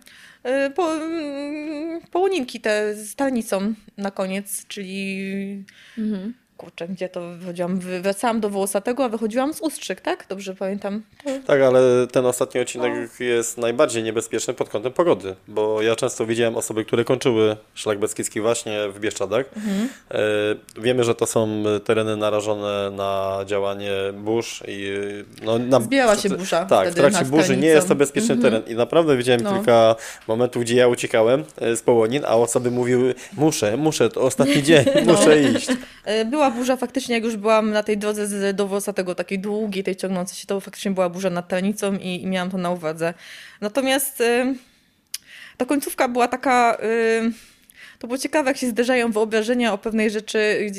Y, 0.67 0.71
po, 0.71 0.95
mm, 0.95 2.01
połoninki 2.11 2.61
te 2.61 2.95
z 2.95 3.15
talnicą 3.15 3.75
na 3.97 4.11
koniec, 4.11 4.67
czyli 4.67 5.65
mhm 5.99 6.46
kurczę, 6.57 6.89
gdzie 6.89 7.09
to 7.09 7.21
wychodziłam? 7.39 7.79
Wracałam 7.79 8.41
do 8.41 8.51
Wołosatego, 8.51 9.05
a 9.05 9.09
wychodziłam 9.09 9.55
z 9.55 9.61
Ustrzyk, 9.61 10.01
tak? 10.01 10.27
Dobrze 10.29 10.55
pamiętam. 10.55 11.03
Tak, 11.47 11.61
ale 11.61 12.07
ten 12.07 12.27
ostatni 12.27 12.61
odcinek 12.61 12.93
no. 13.21 13.27
jest 13.27 13.59
najbardziej 13.59 14.03
niebezpieczny 14.03 14.55
pod 14.55 14.69
kątem 14.69 14.93
pogody, 14.93 15.35
bo 15.49 15.83
ja 15.83 15.97
często 15.97 16.27
widziałem 16.27 16.57
osoby, 16.57 16.85
które 16.85 17.05
kończyły 17.05 17.57
szlak 17.75 17.99
Beskidzki 17.99 18.41
właśnie 18.41 18.89
w 18.89 19.01
Bieszczadach. 19.01 19.47
Mhm. 19.57 19.89
E, 20.11 20.81
wiemy, 20.81 21.05
że 21.05 21.15
to 21.15 21.27
są 21.27 21.65
tereny 21.85 22.17
narażone 22.17 22.91
na 22.91 23.39
działanie 23.47 23.93
burz 24.15 24.63
i 24.69 24.95
no, 25.43 25.59
na, 25.59 25.81
Zbierała 25.81 26.17
się 26.17 26.29
burza 26.29 26.65
Tak, 26.65 26.91
w 26.91 26.95
trakcie 26.95 27.25
burzy 27.25 27.57
nie 27.57 27.69
jest 27.69 27.89
to 27.89 27.95
bezpieczny 27.95 28.35
mhm. 28.35 28.53
teren 28.53 28.73
i 28.73 28.77
naprawdę 28.77 29.17
widziałem 29.17 29.41
no. 29.41 29.55
kilka 29.55 29.97
momentów, 30.29 30.63
gdzie 30.63 30.77
ja 30.77 30.89
uciekałem 30.89 31.45
e, 31.61 31.77
z 31.77 31.83
Połonin, 31.83 32.23
a 32.25 32.37
osoby 32.37 32.71
mówiły, 32.71 33.15
muszę, 33.37 33.77
muszę, 33.77 34.11
to 34.11 34.21
ostatni 34.21 34.63
dzień, 34.63 34.85
no. 35.07 35.13
muszę 35.13 35.43
iść. 35.43 35.69
E, 36.05 36.25
była 36.25 36.46
była 36.51 36.59
burza 36.59 36.77
faktycznie, 36.77 37.15
jak 37.15 37.25
już 37.25 37.37
byłam 37.37 37.71
na 37.71 37.83
tej 37.83 37.99
drodze 37.99 38.27
z, 38.27 38.57
do 38.57 38.67
tego 38.93 39.15
takiej 39.15 39.39
długiej, 39.39 39.85
tej 39.85 39.97
ciągnącej 39.97 40.37
się, 40.37 40.47
to 40.47 40.61
faktycznie 40.61 40.91
była 40.91 41.09
burza 41.09 41.31
nad 41.31 41.49
Talnicą 41.49 41.97
i, 41.97 42.23
i 42.23 42.27
miałam 42.27 42.51
to 42.51 42.59
na 42.59 42.71
uwadze. 42.71 43.15
Natomiast 43.61 44.21
y, 44.21 44.55
ta 45.57 45.65
końcówka 45.65 46.09
była 46.09 46.29
taka... 46.29 46.79
Y, 46.83 47.33
to 47.99 48.07
było 48.07 48.19
ciekawe, 48.19 48.51
jak 48.51 48.57
się 48.57 48.67
zderzają 48.67 49.13
wyobrażenia 49.13 49.73
o 49.73 49.79
pewnej 49.79 50.11
rzeczy, 50.11 50.71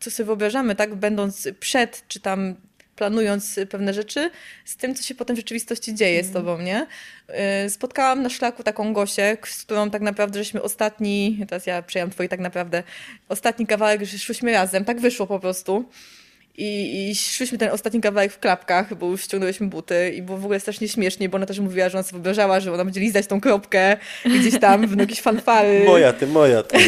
co 0.00 0.10
sobie 0.10 0.26
wyobrażamy, 0.26 0.76
tak, 0.76 0.94
będąc 0.94 1.48
przed, 1.60 2.04
czy 2.08 2.20
tam 2.20 2.54
planując 3.00 3.60
pewne 3.70 3.94
rzeczy, 3.94 4.30
z 4.64 4.76
tym, 4.76 4.94
co 4.94 5.02
się 5.02 5.14
potem 5.14 5.36
w 5.36 5.38
rzeczywistości 5.38 5.94
dzieje 5.94 6.18
mm. 6.18 6.30
z 6.30 6.34
tobą, 6.34 6.58
nie? 6.58 6.86
Y, 7.66 7.70
spotkałam 7.70 8.22
na 8.22 8.28
szlaku 8.28 8.62
taką 8.62 8.92
Gosię, 8.92 9.36
z 9.44 9.62
którą 9.64 9.90
tak 9.90 10.02
naprawdę 10.02 10.38
żeśmy 10.38 10.62
ostatni, 10.62 11.38
teraz 11.48 11.66
ja 11.66 11.82
przejęłam 11.82 12.10
twój 12.10 12.28
tak 12.28 12.40
naprawdę, 12.40 12.82
ostatni 13.28 13.66
kawałek, 13.66 14.04
że 14.04 14.18
szłyśmy 14.18 14.52
razem, 14.52 14.84
tak 14.84 15.00
wyszło 15.00 15.26
po 15.26 15.40
prostu. 15.40 15.84
I, 16.60 17.10
i 17.10 17.14
szliśmy 17.14 17.58
ten 17.58 17.70
ostatni 17.70 18.00
kawałek 18.00 18.32
w 18.32 18.38
klapkach, 18.38 18.94
bo 18.94 19.06
już 19.06 19.22
ściągnęłyśmy 19.22 19.66
buty 19.66 20.12
i 20.16 20.22
było 20.22 20.38
w 20.38 20.44
ogóle 20.44 20.60
strasznie 20.60 20.88
śmiesznie, 20.88 21.28
bo 21.28 21.36
ona 21.36 21.46
też 21.46 21.58
mówiła, 21.60 21.88
że 21.88 21.98
ona 21.98 22.02
sobie 22.02 22.12
wyobrażała, 22.12 22.60
że 22.60 22.72
ona 22.72 22.84
będzie 22.84 23.00
lizać 23.00 23.26
tą 23.26 23.40
kropkę 23.40 23.96
gdzieś 24.24 24.60
tam 24.60 24.86
w 24.86 25.00
jakieś 25.00 25.20
fanfary. 25.20 25.82
Moja 25.86 26.12
ty, 26.12 26.26
moja 26.26 26.62
ty. 26.62 26.78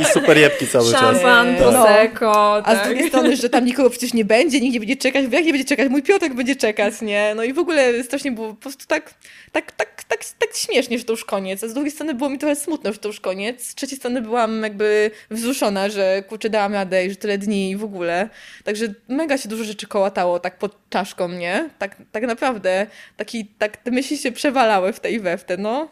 I 0.00 0.04
super 0.04 0.38
jebki 0.38 0.66
cały 0.66 0.92
czas. 0.92 1.00
Szampan, 1.00 1.54
No. 1.54 1.58
prosecco, 1.58 2.56
A 2.56 2.62
tak. 2.62 2.84
z 2.84 2.88
drugiej 2.88 3.08
strony, 3.08 3.36
że 3.36 3.48
tam 3.48 3.64
nikogo 3.64 3.90
przecież 3.90 4.14
nie 4.14 4.24
będzie, 4.24 4.60
nikt 4.60 4.74
nie 4.74 4.80
będzie 4.80 4.96
czekać, 4.96 5.26
bo 5.26 5.36
jak 5.36 5.44
nie 5.44 5.52
będzie 5.52 5.68
czekać, 5.68 5.88
mój 5.90 6.02
Piotrek 6.02 6.34
będzie 6.34 6.56
czekać, 6.56 7.02
nie? 7.02 7.32
No 7.36 7.44
i 7.44 7.52
w 7.52 7.58
ogóle 7.58 8.04
strasznie 8.04 8.32
było 8.32 8.48
po 8.48 8.54
prostu 8.54 8.86
tak, 8.86 9.14
tak, 9.52 9.72
tak, 9.72 10.04
tak, 10.04 10.20
tak 10.38 10.50
śmiesznie, 10.56 10.98
że 10.98 11.04
to 11.04 11.12
już 11.12 11.24
koniec. 11.24 11.64
A 11.64 11.68
z 11.68 11.74
drugiej 11.74 11.92
strony 11.92 12.14
było 12.14 12.30
mi 12.30 12.38
trochę 12.38 12.56
smutno, 12.56 12.92
że 12.92 12.98
to 12.98 13.08
już 13.08 13.20
koniec. 13.20 13.62
Z 13.64 13.74
trzeciej 13.74 13.98
strony 13.98 14.22
byłam 14.22 14.62
jakby 14.62 15.10
wzruszona, 15.30 15.88
że 15.88 16.22
kurczę 16.28 16.50
dałam 16.50 16.72
radę 16.74 17.06
i 17.06 17.10
że 17.10 17.16
tyle 17.16 17.38
dni 17.38 17.70
i 17.70 17.76
w 17.76 17.84
ogóle. 17.84 18.28
Także 18.64 18.85
mega 19.08 19.38
się 19.38 19.48
dużo 19.48 19.64
rzeczy 19.64 19.86
kołatało 19.86 20.40
tak 20.40 20.58
pod 20.58 20.90
czaszką, 20.90 21.28
nie? 21.28 21.70
Tak, 21.78 21.96
tak 22.12 22.22
naprawdę. 22.22 22.86
Taki, 23.16 23.46
tak 23.46 23.76
te 23.76 23.90
myśli 23.90 24.18
się 24.18 24.32
przewalały 24.32 24.92
w 24.92 25.00
tej 25.00 25.14
i 25.14 25.20
we 25.20 25.38
w 25.38 25.44
te, 25.44 25.56
no. 25.56 25.88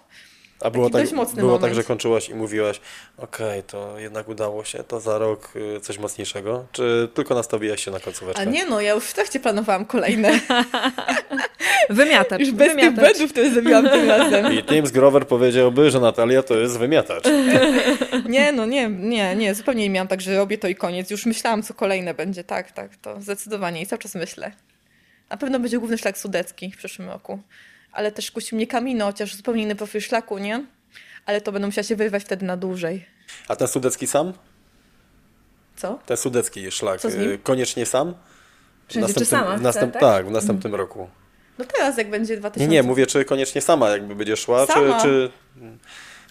A 0.64 0.70
było, 0.70 0.84
Taki 0.84 0.92
tak, 0.92 1.02
dość 1.02 1.12
mocny 1.12 1.42
było 1.42 1.52
tak, 1.52 1.60
moment. 1.60 1.76
że 1.76 1.84
kończyłaś 1.84 2.28
i 2.28 2.34
mówiłaś, 2.34 2.80
okej, 3.18 3.62
to 3.62 3.98
jednak 3.98 4.28
udało 4.28 4.64
się, 4.64 4.84
to 4.84 5.00
za 5.00 5.18
rok 5.18 5.52
y, 5.76 5.80
coś 5.80 5.98
mocniejszego? 5.98 6.66
Czy 6.72 7.08
tylko 7.14 7.34
nastawiłaś 7.34 7.84
się 7.84 7.90
na 7.90 8.00
końcóweczkę? 8.00 8.42
A 8.42 8.44
nie 8.44 8.66
no, 8.66 8.80
ja 8.80 8.94
już 8.94 9.04
w 9.04 9.14
trakcie 9.14 9.40
planowałam 9.40 9.84
kolejne. 9.84 10.40
Wymiatacz, 11.90 12.40
Już 12.40 12.50
bez 12.50 12.66
tych 12.66 12.76
wymiatacz. 12.76 13.00
błędów, 13.00 13.30
które 13.30 13.50
zrobiłam 13.50 13.88
tym 13.88 14.08
razem. 14.08 14.52
I 14.52 14.74
James 14.74 14.90
Grover 14.90 15.26
powiedziałby, 15.26 15.90
że 15.90 16.00
Natalia 16.00 16.42
to 16.42 16.54
jest 16.56 16.78
wymiatacz. 16.78 17.24
Nie, 18.28 18.52
no 18.52 18.66
nie, 18.66 18.88
nie, 18.88 19.36
nie, 19.36 19.54
zupełnie 19.54 19.82
nie 19.82 19.90
miałam 19.90 20.08
tak, 20.08 20.20
że 20.20 20.36
robię 20.36 20.58
to 20.58 20.68
i 20.68 20.74
koniec. 20.74 21.10
Już 21.10 21.26
myślałam, 21.26 21.62
co 21.62 21.74
kolejne 21.74 22.14
będzie. 22.14 22.44
Tak, 22.44 22.72
tak, 22.72 22.96
to 22.96 23.20
zdecydowanie 23.20 23.82
i 23.82 23.86
cały 23.86 23.98
czas 23.98 24.14
myślę. 24.14 24.52
Na 25.30 25.36
pewno 25.36 25.60
będzie 25.60 25.78
główny 25.78 25.98
szlak 25.98 26.18
sudecki 26.18 26.72
w 26.72 26.76
przyszłym 26.76 27.08
roku. 27.08 27.38
Ale 27.94 28.12
też 28.12 28.30
kusi 28.30 28.54
mnie 28.54 28.66
Kamino, 28.66 29.06
chociaż 29.06 29.34
zupełnie 29.34 29.62
inny 29.62 29.74
profil 29.74 30.00
szlaku, 30.00 30.38
nie? 30.38 30.64
Ale 31.26 31.40
to 31.40 31.52
będę 31.52 31.66
musiała 31.66 31.82
się 31.82 31.96
wyrwać 31.96 32.24
wtedy 32.24 32.46
na 32.46 32.56
dłużej. 32.56 33.06
A 33.48 33.56
ten 33.56 33.68
sudecki 33.68 34.06
sam? 34.06 34.32
Co? 35.76 35.98
Ten 36.06 36.16
sudecki 36.16 36.70
szlak, 36.70 37.04
y, 37.04 37.38
koniecznie 37.42 37.86
sam? 37.86 38.14
Czy 38.88 38.94
sama 39.00 39.08
w 39.08 39.54
chce, 39.54 39.62
następ, 39.62 39.92
tak? 39.92 40.02
tak, 40.02 40.26
w 40.26 40.30
następnym 40.30 40.74
roku. 40.74 41.08
No 41.58 41.64
teraz, 41.64 41.98
jak 41.98 42.10
będzie 42.10 42.36
2000... 42.36 42.60
Nie, 42.60 42.76
nie, 42.76 42.82
mówię, 42.82 43.06
czy 43.06 43.24
koniecznie 43.24 43.60
sama 43.60 43.90
jakby 43.90 44.14
będzie 44.14 44.36
szła, 44.36 44.66
Sama. 44.66 45.00
czy... 45.00 45.02
czy... 45.02 45.30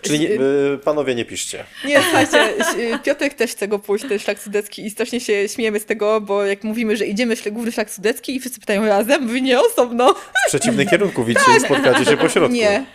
Czyli 0.04 0.20
nie, 0.20 0.30
y, 0.74 0.78
panowie 0.84 1.16
nie 1.16 1.26
piszcie. 1.26 1.66
Nie, 1.86 2.02
słuchajcie, 2.02 2.50
y, 2.96 3.00
Piotrek 3.04 3.34
też 3.34 3.52
chce 3.52 3.68
go 3.68 3.80
pójść, 3.80 4.06
ten 4.10 4.20
szlak 4.20 4.40
sudecki 4.40 4.86
i 4.86 4.90
strasznie 4.90 5.20
się 5.20 5.50
śmiejemy 5.50 5.80
z 5.80 5.86
tego, 5.86 6.22
bo 6.22 6.46
jak 6.46 6.64
mówimy, 6.64 6.98
że 6.98 7.06
idziemy 7.06 7.36
główny 7.52 7.72
szlak 7.72 7.90
sudecki 7.90 8.36
i 8.36 8.40
wszyscy 8.40 8.60
pytają 8.60 8.86
razem, 8.86 9.24
mówię 9.24 9.42
nie 9.42 9.60
osobno. 9.62 10.14
W 10.14 10.48
przeciwnym 10.48 10.88
kierunku, 10.88 11.24
widzicie, 11.24 11.60
spotkacie 11.60 12.06
się 12.06 12.18
po 12.18 12.30
środku. 12.30 12.54
Nie. 12.56 12.86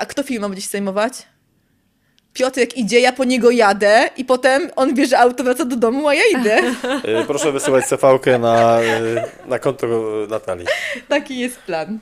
A 0.00 0.06
kto 0.06 0.22
film 0.22 0.42
ma 0.42 0.48
będzie 0.48 0.62
się 0.62 0.68
zajmować? 0.68 1.12
Piotrek 2.32 2.76
idzie, 2.76 3.00
ja 3.00 3.12
po 3.12 3.24
niego 3.24 3.50
jadę 3.50 4.10
i 4.16 4.24
potem 4.24 4.70
on 4.76 4.94
bierze 4.94 5.18
auto, 5.18 5.44
wraca 5.44 5.64
do 5.64 5.76
domu, 5.76 6.08
a 6.08 6.14
ja 6.14 6.22
idę. 6.40 6.58
Y, 7.22 7.24
Proszę 7.26 7.52
wysyłać 7.52 7.84
CV-kę 7.84 8.38
na, 8.38 8.80
y, 8.82 9.48
na 9.48 9.58
konto 9.58 9.86
Natalii. 10.28 10.66
Taki 11.08 11.38
jest 11.38 11.58
plan. 11.58 11.98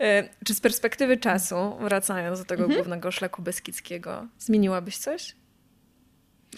E, 0.00 0.28
Czy 0.44 0.54
z 0.54 0.60
perspektywy 0.60 1.16
czasu, 1.16 1.76
wracając 1.80 2.38
do 2.38 2.44
tego 2.44 2.62
Mhm. 2.62 2.78
głównego 2.80 3.10
szlaku 3.10 3.42
beskidzkiego, 3.42 4.26
zmieniłabyś 4.38 4.96
coś? 4.98 5.34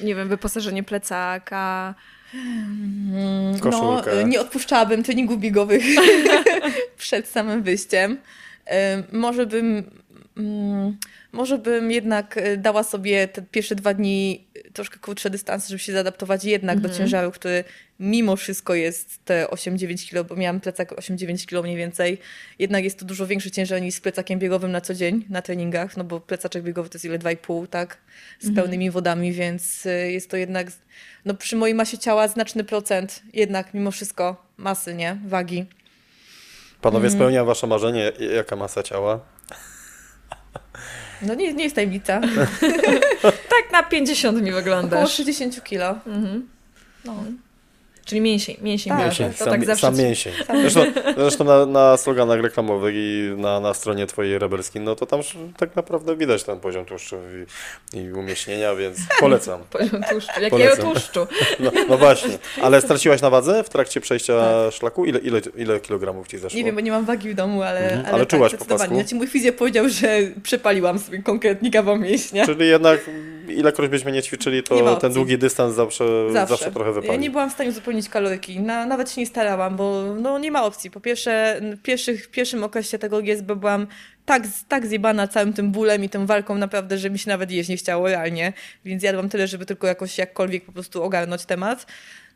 Nie 0.03 0.15
wiem, 0.15 0.29
wyposażenie 0.29 0.83
plecaka. 0.83 1.95
Koszulkę. 3.61 4.11
No, 4.15 4.23
nie 4.23 4.41
odpuszczałabym 4.41 5.03
treningów 5.03 5.39
biegowych 5.41 5.83
przed 6.97 7.29
samym 7.29 7.63
wyjściem. 7.63 8.19
E, 8.67 9.03
Może 9.13 9.47
bym, 9.47 9.91
mm, 10.37 10.97
może 11.33 11.59
bym 11.59 11.91
jednak 11.91 12.37
e, 12.37 12.57
dała 12.57 12.83
sobie 12.83 13.29
te 13.29 13.43
pierwsze 13.43 13.75
dwa 13.75 13.95
dni 13.95 14.47
troszkę 14.73 14.99
krótsze 14.99 15.31
dystanse, 15.31 15.69
żeby 15.69 15.79
się 15.79 15.93
zaadaptować 15.93 16.45
jednak 16.45 16.81
do 16.81 16.89
ciężaru, 16.89 17.31
który 17.31 17.65
mimo 18.01 18.37
wszystko 18.37 18.75
jest 18.75 19.25
te 19.25 19.47
8-9 19.47 20.11
kg, 20.11 20.29
bo 20.29 20.37
miałam 20.37 20.61
plecak 20.61 20.93
8-9 20.93 21.47
kg 21.47 21.63
mniej 21.65 21.77
więcej. 21.77 22.19
Jednak 22.59 22.85
jest 22.85 22.99
to 22.99 23.05
dużo 23.05 23.27
większy 23.27 23.51
ciężar 23.51 23.83
niż 23.83 23.95
z 23.95 24.01
plecakiem 24.01 24.39
biegowym 24.39 24.73
na 24.73 24.81
co 24.81 24.95
dzień 24.95 25.25
na 25.29 25.43
treningach, 25.43 25.97
no 25.97 26.05
bo 26.05 26.21
plecaczek 26.21 26.63
biegowy 26.63 26.89
to 26.89 26.95
jest 26.95 27.05
ile 27.05 27.19
2,5, 27.19 27.67
tak? 27.67 27.97
Z 28.41 28.55
pełnymi 28.55 28.91
wodami, 28.91 29.33
więc 29.33 29.87
y, 29.87 30.13
jest 30.13 30.31
to 30.31 30.37
jednak 30.37 30.67
no 31.25 31.35
przy 31.35 31.57
mojej 31.57 31.75
masie 31.75 31.99
ciała 31.99 32.29
znaczny 32.29 32.65
procent 32.65 33.23
jednak 33.33 33.75
mimo 33.75 33.91
wszystko 33.91 34.47
masy, 34.57 34.95
nie? 34.95 35.19
Wagi. 35.27 35.65
Panowie, 36.81 37.05
Mhm. 37.07 37.19
spełnia 37.21 37.45
wasze 37.45 37.67
marzenie, 37.67 38.13
jaka 38.37 38.57
masa 38.57 38.83
ciała? 38.83 39.21
No 41.23 41.35
nie, 41.35 41.55
nie 41.55 41.65
jest 41.65 41.75
tajemnica. 41.75 42.21
Tak 43.23 43.73
na 43.73 43.83
50 43.83 44.37
mi 44.43 44.51
Około 44.51 44.57
wyglądasz. 44.63 45.13
60 45.15 45.65
kilo. 45.65 45.99
No. 47.05 47.25
Czyli 48.11 48.21
mięsień, 48.21 48.57
mięsień. 48.63 48.91
Tak. 48.91 48.99
tak, 48.99 49.07
Mięsień, 49.09 49.33
to 49.33 49.39
sam, 49.45 49.49
tak 49.51 49.65
zawsze 49.65 49.87
sam 49.87 49.97
mięsień. 49.97 50.33
Zresztą, 50.61 50.81
zresztą 51.17 51.45
na, 51.45 51.67
na 51.67 51.97
sloganach 51.97 52.41
reklamowych 52.41 52.95
i 52.97 53.31
na, 53.37 53.61
na 53.61 53.75
stronie 53.75 54.07
twojej 54.07 54.39
Rebelskin, 54.39 54.85
no 54.85 54.97
to 54.97 55.07
tam 55.07 55.21
tak 55.57 55.77
naprawdę 55.77 56.17
widać 56.17 56.45
ten 56.45 56.61
poziom 56.61 56.85
tłuszczu 56.85 57.17
i, 57.95 57.99
i 57.99 58.13
umieśnienia, 58.13 58.75
więc 58.75 58.99
polecam. 59.21 59.61
Poziom 59.71 60.03
tłuszczu. 60.11 60.33
Jakiego 60.41 60.57
Polecam. 60.57 60.93
tłuszczu? 60.93 61.27
No, 61.61 61.71
no 61.89 61.99
właśnie. 61.99 62.39
Ale 62.63 62.81
straciłaś 62.87 63.21
na 63.23 63.31
wadze 63.31 63.65
w 63.65 63.69
trakcie 63.69 64.01
przejścia 64.01 64.71
szlaku? 64.71 65.05
Ile, 65.05 65.19
ile, 65.19 65.41
ile 65.57 65.81
kilogramów 65.81 66.29
ci 66.29 66.37
zeszło? 66.39 66.49
Tak. 66.51 66.57
Nie 66.57 66.65
wiem, 66.65 66.75
bo 66.75 66.81
nie 66.81 66.91
mam 66.91 67.05
wagi 67.05 67.31
w 67.31 67.35
domu, 67.35 67.63
ale, 67.63 67.81
Mhm. 67.81 68.01
ale, 68.01 68.15
Ale 68.15 68.27
tak, 68.27 68.39
czułaś 68.39 68.55
po 68.55 68.65
pasku? 68.65 68.95
Znaczy 68.95 69.15
mój 69.15 69.27
fizjo 69.27 69.53
powiedział, 69.53 69.89
że 69.89 70.19
przepaliłam 70.43 70.99
sobie 70.99 71.23
konkretnie 71.23 71.71
kawał 71.71 71.97
mięśnia. 71.97 72.47
Czyli 72.47 72.69
jednak 72.69 73.01
ilekroć 73.49 73.91
byśmy 73.91 74.13
nie 74.13 74.23
ćwiczyli, 74.23 74.57
Nie 74.57 74.63
to 74.63 74.83
ma 74.85 74.97
ten 74.97 75.13
długi 75.13 75.39
dystans 75.39 75.75
zawsze, 75.75 76.05
zawsze. 76.33 76.71
trochę 76.73 76.91
Ja 76.91 76.95
wypali. 77.01 77.19
nie 77.19 77.31
byłam 77.31 77.51
w 77.51 77.53
stanie 77.53 77.73
kaloryki. 78.09 78.61
Na, 78.61 78.87
nawet 78.87 79.11
się 79.11 79.21
nie 79.21 79.27
starałam, 79.27 79.77
bo 79.77 80.15
no, 80.21 80.39
nie 80.39 80.51
ma 80.51 80.65
opcji. 80.65 80.91
Po 80.91 81.01
pierwsze, 81.01 81.61
w 81.77 81.83
pierwszych, 81.83 82.25
w 82.27 82.31
pierwszym 82.31 82.65
okresie 82.65 82.99
tego 82.99 83.23
GSB 83.23 83.57
byłam 83.57 83.87
tak, 84.25 84.43
tak 84.69 84.87
zjebana 84.87 85.29
całym 85.29 85.53
tym 85.53 85.73
bólem 85.73 86.05
i 86.05 86.09
tą 86.09 86.27
walką 86.27 86.55
naprawdę, 86.55 86.99
że 86.99 87.11
mi 87.11 87.19
się 87.19 87.31
nawet 87.31 87.51
jeść 87.51 87.69
nie 87.69 87.77
chciało 87.77 88.09
realnie. 88.09 88.53
Więc 88.85 89.03
jadłam 89.03 89.29
tyle, 89.29 89.47
żeby 89.47 89.67
tylko 89.67 89.87
jakoś 89.87 90.19
jakkolwiek 90.19 90.65
po 90.65 90.73
prostu 90.73 91.03
ogarnąć 91.03 91.45
temat. 91.45 91.87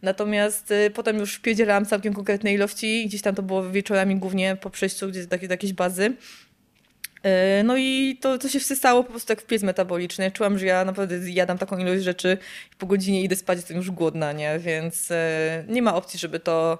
Natomiast 0.02 0.70
y, 0.70 0.90
potem 0.90 1.18
już 1.18 1.34
wpierdzielałam 1.34 1.86
całkiem 1.86 2.14
konkretne 2.14 2.54
ilości. 2.54 3.06
Gdzieś 3.06 3.22
tam 3.22 3.34
to 3.34 3.42
było 3.42 3.70
wieczorami 3.70 4.16
głównie 4.16 4.56
po 4.60 4.70
przejściu 4.70 5.08
gdzieś 5.08 5.26
do, 5.26 5.38
do 5.38 5.46
jakiejś 5.46 5.72
bazy. 5.72 6.12
E, 7.24 7.62
No 7.64 7.76
i 7.76 8.18
to, 8.20 8.38
to 8.38 8.48
się 8.48 8.60
wsysało 8.60 9.04
po 9.04 9.10
prostu 9.10 9.32
jak 9.32 9.42
w 9.42 9.46
piec 9.46 9.62
metaboliczny. 9.62 10.30
Czułam, 10.30 10.58
że 10.58 10.66
ja 10.66 10.84
naprawdę 10.84 11.30
jadam 11.30 11.58
taką 11.58 11.78
ilość 11.78 12.02
rzeczy 12.02 12.38
i 12.72 12.76
po 12.76 12.86
godzinie 12.86 13.22
idę 13.22 13.36
spać, 13.36 13.58
jestem 13.58 13.76
już 13.76 13.90
głodna, 13.90 14.32
nie? 14.32 14.58
Więc 14.58 15.10
e, 15.10 15.64
nie 15.68 15.82
ma 15.82 15.94
opcji, 15.94 16.18
żeby 16.18 16.40
to 16.40 16.78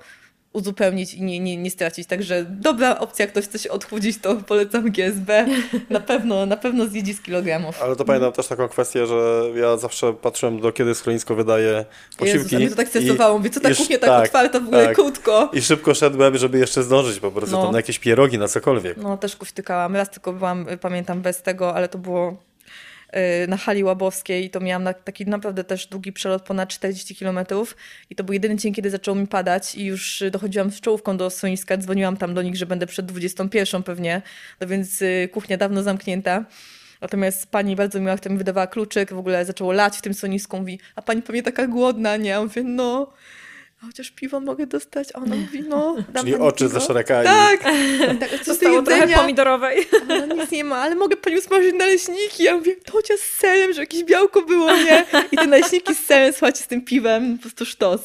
uzupełnić 0.54 1.14
i 1.14 1.22
nie, 1.22 1.40
nie, 1.40 1.56
nie 1.56 1.70
stracić. 1.70 2.08
Także 2.08 2.44
dobra 2.48 2.98
opcja, 2.98 3.22
jak 3.22 3.32
ktoś 3.32 3.44
chce 3.44 3.58
się 3.58 3.70
odchudzić, 3.70 4.18
to 4.18 4.36
polecam 4.36 4.90
GSB. 4.90 5.46
Na 5.90 6.00
pewno, 6.00 6.46
na 6.46 6.56
pewno 6.56 6.86
zjedzi 6.86 7.14
z 7.14 7.22
kilogramów. 7.22 7.82
Ale 7.82 7.96
to 7.96 8.04
pamiętam 8.04 8.32
też 8.32 8.46
taką 8.46 8.68
kwestię, 8.68 9.06
że 9.06 9.44
ja 9.54 9.76
zawsze 9.76 10.12
patrzyłem 10.12 10.60
do 10.60 10.72
kiedy 10.72 10.94
schronisko 10.94 11.34
wydaje 11.34 11.84
posiłki. 12.18 12.54
Jezus, 12.54 12.70
to 12.70 12.76
tak 12.76 12.88
stresowało. 12.88 13.38
Mówię, 13.38 13.50
co 13.50 13.60
ta 13.60 13.74
kuchnia 13.74 13.98
tak, 13.98 14.10
tak, 14.10 14.24
otwarta 14.24 14.60
w 14.60 14.66
ogóle 14.66 14.86
tak. 14.86 14.94
krótko. 14.94 15.50
I 15.52 15.62
szybko 15.62 15.94
szedłem, 15.94 16.38
żeby 16.38 16.58
jeszcze 16.58 16.82
zdążyć 16.82 17.20
po 17.20 17.30
prostu 17.30 17.56
No. 17.56 17.62
tam 17.62 17.72
na 17.72 17.78
jakieś 17.78 17.98
pierogi, 17.98 18.38
na 18.38 18.48
cokolwiek. 18.48 18.96
No 18.96 19.16
też 19.16 19.36
kuśtykałam. 19.36 19.96
Raz 19.96 20.10
tylko 20.10 20.32
byłam, 20.32 20.66
pamiętam, 20.80 21.22
bez 21.22 21.42
tego, 21.42 21.74
ale 21.74 21.88
to 21.88 21.98
było 21.98 22.36
na 23.48 23.56
hali 23.56 23.84
łabowskiej 23.84 24.50
to 24.50 24.60
miałam 24.60 24.82
na, 24.82 24.92
taki 24.92 25.26
naprawdę 25.26 25.64
też 25.64 25.86
długi 25.86 26.12
przelot, 26.12 26.42
ponad 26.42 26.68
40 26.68 27.16
km 27.16 27.38
i 28.10 28.14
to 28.14 28.24
był 28.24 28.32
jedyny 28.32 28.56
dzień, 28.56 28.74
kiedy 28.74 28.90
zaczęło 28.90 29.14
mi 29.14 29.26
padać 29.26 29.74
i 29.74 29.84
już 29.84 30.22
y, 30.22 30.30
dochodziłam 30.30 30.70
z 30.70 30.80
czołówką 30.80 31.16
do 31.16 31.30
schroniska, 31.30 31.76
dzwoniłam 31.76 32.16
tam 32.16 32.34
do 32.34 32.42
nich, 32.42 32.56
że 32.56 32.66
będę 32.66 32.86
przed 32.86 33.06
21 33.06 33.82
pewnie, 33.82 34.22
no 34.60 34.66
więc 34.66 35.02
y, 35.02 35.28
kuchnia 35.32 35.56
dawno 35.56 35.82
zamknięta. 35.82 36.44
Natomiast 37.00 37.50
pani 37.50 37.76
bardzo 37.76 38.00
miła, 38.00 38.16
która 38.16 38.32
mi 38.32 38.38
wydawała 38.38 38.66
kluczyk, 38.66 39.12
w 39.12 39.18
ogóle 39.18 39.44
zaczęło 39.44 39.72
lać 39.72 39.96
w 39.96 40.02
tym 40.02 40.14
schronisku, 40.14 40.58
mówi, 40.58 40.80
a 40.96 41.02
pani 41.02 41.22
pewnie 41.22 41.42
taka 41.42 41.66
głodna, 41.66 42.16
nie? 42.16 42.30
Ja 42.30 42.42
mówię, 42.42 42.62
no, 42.62 43.12
chociaż 43.86 44.10
piwo 44.10 44.40
mogę 44.40 44.66
dostać? 44.66 45.08
A 45.14 45.18
ona 45.18 45.36
mówi, 45.36 45.62
no, 45.68 45.96
dam 46.12 46.24
Czyli 46.24 46.36
oczy 46.36 46.64
piwo. 46.68 46.80
Tak, 47.24 47.62
tak 48.20 48.30
co 48.30 48.44
z 48.44 48.46
Zostało 48.46 48.82
trochę 48.82 49.08
pomidorowej. 49.08 49.86
Ona 50.22 50.34
nic 50.34 50.50
nie 50.50 50.64
ma, 50.64 50.76
ale 50.76 50.94
mogę 50.94 51.16
pani 51.16 51.38
usmażyć 51.38 51.74
naleśniki. 51.74 52.44
Ja 52.44 52.56
mówię, 52.56 52.76
to 52.76 52.92
chociaż 52.92 53.20
z 53.20 53.38
serem, 53.38 53.72
że 53.72 53.80
jakieś 53.80 54.04
białko 54.04 54.42
było, 54.42 54.72
nie? 54.76 55.06
I 55.32 55.36
te 55.36 55.46
naleśniki 55.46 55.94
z 55.94 56.06
serem, 56.06 56.32
słuchajcie, 56.32 56.62
z 56.62 56.66
tym 56.66 56.84
piwem, 56.84 57.36
po 57.36 57.42
prostu 57.42 57.66
sztos. 57.66 58.00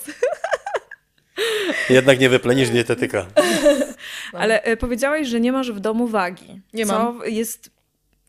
jednak 1.89 2.19
nie 2.19 2.29
wyplenisz 2.29 2.69
dietetyka. 2.69 3.25
Ale 4.33 4.63
e, 4.63 4.77
powiedziałaś, 4.77 5.27
że 5.27 5.39
nie 5.39 5.51
masz 5.51 5.71
w 5.71 5.79
domu 5.79 6.07
wagi. 6.07 6.61
Nie 6.73 6.85
co 6.85 6.93
mam. 6.93 7.21
jest... 7.25 7.78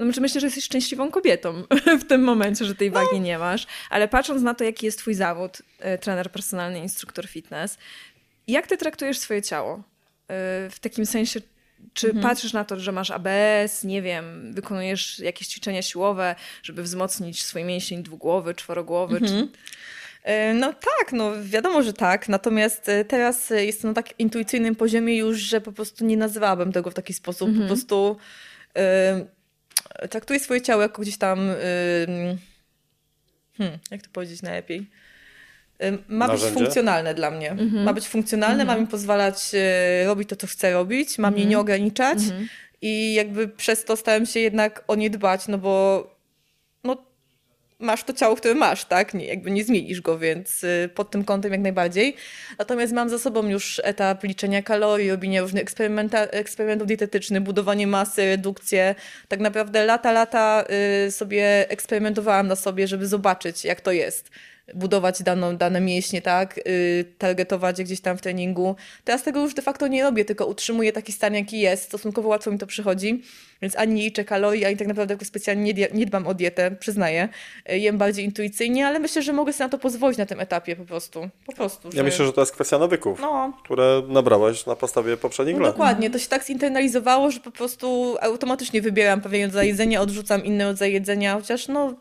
No, 0.01 0.07
znaczy 0.07 0.21
myślę, 0.21 0.41
że 0.41 0.47
jesteś 0.47 0.65
szczęśliwą 0.65 1.11
kobietą 1.11 1.63
w 2.01 2.05
tym 2.05 2.23
momencie, 2.23 2.65
że 2.65 2.75
tej 2.75 2.91
wagi 2.91 3.21
nie 3.21 3.39
masz. 3.39 3.67
Ale 3.91 4.09
patrząc 4.09 4.43
na 4.43 4.55
to, 4.55 4.65
jaki 4.65 4.87
jest 4.87 4.99
twój 4.99 5.15
zawód, 5.15 5.63
e, 5.79 5.99
trener 5.99 6.33
personalny, 6.33 6.79
instruktor 6.79 7.29
fitness, 7.29 7.79
Jak 8.49 8.67
ty 8.67 8.77
traktujesz 8.77 9.19
swoje 9.19 9.43
ciało? 9.43 9.77
Y, 9.77 9.83
w 10.71 10.77
takim 10.81 11.07
sensie, 11.07 11.41
czy 11.93 12.07
mhm. 12.07 12.23
patrzysz 12.23 12.53
na 12.53 12.65
to, 12.65 12.81
że 12.81 12.93
masz 12.93 13.11
ABS, 13.11 13.85
nie 13.85 14.03
wiem, 14.03 14.53
wykonujesz 14.55 15.19
jakieś 15.19 15.49
ćwiczenia 15.49 15.83
siłowe, 15.83 16.35
żeby 16.63 16.83
wzmocnić 16.83 17.45
swój 17.45 17.65
mięsień 17.65 18.03
dwugłowy, 18.03 18.55
czworogłowy? 18.55 19.17
Mhm. 19.17 19.49
Czy... 19.49 19.59
E, 20.23 20.55
no 20.55 20.73
tak, 20.73 21.13
no 21.13 21.33
wiadomo, 21.43 21.83
że 21.83 21.93
tak. 21.93 22.29
Natomiast 22.29 22.89
e, 22.89 23.05
teraz 23.05 23.51
jest 23.51 23.85
na 23.85 23.95
tak 23.95 24.21
intuicyjnym 24.21 24.77
poziomie 24.77 25.17
już, 25.17 25.39
że 25.39 25.61
po 25.61 25.73
prostu 25.73 26.05
nie 26.05 26.17
nazywałabym 26.17 26.73
tego 26.73 26.91
w 26.91 26.95
taki 26.95 27.15
sposób. 27.15 27.49
Mhm. 27.49 27.69
Po 27.69 27.75
prostu 27.75 28.17
y, 28.79 29.40
traktuję 30.09 30.41
swoje 30.41 30.61
ciało 30.61 30.83
jako 30.83 31.03
gdzieś 31.03 31.19
tam. 31.19 31.51
Y, 31.51 31.57
hmm, 33.57 33.79
jak 33.91 34.03
to 34.03 34.09
powiedzieć 34.13 34.43
najlepiej? 34.43 34.91
ma 36.09 36.27
Narzędzie? 36.27 36.47
być 36.47 36.55
funkcjonalne 36.55 37.15
dla 37.15 37.31
mnie. 37.31 37.51
Mhm. 37.51 37.85
Ma 37.85 37.93
być 37.93 38.09
funkcjonalne, 38.09 38.65
ma 38.65 38.77
mi 38.77 38.87
pozwalać 38.87 39.53
robić 40.07 40.29
to, 40.29 40.37
co 40.37 40.47
chcę 40.47 40.73
robić, 40.73 41.19
ma 41.19 41.31
mnie 41.31 41.47
nie 41.47 41.59
ograniczać 41.59 42.19
i 42.83 43.15
jakby 43.15 43.49
przez 43.49 43.85
to 43.85 43.97
stałem 43.97 44.27
się 44.27 44.41
jednak 44.41 44.85
o 44.89 44.95
nie 44.95 45.11
dbać, 45.11 45.49
no 45.49 45.59
bo 45.59 46.07
masz 47.81 48.05
to 48.05 48.13
ciało, 48.13 48.37
które 48.37 48.55
masz, 48.55 48.85
tak? 48.85 49.15
Nie, 49.15 49.27
jakby 49.27 49.51
nie 49.51 49.65
zmienisz 49.65 50.01
go, 50.01 50.19
więc 50.19 50.65
y, 50.65 50.91
pod 50.95 51.11
tym 51.11 51.25
kątem 51.25 51.53
jak 51.53 51.61
najbardziej. 51.61 52.17
Natomiast 52.59 52.93
mam 52.93 53.09
za 53.09 53.19
sobą 53.19 53.49
już 53.49 53.81
etap 53.85 54.25
liczenia 54.25 54.63
kalorii, 54.63 55.11
robienia 55.11 55.43
różnych 55.43 55.63
eksperymentów 56.33 56.87
dietetycznych, 56.87 57.43
budowanie 57.43 57.87
masy, 57.87 58.27
redukcję. 58.27 58.95
Tak 59.29 59.41
naprawdę 59.41 59.85
lata, 59.85 60.13
lata 60.13 60.65
y, 61.07 61.11
sobie 61.11 61.71
eksperymentowałam 61.71 62.47
na 62.47 62.57
sobie, 62.57 62.89
żeby 62.89 63.07
zobaczyć, 63.07 63.65
jak 63.65 63.81
to 63.81 63.93
jest 63.93 64.31
budować 64.75 65.23
daną, 65.23 65.57
dane 65.57 65.81
mięśnie, 65.81 66.23
tak, 66.23 66.57
yy, 66.57 67.05
targetować 67.19 67.83
gdzieś 67.83 68.01
tam 68.01 68.19
w 68.19 68.21
treningu. 68.21 68.77
Teraz 69.05 69.23
tego 69.23 69.41
już 69.41 69.55
de 69.55 69.63
facto 69.63 69.89
nie 69.89 70.03
robię, 70.03 70.25
tylko 70.25 70.47
utrzymuję 70.47 70.93
taki 70.93 71.13
stan, 71.13 71.35
jaki 71.35 71.61
jest. 71.61 71.83
Stosunkowo 71.83 72.29
łatwo 72.29 72.51
mi 72.51 72.59
to 72.59 72.67
przychodzi, 72.67 73.23
więc 73.63 73.77
ani 73.77 74.03
liczę 74.03 74.25
kalorii, 74.25 74.65
ani 74.65 74.77
tak 74.77 74.89
naprawdę 74.89 75.17
specjalnie 75.25 75.75
nie, 75.75 75.89
nie 75.95 76.07
dbam 76.07 76.27
o 76.27 76.35
dietę, 76.35 76.71
przyznaję. 76.71 77.29
Yy, 77.69 77.79
jem 77.79 77.99
bardziej 77.99 78.25
intuicyjnie, 78.25 78.87
ale 78.87 78.99
myślę, 78.99 79.23
że 79.23 79.33
mogę 79.33 79.53
sobie 79.53 79.65
na 79.65 79.69
to 79.69 79.79
pozwolić 79.79 80.19
na 80.19 80.27
tym 80.27 80.41
etapie 80.41 80.77
po 80.77 80.85
prostu. 80.85 81.29
Po 81.47 81.53
prostu. 81.53 81.93
Że... 81.93 81.99
Ja 81.99 82.05
myślę, 82.05 82.27
że 82.27 82.33
to 82.33 82.41
jest 82.41 82.53
kwestia 82.53 82.79
nawyków, 82.79 83.21
no. 83.21 83.53
które 83.65 84.03
nabrałaś 84.09 84.67
na 84.67 84.77
podstawie 84.77 85.17
poprzednich 85.17 85.57
no, 85.57 85.63
lat. 85.63 85.73
Dokładnie, 85.73 86.11
to 86.11 86.19
się 86.19 86.29
tak 86.29 86.45
zinternalizowało, 86.45 87.31
że 87.31 87.41
po 87.41 87.51
prostu 87.51 88.17
automatycznie 88.21 88.83
wybieram 88.83 89.21
pewien 89.21 89.51
rodzaj 89.51 89.69
jedzenia, 89.69 90.01
odrzucam 90.01 90.45
inny 90.45 90.65
rodzaj 90.65 90.93
jedzenia, 90.93 91.35
chociaż 91.35 91.69
no 91.69 91.95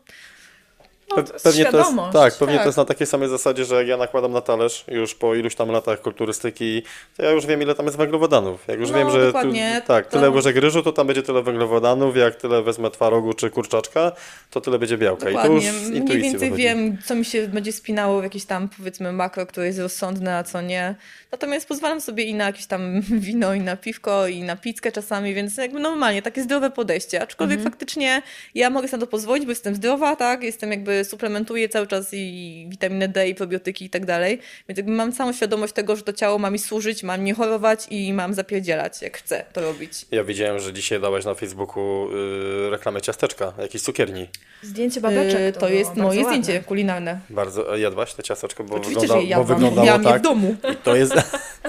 no, 1.16 1.22
to 1.22 1.32
pewnie 1.42 1.64
to 1.64 1.78
jest, 1.78 1.90
tak, 2.12 2.34
pewnie 2.34 2.54
tak. 2.54 2.62
to 2.62 2.68
jest 2.68 2.78
na 2.78 2.84
takiej 2.84 3.06
samej 3.06 3.28
zasadzie, 3.28 3.64
że 3.64 3.74
jak 3.74 3.86
ja 3.86 3.96
nakładam 3.96 4.32
na 4.32 4.40
talerz 4.40 4.84
już 4.88 5.14
po 5.14 5.34
iluś 5.34 5.54
tam 5.54 5.70
latach 5.70 6.00
kulturystyki, 6.00 6.82
to 7.16 7.22
ja 7.22 7.30
już 7.30 7.46
wiem, 7.46 7.62
ile 7.62 7.74
tam 7.74 7.86
jest 7.86 7.98
węglowodanów. 7.98 8.68
Jak 8.68 8.80
już 8.80 8.90
no, 8.90 8.98
wiem, 8.98 9.10
że 9.10 9.32
tu, 9.32 9.38
tak, 9.86 10.06
to... 10.06 10.12
tyle 10.12 10.30
łyżek 10.30 10.56
ryżu, 10.56 10.82
to 10.82 10.92
tam 10.92 11.06
będzie 11.06 11.22
tyle 11.22 11.42
węglowodanów, 11.42 12.16
jak 12.16 12.34
tyle 12.34 12.62
wezmę 12.62 12.90
twarogu 12.90 13.32
czy 13.32 13.50
kurczaczka, 13.50 14.12
to 14.50 14.60
tyle 14.60 14.78
będzie 14.78 14.98
białka. 14.98 15.26
Dokładnie. 15.26 15.58
I 15.58 15.60
to 15.60 15.66
już 15.68 15.82
z 15.84 15.90
Mniej 15.90 16.22
więcej 16.22 16.40
wychodzi. 16.40 16.62
wiem, 16.62 16.98
co 17.04 17.14
mi 17.14 17.24
się 17.24 17.48
będzie 17.48 17.72
spinało 17.72 18.20
w 18.20 18.24
jakieś 18.24 18.44
tam, 18.44 18.68
powiedzmy, 18.68 19.12
makro, 19.12 19.46
które 19.46 19.66
jest 19.66 19.78
rozsądne, 19.78 20.36
a 20.36 20.44
co 20.44 20.60
nie. 20.60 20.94
Natomiast 21.32 21.68
pozwalam 21.68 22.00
sobie 22.00 22.24
i 22.24 22.34
na 22.34 22.44
jakieś 22.44 22.66
tam 22.66 23.00
wino, 23.26 23.54
i 23.54 23.60
na 23.60 23.76
piwko, 23.76 24.26
i 24.26 24.42
na 24.42 24.56
pizzkę 24.56 24.92
czasami, 24.92 25.34
więc 25.34 25.56
jakby 25.56 25.80
normalnie, 25.80 26.22
takie 26.22 26.42
zdrowe 26.42 26.70
podejście. 26.70 27.22
Aczkolwiek 27.22 27.58
mhm. 27.58 27.72
faktycznie 27.72 28.22
ja 28.54 28.70
mogę 28.70 28.88
sobie 28.88 29.00
na 29.00 29.06
to 29.06 29.10
pozwolić, 29.10 29.44
bo 29.44 29.52
jestem 29.52 29.74
zdrowa, 29.74 30.16
tak, 30.16 30.42
jestem 30.42 30.70
jakby 30.70 30.99
suplementuję 31.04 31.68
cały 31.68 31.86
czas 31.86 32.08
i 32.12 32.66
witaminę 32.68 33.08
D, 33.08 33.28
i 33.28 33.34
probiotyki 33.34 33.84
i 33.84 33.90
tak 33.90 34.06
dalej, 34.06 34.38
więc 34.68 34.76
jakby 34.76 34.92
mam 34.92 35.12
całą 35.12 35.32
świadomość 35.32 35.72
tego, 35.72 35.96
że 35.96 36.02
to 36.02 36.12
ciało 36.12 36.38
ma 36.38 36.50
mi 36.50 36.58
służyć, 36.58 37.02
mam 37.02 37.24
nie 37.24 37.34
chorować 37.34 37.86
i 37.90 38.12
mam 38.12 38.34
zapierdzielać, 38.34 39.02
jak 39.02 39.18
chcę 39.18 39.44
to 39.52 39.60
robić. 39.60 39.92
Ja 40.10 40.24
widziałem, 40.24 40.60
że 40.60 40.72
dzisiaj 40.72 41.00
dałaś 41.00 41.24
na 41.24 41.34
Facebooku 41.34 42.08
yy, 42.10 42.70
reklamę 42.70 43.00
ciasteczka, 43.00 43.52
jakiejś 43.58 43.82
cukierni. 43.82 44.26
Zdjęcie 44.62 45.00
babeczek. 45.00 45.40
Yy, 45.40 45.52
to, 45.52 45.60
to 45.60 45.68
jest 45.68 45.96
moje 45.96 46.22
ładne. 46.22 46.42
zdjęcie 46.42 46.64
kulinarne. 46.64 47.20
Bardzo, 47.30 47.76
jadłaś 47.76 48.14
te 48.14 48.22
ciasteczko, 48.22 48.64
bo, 48.64 48.76
Oczywiście, 48.76 49.00
wygląda, 49.00 49.36
bo 49.36 49.44
wyglądało 49.44 49.98
tak. 49.98 50.20
w 50.20 50.24
domu. 50.24 50.56
I 50.72 50.76
to 50.76 50.96
jest, 50.96 51.14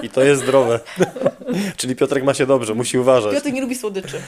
i 0.02 0.08
to 0.08 0.22
jest 0.22 0.42
zdrowe. 0.42 0.80
Czyli 1.76 1.96
Piotrek 1.96 2.24
ma 2.24 2.34
się 2.34 2.46
dobrze, 2.46 2.74
musi 2.74 2.98
uważać. 2.98 3.34
Piotr 3.34 3.52
nie 3.52 3.60
lubi 3.60 3.74
słodyczy. 3.74 4.20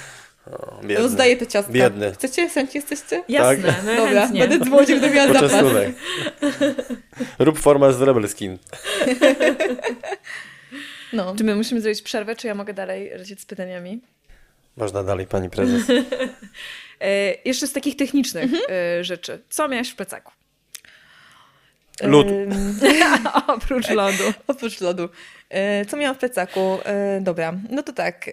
O, 0.50 0.80
Rozdaję 0.98 1.36
te 1.36 1.46
ciastka. 1.46 1.72
Biedny. 1.72 2.12
Chcecie? 2.12 2.48
Chętnie 2.48 2.80
jesteście? 2.80 3.22
Jasne, 3.28 3.72
tak? 3.72 3.84
no 3.84 3.96
Dobra, 3.96 4.20
chętnie. 4.20 4.48
będę 4.48 4.64
dzwonić, 4.64 4.94
gdy 4.94 5.10
miała 5.10 5.32
zapas. 5.32 5.64
Rób 7.38 7.58
formę 7.58 7.92
z 7.92 8.02
Rebel 8.02 8.28
Skin. 8.28 8.58
No. 11.12 11.34
Czy 11.36 11.44
my 11.44 11.56
musimy 11.56 11.80
zrobić 11.80 12.02
przerwę, 12.02 12.36
czy 12.36 12.46
ja 12.46 12.54
mogę 12.54 12.74
dalej 12.74 13.10
lecieć 13.10 13.40
z 13.40 13.46
pytaniami? 13.46 14.00
Można 14.76 15.04
dalej, 15.04 15.26
pani 15.26 15.50
prezes. 15.50 15.82
e, 17.00 17.34
jeszcze 17.44 17.66
z 17.66 17.72
takich 17.72 17.96
technicznych 17.96 18.44
mhm. 18.44 18.62
e, 18.68 19.04
rzeczy. 19.04 19.42
Co 19.48 19.68
miałaś 19.68 19.88
w 19.88 19.96
plecaku? 19.96 20.32
Lód. 22.02 22.26
Oprócz 23.46 23.90
lodu. 23.90 24.24
Oprócz 24.46 24.80
lodu. 24.80 25.08
E, 25.50 25.84
co 25.84 25.96
miałam 25.96 26.16
w 26.16 26.18
plecaku? 26.18 26.78
E, 26.84 27.20
dobra, 27.20 27.54
no 27.70 27.82
to 27.82 27.92
tak. 27.92 28.30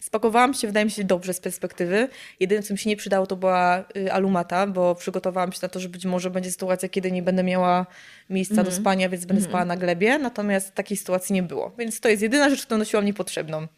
Spakowałam 0.00 0.54
się, 0.54 0.66
wydaje 0.66 0.84
mi 0.84 0.90
się, 0.90 1.04
dobrze 1.04 1.34
z 1.34 1.40
perspektywy. 1.40 2.08
Jedyne, 2.40 2.62
co 2.62 2.74
mi 2.74 2.78
się 2.78 2.90
nie 2.90 2.96
przydało, 2.96 3.26
to 3.26 3.36
była 3.36 3.84
y, 3.96 4.12
alumata, 4.12 4.66
bo 4.66 4.94
przygotowałam 4.94 5.52
się 5.52 5.58
na 5.62 5.68
to, 5.68 5.80
że 5.80 5.88
być 5.88 6.06
może 6.06 6.30
będzie 6.30 6.50
sytuacja, 6.50 6.88
kiedy 6.88 7.12
nie 7.12 7.22
będę 7.22 7.42
miała 7.42 7.86
miejsca 8.30 8.54
mm 8.54 8.62
-hmm. 8.62 8.66
do 8.66 8.70
mhm. 8.70 8.82
spania, 8.82 9.08
więc 9.08 9.24
będę 9.24 9.40
mm 9.40 9.46
-hmm. 9.46 9.50
spała 9.50 9.64
na 9.64 9.76
glebie. 9.76 10.18
Natomiast 10.18 10.74
takiej 10.74 10.96
sytuacji 10.96 11.32
nie 11.32 11.42
było. 11.42 11.72
Więc 11.78 12.00
to 12.00 12.08
jest 12.08 12.22
jedyna 12.22 12.50
rzecz, 12.50 12.66
którą 12.66 12.78
nosiłam 12.78 13.04
niepotrzebną. 13.04 13.56
Ale 13.56 13.66
mm 13.66 13.68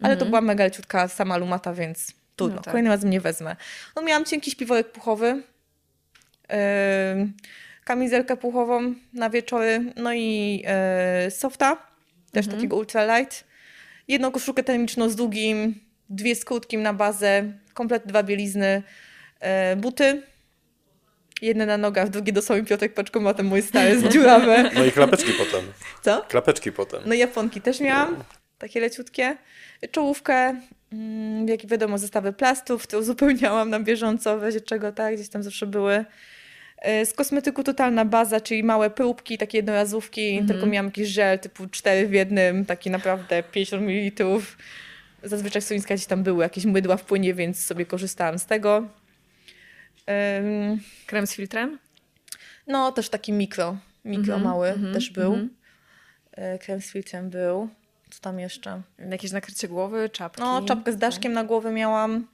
to 0.00 0.10
mhm. 0.10 0.30
była 0.30 0.40
mega 0.40 0.64
leciutka 0.64 1.08
sama 1.08 1.34
alumata, 1.34 1.74
więc 1.74 2.12
trudno. 2.36 2.56
No 2.56 2.62
tak. 2.62 2.72
Kolejny 2.72 2.88
razem 2.88 3.10
nie 3.10 3.20
wezmę. 3.20 3.56
No 3.96 4.02
miałam 4.02 4.24
cienki 4.24 4.50
śpiworek 4.50 4.92
puchowy, 4.92 5.42
yy, 6.48 6.56
kamizelkę 7.84 8.36
puchową 8.36 8.94
na 9.12 9.30
wieczory, 9.30 9.92
no 9.96 10.12
i 10.12 10.62
yy, 11.24 11.30
softa, 11.30 11.76
też 12.32 12.46
mhm. 12.46 12.56
takiego 12.58 12.76
ultralight 12.76 13.51
jedną 14.08 14.30
koszulkę 14.30 14.64
termiczną 14.64 15.08
z 15.08 15.16
długim, 15.16 15.74
dwie 16.10 16.34
z 16.34 16.44
krótkim 16.44 16.82
na 16.82 16.94
bazę, 16.94 17.52
komplet 17.74 18.06
dwa 18.06 18.22
bielizny, 18.22 18.82
e, 19.40 19.76
buty, 19.76 20.22
jedne 21.42 21.66
na 21.66 21.78
nogach, 21.78 22.08
drugie 22.08 22.32
do 22.32 22.42
samym 22.42 22.66
Piotrek 22.66 22.94
paczkomatem 22.94 23.46
mój 23.46 23.62
stary 23.62 24.00
z 24.00 24.12
dziurawe. 24.12 24.70
No 24.74 24.84
i 24.84 24.92
klapeczki 24.92 25.32
potem. 25.32 25.64
Co? 26.02 26.22
Klapeczki 26.22 26.72
potem. 26.72 27.02
No 27.06 27.14
japonki 27.14 27.60
też 27.60 27.80
miałam, 27.80 28.16
takie 28.58 28.80
leciutkie. 28.80 29.36
Czołówkę, 29.90 30.60
mm, 30.92 31.48
jak 31.48 31.66
wiadomo, 31.66 31.98
zestawy 31.98 32.32
plastów, 32.32 32.86
to 32.86 32.98
uzupełniałam 32.98 33.70
na 33.70 33.80
bieżąco, 33.80 34.38
w 34.38 34.42
razie 34.42 34.60
czego, 34.60 34.92
tak, 34.92 35.14
gdzieś 35.14 35.28
tam 35.28 35.42
zawsze 35.42 35.66
były. 35.66 36.04
E, 36.82 37.06
z 37.06 37.14
kosmetyku 37.14 37.64
totalna 37.64 38.04
baza, 38.04 38.40
czyli 38.40 38.64
małe 38.64 38.90
próbki, 38.90 39.38
takie 39.38 39.58
jednorazówki, 39.58 40.30
mm 40.30 40.44
-hmm. 40.44 40.48
tylko 40.48 40.66
miałam 40.66 40.86
jakiś 40.86 41.08
żel 41.08 41.38
typu 41.38 41.66
4 41.66 42.06
w 42.06 42.12
jednym, 42.12 42.66
taki 42.66 42.90
naprawdę 42.90 43.42
50 43.42 43.82
ml. 43.82 44.40
Zazwyczaj 45.22 45.62
w 45.62 45.64
Solińska 45.64 45.94
gdzieś 45.94 46.06
tam 46.06 46.22
były 46.22 46.42
jakieś 46.42 46.64
mydła 46.64 46.96
w 46.96 47.04
płynie, 47.04 47.34
więc 47.34 47.64
sobie 47.64 47.86
korzystałam 47.86 48.38
z 48.38 48.46
tego. 48.46 48.88
Um, 50.06 50.80
Krem 51.06 51.26
z 51.26 51.34
filtrem? 51.34 51.78
No, 52.66 52.92
też 52.92 53.08
taki 53.08 53.32
mikro, 53.32 53.76
mikro 54.04 54.34
mm 54.34 54.40
-hmm, 54.40 54.50
mały 54.50 54.68
mm 54.68 54.90
-hmm, 54.90 54.94
też 54.94 55.10
był. 55.10 55.32
Mhm. 55.32 55.50
E, 56.32 56.58
krem 56.58 56.80
z 56.80 56.92
filtrem 56.92 57.30
był. 57.30 57.68
Co 58.10 58.20
tam 58.20 58.38
jeszcze? 58.40 58.82
Jakieś 59.10 59.32
nakrycie 59.32 59.68
głowy, 59.68 60.08
czapki? 60.08 60.42
No, 60.42 60.62
czapkę 60.62 60.92
z 60.92 60.96
daszkiem 60.96 61.32
na 61.32 61.44
głowę 61.44 61.72
miałam. 61.72 62.26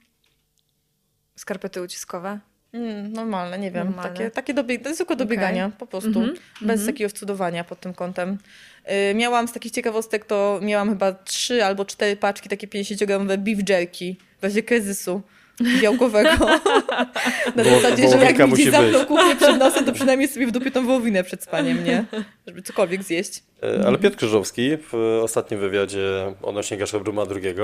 Skarpety 1.35 1.81
uciskowe? 1.81 2.39
Mm, 2.73 3.13
normalne, 3.13 3.59
nie 3.59 3.71
wiem. 3.71 3.87
Normalne. 3.87 4.09
Takie, 4.09 4.31
takie 4.31 4.53
dobieg 4.53 4.95
zwykłe 4.95 5.15
dobiegania 5.15 5.65
okay. 5.65 5.77
po 5.79 5.87
prostu. 5.87 6.19
Mm 6.19 6.29
-hmm. 6.29 6.37
Bez 6.61 6.61
mm 6.61 6.77
-hmm. 6.77 6.85
takiego 6.85 7.11
cudowania 7.11 7.63
pod 7.63 7.79
tym 7.79 7.93
kątem. 7.93 8.37
Yy, 8.87 9.15
miałam 9.15 9.47
z 9.47 9.53
takich 9.53 9.71
ciekawostek, 9.71 10.25
to 10.25 10.59
miałam 10.63 10.89
chyba 10.89 11.13
trzy 11.13 11.65
albo 11.65 11.85
cztery 11.85 12.15
paczki 12.15 12.49
takie 12.49 12.67
50-gramowe 12.67 13.37
beef 13.37 13.69
jerky 13.69 14.15
w 14.39 14.43
razie 14.43 14.63
kryzysu 14.63 15.21
białkowego. 15.81 16.29
Na 17.55 17.63
Bo, 17.63 17.69
zasadzie, 17.69 18.09
że 18.09 18.17
jak 18.17 18.51
mi 18.51 18.71
zamknął 18.71 19.05
kuchnię 19.05 19.35
przed 19.35 19.57
nosem, 19.57 19.85
to 19.85 19.91
przynajmniej 19.91 20.27
sobie 20.27 20.47
w 20.47 20.51
dupie 20.51 20.71
tą 20.71 20.85
wołowinę 20.85 21.23
przed 21.23 21.43
spaniem, 21.43 21.83
nie? 21.85 22.05
Żeby 22.47 22.61
cokolwiek 22.61 23.03
zjeść. 23.03 23.43
E, 23.63 23.87
ale 23.87 23.97
Piotr 23.97 24.17
Krzyżowski 24.17 24.69
w 24.91 25.19
ostatnim 25.23 25.59
wywiadzie 25.59 26.33
odnośnie 26.41 26.77
Gasza 26.77 26.99
Bruma 26.99 27.23
II 27.35 27.55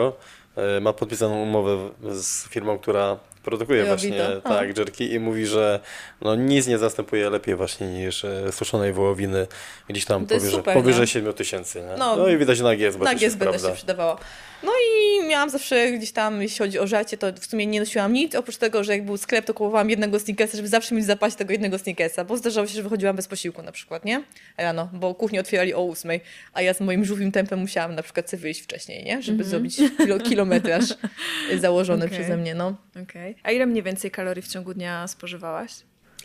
e, 0.55 0.79
ma 0.79 0.93
podpisaną 0.93 1.43
umowę 1.43 1.89
z 2.11 2.49
firmą, 2.49 2.77
która 2.77 3.19
produkuje 3.45 3.85
właśnie. 3.85 4.25
A. 4.43 4.49
tak 4.49 4.77
jerki 4.77 5.13
i 5.13 5.19
mówi, 5.19 5.45
że 5.45 5.79
no 6.21 6.35
nic 6.35 6.67
nie 6.67 6.77
zastępuje 6.77 7.29
lepiej 7.29 7.55
właśnie 7.55 7.87
niż 7.87 8.25
e, 8.25 8.51
suszonej 8.51 8.93
wołowiny 8.93 9.47
gdzieś 9.89 10.05
tam 10.05 10.25
powyżej, 10.27 10.51
super, 10.51 10.73
powyżej 10.73 11.01
nie? 11.01 11.07
7 11.07 11.33
tysięcy. 11.33 11.79
nie? 11.81 11.97
No, 11.97 12.15
No, 12.15 12.27
i 12.27 12.37
widać 12.37 12.59
na 12.59 12.75
GS, 12.75 12.95
bo 12.97 13.03
Na 13.05 13.11
też 13.11 13.21
jest 13.21 13.35
GS 13.35 13.39
będę 13.39 13.51
prawda. 13.51 13.69
się 13.69 13.75
przydawała. 13.75 14.17
No 14.63 14.71
i 14.71 15.27
miałam 15.27 15.49
zawsze 15.49 15.91
gdzieś 15.91 16.11
tam, 16.11 16.41
jeśli 16.41 16.57
chodzi 16.57 16.79
o 16.79 16.87
żarcie, 16.87 17.17
to 17.17 17.27
w 17.33 17.45
sumie 17.45 17.65
nie 17.67 17.79
nosiłam 17.79 18.13
nic, 18.13 18.35
oprócz 18.35 18.57
tego, 18.57 18.83
że 18.83 18.91
jak 18.91 19.05
był 19.05 19.17
sklep, 19.17 19.45
to 19.45 19.53
kupowałam 19.53 19.89
jednego 19.89 20.19
sneakersa, 20.19 20.57
żeby 20.57 20.67
zawsze 20.69 20.95
mieć 20.95 21.03
w 21.03 21.07
zapasie 21.07 21.35
tego 21.35 21.51
jednego 21.51 21.79
sneakersa, 21.79 22.25
bo 22.25 22.37
zdarzało 22.37 22.67
się, 22.67 22.73
że 22.73 22.83
wychodziłam 22.83 23.15
bez 23.15 23.27
posiłku 23.27 23.61
na 23.61 23.71
przykład, 23.71 24.05
nie? 24.05 24.23
Rano, 24.57 24.89
bo 24.93 25.15
kuchnię 25.15 25.39
otwierali 25.39 25.73
o 25.73 25.81
ósmej, 25.83 26.21
a 26.53 26.61
ja 26.61 26.73
z 26.73 26.81
moim 26.81 27.05
żółwim 27.05 27.31
tempem 27.31 27.59
musiałam 27.59 27.95
na 27.95 28.03
przykład 28.03 28.29
sobie 28.29 28.41
wyjść 28.41 28.61
wcześniej, 28.61 29.03
nie? 29.03 29.21
Żeby 29.21 29.43
zrobić 29.43 29.77
kilo, 29.97 30.19
kilometraż 30.19 30.83
założony 31.61 32.05
Okej. 32.05 32.17
przeze 32.17 32.37
mnie, 32.37 32.55
no. 32.55 32.75
Okej. 33.03 33.34
A 33.43 33.51
ile 33.51 33.65
mniej 33.65 33.83
więcej 33.83 34.11
kalorii 34.11 34.43
w 34.43 34.47
ciągu 34.47 34.73
dnia 34.73 35.07
spożywałaś? 35.07 35.71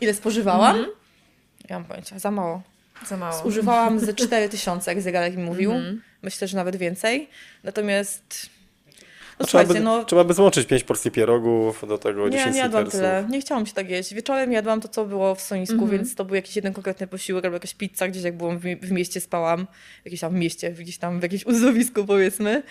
Ile 0.00 0.14
spożywałam? 0.14 0.86
Ja 1.68 1.78
mam 1.78 1.84
pojęcia, 1.84 2.18
za 2.18 2.30
mało. 2.30 2.62
Za 3.06 3.16
mało. 3.16 3.42
Używałam 3.42 4.00
ze 4.00 4.14
4000, 4.24 4.90
jak 4.90 5.02
zegarek 5.02 5.36
mi 5.36 5.42
mówił. 5.42 5.72
Myślę, 6.22 6.48
że 6.48 6.56
nawet 6.56 6.76
więcej. 6.76 7.28
Natomiast. 7.64 8.50
No, 9.38 9.46
trzeba, 9.46 9.64
by, 9.64 9.80
no. 9.80 10.04
trzeba 10.04 10.24
by 10.24 10.34
złączyć 10.34 10.68
5 10.68 10.84
porcji 10.84 11.10
pierogów, 11.10 11.84
do 11.88 11.98
tego 11.98 12.28
Nie, 12.28 12.36
10 12.38 12.54
nie 12.54 12.60
jadłam 12.60 12.82
snickersów. 12.82 13.00
tyle. 13.00 13.26
Nie 13.30 13.40
chciałam 13.40 13.66
się 13.66 13.72
tak 13.72 13.90
jeść. 13.90 14.14
Wieczorem 14.14 14.52
jadłam 14.52 14.80
to, 14.80 14.88
co 14.88 15.04
było 15.04 15.34
w 15.34 15.40
stonisku, 15.40 15.86
więc 15.86 16.14
to 16.14 16.24
był 16.24 16.34
jakiś 16.36 16.56
jeden 16.56 16.72
konkretny 16.72 17.06
posiłek 17.06 17.44
albo 17.44 17.54
jakaś 17.56 17.74
pizza, 17.74 18.08
gdzieś 18.08 18.22
jak 18.22 18.36
byłam 18.36 18.58
w 18.58 18.90
mieście, 18.92 19.20
spałam. 19.20 19.66
Jakieś 20.04 20.20
tam 20.20 20.32
w 20.32 20.34
mieście, 20.34 20.70
gdzieś 20.70 20.98
tam 20.98 21.20
w 21.20 21.22
jakimś 21.22 21.46
uzdrowisku 21.50 22.04
powiedzmy. 22.04 22.62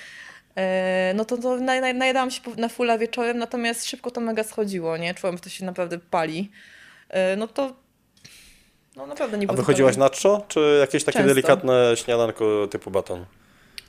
E, 0.56 1.14
no 1.16 1.26
to, 1.26 1.38
to 1.38 1.58
na, 1.58 1.82
na, 1.82 1.94
najadałam 1.94 2.32
się 2.32 2.42
na 2.58 2.70
fulla 2.70 2.98
wieczorem, 2.98 3.38
natomiast 3.38 3.86
szybko 3.86 4.12
to 4.12 4.22
mega 4.22 4.44
schodziło, 4.44 4.98
nie? 4.98 5.14
Czułam, 5.14 5.36
że 5.36 5.42
to 5.42 5.50
się 5.50 5.66
naprawdę 5.66 6.00
pali. 6.00 6.52
E, 7.10 7.36
no 7.36 7.48
to 7.48 7.74
no 8.96 9.08
naprawdę 9.08 9.38
nie 9.38 9.44
A 9.44 9.48
było 9.48 9.58
to 9.58 9.62
wychodziłaś 9.62 9.98
na 9.98 10.10
czczo, 10.10 10.46
czy 10.48 10.78
jakieś 10.80 11.04
takie 11.04 11.20
Często. 11.20 11.34
delikatne 11.34 11.94
śniadanko 11.96 12.68
typu 12.68 12.92
baton? 12.92 13.20
ja 13.20 13.26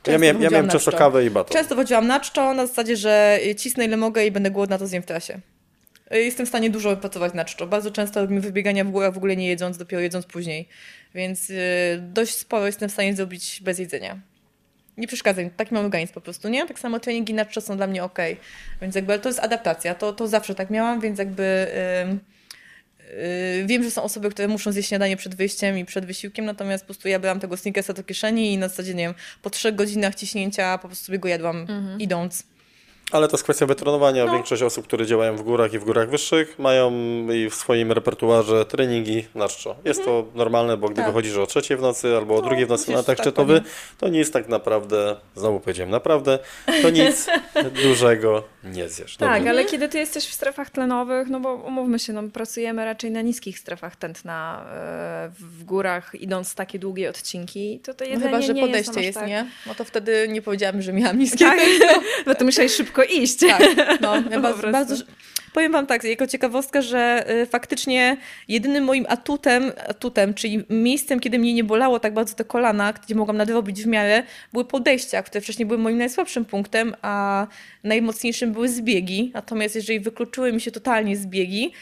Często 0.03 0.11
miałem, 0.11 0.23
ja 0.23 0.33
wychodziłam 0.33 0.53
miałem 0.53 0.71
często 0.71 0.93
kawę 0.93 1.27
i 1.27 1.31
baton. 1.31 1.57
Często 1.57 1.77
chodziłam 1.77 2.07
na 2.07 2.21
czczo, 2.21 2.55
na 2.55 2.67
zasadzie, 2.67 2.97
że 2.97 3.41
cisnę 3.57 3.85
ile 3.85 3.97
mogę 3.97 4.27
i 4.27 4.31
będę 4.31 4.51
głodna, 4.51 4.79
to 4.79 4.87
zjem 4.87 5.03
w 5.03 5.07
trasie. 5.07 5.41
Jestem 6.11 6.47
w 6.47 6.49
stanie 6.49 6.71
dużo 6.71 6.97
pracować 6.97 7.35
na 7.35 7.45
czczo. 7.45 7.67
Bardzo 7.67 7.91
często 7.91 8.21
robimy 8.21 8.41
wybiegania 8.41 8.85
w 8.85 8.91
górach 8.91 9.15
w 9.15 9.17
ogóle 9.17 9.37
nie 9.37 9.49
jedząc, 9.49 9.79
dopiero 9.79 10.03
jedząc 10.03 10.27
później. 10.27 10.69
Więc 11.15 11.53
dość 11.99 12.35
sporo 12.35 12.67
jestem 12.67 12.89
w 12.89 12.93
stanie 12.93 13.15
zrobić 13.15 13.61
bez 13.63 13.79
jedzenia. 13.79 14.21
Nie 15.01 15.07
przeszkadza 15.07 15.43
mi, 15.43 15.51
taki 15.51 15.75
mam 15.75 15.85
organizm 15.85 16.15
po 16.15 16.21
prostu, 16.21 16.49
nie? 16.49 16.67
Tak 16.67 16.79
samo 16.79 17.01
treningi 17.01 17.35
na 17.35 17.47
są 17.61 17.77
dla 17.77 17.87
mnie 17.87 18.05
ok. 18.05 18.19
Więc 18.83 18.95
jakby 18.95 19.13
ale 19.13 19.23
to 19.23 19.29
jest 19.29 19.41
adaptacja, 19.41 19.95
to, 19.95 20.13
to 20.13 20.29
zawsze 20.29 20.55
tak 20.55 20.71
miałam, 20.71 21.01
więc 21.01 21.19
jakby... 21.19 21.67
Yy, 22.11 22.19
Wiem, 23.67 23.83
że 23.83 23.91
są 23.91 24.03
osoby, 24.03 24.31
które 24.31 24.49
muszą 24.49 24.73
zjeść 24.73 24.89
śniadanie 24.89 25.17
przed 25.17 25.35
wyjściem 25.35 25.79
i 25.79 25.85
przed 25.85 26.07
wysiłkiem, 26.07 26.45
natomiast 26.45 26.85
po 26.85 26.87
prostu 26.87 27.09
ja 27.09 27.19
brałam 27.19 27.41
tego 27.41 27.57
snickersa 27.57 27.93
do 27.93 28.05
kieszeni 28.05 28.53
i 28.53 28.59
na 28.59 28.69
zasadzie, 28.69 28.95
nie 28.95 29.05
wiem, 29.05 29.15
po 29.43 29.51
trzech 29.51 29.75
godzinach 29.75 30.15
ciśnięcia 30.15 30.79
po 30.79 30.89
prostu 30.89 31.05
sobie 31.05 31.19
go 31.19 31.29
jadłam 31.29 31.67
idąc. 31.99 32.45
Ale 33.11 33.29
to 33.29 33.35
jest 33.35 33.45
kwestia 33.45 33.67
wytrenowania. 33.67 34.25
No. 34.27 34.33
Większość 34.33 34.63
osób, 34.63 34.87
które 34.87 35.07
działają 35.07 35.37
w 35.37 35.43
górach 35.43 35.73
i 35.73 35.79
w 35.79 35.85
górach 35.85 36.11
wyższych, 36.11 36.59
mają 36.59 36.91
i 37.33 37.51
w 37.51 37.55
swoim 37.55 37.93
repertuarze 37.93 38.65
treningi 38.65 39.27
na 39.35 39.49
czczo. 39.49 39.77
Jest 39.85 40.05
to 40.05 40.25
normalne, 40.35 40.77
bo 40.77 40.89
gdy 40.89 40.97
Tak. 40.97 41.07
wychodzisz 41.07 41.37
o 41.37 41.47
trzeciej 41.47 41.77
w 41.77 41.81
nocy 41.81 42.17
albo 42.17 42.35
o 42.35 42.41
No, 42.41 42.47
drugiej 42.47 42.67
w 42.67 42.69
nocy 42.69 42.91
na 42.91 42.99
atak 42.99 43.07
tak 43.17 43.19
szczytowy, 43.19 43.63
to 43.99 44.09
nic 44.09 44.31
tak 44.31 44.49
naprawdę, 44.49 45.17
znowu 45.37 45.61
powiedziałem 45.61 45.91
naprawdę, 45.91 46.39
to 46.83 46.91
nic 46.91 47.27
dużego 47.83 48.43
nie 48.65 48.89
zjesz. 48.89 49.17
Tak, 49.17 49.39
Dobrze. 49.39 49.51
ale 49.51 49.65
kiedy 49.65 49.89
ty 49.89 49.99
jesteś 49.99 50.27
w 50.27 50.33
strefach 50.33 50.71
tlenowych, 50.71 51.29
no 51.29 51.41
bo 51.41 51.55
umówmy 51.55 51.99
się, 51.99 52.13
no, 52.13 52.23
pracujemy 52.33 52.85
raczej 52.85 53.11
na 53.11 53.23
niskich 53.23 53.59
strefach 53.59 53.97
tętna 53.97 54.65
e, 54.73 55.31
w 55.41 55.65
górach, 55.65 56.15
idąc 56.15 56.55
takie 56.55 56.79
długie 56.79 57.11
odcinki, 57.11 57.81
to 57.85 57.95
to 57.95 58.05
No 58.05 58.11
jedzenie 58.11 58.31
chyba, 58.31 58.43
że 58.43 58.55
nie 58.55 58.63
podejście 58.63 58.93
jest, 58.93 59.05
jest, 59.05 59.19
aż 59.19 59.29
nie? 59.29 59.47
No 59.67 59.75
to 59.75 59.85
wtedy 59.85 60.29
nie 60.29 60.43
powiedziałam, 60.43 60.83
że 60.83 60.93
miałam 60.93 61.19
niskie. 61.19 61.39
Tak, 61.45 61.59
bo 62.27 62.35
ty 62.35 62.45
musiałeś 62.45 62.75
szybko 62.75 63.00
iść. 63.05 63.39
Tak, 63.39 63.63
no, 64.01 64.17
ja 64.31 64.41
bardzo, 64.41 64.71
bardzo, 64.71 64.95
powiem 65.53 65.73
wam 65.73 65.87
tak, 65.87 66.05
jako 66.05 66.27
ciekawostkę, 66.27 66.83
że 66.83 67.31
y, 67.43 67.47
faktycznie 67.47 68.17
jedynym 68.49 68.85
moim 68.85 69.07
atutem, 69.09 69.73
atutem, 69.89 70.35
czyli 70.35 70.65
miejscem, 70.71 71.21
kiedy 71.21 71.39
mnie 71.39 71.55
nie 71.55 71.65
bolało 71.65 72.01
tak 72.01 72.15
bardzo 72.15 72.35
te 72.35 72.45
kolana, 72.45 72.93
gdzie 72.93 73.15
mogłam 73.15 73.37
nadrobić 73.37 73.83
w 73.83 73.87
miarę, 73.87 74.23
były 74.53 74.65
podejścia, 74.65 75.23
które 75.23 75.41
wcześniej 75.41 75.67
były 75.67 75.79
moim 75.79 75.99
najsłabszym 75.99 76.45
punktem, 76.45 76.95
a 77.03 77.47
najmocniejszym 77.85 78.53
były 78.53 78.69
zbiegi. 78.69 79.31
Natomiast 79.35 79.75
jeżeli 79.75 80.01
wykluczyły 80.01 80.53
mi 80.53 80.61
się 80.61 80.71
totalnie 80.71 81.17
zbiegi, 81.17 81.73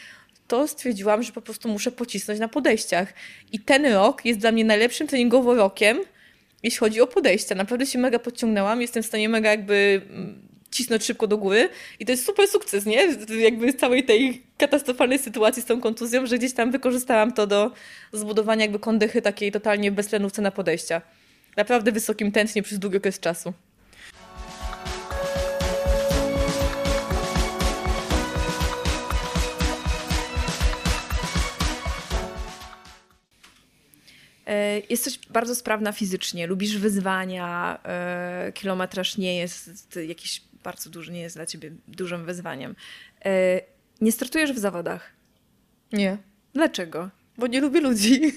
to 0.47 0.67
stwierdziłam, 0.67 1.23
że 1.23 1.31
po 1.31 1.41
prostu 1.41 1.69
muszę 1.69 1.91
pocisnąć 1.91 2.39
na 2.39 2.47
podejściach. 2.47 3.13
I 3.51 3.59
ten 3.59 3.85
rok 3.85 4.25
jest 4.25 4.39
dla 4.39 4.51
mnie 4.51 4.65
najlepszym 4.65 5.07
treningowo 5.07 5.55
rokiem, 5.55 5.99
jeśli 6.63 6.79
chodzi 6.79 7.01
o 7.01 7.07
podejścia. 7.07 7.55
Naprawdę 7.55 7.85
się 7.85 7.99
mega 7.99 8.19
podciągnęłam, 8.19 8.81
jestem 8.81 9.03
w 9.03 9.05
stanie 9.05 9.29
mega 9.29 9.49
jakby 9.49 10.01
mm, 10.09 10.48
cisnąć 10.71 11.05
szybko 11.05 11.27
do 11.27 11.37
góry 11.37 11.69
i 11.99 12.05
to 12.05 12.11
jest 12.11 12.25
super 12.25 12.47
sukces, 12.47 12.85
nie? 12.85 13.07
Jakby 13.39 13.73
całej 13.73 14.03
tej 14.03 14.43
katastrofalnej 14.57 15.19
sytuacji 15.19 15.61
z 15.61 15.65
tą 15.65 15.81
kontuzją, 15.81 16.25
że 16.25 16.37
gdzieś 16.37 16.53
tam 16.53 16.71
wykorzystałam 16.71 17.33
to 17.33 17.47
do 17.47 17.71
zbudowania 18.13 18.61
jakby 18.61 18.79
kondychy 18.79 19.21
takiej 19.21 19.51
totalnie 19.51 19.91
beztlenówce 19.91 20.41
na 20.41 20.51
podejścia. 20.51 21.01
Naprawdę 21.57 21.91
wysokim 21.91 22.31
tętnie 22.31 22.63
przez 22.63 22.79
długi 22.79 22.97
okres 22.97 23.19
czasu. 23.19 23.53
E, 34.49 34.81
Jesteś 34.89 35.19
bardzo 35.29 35.55
sprawna 35.55 35.91
fizycznie, 35.91 36.47
lubisz 36.47 36.77
wyzwania, 36.77 37.79
e, 37.85 38.51
kilometraż 38.53 39.17
nie 39.17 39.37
jest 39.37 39.99
jakiś 40.07 40.41
bardzo 40.63 40.89
duży, 40.89 41.11
nie 41.11 41.21
jest 41.21 41.35
dla 41.35 41.45
ciebie 41.45 41.71
dużym 41.87 42.25
wyzwaniem. 42.25 42.75
E, 43.25 43.61
Nie 44.01 44.11
startujesz 44.11 44.53
w 44.53 44.57
zawodach. 44.57 45.09
Nie, 45.91 46.17
Dlaczego? 46.53 47.09
bo 47.37 47.47
nie 47.47 47.61
lubię 47.61 47.81
ludzi. 47.81 48.21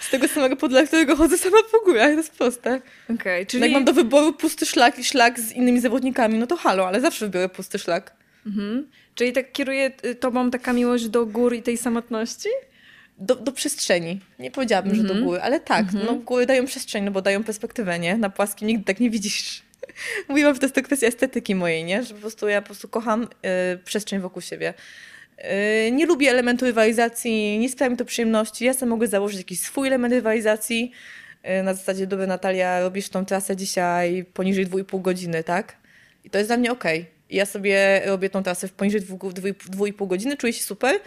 Z 0.00 0.10
tego 0.10 0.28
samego 0.28 0.56
powodu, 0.56 0.72
dla 0.72 0.86
którego 0.86 1.16
chodzę 1.16 1.38
sama 1.38 1.58
po 1.72 1.80
górach, 1.80 2.10
to 2.10 2.16
jest 2.16 2.32
proste. 2.32 2.80
Okej, 3.14 3.46
Czyli... 3.46 3.62
Jak 3.62 3.72
mam 3.72 3.84
do 3.84 3.92
wyboru 3.92 4.32
pusty 4.32 4.66
szlak 4.66 4.98
i 4.98 5.04
szlak 5.04 5.40
z 5.40 5.52
innymi 5.52 5.80
zawodnikami, 5.80 6.38
no 6.38 6.46
to 6.46 6.56
halo, 6.56 6.88
ale 6.88 7.00
zawsze 7.00 7.26
wybiorę 7.26 7.48
pusty 7.48 7.78
szlak. 7.78 8.16
Mhm. 8.46 8.88
Czyli 9.14 9.32
tak 9.32 9.52
kieruje 9.52 9.92
y, 10.04 10.14
tobą 10.14 10.50
taka 10.50 10.72
miłość 10.72 11.08
do 11.08 11.26
gór 11.26 11.54
i 11.54 11.62
tej 11.62 11.76
samotności? 11.76 12.48
do, 13.18 13.36
do 13.36 13.52
przestrzeni. 13.52 14.20
Nie 14.38 14.50
powiedziałabym, 14.50 14.94
że 14.94 15.02
do 15.02 15.14
góry, 15.14 15.40
ale 15.40 15.60
tak, 15.60 15.86
no 15.92 16.14
góry 16.14 16.46
dają 16.46 16.66
przestrzeń, 16.66 17.04
no 17.04 17.10
bo 17.10 17.22
dają 17.22 17.44
perspektywę, 17.44 17.98
nie? 17.98 18.16
Na 18.16 18.30
płaskim 18.30 18.68
nigdy 18.68 18.84
tak 18.84 19.00
nie 19.00 19.10
widzisz. 19.10 19.62
Mówiłam, 20.28 20.54
że 20.54 20.60
to 20.60 20.66
jest 20.66 20.74
to 20.74 20.82
kwestia 20.82 21.06
estetyki 21.06 21.54
mojej, 21.54 21.84
nie? 21.84 22.02
Że 22.02 22.14
po 22.14 22.20
prostu 22.20 22.48
ja 22.48 22.60
po 22.62 22.66
prostu 22.66 22.88
kocham 22.88 23.22
y, 23.22 23.78
przestrzeń 23.84 24.20
wokół 24.20 24.42
siebie. 24.42 24.74
Y, 25.86 25.90
nie 25.92 26.06
lubię 26.06 26.30
elementu 26.30 26.64
rywalizacji, 26.64 27.58
nie 27.58 27.68
sprawia 27.68 27.90
mi 27.90 27.96
to 27.96 28.04
przyjemności. 28.04 28.64
Ja 28.64 28.74
sobie 28.74 28.90
mogę 28.90 29.06
założyć 29.06 29.38
jakiś 29.38 29.60
swój 29.60 29.88
element 29.88 30.14
rywalizacji. 30.14 30.92
Y, 31.60 31.62
na 31.62 31.74
zasadzie, 31.74 32.06
dobra 32.06 32.26
Natalia, 32.26 32.80
robisz 32.80 33.08
tą 33.08 33.24
trasę 33.24 33.56
dzisiaj 33.56 34.24
poniżej 34.24 34.66
2,5 34.66 35.02
godziny, 35.02 35.44
tak? 35.44 35.76
I 36.24 36.30
to 36.30 36.38
jest 36.38 36.50
dla 36.50 36.56
mnie 36.56 36.72
okej. 36.72 37.06
I 37.30 37.36
Ja 37.36 37.46
sobie 37.46 38.02
robię 38.06 38.30
tą 38.30 38.42
trasę 38.42 38.68
w 38.68 38.72
poniżej 38.72 39.00
2,5 39.00 40.06
godziny, 40.06 40.36
czuję 40.36 40.52
się 40.52 40.62
super. 40.62 41.00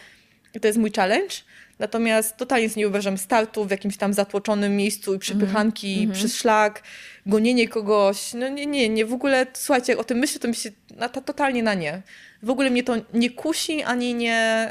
To 0.62 0.68
jest 0.68 0.80
mój 0.80 0.91
challenge. 0.91 1.36
Natomiast 1.80 2.38
totalnie 2.38 2.70
nie 2.76 2.88
uważam 2.88 3.18
startu 3.18 3.66
w 3.66 3.72
jakimś 3.72 3.97
tam 3.97 4.14
zatłoczonym 4.14 4.76
miejscu 4.76 5.14
i 5.14 5.20
przepychanki 5.20 6.10
przez 6.14 6.36
szlak, 6.36 6.84
gonienie 7.26 7.68
kogoś. 7.68 8.34
No 8.34 8.49
nie, 8.49 8.66
nie, 8.66 8.89
nie. 8.89 9.06
W 9.06 9.14
ogóle, 9.14 9.47
słuchajcie, 9.54 9.97
o 9.97 10.04
tym 10.04 10.18
myślę, 10.18 10.39
to 10.39 10.47
mi 10.47 10.56
się 10.56 10.72
na, 10.97 11.10
to, 11.10 11.22
totalnie 11.22 11.64
na 11.64 11.74
nie. 11.74 12.02
W 12.43 12.49
ogóle 12.49 12.70
mnie 12.70 12.84
to 12.84 12.95
nie 13.14 13.30
kusi, 13.30 13.84
ani 13.84 14.14
nie, 14.14 14.70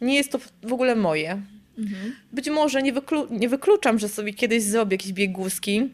nie 0.00 0.14
jest 0.14 0.32
to 0.32 0.38
w 0.62 0.72
ogóle 0.72 0.96
moje. 0.96 1.42
Być 2.32 2.50
może 2.50 2.82
nie, 2.82 2.92
wyklu, 2.92 3.26
nie 3.30 3.48
wykluczam, 3.48 3.98
że 3.98 4.08
sobie 4.08 4.34
kiedyś 4.34 4.62
zrobię 4.62 4.94
jakiś 4.94 5.12
bieg 5.12 5.32
górski, 5.32 5.90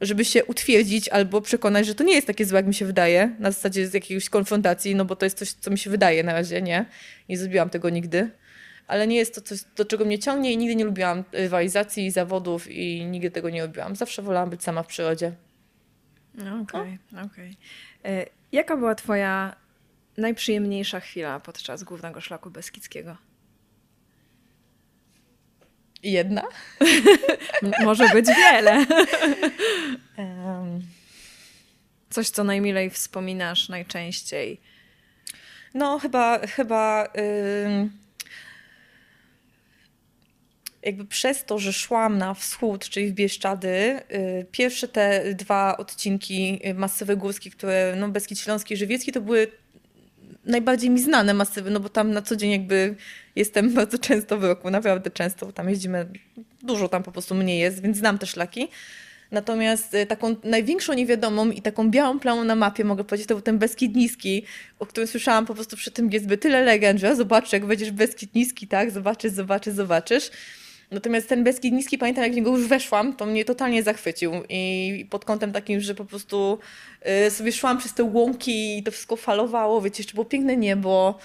żeby 0.00 0.24
się 0.24 0.44
utwierdzić 0.44 1.08
albo 1.08 1.40
przekonać, 1.40 1.86
że 1.86 1.94
to 1.94 2.04
nie 2.04 2.14
jest 2.14 2.26
takie 2.26 2.44
złe, 2.44 2.56
jak 2.56 2.66
mi 2.66 2.74
się 2.74 2.84
wydaje, 2.84 3.36
na 3.38 3.50
zasadzie 3.50 3.88
z 3.88 3.94
jakiejś 3.94 4.30
konfrontacji, 4.30 4.94
no 4.94 5.04
bo 5.04 5.16
to 5.16 5.26
jest 5.26 5.38
coś, 5.38 5.52
co 5.52 5.70
mi 5.70 5.78
się 5.78 5.90
wydaje 5.90 6.22
na 6.22 6.32
razie, 6.32 6.62
nie? 6.62 6.86
Nie 7.28 7.38
zrobiłam 7.38 7.70
tego 7.70 7.90
nigdy. 7.90 8.30
Ale 8.86 9.06
nie 9.06 9.16
jest 9.16 9.34
to 9.34 9.40
coś, 9.40 9.58
do 9.76 9.84
czego 9.84 10.04
mnie 10.04 10.18
ciągnie 10.18 10.52
i 10.52 10.56
nigdy 10.56 10.76
nie 10.76 10.84
lubiłam 10.84 11.24
rywalizacji, 11.32 12.10
zawodów 12.10 12.70
i 12.70 13.04
nigdy 13.04 13.30
tego 13.30 13.50
nie 13.50 13.66
lubiłam. 13.66 13.96
Zawsze 13.96 14.22
wolałam 14.22 14.50
być 14.50 14.62
sama 14.62 14.82
w 14.82 14.86
przyrodzie. 14.86 15.32
No, 16.34 16.60
Okej, 16.60 16.98
okej. 17.26 17.56
E, 18.04 18.26
Jaka 18.52 18.76
była 18.76 18.94
twoja 18.94 19.56
najprzyjemniejsza 20.16 21.00
chwila 21.00 21.40
podczas 21.40 21.82
głównego 21.82 22.20
szlaku 22.20 22.50
Beskidzkiego? 22.50 23.16
Jedna. 26.02 26.42
Może 27.84 28.08
być 28.08 28.26
wiele. 28.26 28.86
Coś, 32.10 32.30
co 32.30 32.44
najmilej 32.44 32.90
wspominasz 32.90 33.68
najczęściej. 33.68 34.60
No 35.74 35.98
chyba, 35.98 36.46
chyba 36.46 37.08
jakby 40.82 41.04
przez 41.04 41.44
to, 41.44 41.58
że 41.58 41.72
szłam 41.72 42.18
na 42.18 42.34
wschód, 42.34 42.88
czyli 42.88 43.08
w 43.08 43.12
Bieszczady, 43.12 44.00
y, 44.12 44.46
pierwsze 44.52 44.88
te 44.88 45.34
dwa 45.34 45.76
odcinki 45.76 46.60
y, 46.66 46.74
masywy 46.74 47.16
górskie, 47.16 47.50
które, 47.50 47.94
no 47.98 48.08
Beskid 48.08 48.38
Śląski 48.38 48.74
i 48.74 48.76
Żywiecki, 48.76 49.12
to 49.12 49.20
były 49.20 49.52
najbardziej 50.48 50.90
mi 50.90 51.00
znane 51.02 51.34
masywy, 51.34 51.70
no 51.70 51.80
bo 51.80 51.88
tam 51.88 52.10
na 52.10 52.22
co 52.22 52.36
dzień 52.36 52.50
jakby 52.50 52.94
jestem 53.36 53.72
bardzo 53.74 53.98
często 53.98 54.38
w 54.38 54.44
roku, 54.44 54.70
naprawdę 54.70 55.10
często, 55.10 55.46
bo 55.46 55.52
tam 55.52 55.68
jeździmy, 55.68 56.06
dużo 56.62 56.88
tam 56.88 57.02
po 57.02 57.12
prostu 57.12 57.34
mnie 57.34 57.58
jest, 57.58 57.82
więc 57.82 57.96
znam 57.96 58.18
te 58.18 58.26
szlaki. 58.26 58.68
Natomiast 59.30 59.94
y, 59.94 60.06
taką 60.06 60.36
największą 60.44 60.92
niewiadomą 60.92 61.50
i 61.50 61.62
taką 61.62 61.90
białą 61.90 62.20
plamą 62.20 62.44
na 62.44 62.54
mapie, 62.54 62.84
mogę 62.84 63.04
powiedzieć, 63.04 63.28
to 63.28 63.34
był 63.34 63.42
ten 63.42 63.58
Beskid 63.58 63.96
Niski, 63.96 64.44
o 64.78 64.86
którym 64.86 65.06
słyszałam 65.06 65.46
po 65.46 65.54
prostu 65.54 65.76
przy 65.76 65.90
tym 65.90 66.10
jest 66.10 66.26
tyle 66.40 66.62
legend, 66.62 67.00
że 67.00 67.16
zobaczę, 67.16 67.56
jak 67.56 67.66
będziesz 67.66 67.90
Beskid 67.90 68.34
Niski, 68.34 68.68
tak, 68.68 68.90
zobaczysz, 68.90 69.32
zobaczysz, 69.32 69.74
zobaczysz. 69.74 70.30
Natomiast 70.90 71.28
ten 71.28 71.44
Beskid 71.44 71.74
Niski, 71.74 71.98
pamiętam 71.98 72.24
jak 72.24 72.32
w 72.32 72.36
niego 72.36 72.56
już 72.56 72.66
weszłam, 72.66 73.16
to 73.16 73.26
mnie 73.26 73.44
totalnie 73.44 73.82
zachwycił. 73.82 74.32
I 74.48 75.06
pod 75.10 75.24
kątem 75.24 75.52
takim, 75.52 75.80
że 75.80 75.94
po 75.94 76.04
prostu 76.04 76.58
y, 77.26 77.30
sobie 77.30 77.52
szłam 77.52 77.78
przez 77.78 77.94
te 77.94 78.04
łąki 78.04 78.78
i 78.78 78.82
to 78.82 78.90
wszystko 78.90 79.16
falowało, 79.16 79.80
wiecie, 79.80 80.02
jeszcze 80.02 80.14
było 80.14 80.24
piękne 80.24 80.56
niebo, 80.56 81.18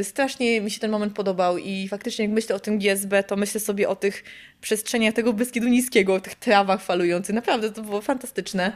y, 0.00 0.04
strasznie 0.04 0.60
mi 0.60 0.70
się 0.70 0.80
ten 0.80 0.90
moment 0.90 1.14
podobał. 1.14 1.58
I 1.58 1.88
faktycznie 1.88 2.24
jak 2.24 2.34
myślę 2.34 2.56
o 2.56 2.60
tym 2.60 2.78
GSB, 2.78 3.22
to 3.22 3.36
myślę 3.36 3.60
sobie 3.60 3.88
o 3.88 3.96
tych 3.96 4.24
przestrzeniach 4.60 5.14
tego 5.14 5.32
Beskidu 5.32 5.68
Niskiego, 5.68 6.14
o 6.14 6.20
tych 6.20 6.34
trawach 6.34 6.82
falujących, 6.82 7.34
naprawdę 7.34 7.72
to 7.72 7.82
było 7.82 8.00
fantastyczne. 8.00 8.72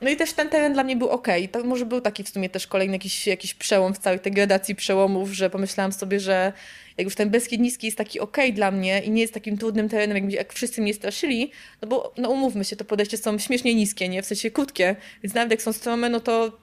No 0.00 0.10
i 0.10 0.16
też 0.16 0.32
ten 0.32 0.48
teren 0.48 0.72
dla 0.72 0.84
mnie 0.84 0.96
był 0.96 1.08
ok. 1.08 1.28
To 1.52 1.64
może 1.64 1.86
był 1.86 2.00
taki 2.00 2.24
w 2.24 2.28
sumie 2.28 2.48
też 2.48 2.66
kolejny 2.66 2.92
jakiś, 2.92 3.26
jakiś 3.26 3.54
przełom 3.54 3.94
w 3.94 3.98
całej 3.98 4.20
tej 4.20 4.32
gradacji 4.32 4.74
przełomów, 4.74 5.30
że 5.30 5.50
pomyślałam 5.50 5.92
sobie, 5.92 6.20
że 6.20 6.52
jak 6.98 7.04
już 7.04 7.14
ten 7.14 7.30
Beskid 7.30 7.60
Niski 7.60 7.86
jest 7.86 7.98
taki 7.98 8.20
ok 8.20 8.36
dla 8.52 8.70
mnie 8.70 9.02
i 9.04 9.10
nie 9.10 9.22
jest 9.22 9.34
takim 9.34 9.58
trudnym 9.58 9.88
terenem, 9.88 10.16
jak, 10.16 10.32
jak 10.32 10.52
wszyscy 10.52 10.82
mnie 10.82 10.94
straszyli, 10.94 11.50
no 11.82 11.88
bo 11.88 12.12
no 12.16 12.30
umówmy 12.30 12.64
się, 12.64 12.76
to 12.76 12.84
podejście 12.84 13.18
są 13.18 13.38
śmiesznie 13.38 13.74
niskie, 13.74 14.08
nie? 14.08 14.22
W 14.22 14.26
sensie 14.26 14.50
krótkie, 14.50 14.96
więc 15.22 15.34
nawet 15.34 15.50
jak 15.50 15.62
są 15.62 15.72
strome, 15.72 16.08
no 16.08 16.20
to 16.20 16.58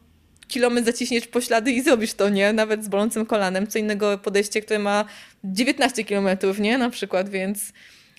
kilometr 0.48 0.86
zaciśniesz 0.86 1.28
poślady 1.28 1.72
i 1.72 1.82
zrobisz 1.82 2.14
to, 2.14 2.30
nie? 2.30 2.54
Nawet 2.54 2.84
z 2.84 2.88
bolącym 2.88 3.26
kolanem. 3.26 3.68
Co 3.68 3.80
innego 3.80 4.18
podejście, 4.18 4.62
które 4.62 4.80
ma 4.80 5.06
19 5.44 6.04
kilometrów, 6.04 6.60
nie? 6.60 6.78
Na 6.78 6.90
przykład, 6.90 7.30
więc 7.30 7.74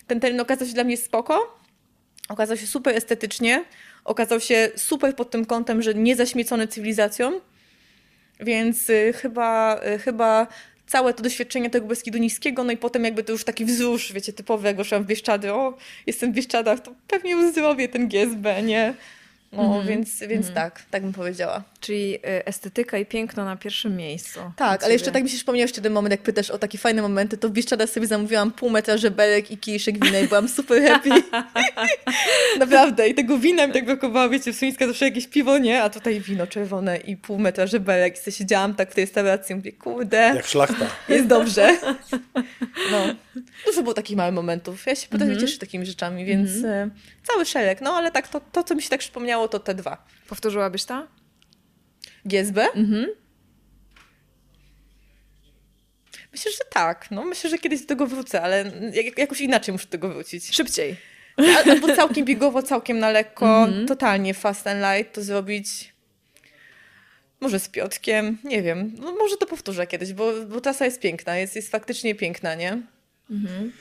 ten 0.07 0.19
teren 0.19 0.39
okazał 0.39 0.67
się 0.67 0.73
dla 0.73 0.83
mnie 0.83 0.97
spoko. 0.97 1.59
Okazał 2.29 2.57
się 2.57 2.67
super 2.67 2.95
estetycznie. 2.95 3.65
Okazał 4.05 4.39
się 4.39 4.71
super 4.75 5.15
pod 5.15 5.31
tym 5.31 5.45
kątem, 5.45 5.81
że 5.81 5.93
nie 5.93 6.15
zaśmiecony 6.15 6.67
cywilizacją. 6.67 7.41
Więc 8.39 8.89
y, 8.89 9.13
chyba, 9.13 9.79
y, 9.95 9.99
chyba 9.99 10.47
całe 10.87 11.13
to 11.13 11.23
doświadczenie 11.23 11.69
tego 11.69 11.87
Beskidu 11.87 12.17
Niskiego, 12.17 12.63
no 12.63 12.71
i 12.71 12.77
potem 12.77 13.03
jakby 13.03 13.23
to 13.23 13.31
już 13.31 13.43
taki 13.43 13.65
wzrusz, 13.65 14.13
wiecie, 14.13 14.33
typowy, 14.33 14.67
jak 14.67 14.85
szłam 14.85 15.03
w 15.03 15.07
Bieszczady, 15.07 15.53
o, 15.53 15.77
jestem 16.07 16.31
w 16.31 16.35
Bieszczadach, 16.35 16.79
to 16.79 16.93
pewnie 17.07 17.37
uzdrowię 17.37 17.87
ten 17.87 18.07
GSB, 18.07 18.63
nie? 18.63 18.93
No, 19.51 19.75
mm. 19.75 19.87
więc, 19.87 20.19
więc 20.19 20.45
mm. 20.45 20.55
tak, 20.55 20.81
tak 20.91 21.01
bym 21.01 21.13
powiedziała. 21.13 21.63
Czyli 21.79 22.15
y, 22.15 22.19
estetyka 22.45 22.97
i 22.97 23.05
piękno 23.05 23.45
na 23.45 23.55
pierwszym 23.55 23.95
miejscu. 23.95 24.39
Tak, 24.55 24.83
ale 24.83 24.93
jeszcze 24.93 25.11
tak 25.11 25.23
mi 25.23 25.29
się 25.29 25.35
przypomniał 25.35 25.61
jeszcze 25.61 25.81
ten 25.81 25.93
moment, 25.93 26.11
jak 26.11 26.21
pytasz 26.21 26.51
o 26.51 26.57
takie 26.57 26.77
fajne 26.77 27.01
momenty, 27.01 27.37
to 27.37 27.49
w 27.49 27.51
Bieszczadach 27.51 27.89
sobie 27.89 28.07
zamówiłam 28.07 28.51
pół 28.51 28.69
metra 28.69 28.97
żebelek 28.97 29.51
i 29.51 29.57
kieliszek 29.57 30.05
wina 30.05 30.19
i 30.19 30.27
byłam 30.27 30.47
super 30.47 30.83
happy. 30.83 31.09
Naprawdę. 32.59 33.09
I 33.09 33.13
tego 33.13 33.37
wina 33.37 33.67
mi 33.67 33.73
tak 33.73 33.85
brakowało, 33.85 34.29
wiecie, 34.29 34.53
w 34.53 34.55
Suńska 34.55 34.87
zawsze 34.87 35.05
jakieś 35.05 35.27
piwo, 35.27 35.57
nie? 35.57 35.83
A 35.83 35.89
tutaj 35.89 36.21
wino 36.21 36.47
czerwone 36.47 36.97
i 36.97 37.17
pół 37.17 37.39
metra 37.39 37.67
żebelek. 37.67 38.15
I 38.15 38.17
sobie 38.17 38.31
siedziałam 38.31 38.75
tak 38.75 38.91
w 38.91 38.95
tej 38.95 39.05
restauracji 39.05 39.55
mówię, 39.55 39.71
kurde. 39.71 40.17
Jak 40.35 40.45
szlachta. 40.45 40.87
Jest 41.09 41.27
dobrze. 41.27 41.77
No. 42.91 43.15
Dużo 43.65 43.81
było 43.81 43.93
takich 43.93 44.17
małych 44.17 44.33
momentów. 44.33 44.85
Ja 44.85 44.95
się 44.95 45.07
potrafię 45.07 45.25
mm 45.25 45.37
-hmm. 45.37 45.41
cieszyć 45.41 45.59
takimi 45.59 45.85
rzeczami, 45.85 46.25
więc 46.25 46.51
mm 46.51 46.89
-hmm. 46.89 46.93
cały 47.23 47.45
szereg. 47.45 47.81
No, 47.81 47.93
ale 47.93 48.11
tak, 48.11 48.27
to, 48.27 48.41
to, 48.51 48.63
co 48.63 48.75
mi 48.75 48.81
się 48.81 48.89
tak 48.89 48.99
przypomniało, 48.99 49.44
to 49.47 49.59
te 49.59 49.75
dwa. 49.75 50.05
Powtórzyłabyś 50.27 50.85
to? 50.85 51.07
GSB? 52.25 52.57
Mhm. 52.75 53.07
Myślę, 56.31 56.51
że 56.51 56.63
tak. 56.69 57.11
No, 57.11 57.25
myślę, 57.25 57.49
że 57.49 57.57
kiedyś 57.57 57.81
do 57.81 57.87
tego 57.87 58.07
wrócę, 58.07 58.41
ale 58.41 58.71
jakoś 59.17 59.41
inaczej 59.41 59.71
muszę 59.71 59.85
do 59.85 59.91
tego 59.91 60.09
wrócić. 60.09 60.55
Szybciej. 60.55 60.95
Albo 61.65 61.95
całkiem 61.95 62.25
biegowo, 62.25 62.63
całkiem 62.63 62.99
na 62.99 63.09
lekko, 63.09 63.63
mhm. 63.63 63.87
totalnie 63.87 64.33
fast 64.33 64.67
and 64.67 64.81
light 64.81 65.15
to 65.15 65.21
zrobić. 65.23 65.93
Może 67.39 67.59
z 67.59 67.69
Piotkiem, 67.69 68.37
nie 68.43 68.61
wiem. 68.61 68.91
No, 68.99 69.15
może 69.15 69.37
to 69.37 69.45
powtórzę 69.45 69.87
kiedyś, 69.87 70.13
bo, 70.13 70.33
bo 70.49 70.61
trasa 70.61 70.85
jest 70.85 70.99
piękna, 70.99 71.37
jest, 71.37 71.55
jest 71.55 71.71
faktycznie 71.71 72.15
piękna, 72.15 72.55
nie? 72.55 72.81
Mhm. 73.31 73.71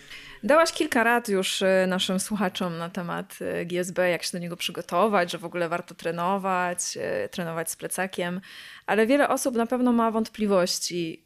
Dałaś 0.44 0.72
kilka 0.72 1.04
rad 1.04 1.28
już 1.28 1.62
y, 1.62 1.66
naszym 1.88 2.20
słuchaczom 2.20 2.78
na 2.78 2.90
temat 2.90 3.38
y, 3.60 3.66
GSB, 3.66 4.10
jak 4.10 4.22
się 4.22 4.32
do 4.32 4.38
niego 4.38 4.56
przygotować, 4.56 5.32
że 5.32 5.38
w 5.38 5.44
ogóle 5.44 5.68
warto 5.68 5.94
trenować, 5.94 6.98
y, 7.24 7.28
trenować 7.28 7.70
z 7.70 7.76
plecakiem, 7.76 8.40
ale 8.86 9.06
wiele 9.06 9.28
osób 9.28 9.54
na 9.54 9.66
pewno 9.66 9.92
ma 9.92 10.10
wątpliwości 10.10 11.24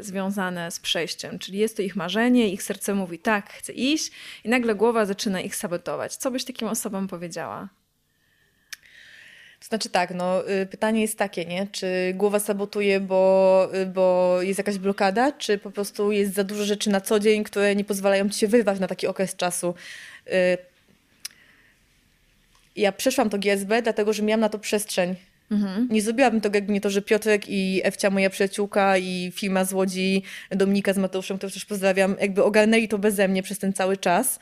związane 0.00 0.70
z 0.70 0.80
przejściem, 0.80 1.38
czyli 1.38 1.58
jest 1.58 1.76
to 1.76 1.82
ich 1.82 1.96
marzenie, 1.96 2.48
ich 2.48 2.62
serce 2.62 2.94
mówi 2.94 3.18
tak, 3.18 3.50
chcę 3.52 3.72
iść 3.72 4.12
i 4.44 4.48
nagle 4.48 4.74
głowa 4.74 5.06
zaczyna 5.06 5.40
ich 5.40 5.56
sabotować. 5.56 6.16
Co 6.16 6.30
byś 6.30 6.44
takim 6.44 6.68
osobom 6.68 7.08
powiedziała? 7.08 7.68
To 9.60 9.66
znaczy 9.66 9.90
tak, 9.90 10.14
no, 10.14 10.50
y, 10.50 10.66
pytanie 10.66 11.00
jest 11.00 11.18
takie, 11.18 11.44
nie? 11.44 11.66
Czy 11.72 12.12
głowa 12.14 12.38
sabotuje, 12.38 13.00
bo, 13.00 13.68
y, 13.74 13.86
bo 13.86 14.36
jest 14.42 14.58
jakaś 14.58 14.78
blokada, 14.78 15.32
czy 15.32 15.58
po 15.58 15.70
prostu 15.70 16.12
jest 16.12 16.34
za 16.34 16.44
dużo 16.44 16.64
rzeczy 16.64 16.90
na 16.90 17.00
co 17.00 17.20
dzień, 17.20 17.44
które 17.44 17.76
nie 17.76 17.84
pozwalają 17.84 18.28
ci 18.28 18.38
się 18.38 18.48
wyrwać 18.48 18.80
na 18.80 18.86
taki 18.86 19.06
okres 19.06 19.36
czasu. 19.36 19.74
Y, 20.26 20.32
ja 22.76 22.92
przeszłam 22.92 23.30
to 23.30 23.38
GSB, 23.38 23.82
dlatego 23.82 24.12
że 24.12 24.22
miałam 24.22 24.40
na 24.40 24.48
to 24.48 24.58
przestrzeń. 24.58 25.14
Mhm. 25.50 25.88
Nie 25.90 26.02
zrobiłabym 26.02 26.40
tego, 26.40 26.56
jakby 26.56 26.72
nie 26.72 26.80
to, 26.80 26.90
że 26.90 27.02
Piotrek 27.02 27.48
i 27.48 27.80
Ewcia, 27.84 28.10
moja 28.10 28.30
przyjaciółka 28.30 28.98
i 28.98 29.32
firma 29.34 29.64
z 29.64 29.72
Łodzi, 29.72 30.22
Dominika 30.50 30.92
z 30.92 30.98
Mateuszem, 30.98 31.36
których 31.36 31.54
też 31.54 31.64
pozdrawiam, 31.64 32.16
jakby 32.20 32.44
ogarnęli 32.44 32.88
to 32.88 32.98
beze 32.98 33.28
mnie 33.28 33.42
przez 33.42 33.58
ten 33.58 33.72
cały 33.72 33.96
czas. 33.96 34.38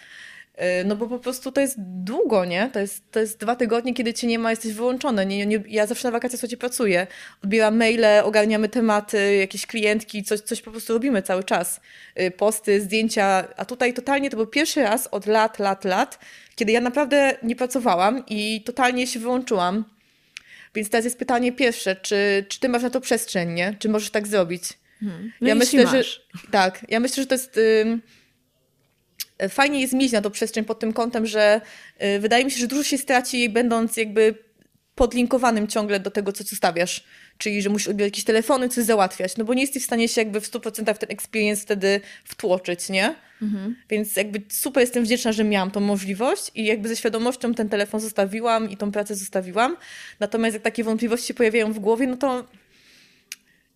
Y, 0.57 0.85
no 0.85 0.97
bo 0.97 1.07
po 1.07 1.19
prostu 1.19 1.53
to 1.53 1.61
jest 1.61 1.75
długo, 1.79 2.45
nie? 2.45 2.71
To 2.73 2.79
jest, 2.79 3.11
to 3.11 3.21
jest 3.21 3.41
dwa 3.41 3.57
tygodnie, 3.57 3.95
kiedy 3.95 4.15
cię 4.15 4.27
nie 4.27 4.39
ma, 4.39 4.51
jesteś 4.51 4.73
wyłączony. 4.73 5.27
Nie, 5.27 5.47
nie, 5.47 5.63
ja 5.69 5.87
zawsze 5.87 6.09
na 6.09 6.13
wakacjach 6.13 6.41
sobie 6.41 6.57
pracuję. 6.57 7.07
Odbieram 7.45 7.77
maile, 7.77 8.05
ogarniamy 8.25 8.69
tematy, 8.69 9.37
jakieś 9.37 9.67
klientki, 9.67 10.25
coś, 10.25 10.41
coś 10.41 10.63
po 10.63 10.71
prostu 10.71 10.93
robimy 10.93 11.23
cały 11.23 11.45
czas. 11.45 11.81
Y, 12.21 12.31
posty, 12.31 12.81
zdjęcia. 12.81 13.49
A 13.57 13.65
tutaj 13.65 13.95
totalnie 13.95 14.31
to 14.31 14.37
był 14.37 14.47
pierwszy 14.47 14.83
raz 14.83 15.07
od 15.07 15.27
lat, 15.27 15.59
lat, 15.59 15.85
lat, 15.85 16.19
kiedy 16.55 16.73
ja 16.73 16.81
naprawdę 16.81 17.37
nie 17.43 17.57
pracowałam 17.57 18.25
i 18.29 18.63
totalnie 18.65 19.07
się 19.07 19.21
wyłączyłam. 19.21 19.85
Więc 20.75 20.91
teraz 20.91 21.05
jest 21.05 21.19
pytanie 21.19 21.53
pierwsze, 21.53 21.97
czy, 21.97 22.47
czy 22.49 22.61
ty 22.61 22.69
masz 22.69 22.83
na 22.83 22.91
to 22.91 23.01
przestrzeń, 23.01 23.53
nie? 23.53 23.77
Czy 23.79 23.89
możesz 23.89 24.11
tak 24.11 24.27
zrobić? 24.27 24.63
Hmm. 25.01 25.33
No 25.41 25.49
ja 25.49 25.55
myślę, 25.55 25.85
masz. 25.85 25.93
że 26.35 26.41
tak. 26.51 26.87
Ja 26.89 27.01
myślę, 27.01 27.23
że 27.23 27.27
to 27.27 27.35
jest 27.35 27.61
fajnie 29.49 29.81
jest 29.81 29.93
mieć 29.93 30.13
na 30.13 30.21
to 30.21 30.31
przestrzeń 30.31 30.65
pod 30.65 30.79
tym 30.79 30.93
kątem, 30.93 31.27
że 31.27 31.61
y, 32.03 32.21
wydaje 32.21 32.45
mi 32.45 32.51
się, 32.51 32.59
że 32.59 32.67
dużo 32.67 32.83
się 32.83 32.99
straci, 32.99 33.49
będąc 33.49 33.97
jakby 33.97 34.35
podlinkowanym 34.97 35.69
ciągle 35.69 36.01
do 36.01 36.11
tego, 36.11 36.33
co 36.33 36.45
zostawiasz. 36.45 37.05
Czyli, 37.39 37.63
że 37.63 37.71
musisz 37.71 37.89
odbierać 37.89 38.13
jakieś 38.13 38.25
telefony, 38.25 38.69
coś 38.69 38.85
załatwiać, 38.85 39.37
no 39.37 39.45
bo 39.45 39.55
nie 39.55 39.61
jesteś 39.61 39.83
w 39.83 39.87
stanie 39.87 40.09
się 40.09 40.21
jakby 40.21 40.41
w 40.41 40.51
100% 40.51 40.95
w 40.95 40.99
ten 40.99 41.11
experience 41.11 41.63
wtedy 41.63 42.01
wtłoczyć, 42.25 42.89
nie? 42.89 43.15
Mhm. 43.43 43.77
Więc 43.91 44.17
jakby 44.17 44.43
super 44.49 44.81
jestem 44.81 45.05
wdzięczna, 45.05 45.33
że 45.33 45.45
miałam 45.45 45.71
tą 45.71 45.81
możliwość 45.81 46.51
i 46.55 46.65
jakby 46.65 46.89
ze 46.89 46.97
świadomością 46.97 47.55
ten 47.55 47.69
telefon 47.69 48.01
zostawiłam 48.01 48.71
i 48.71 48.77
tą 48.77 48.93
pracę 48.93 49.15
zostawiłam. 49.15 49.77
Natomiast 50.21 50.55
jak 50.55 50.63
takie 50.63 50.85
wątpliwości 50.85 51.27
się 51.27 51.35
pojawiają 51.35 51.73
w 51.73 51.79
głowie, 51.79 52.07
no 52.07 52.17
to 52.17 52.45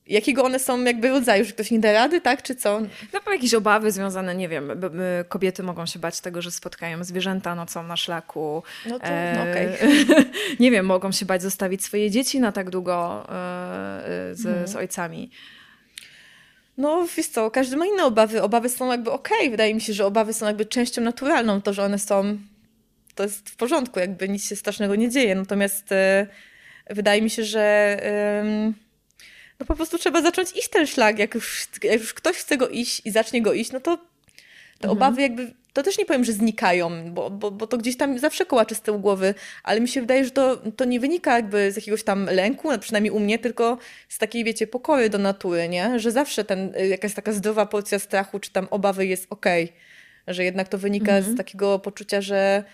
jakiego 0.07 0.44
one 0.44 0.59
są 0.59 0.84
jakby 0.84 1.09
rodzaju, 1.09 1.44
że 1.44 1.53
ktoś 1.53 1.70
nie 1.70 1.80
da 1.80 1.92
rady, 1.92 2.20
tak, 2.20 2.42
czy 2.42 2.55
co? 2.55 2.80
No 3.12 3.20
bo 3.24 3.32
jakieś 3.32 3.55
obawy 3.55 3.92
związane, 3.92 4.34
nie 4.34 4.48
wiem, 4.48 4.72
kobiety 5.28 5.62
mogą 5.62 5.86
się 5.86 5.98
bać 5.98 6.20
tego, 6.20 6.42
że 6.42 6.51
spotkają 6.51 7.05
zwierzęta 7.05 7.55
nocą 7.55 7.82
na 7.82 7.96
szlaku. 7.96 8.62
No 8.86 8.98
to, 8.98 9.07
no 9.34 9.42
okej. 9.42 9.68
Okay. 9.74 10.24
nie 10.61 10.70
wiem, 10.70 10.86
mogą 10.86 11.12
się 11.12 11.26
bać 11.26 11.42
zostawić 11.42 11.84
swoje 11.84 12.11
dzieci 12.11 12.40
na 12.40 12.53
tak 12.53 12.70
długo 12.70 13.26
e, 13.28 13.32
z, 14.34 14.42
hmm. 14.42 14.68
z 14.68 14.76
ojcami. 14.76 15.30
No, 16.78 17.07
wiesz 17.16 17.26
co, 17.26 17.51
każdy 17.51 17.76
ma 17.76 17.86
inne 17.86 18.05
obawy. 18.05 18.42
Obawy 18.42 18.68
są 18.68 18.90
jakby 18.90 19.11
okej. 19.11 19.38
Okay. 19.38 19.51
Wydaje 19.51 19.74
mi 19.74 19.80
się, 19.80 19.92
że 19.92 20.07
obawy 20.07 20.32
są 20.32 20.46
jakby 20.46 20.64
częścią 20.66 21.03
naturalną. 21.03 21.62
To, 21.62 21.72
że 21.72 21.84
one 21.84 21.98
są, 21.98 22.38
to 23.14 23.22
jest 23.22 23.51
w 23.51 23.57
porządku, 23.57 23.98
jakby 23.98 24.28
nic 24.28 24.48
się 24.48 24.57
strasznego 24.57 24.94
nie 24.94 25.11
dzieje. 25.11 25.34
Natomiast 25.34 25.92
e, 25.92 26.26
wydaje 26.90 27.22
mi 27.22 27.30
się, 27.30 27.44
że 27.44 27.96
no 29.61 29.67
po 29.67 29.77
prostu 29.77 29.99
trzeba 29.99 30.23
zacząć 30.23 30.53
iść 30.53 30.69
ten 30.69 30.87
szlak. 30.87 31.19
Jak 31.19 31.35
już, 31.35 31.67
jak 31.83 32.01
już 32.01 32.15
ktoś 32.15 32.37
chce 32.37 32.57
go 32.57 32.69
iść 32.69 33.03
i 33.05 33.11
zacznie 33.11 33.43
go 33.43 33.53
iść, 33.53 33.73
no 33.73 33.81
to 33.81 33.97
te 34.79 34.89
mhm. 34.89 34.93
obawy 34.93 35.23
jakby 35.23 35.61
to 35.73 35.83
też 35.83 35.99
nie 35.99 36.07
powiem, 36.07 36.25
że 36.25 36.33
znikają, 36.33 37.13
bo, 37.13 37.31
bo, 37.31 37.51
bo 37.51 37.67
to 37.67 37.79
gdzieś 37.79 37.97
tam 37.97 38.19
zawsze 38.19 38.47
kołacze 38.47 38.75
z 38.75 38.81
tyłu 38.81 38.99
głowy, 38.99 39.35
ale 39.63 39.81
mi 39.81 39.89
się 39.89 40.01
wydaje, 40.01 40.25
że 40.25 40.31
to, 40.31 40.57
to 40.57 40.85
nie 40.85 41.01
wynika 41.01 41.37
jakby 41.37 41.73
z 41.73 41.77
jakiegoś 41.77 42.03
tam 42.03 42.25
lęku, 42.25 42.69
przynajmniej 42.81 43.11
u 43.11 43.21
mnie, 43.21 43.39
tylko 43.39 43.79
z 44.09 44.19
takiej, 44.19 44.45
wiecie, 44.45 44.67
pokoju 44.67 45.09
do 45.09 45.19
natury, 45.19 45.69
nie? 45.69 45.99
Że 45.99 46.11
zawsze 46.11 46.45
ten, 46.45 46.75
y, 46.75 46.87
jakaś 46.87 47.15
taka 47.15 47.33
zdrowa 47.33 47.67
porcja 47.67 47.99
strachu 47.99 48.41
czy 48.41 48.51
tam 48.51 48.67
obawy 48.71 49.07
jest 49.07 49.27
okej. 49.31 49.65
Okay. 49.65 50.35
Że 50.35 50.45
jednak 50.45 50.69
to 50.69 50.79
wynika 50.79 51.13
-hmm. 51.13 51.33
z 51.35 51.37
takiego 51.37 51.79
poczucia, 51.79 52.21
że 52.21 52.65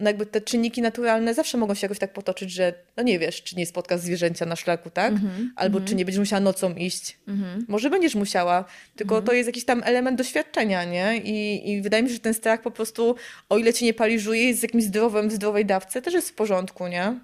no 0.00 0.10
jakby 0.10 0.26
te 0.26 0.40
czynniki 0.40 0.82
naturalne 0.82 1.34
zawsze 1.34 1.58
mogą 1.58 1.74
się 1.74 1.84
jakoś 1.84 1.98
tak 1.98 2.12
potoczyć, 2.12 2.52
że 2.52 2.74
no 2.96 3.02
nie 3.02 3.18
wiesz, 3.18 3.42
czy 3.42 3.56
nie 3.56 3.66
spotkasz 3.66 4.00
zwierzęcia 4.00 4.46
na 4.46 4.56
szlaku, 4.56 4.90
tak? 4.90 5.12
Mm 5.12 5.22
-hmm, 5.22 5.46
Albo 5.56 5.78
mm 5.78 5.86
-hmm. 5.86 5.90
czy 5.90 5.94
nie 5.94 6.04
będziesz 6.04 6.18
musiała 6.18 6.40
nocą 6.40 6.74
iść. 6.74 7.18
Mm 7.28 7.40
-hmm. 7.40 7.64
Może 7.68 7.90
będziesz 7.90 8.14
musiała, 8.14 8.64
tylko 8.96 9.14
mhm. 9.14 9.26
to 9.26 9.32
jest 9.32 9.46
jakiś 9.46 9.64
tam 9.64 9.82
element 9.84 10.18
doświadczenia, 10.18 10.84
nie? 10.84 11.16
I, 11.16 11.70
I 11.70 11.82
wydaje 11.82 12.02
mi 12.02 12.08
się, 12.08 12.14
że 12.14 12.20
ten 12.20 12.34
strach 12.34 12.62
po 12.62 12.70
prostu, 12.70 13.16
o 13.48 13.58
ile 13.58 13.72
cię 13.72 13.86
nie 13.86 13.94
paliżuje, 13.94 14.44
jest 14.44 14.60
z 14.60 14.62
jakimś 14.62 14.84
zdrowym, 14.84 15.30
zdrowej 15.30 15.66
dawce, 15.66 16.02
też 16.02 16.14
jest 16.14 16.30
w 16.30 16.34
porządku, 16.34 16.88
nie? 16.88 17.14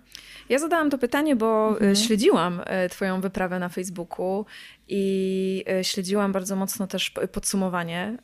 Ja 0.48 0.58
zadałam 0.58 0.90
to 0.90 0.98
pytanie, 0.98 1.36
bo 1.36 1.68
e, 1.68 1.72
mhm. 1.72 1.96
śledziłam 1.96 2.62
e, 2.66 2.88
Twoją 2.88 3.20
wyprawę 3.20 3.58
na 3.58 3.68
Facebooku 3.68 4.46
i 4.88 5.64
e, 5.68 5.84
śledziłam 5.84 6.32
bardzo 6.32 6.56
mocno 6.56 6.86
też 6.86 7.10
podsumowanie 7.10 8.16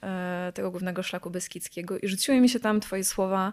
tego 0.54 0.70
głównego 0.70 1.02
szlaku 1.02 1.30
Beskidzkiego 1.30 1.98
i 1.98 2.08
rzuciły 2.08 2.40
mi 2.40 2.48
się 2.48 2.60
tam 2.60 2.80
Twoje 2.80 3.04
słowa 3.04 3.52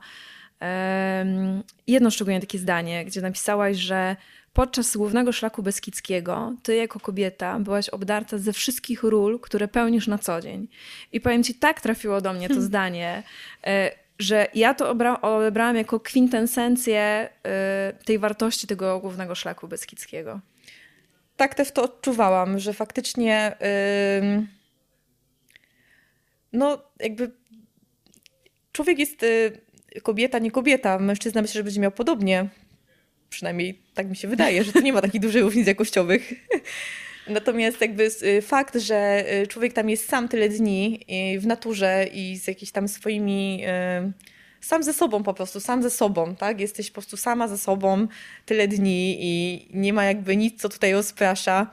jedno 1.88 2.12
szczególnie 2.12 2.39
takie 2.39 2.57
zdanie, 2.57 3.05
gdzie 3.05 3.22
napisałaś, 3.22 3.78
że 3.78 4.16
podczas 4.53 4.97
głównego 4.97 5.32
szlaku 5.32 5.64
Beskidzkiego 5.64 6.53
ty 6.64 6.76
jako 6.76 6.99
kobieta 6.99 7.60
byłaś 7.60 7.89
obdarta 7.89 8.38
ze 8.38 8.53
wszystkich 8.53 9.03
ról, 9.03 9.39
które 9.39 9.68
pełnisz 9.68 10.07
na 10.07 10.18
co 10.18 10.41
dzień. 10.41 10.68
I 11.12 11.22
powiem 11.22 11.43
ci, 11.43 11.55
tak 11.55 11.82
trafiło 11.82 12.22
do 12.22 12.34
mnie 12.34 12.47
to 12.47 12.53
hmm. 12.53 12.68
zdanie, 12.68 13.24
e, 13.68 13.91
że 14.20 14.47
ja 14.53 14.74
to 14.74 14.89
odebrałam 15.22 15.76
jako 15.76 15.99
kwintesencję 15.99 17.30
e, 17.43 17.93
tej 18.05 18.20
wartości 18.20 18.68
tego 18.68 18.99
głównego 18.99 19.36
szlaku 19.36 19.68
Beskidzkiego. 19.68 20.39
Tak 21.38 21.55
też 21.55 21.72
to 21.72 21.84
odczuwałam, 21.84 22.60
że 22.60 22.74
faktycznie 22.74 23.57
yy, 24.22 24.47
no 26.53 26.82
jakby 26.99 27.32
człowiek 28.72 28.99
jest 28.99 29.24
y, 29.24 29.62
kobieta, 30.04 30.40
nie 30.40 30.52
kobieta. 30.52 31.00
Mężczyzna 31.00 31.42
myślę, 31.42 31.54
że 31.54 31.64
będzie 31.64 31.82
miał 31.82 31.92
podobnie. 31.92 32.50
Przynajmniej 33.30 33.80
tak 33.94 34.10
mi 34.10 34.16
się 34.16 34.28
wydaje, 34.28 34.64
że 34.64 34.74
tu 34.74 34.80
nie 34.80 34.94
ma 34.94 35.02
takich 35.02 35.22
dużych 35.22 35.44
różnic 35.44 35.68
jakościowych. 35.68 36.34
Natomiast 37.30 37.82
jakby 37.82 38.10
y, 38.24 38.42
fakt, 38.42 38.76
że 38.76 39.26
y, 39.44 39.48
człowiek 39.48 39.74
tam 39.74 39.90
jest 39.90 40.10
sam 40.10 40.28
tyle 40.28 40.50
dni 40.50 41.06
w 41.40 41.46
naturze 41.46 42.06
i 42.14 42.38
z 42.38 42.48
jakimiś 42.48 42.72
tam 42.72 42.88
swoimi 42.88 43.64
y, 44.08 44.12
sam 44.62 44.84
ze 44.84 44.94
sobą 44.94 45.24
po 45.24 45.34
prostu, 45.34 45.60
sam 45.60 45.84
ze 45.84 45.90
sobą, 45.90 46.36
tak? 46.36 46.60
Jesteś 46.60 46.90
po 46.90 46.94
prostu 46.94 47.18
sama 47.18 47.48
ze 47.48 47.58
sobą 47.58 48.08
tyle 48.46 48.68
dni 48.68 49.18
i 49.20 49.68
nie 49.74 49.94
ma 49.94 50.06
jakby 50.06 50.38
nic, 50.38 50.62
co 50.62 50.70
tutaj 50.70 50.94
rozprasza. 50.94 51.72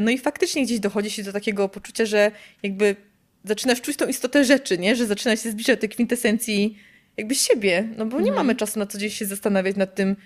No 0.00 0.10
i 0.10 0.18
faktycznie 0.18 0.62
gdzieś 0.62 0.80
dochodzi 0.80 1.10
się 1.10 1.22
do 1.22 1.32
takiego 1.32 1.68
poczucia, 1.68 2.06
że 2.06 2.30
jakby 2.62 2.96
zaczynasz 3.44 3.80
czuć 3.80 3.96
tą 3.96 4.06
istotę 4.06 4.44
rzeczy, 4.44 4.78
nie? 4.78 4.96
Że 4.96 5.06
zaczyna 5.06 5.36
się 5.36 5.50
zbliżać 5.50 5.76
do 5.76 5.80
tej 5.80 5.88
kwintesencji 5.88 6.78
jakby 7.18 7.34
siebie, 7.34 7.88
no 7.96 8.06
bo 8.06 8.16
nie 8.16 8.28
mhm. 8.28 8.36
mamy 8.36 8.54
czasu 8.54 8.78
na 8.78 8.86
co 8.86 8.98
dzień 8.98 9.10
się 9.10 9.26
zastanawiać 9.26 9.76
nad 9.76 9.94
tym, 9.94 10.16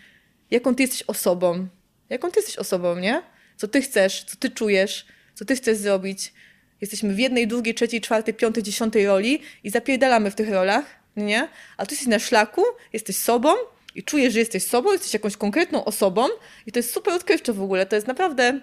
jaką 0.51 0.75
ty 0.75 0.83
jesteś 0.83 1.03
osobą. 1.03 1.69
Jaką 2.11 2.31
ty 2.31 2.39
jesteś 2.41 2.57
osobą, 2.57 2.97
nie? 2.97 3.23
Co 3.57 3.69
ty 3.69 3.83
chcesz, 3.83 4.25
co 4.25 4.37
ty 4.37 4.51
czujesz, 4.51 5.07
co 5.35 5.45
ty 5.45 5.57
chcesz 5.57 5.77
zrobić. 5.77 6.33
Jesteśmy 6.81 7.15
w 7.15 7.19
jednej, 7.19 7.47
drugiej, 7.47 7.75
trzeciej, 7.75 8.01
czwartej, 8.01 8.35
piątej, 8.35 8.63
dziesiątej 8.63 9.07
roli 9.07 9.43
i 9.65 9.71
zapierdalamy 9.71 10.31
w 10.31 10.35
tych 10.35 10.51
rolach, 10.51 10.85
nie? 11.17 11.49
A 11.77 11.87
ty 11.87 11.95
jesteś 11.95 12.09
na 12.09 12.19
szlaku, 12.19 12.63
jesteś 12.93 13.17
sobą 13.17 13.55
i 13.95 14.03
czujesz, 14.03 14.33
że 14.33 14.39
jesteś 14.39 14.65
sobą, 14.65 14.93
jesteś 14.93 15.15
jakąś 15.15 15.37
konkretną 15.37 15.85
osobą 15.85 16.27
i 16.67 16.73
to 16.73 16.79
jest 16.79 16.93
super 16.93 17.15
odkrywcze 17.15 17.53
w 17.53 17.63
ogóle. 17.63 17.87
To 17.87 17.97
jest 17.97 18.07
naprawdę... 18.07 18.61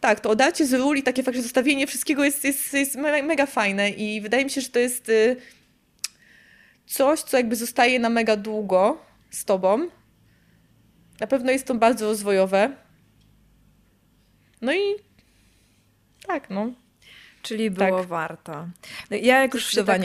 Tak, 0.00 0.20
to 0.20 0.30
odarcie 0.30 0.66
z 0.66 0.72
ról 0.72 0.96
i 0.96 1.02
takie 1.02 1.22
faktycznie 1.22 1.42
zostawienie 1.42 1.86
wszystkiego 1.86 2.24
jest, 2.24 2.44
jest, 2.44 2.74
jest 2.74 2.96
mega 2.96 3.46
fajne 3.46 3.90
i 3.90 4.20
wydaje 4.20 4.44
mi 4.44 4.50
się, 4.50 4.60
że 4.60 4.68
to 4.68 4.78
jest 4.78 5.08
y, 5.08 5.36
coś, 6.86 7.20
co 7.20 7.36
jakby 7.36 7.56
zostaje 7.56 7.98
na 7.98 8.10
mega 8.10 8.36
długo 8.36 8.98
z 9.30 9.44
tobą. 9.44 9.88
Na 11.20 11.26
pewno 11.26 11.52
jest 11.52 11.66
to 11.66 11.74
bardzo 11.74 12.06
rozwojowe. 12.06 12.70
No 14.62 14.74
i 14.74 14.94
tak, 16.26 16.50
no. 16.50 16.72
Czyli 17.42 17.70
było 17.70 17.98
tak. 17.98 18.06
warto. 18.06 18.68
No 19.10 19.16
ja 19.16 19.40
jak 19.42 19.54
już 19.54 19.66
się 19.66 19.84
tak 19.84 20.00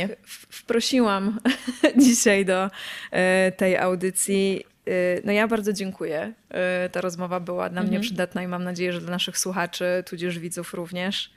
wprosiłam 0.49 1.39
dzisiaj 2.05 2.45
do 2.45 2.69
e, 3.11 3.51
tej 3.51 3.77
audycji, 3.77 4.63
e, 4.87 4.91
no 5.23 5.31
ja 5.31 5.47
bardzo 5.47 5.73
dziękuję. 5.73 6.33
E, 6.49 6.89
ta 6.89 7.01
rozmowa 7.01 7.39
była 7.39 7.69
dla 7.69 7.81
mnie 7.81 7.89
mhm. 7.89 8.01
przydatna 8.01 8.43
i 8.43 8.47
mam 8.47 8.63
nadzieję, 8.63 8.93
że 8.93 9.01
dla 9.01 9.11
naszych 9.11 9.37
słuchaczy, 9.37 10.03
tudzież 10.05 10.39
widzów 10.39 10.73
również. 10.73 11.31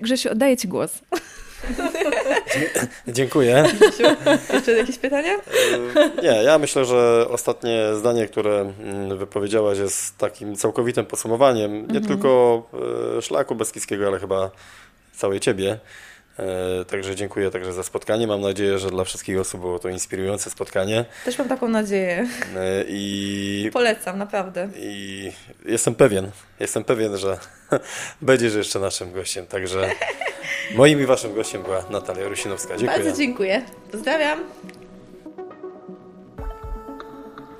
Grzesiu, 0.00 0.30
oddaję 0.30 0.56
Ci 0.56 0.68
głos. 0.68 1.02
Dziękuję. 3.08 3.64
Jeszcze 4.52 4.72
jakieś 4.72 4.98
pytania? 4.98 5.32
Nie, 6.22 6.42
ja 6.42 6.58
myślę, 6.58 6.84
że 6.84 7.26
ostatnie 7.28 7.94
zdanie, 7.94 8.26
które 8.26 8.72
mm, 8.80 9.18
wypowiedziałaś 9.18 9.78
jest 9.78 10.18
takim 10.18 10.56
całkowitym 10.56 11.06
podsumowaniem 11.06 11.72
nie 11.72 11.98
mhm. 11.98 12.04
tylko 12.06 12.62
e, 13.18 13.22
szlaku 13.22 13.54
beskidzkiego, 13.54 14.06
ale 14.06 14.18
chyba 14.18 14.50
całej 15.12 15.40
ciebie. 15.40 15.78
E, 16.38 16.84
także 16.84 17.16
dziękuję 17.16 17.50
także 17.50 17.72
za 17.72 17.82
spotkanie. 17.82 18.26
Mam 18.26 18.40
nadzieję, 18.40 18.78
że 18.78 18.90
dla 18.90 19.04
wszystkich 19.04 19.40
osób 19.40 19.60
było 19.60 19.78
to 19.78 19.88
inspirujące 19.88 20.50
spotkanie. 20.50 21.04
Też 21.24 21.38
mam 21.38 21.48
taką 21.48 21.68
nadzieję. 21.68 22.28
E, 22.56 22.84
I 22.88 23.70
polecam, 23.72 24.18
naprawdę. 24.18 24.68
I 24.76 25.32
jestem 25.64 25.94
pewien, 25.94 26.30
jestem 26.60 26.84
pewien, 26.84 27.16
że 27.16 27.38
będziesz 28.22 28.54
jeszcze 28.54 28.78
naszym 28.78 29.12
gościem. 29.12 29.46
Także 29.46 29.90
moim 30.74 31.00
i 31.02 31.06
waszym 31.06 31.34
gościem 31.34 31.62
była 31.62 31.84
Natalia 31.90 32.28
Rusinowska. 32.28 32.76
Dziękuję. 32.76 33.04
Bardzo 33.04 33.18
dziękuję. 33.18 33.62
Pozdrawiam. 33.92 34.38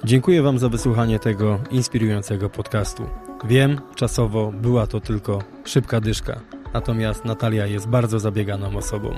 Dziękuję 0.04 0.42
Wam 0.42 0.58
za 0.58 0.68
wysłuchanie 0.68 1.18
tego 1.18 1.60
inspirującego 1.70 2.50
podcastu. 2.50 3.08
Wiem, 3.44 3.80
czasowo 3.94 4.52
była 4.52 4.86
to 4.86 5.00
tylko 5.00 5.42
szybka 5.64 6.00
dyszka 6.00 6.53
natomiast 6.74 7.24
Natalia 7.24 7.66
jest 7.66 7.88
bardzo 7.88 8.20
zabieganą 8.20 8.76
osobą, 8.76 9.14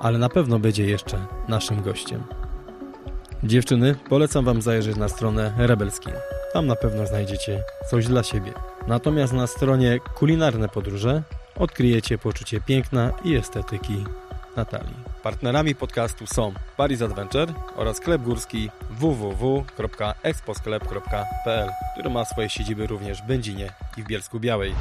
ale 0.00 0.18
na 0.18 0.28
pewno 0.28 0.58
będzie 0.58 0.86
jeszcze 0.86 1.26
naszym 1.48 1.82
gościem. 1.82 2.22
Dziewczyny, 3.44 3.94
polecam 4.08 4.44
Wam 4.44 4.62
zajrzeć 4.62 4.96
na 4.96 5.08
stronę 5.08 5.52
Rebelskin. 5.58 6.12
Tam 6.52 6.66
na 6.66 6.76
pewno 6.76 7.06
znajdziecie 7.06 7.62
coś 7.90 8.06
dla 8.06 8.22
siebie. 8.22 8.52
Natomiast 8.88 9.32
na 9.32 9.46
stronie 9.46 10.00
Kulinarne 10.14 10.68
Podróże 10.68 11.22
odkryjecie 11.56 12.18
poczucie 12.18 12.60
piękna 12.60 13.12
i 13.24 13.34
estetyki 13.34 14.04
Natalii. 14.56 14.94
Partnerami 15.22 15.74
podcastu 15.74 16.26
są 16.26 16.52
Paris 16.76 17.02
Adventure 17.02 17.52
oraz 17.76 17.96
sklep 17.96 18.22
górski 18.22 18.70
www.exposklep.pl, 18.90 21.68
który 21.92 22.10
ma 22.10 22.24
swoje 22.24 22.48
siedziby 22.48 22.86
również 22.86 23.22
w 23.22 23.26
Będzinie 23.26 23.72
i 23.96 24.02
w 24.02 24.06
Bielsku 24.06 24.40
Białej. 24.40 24.74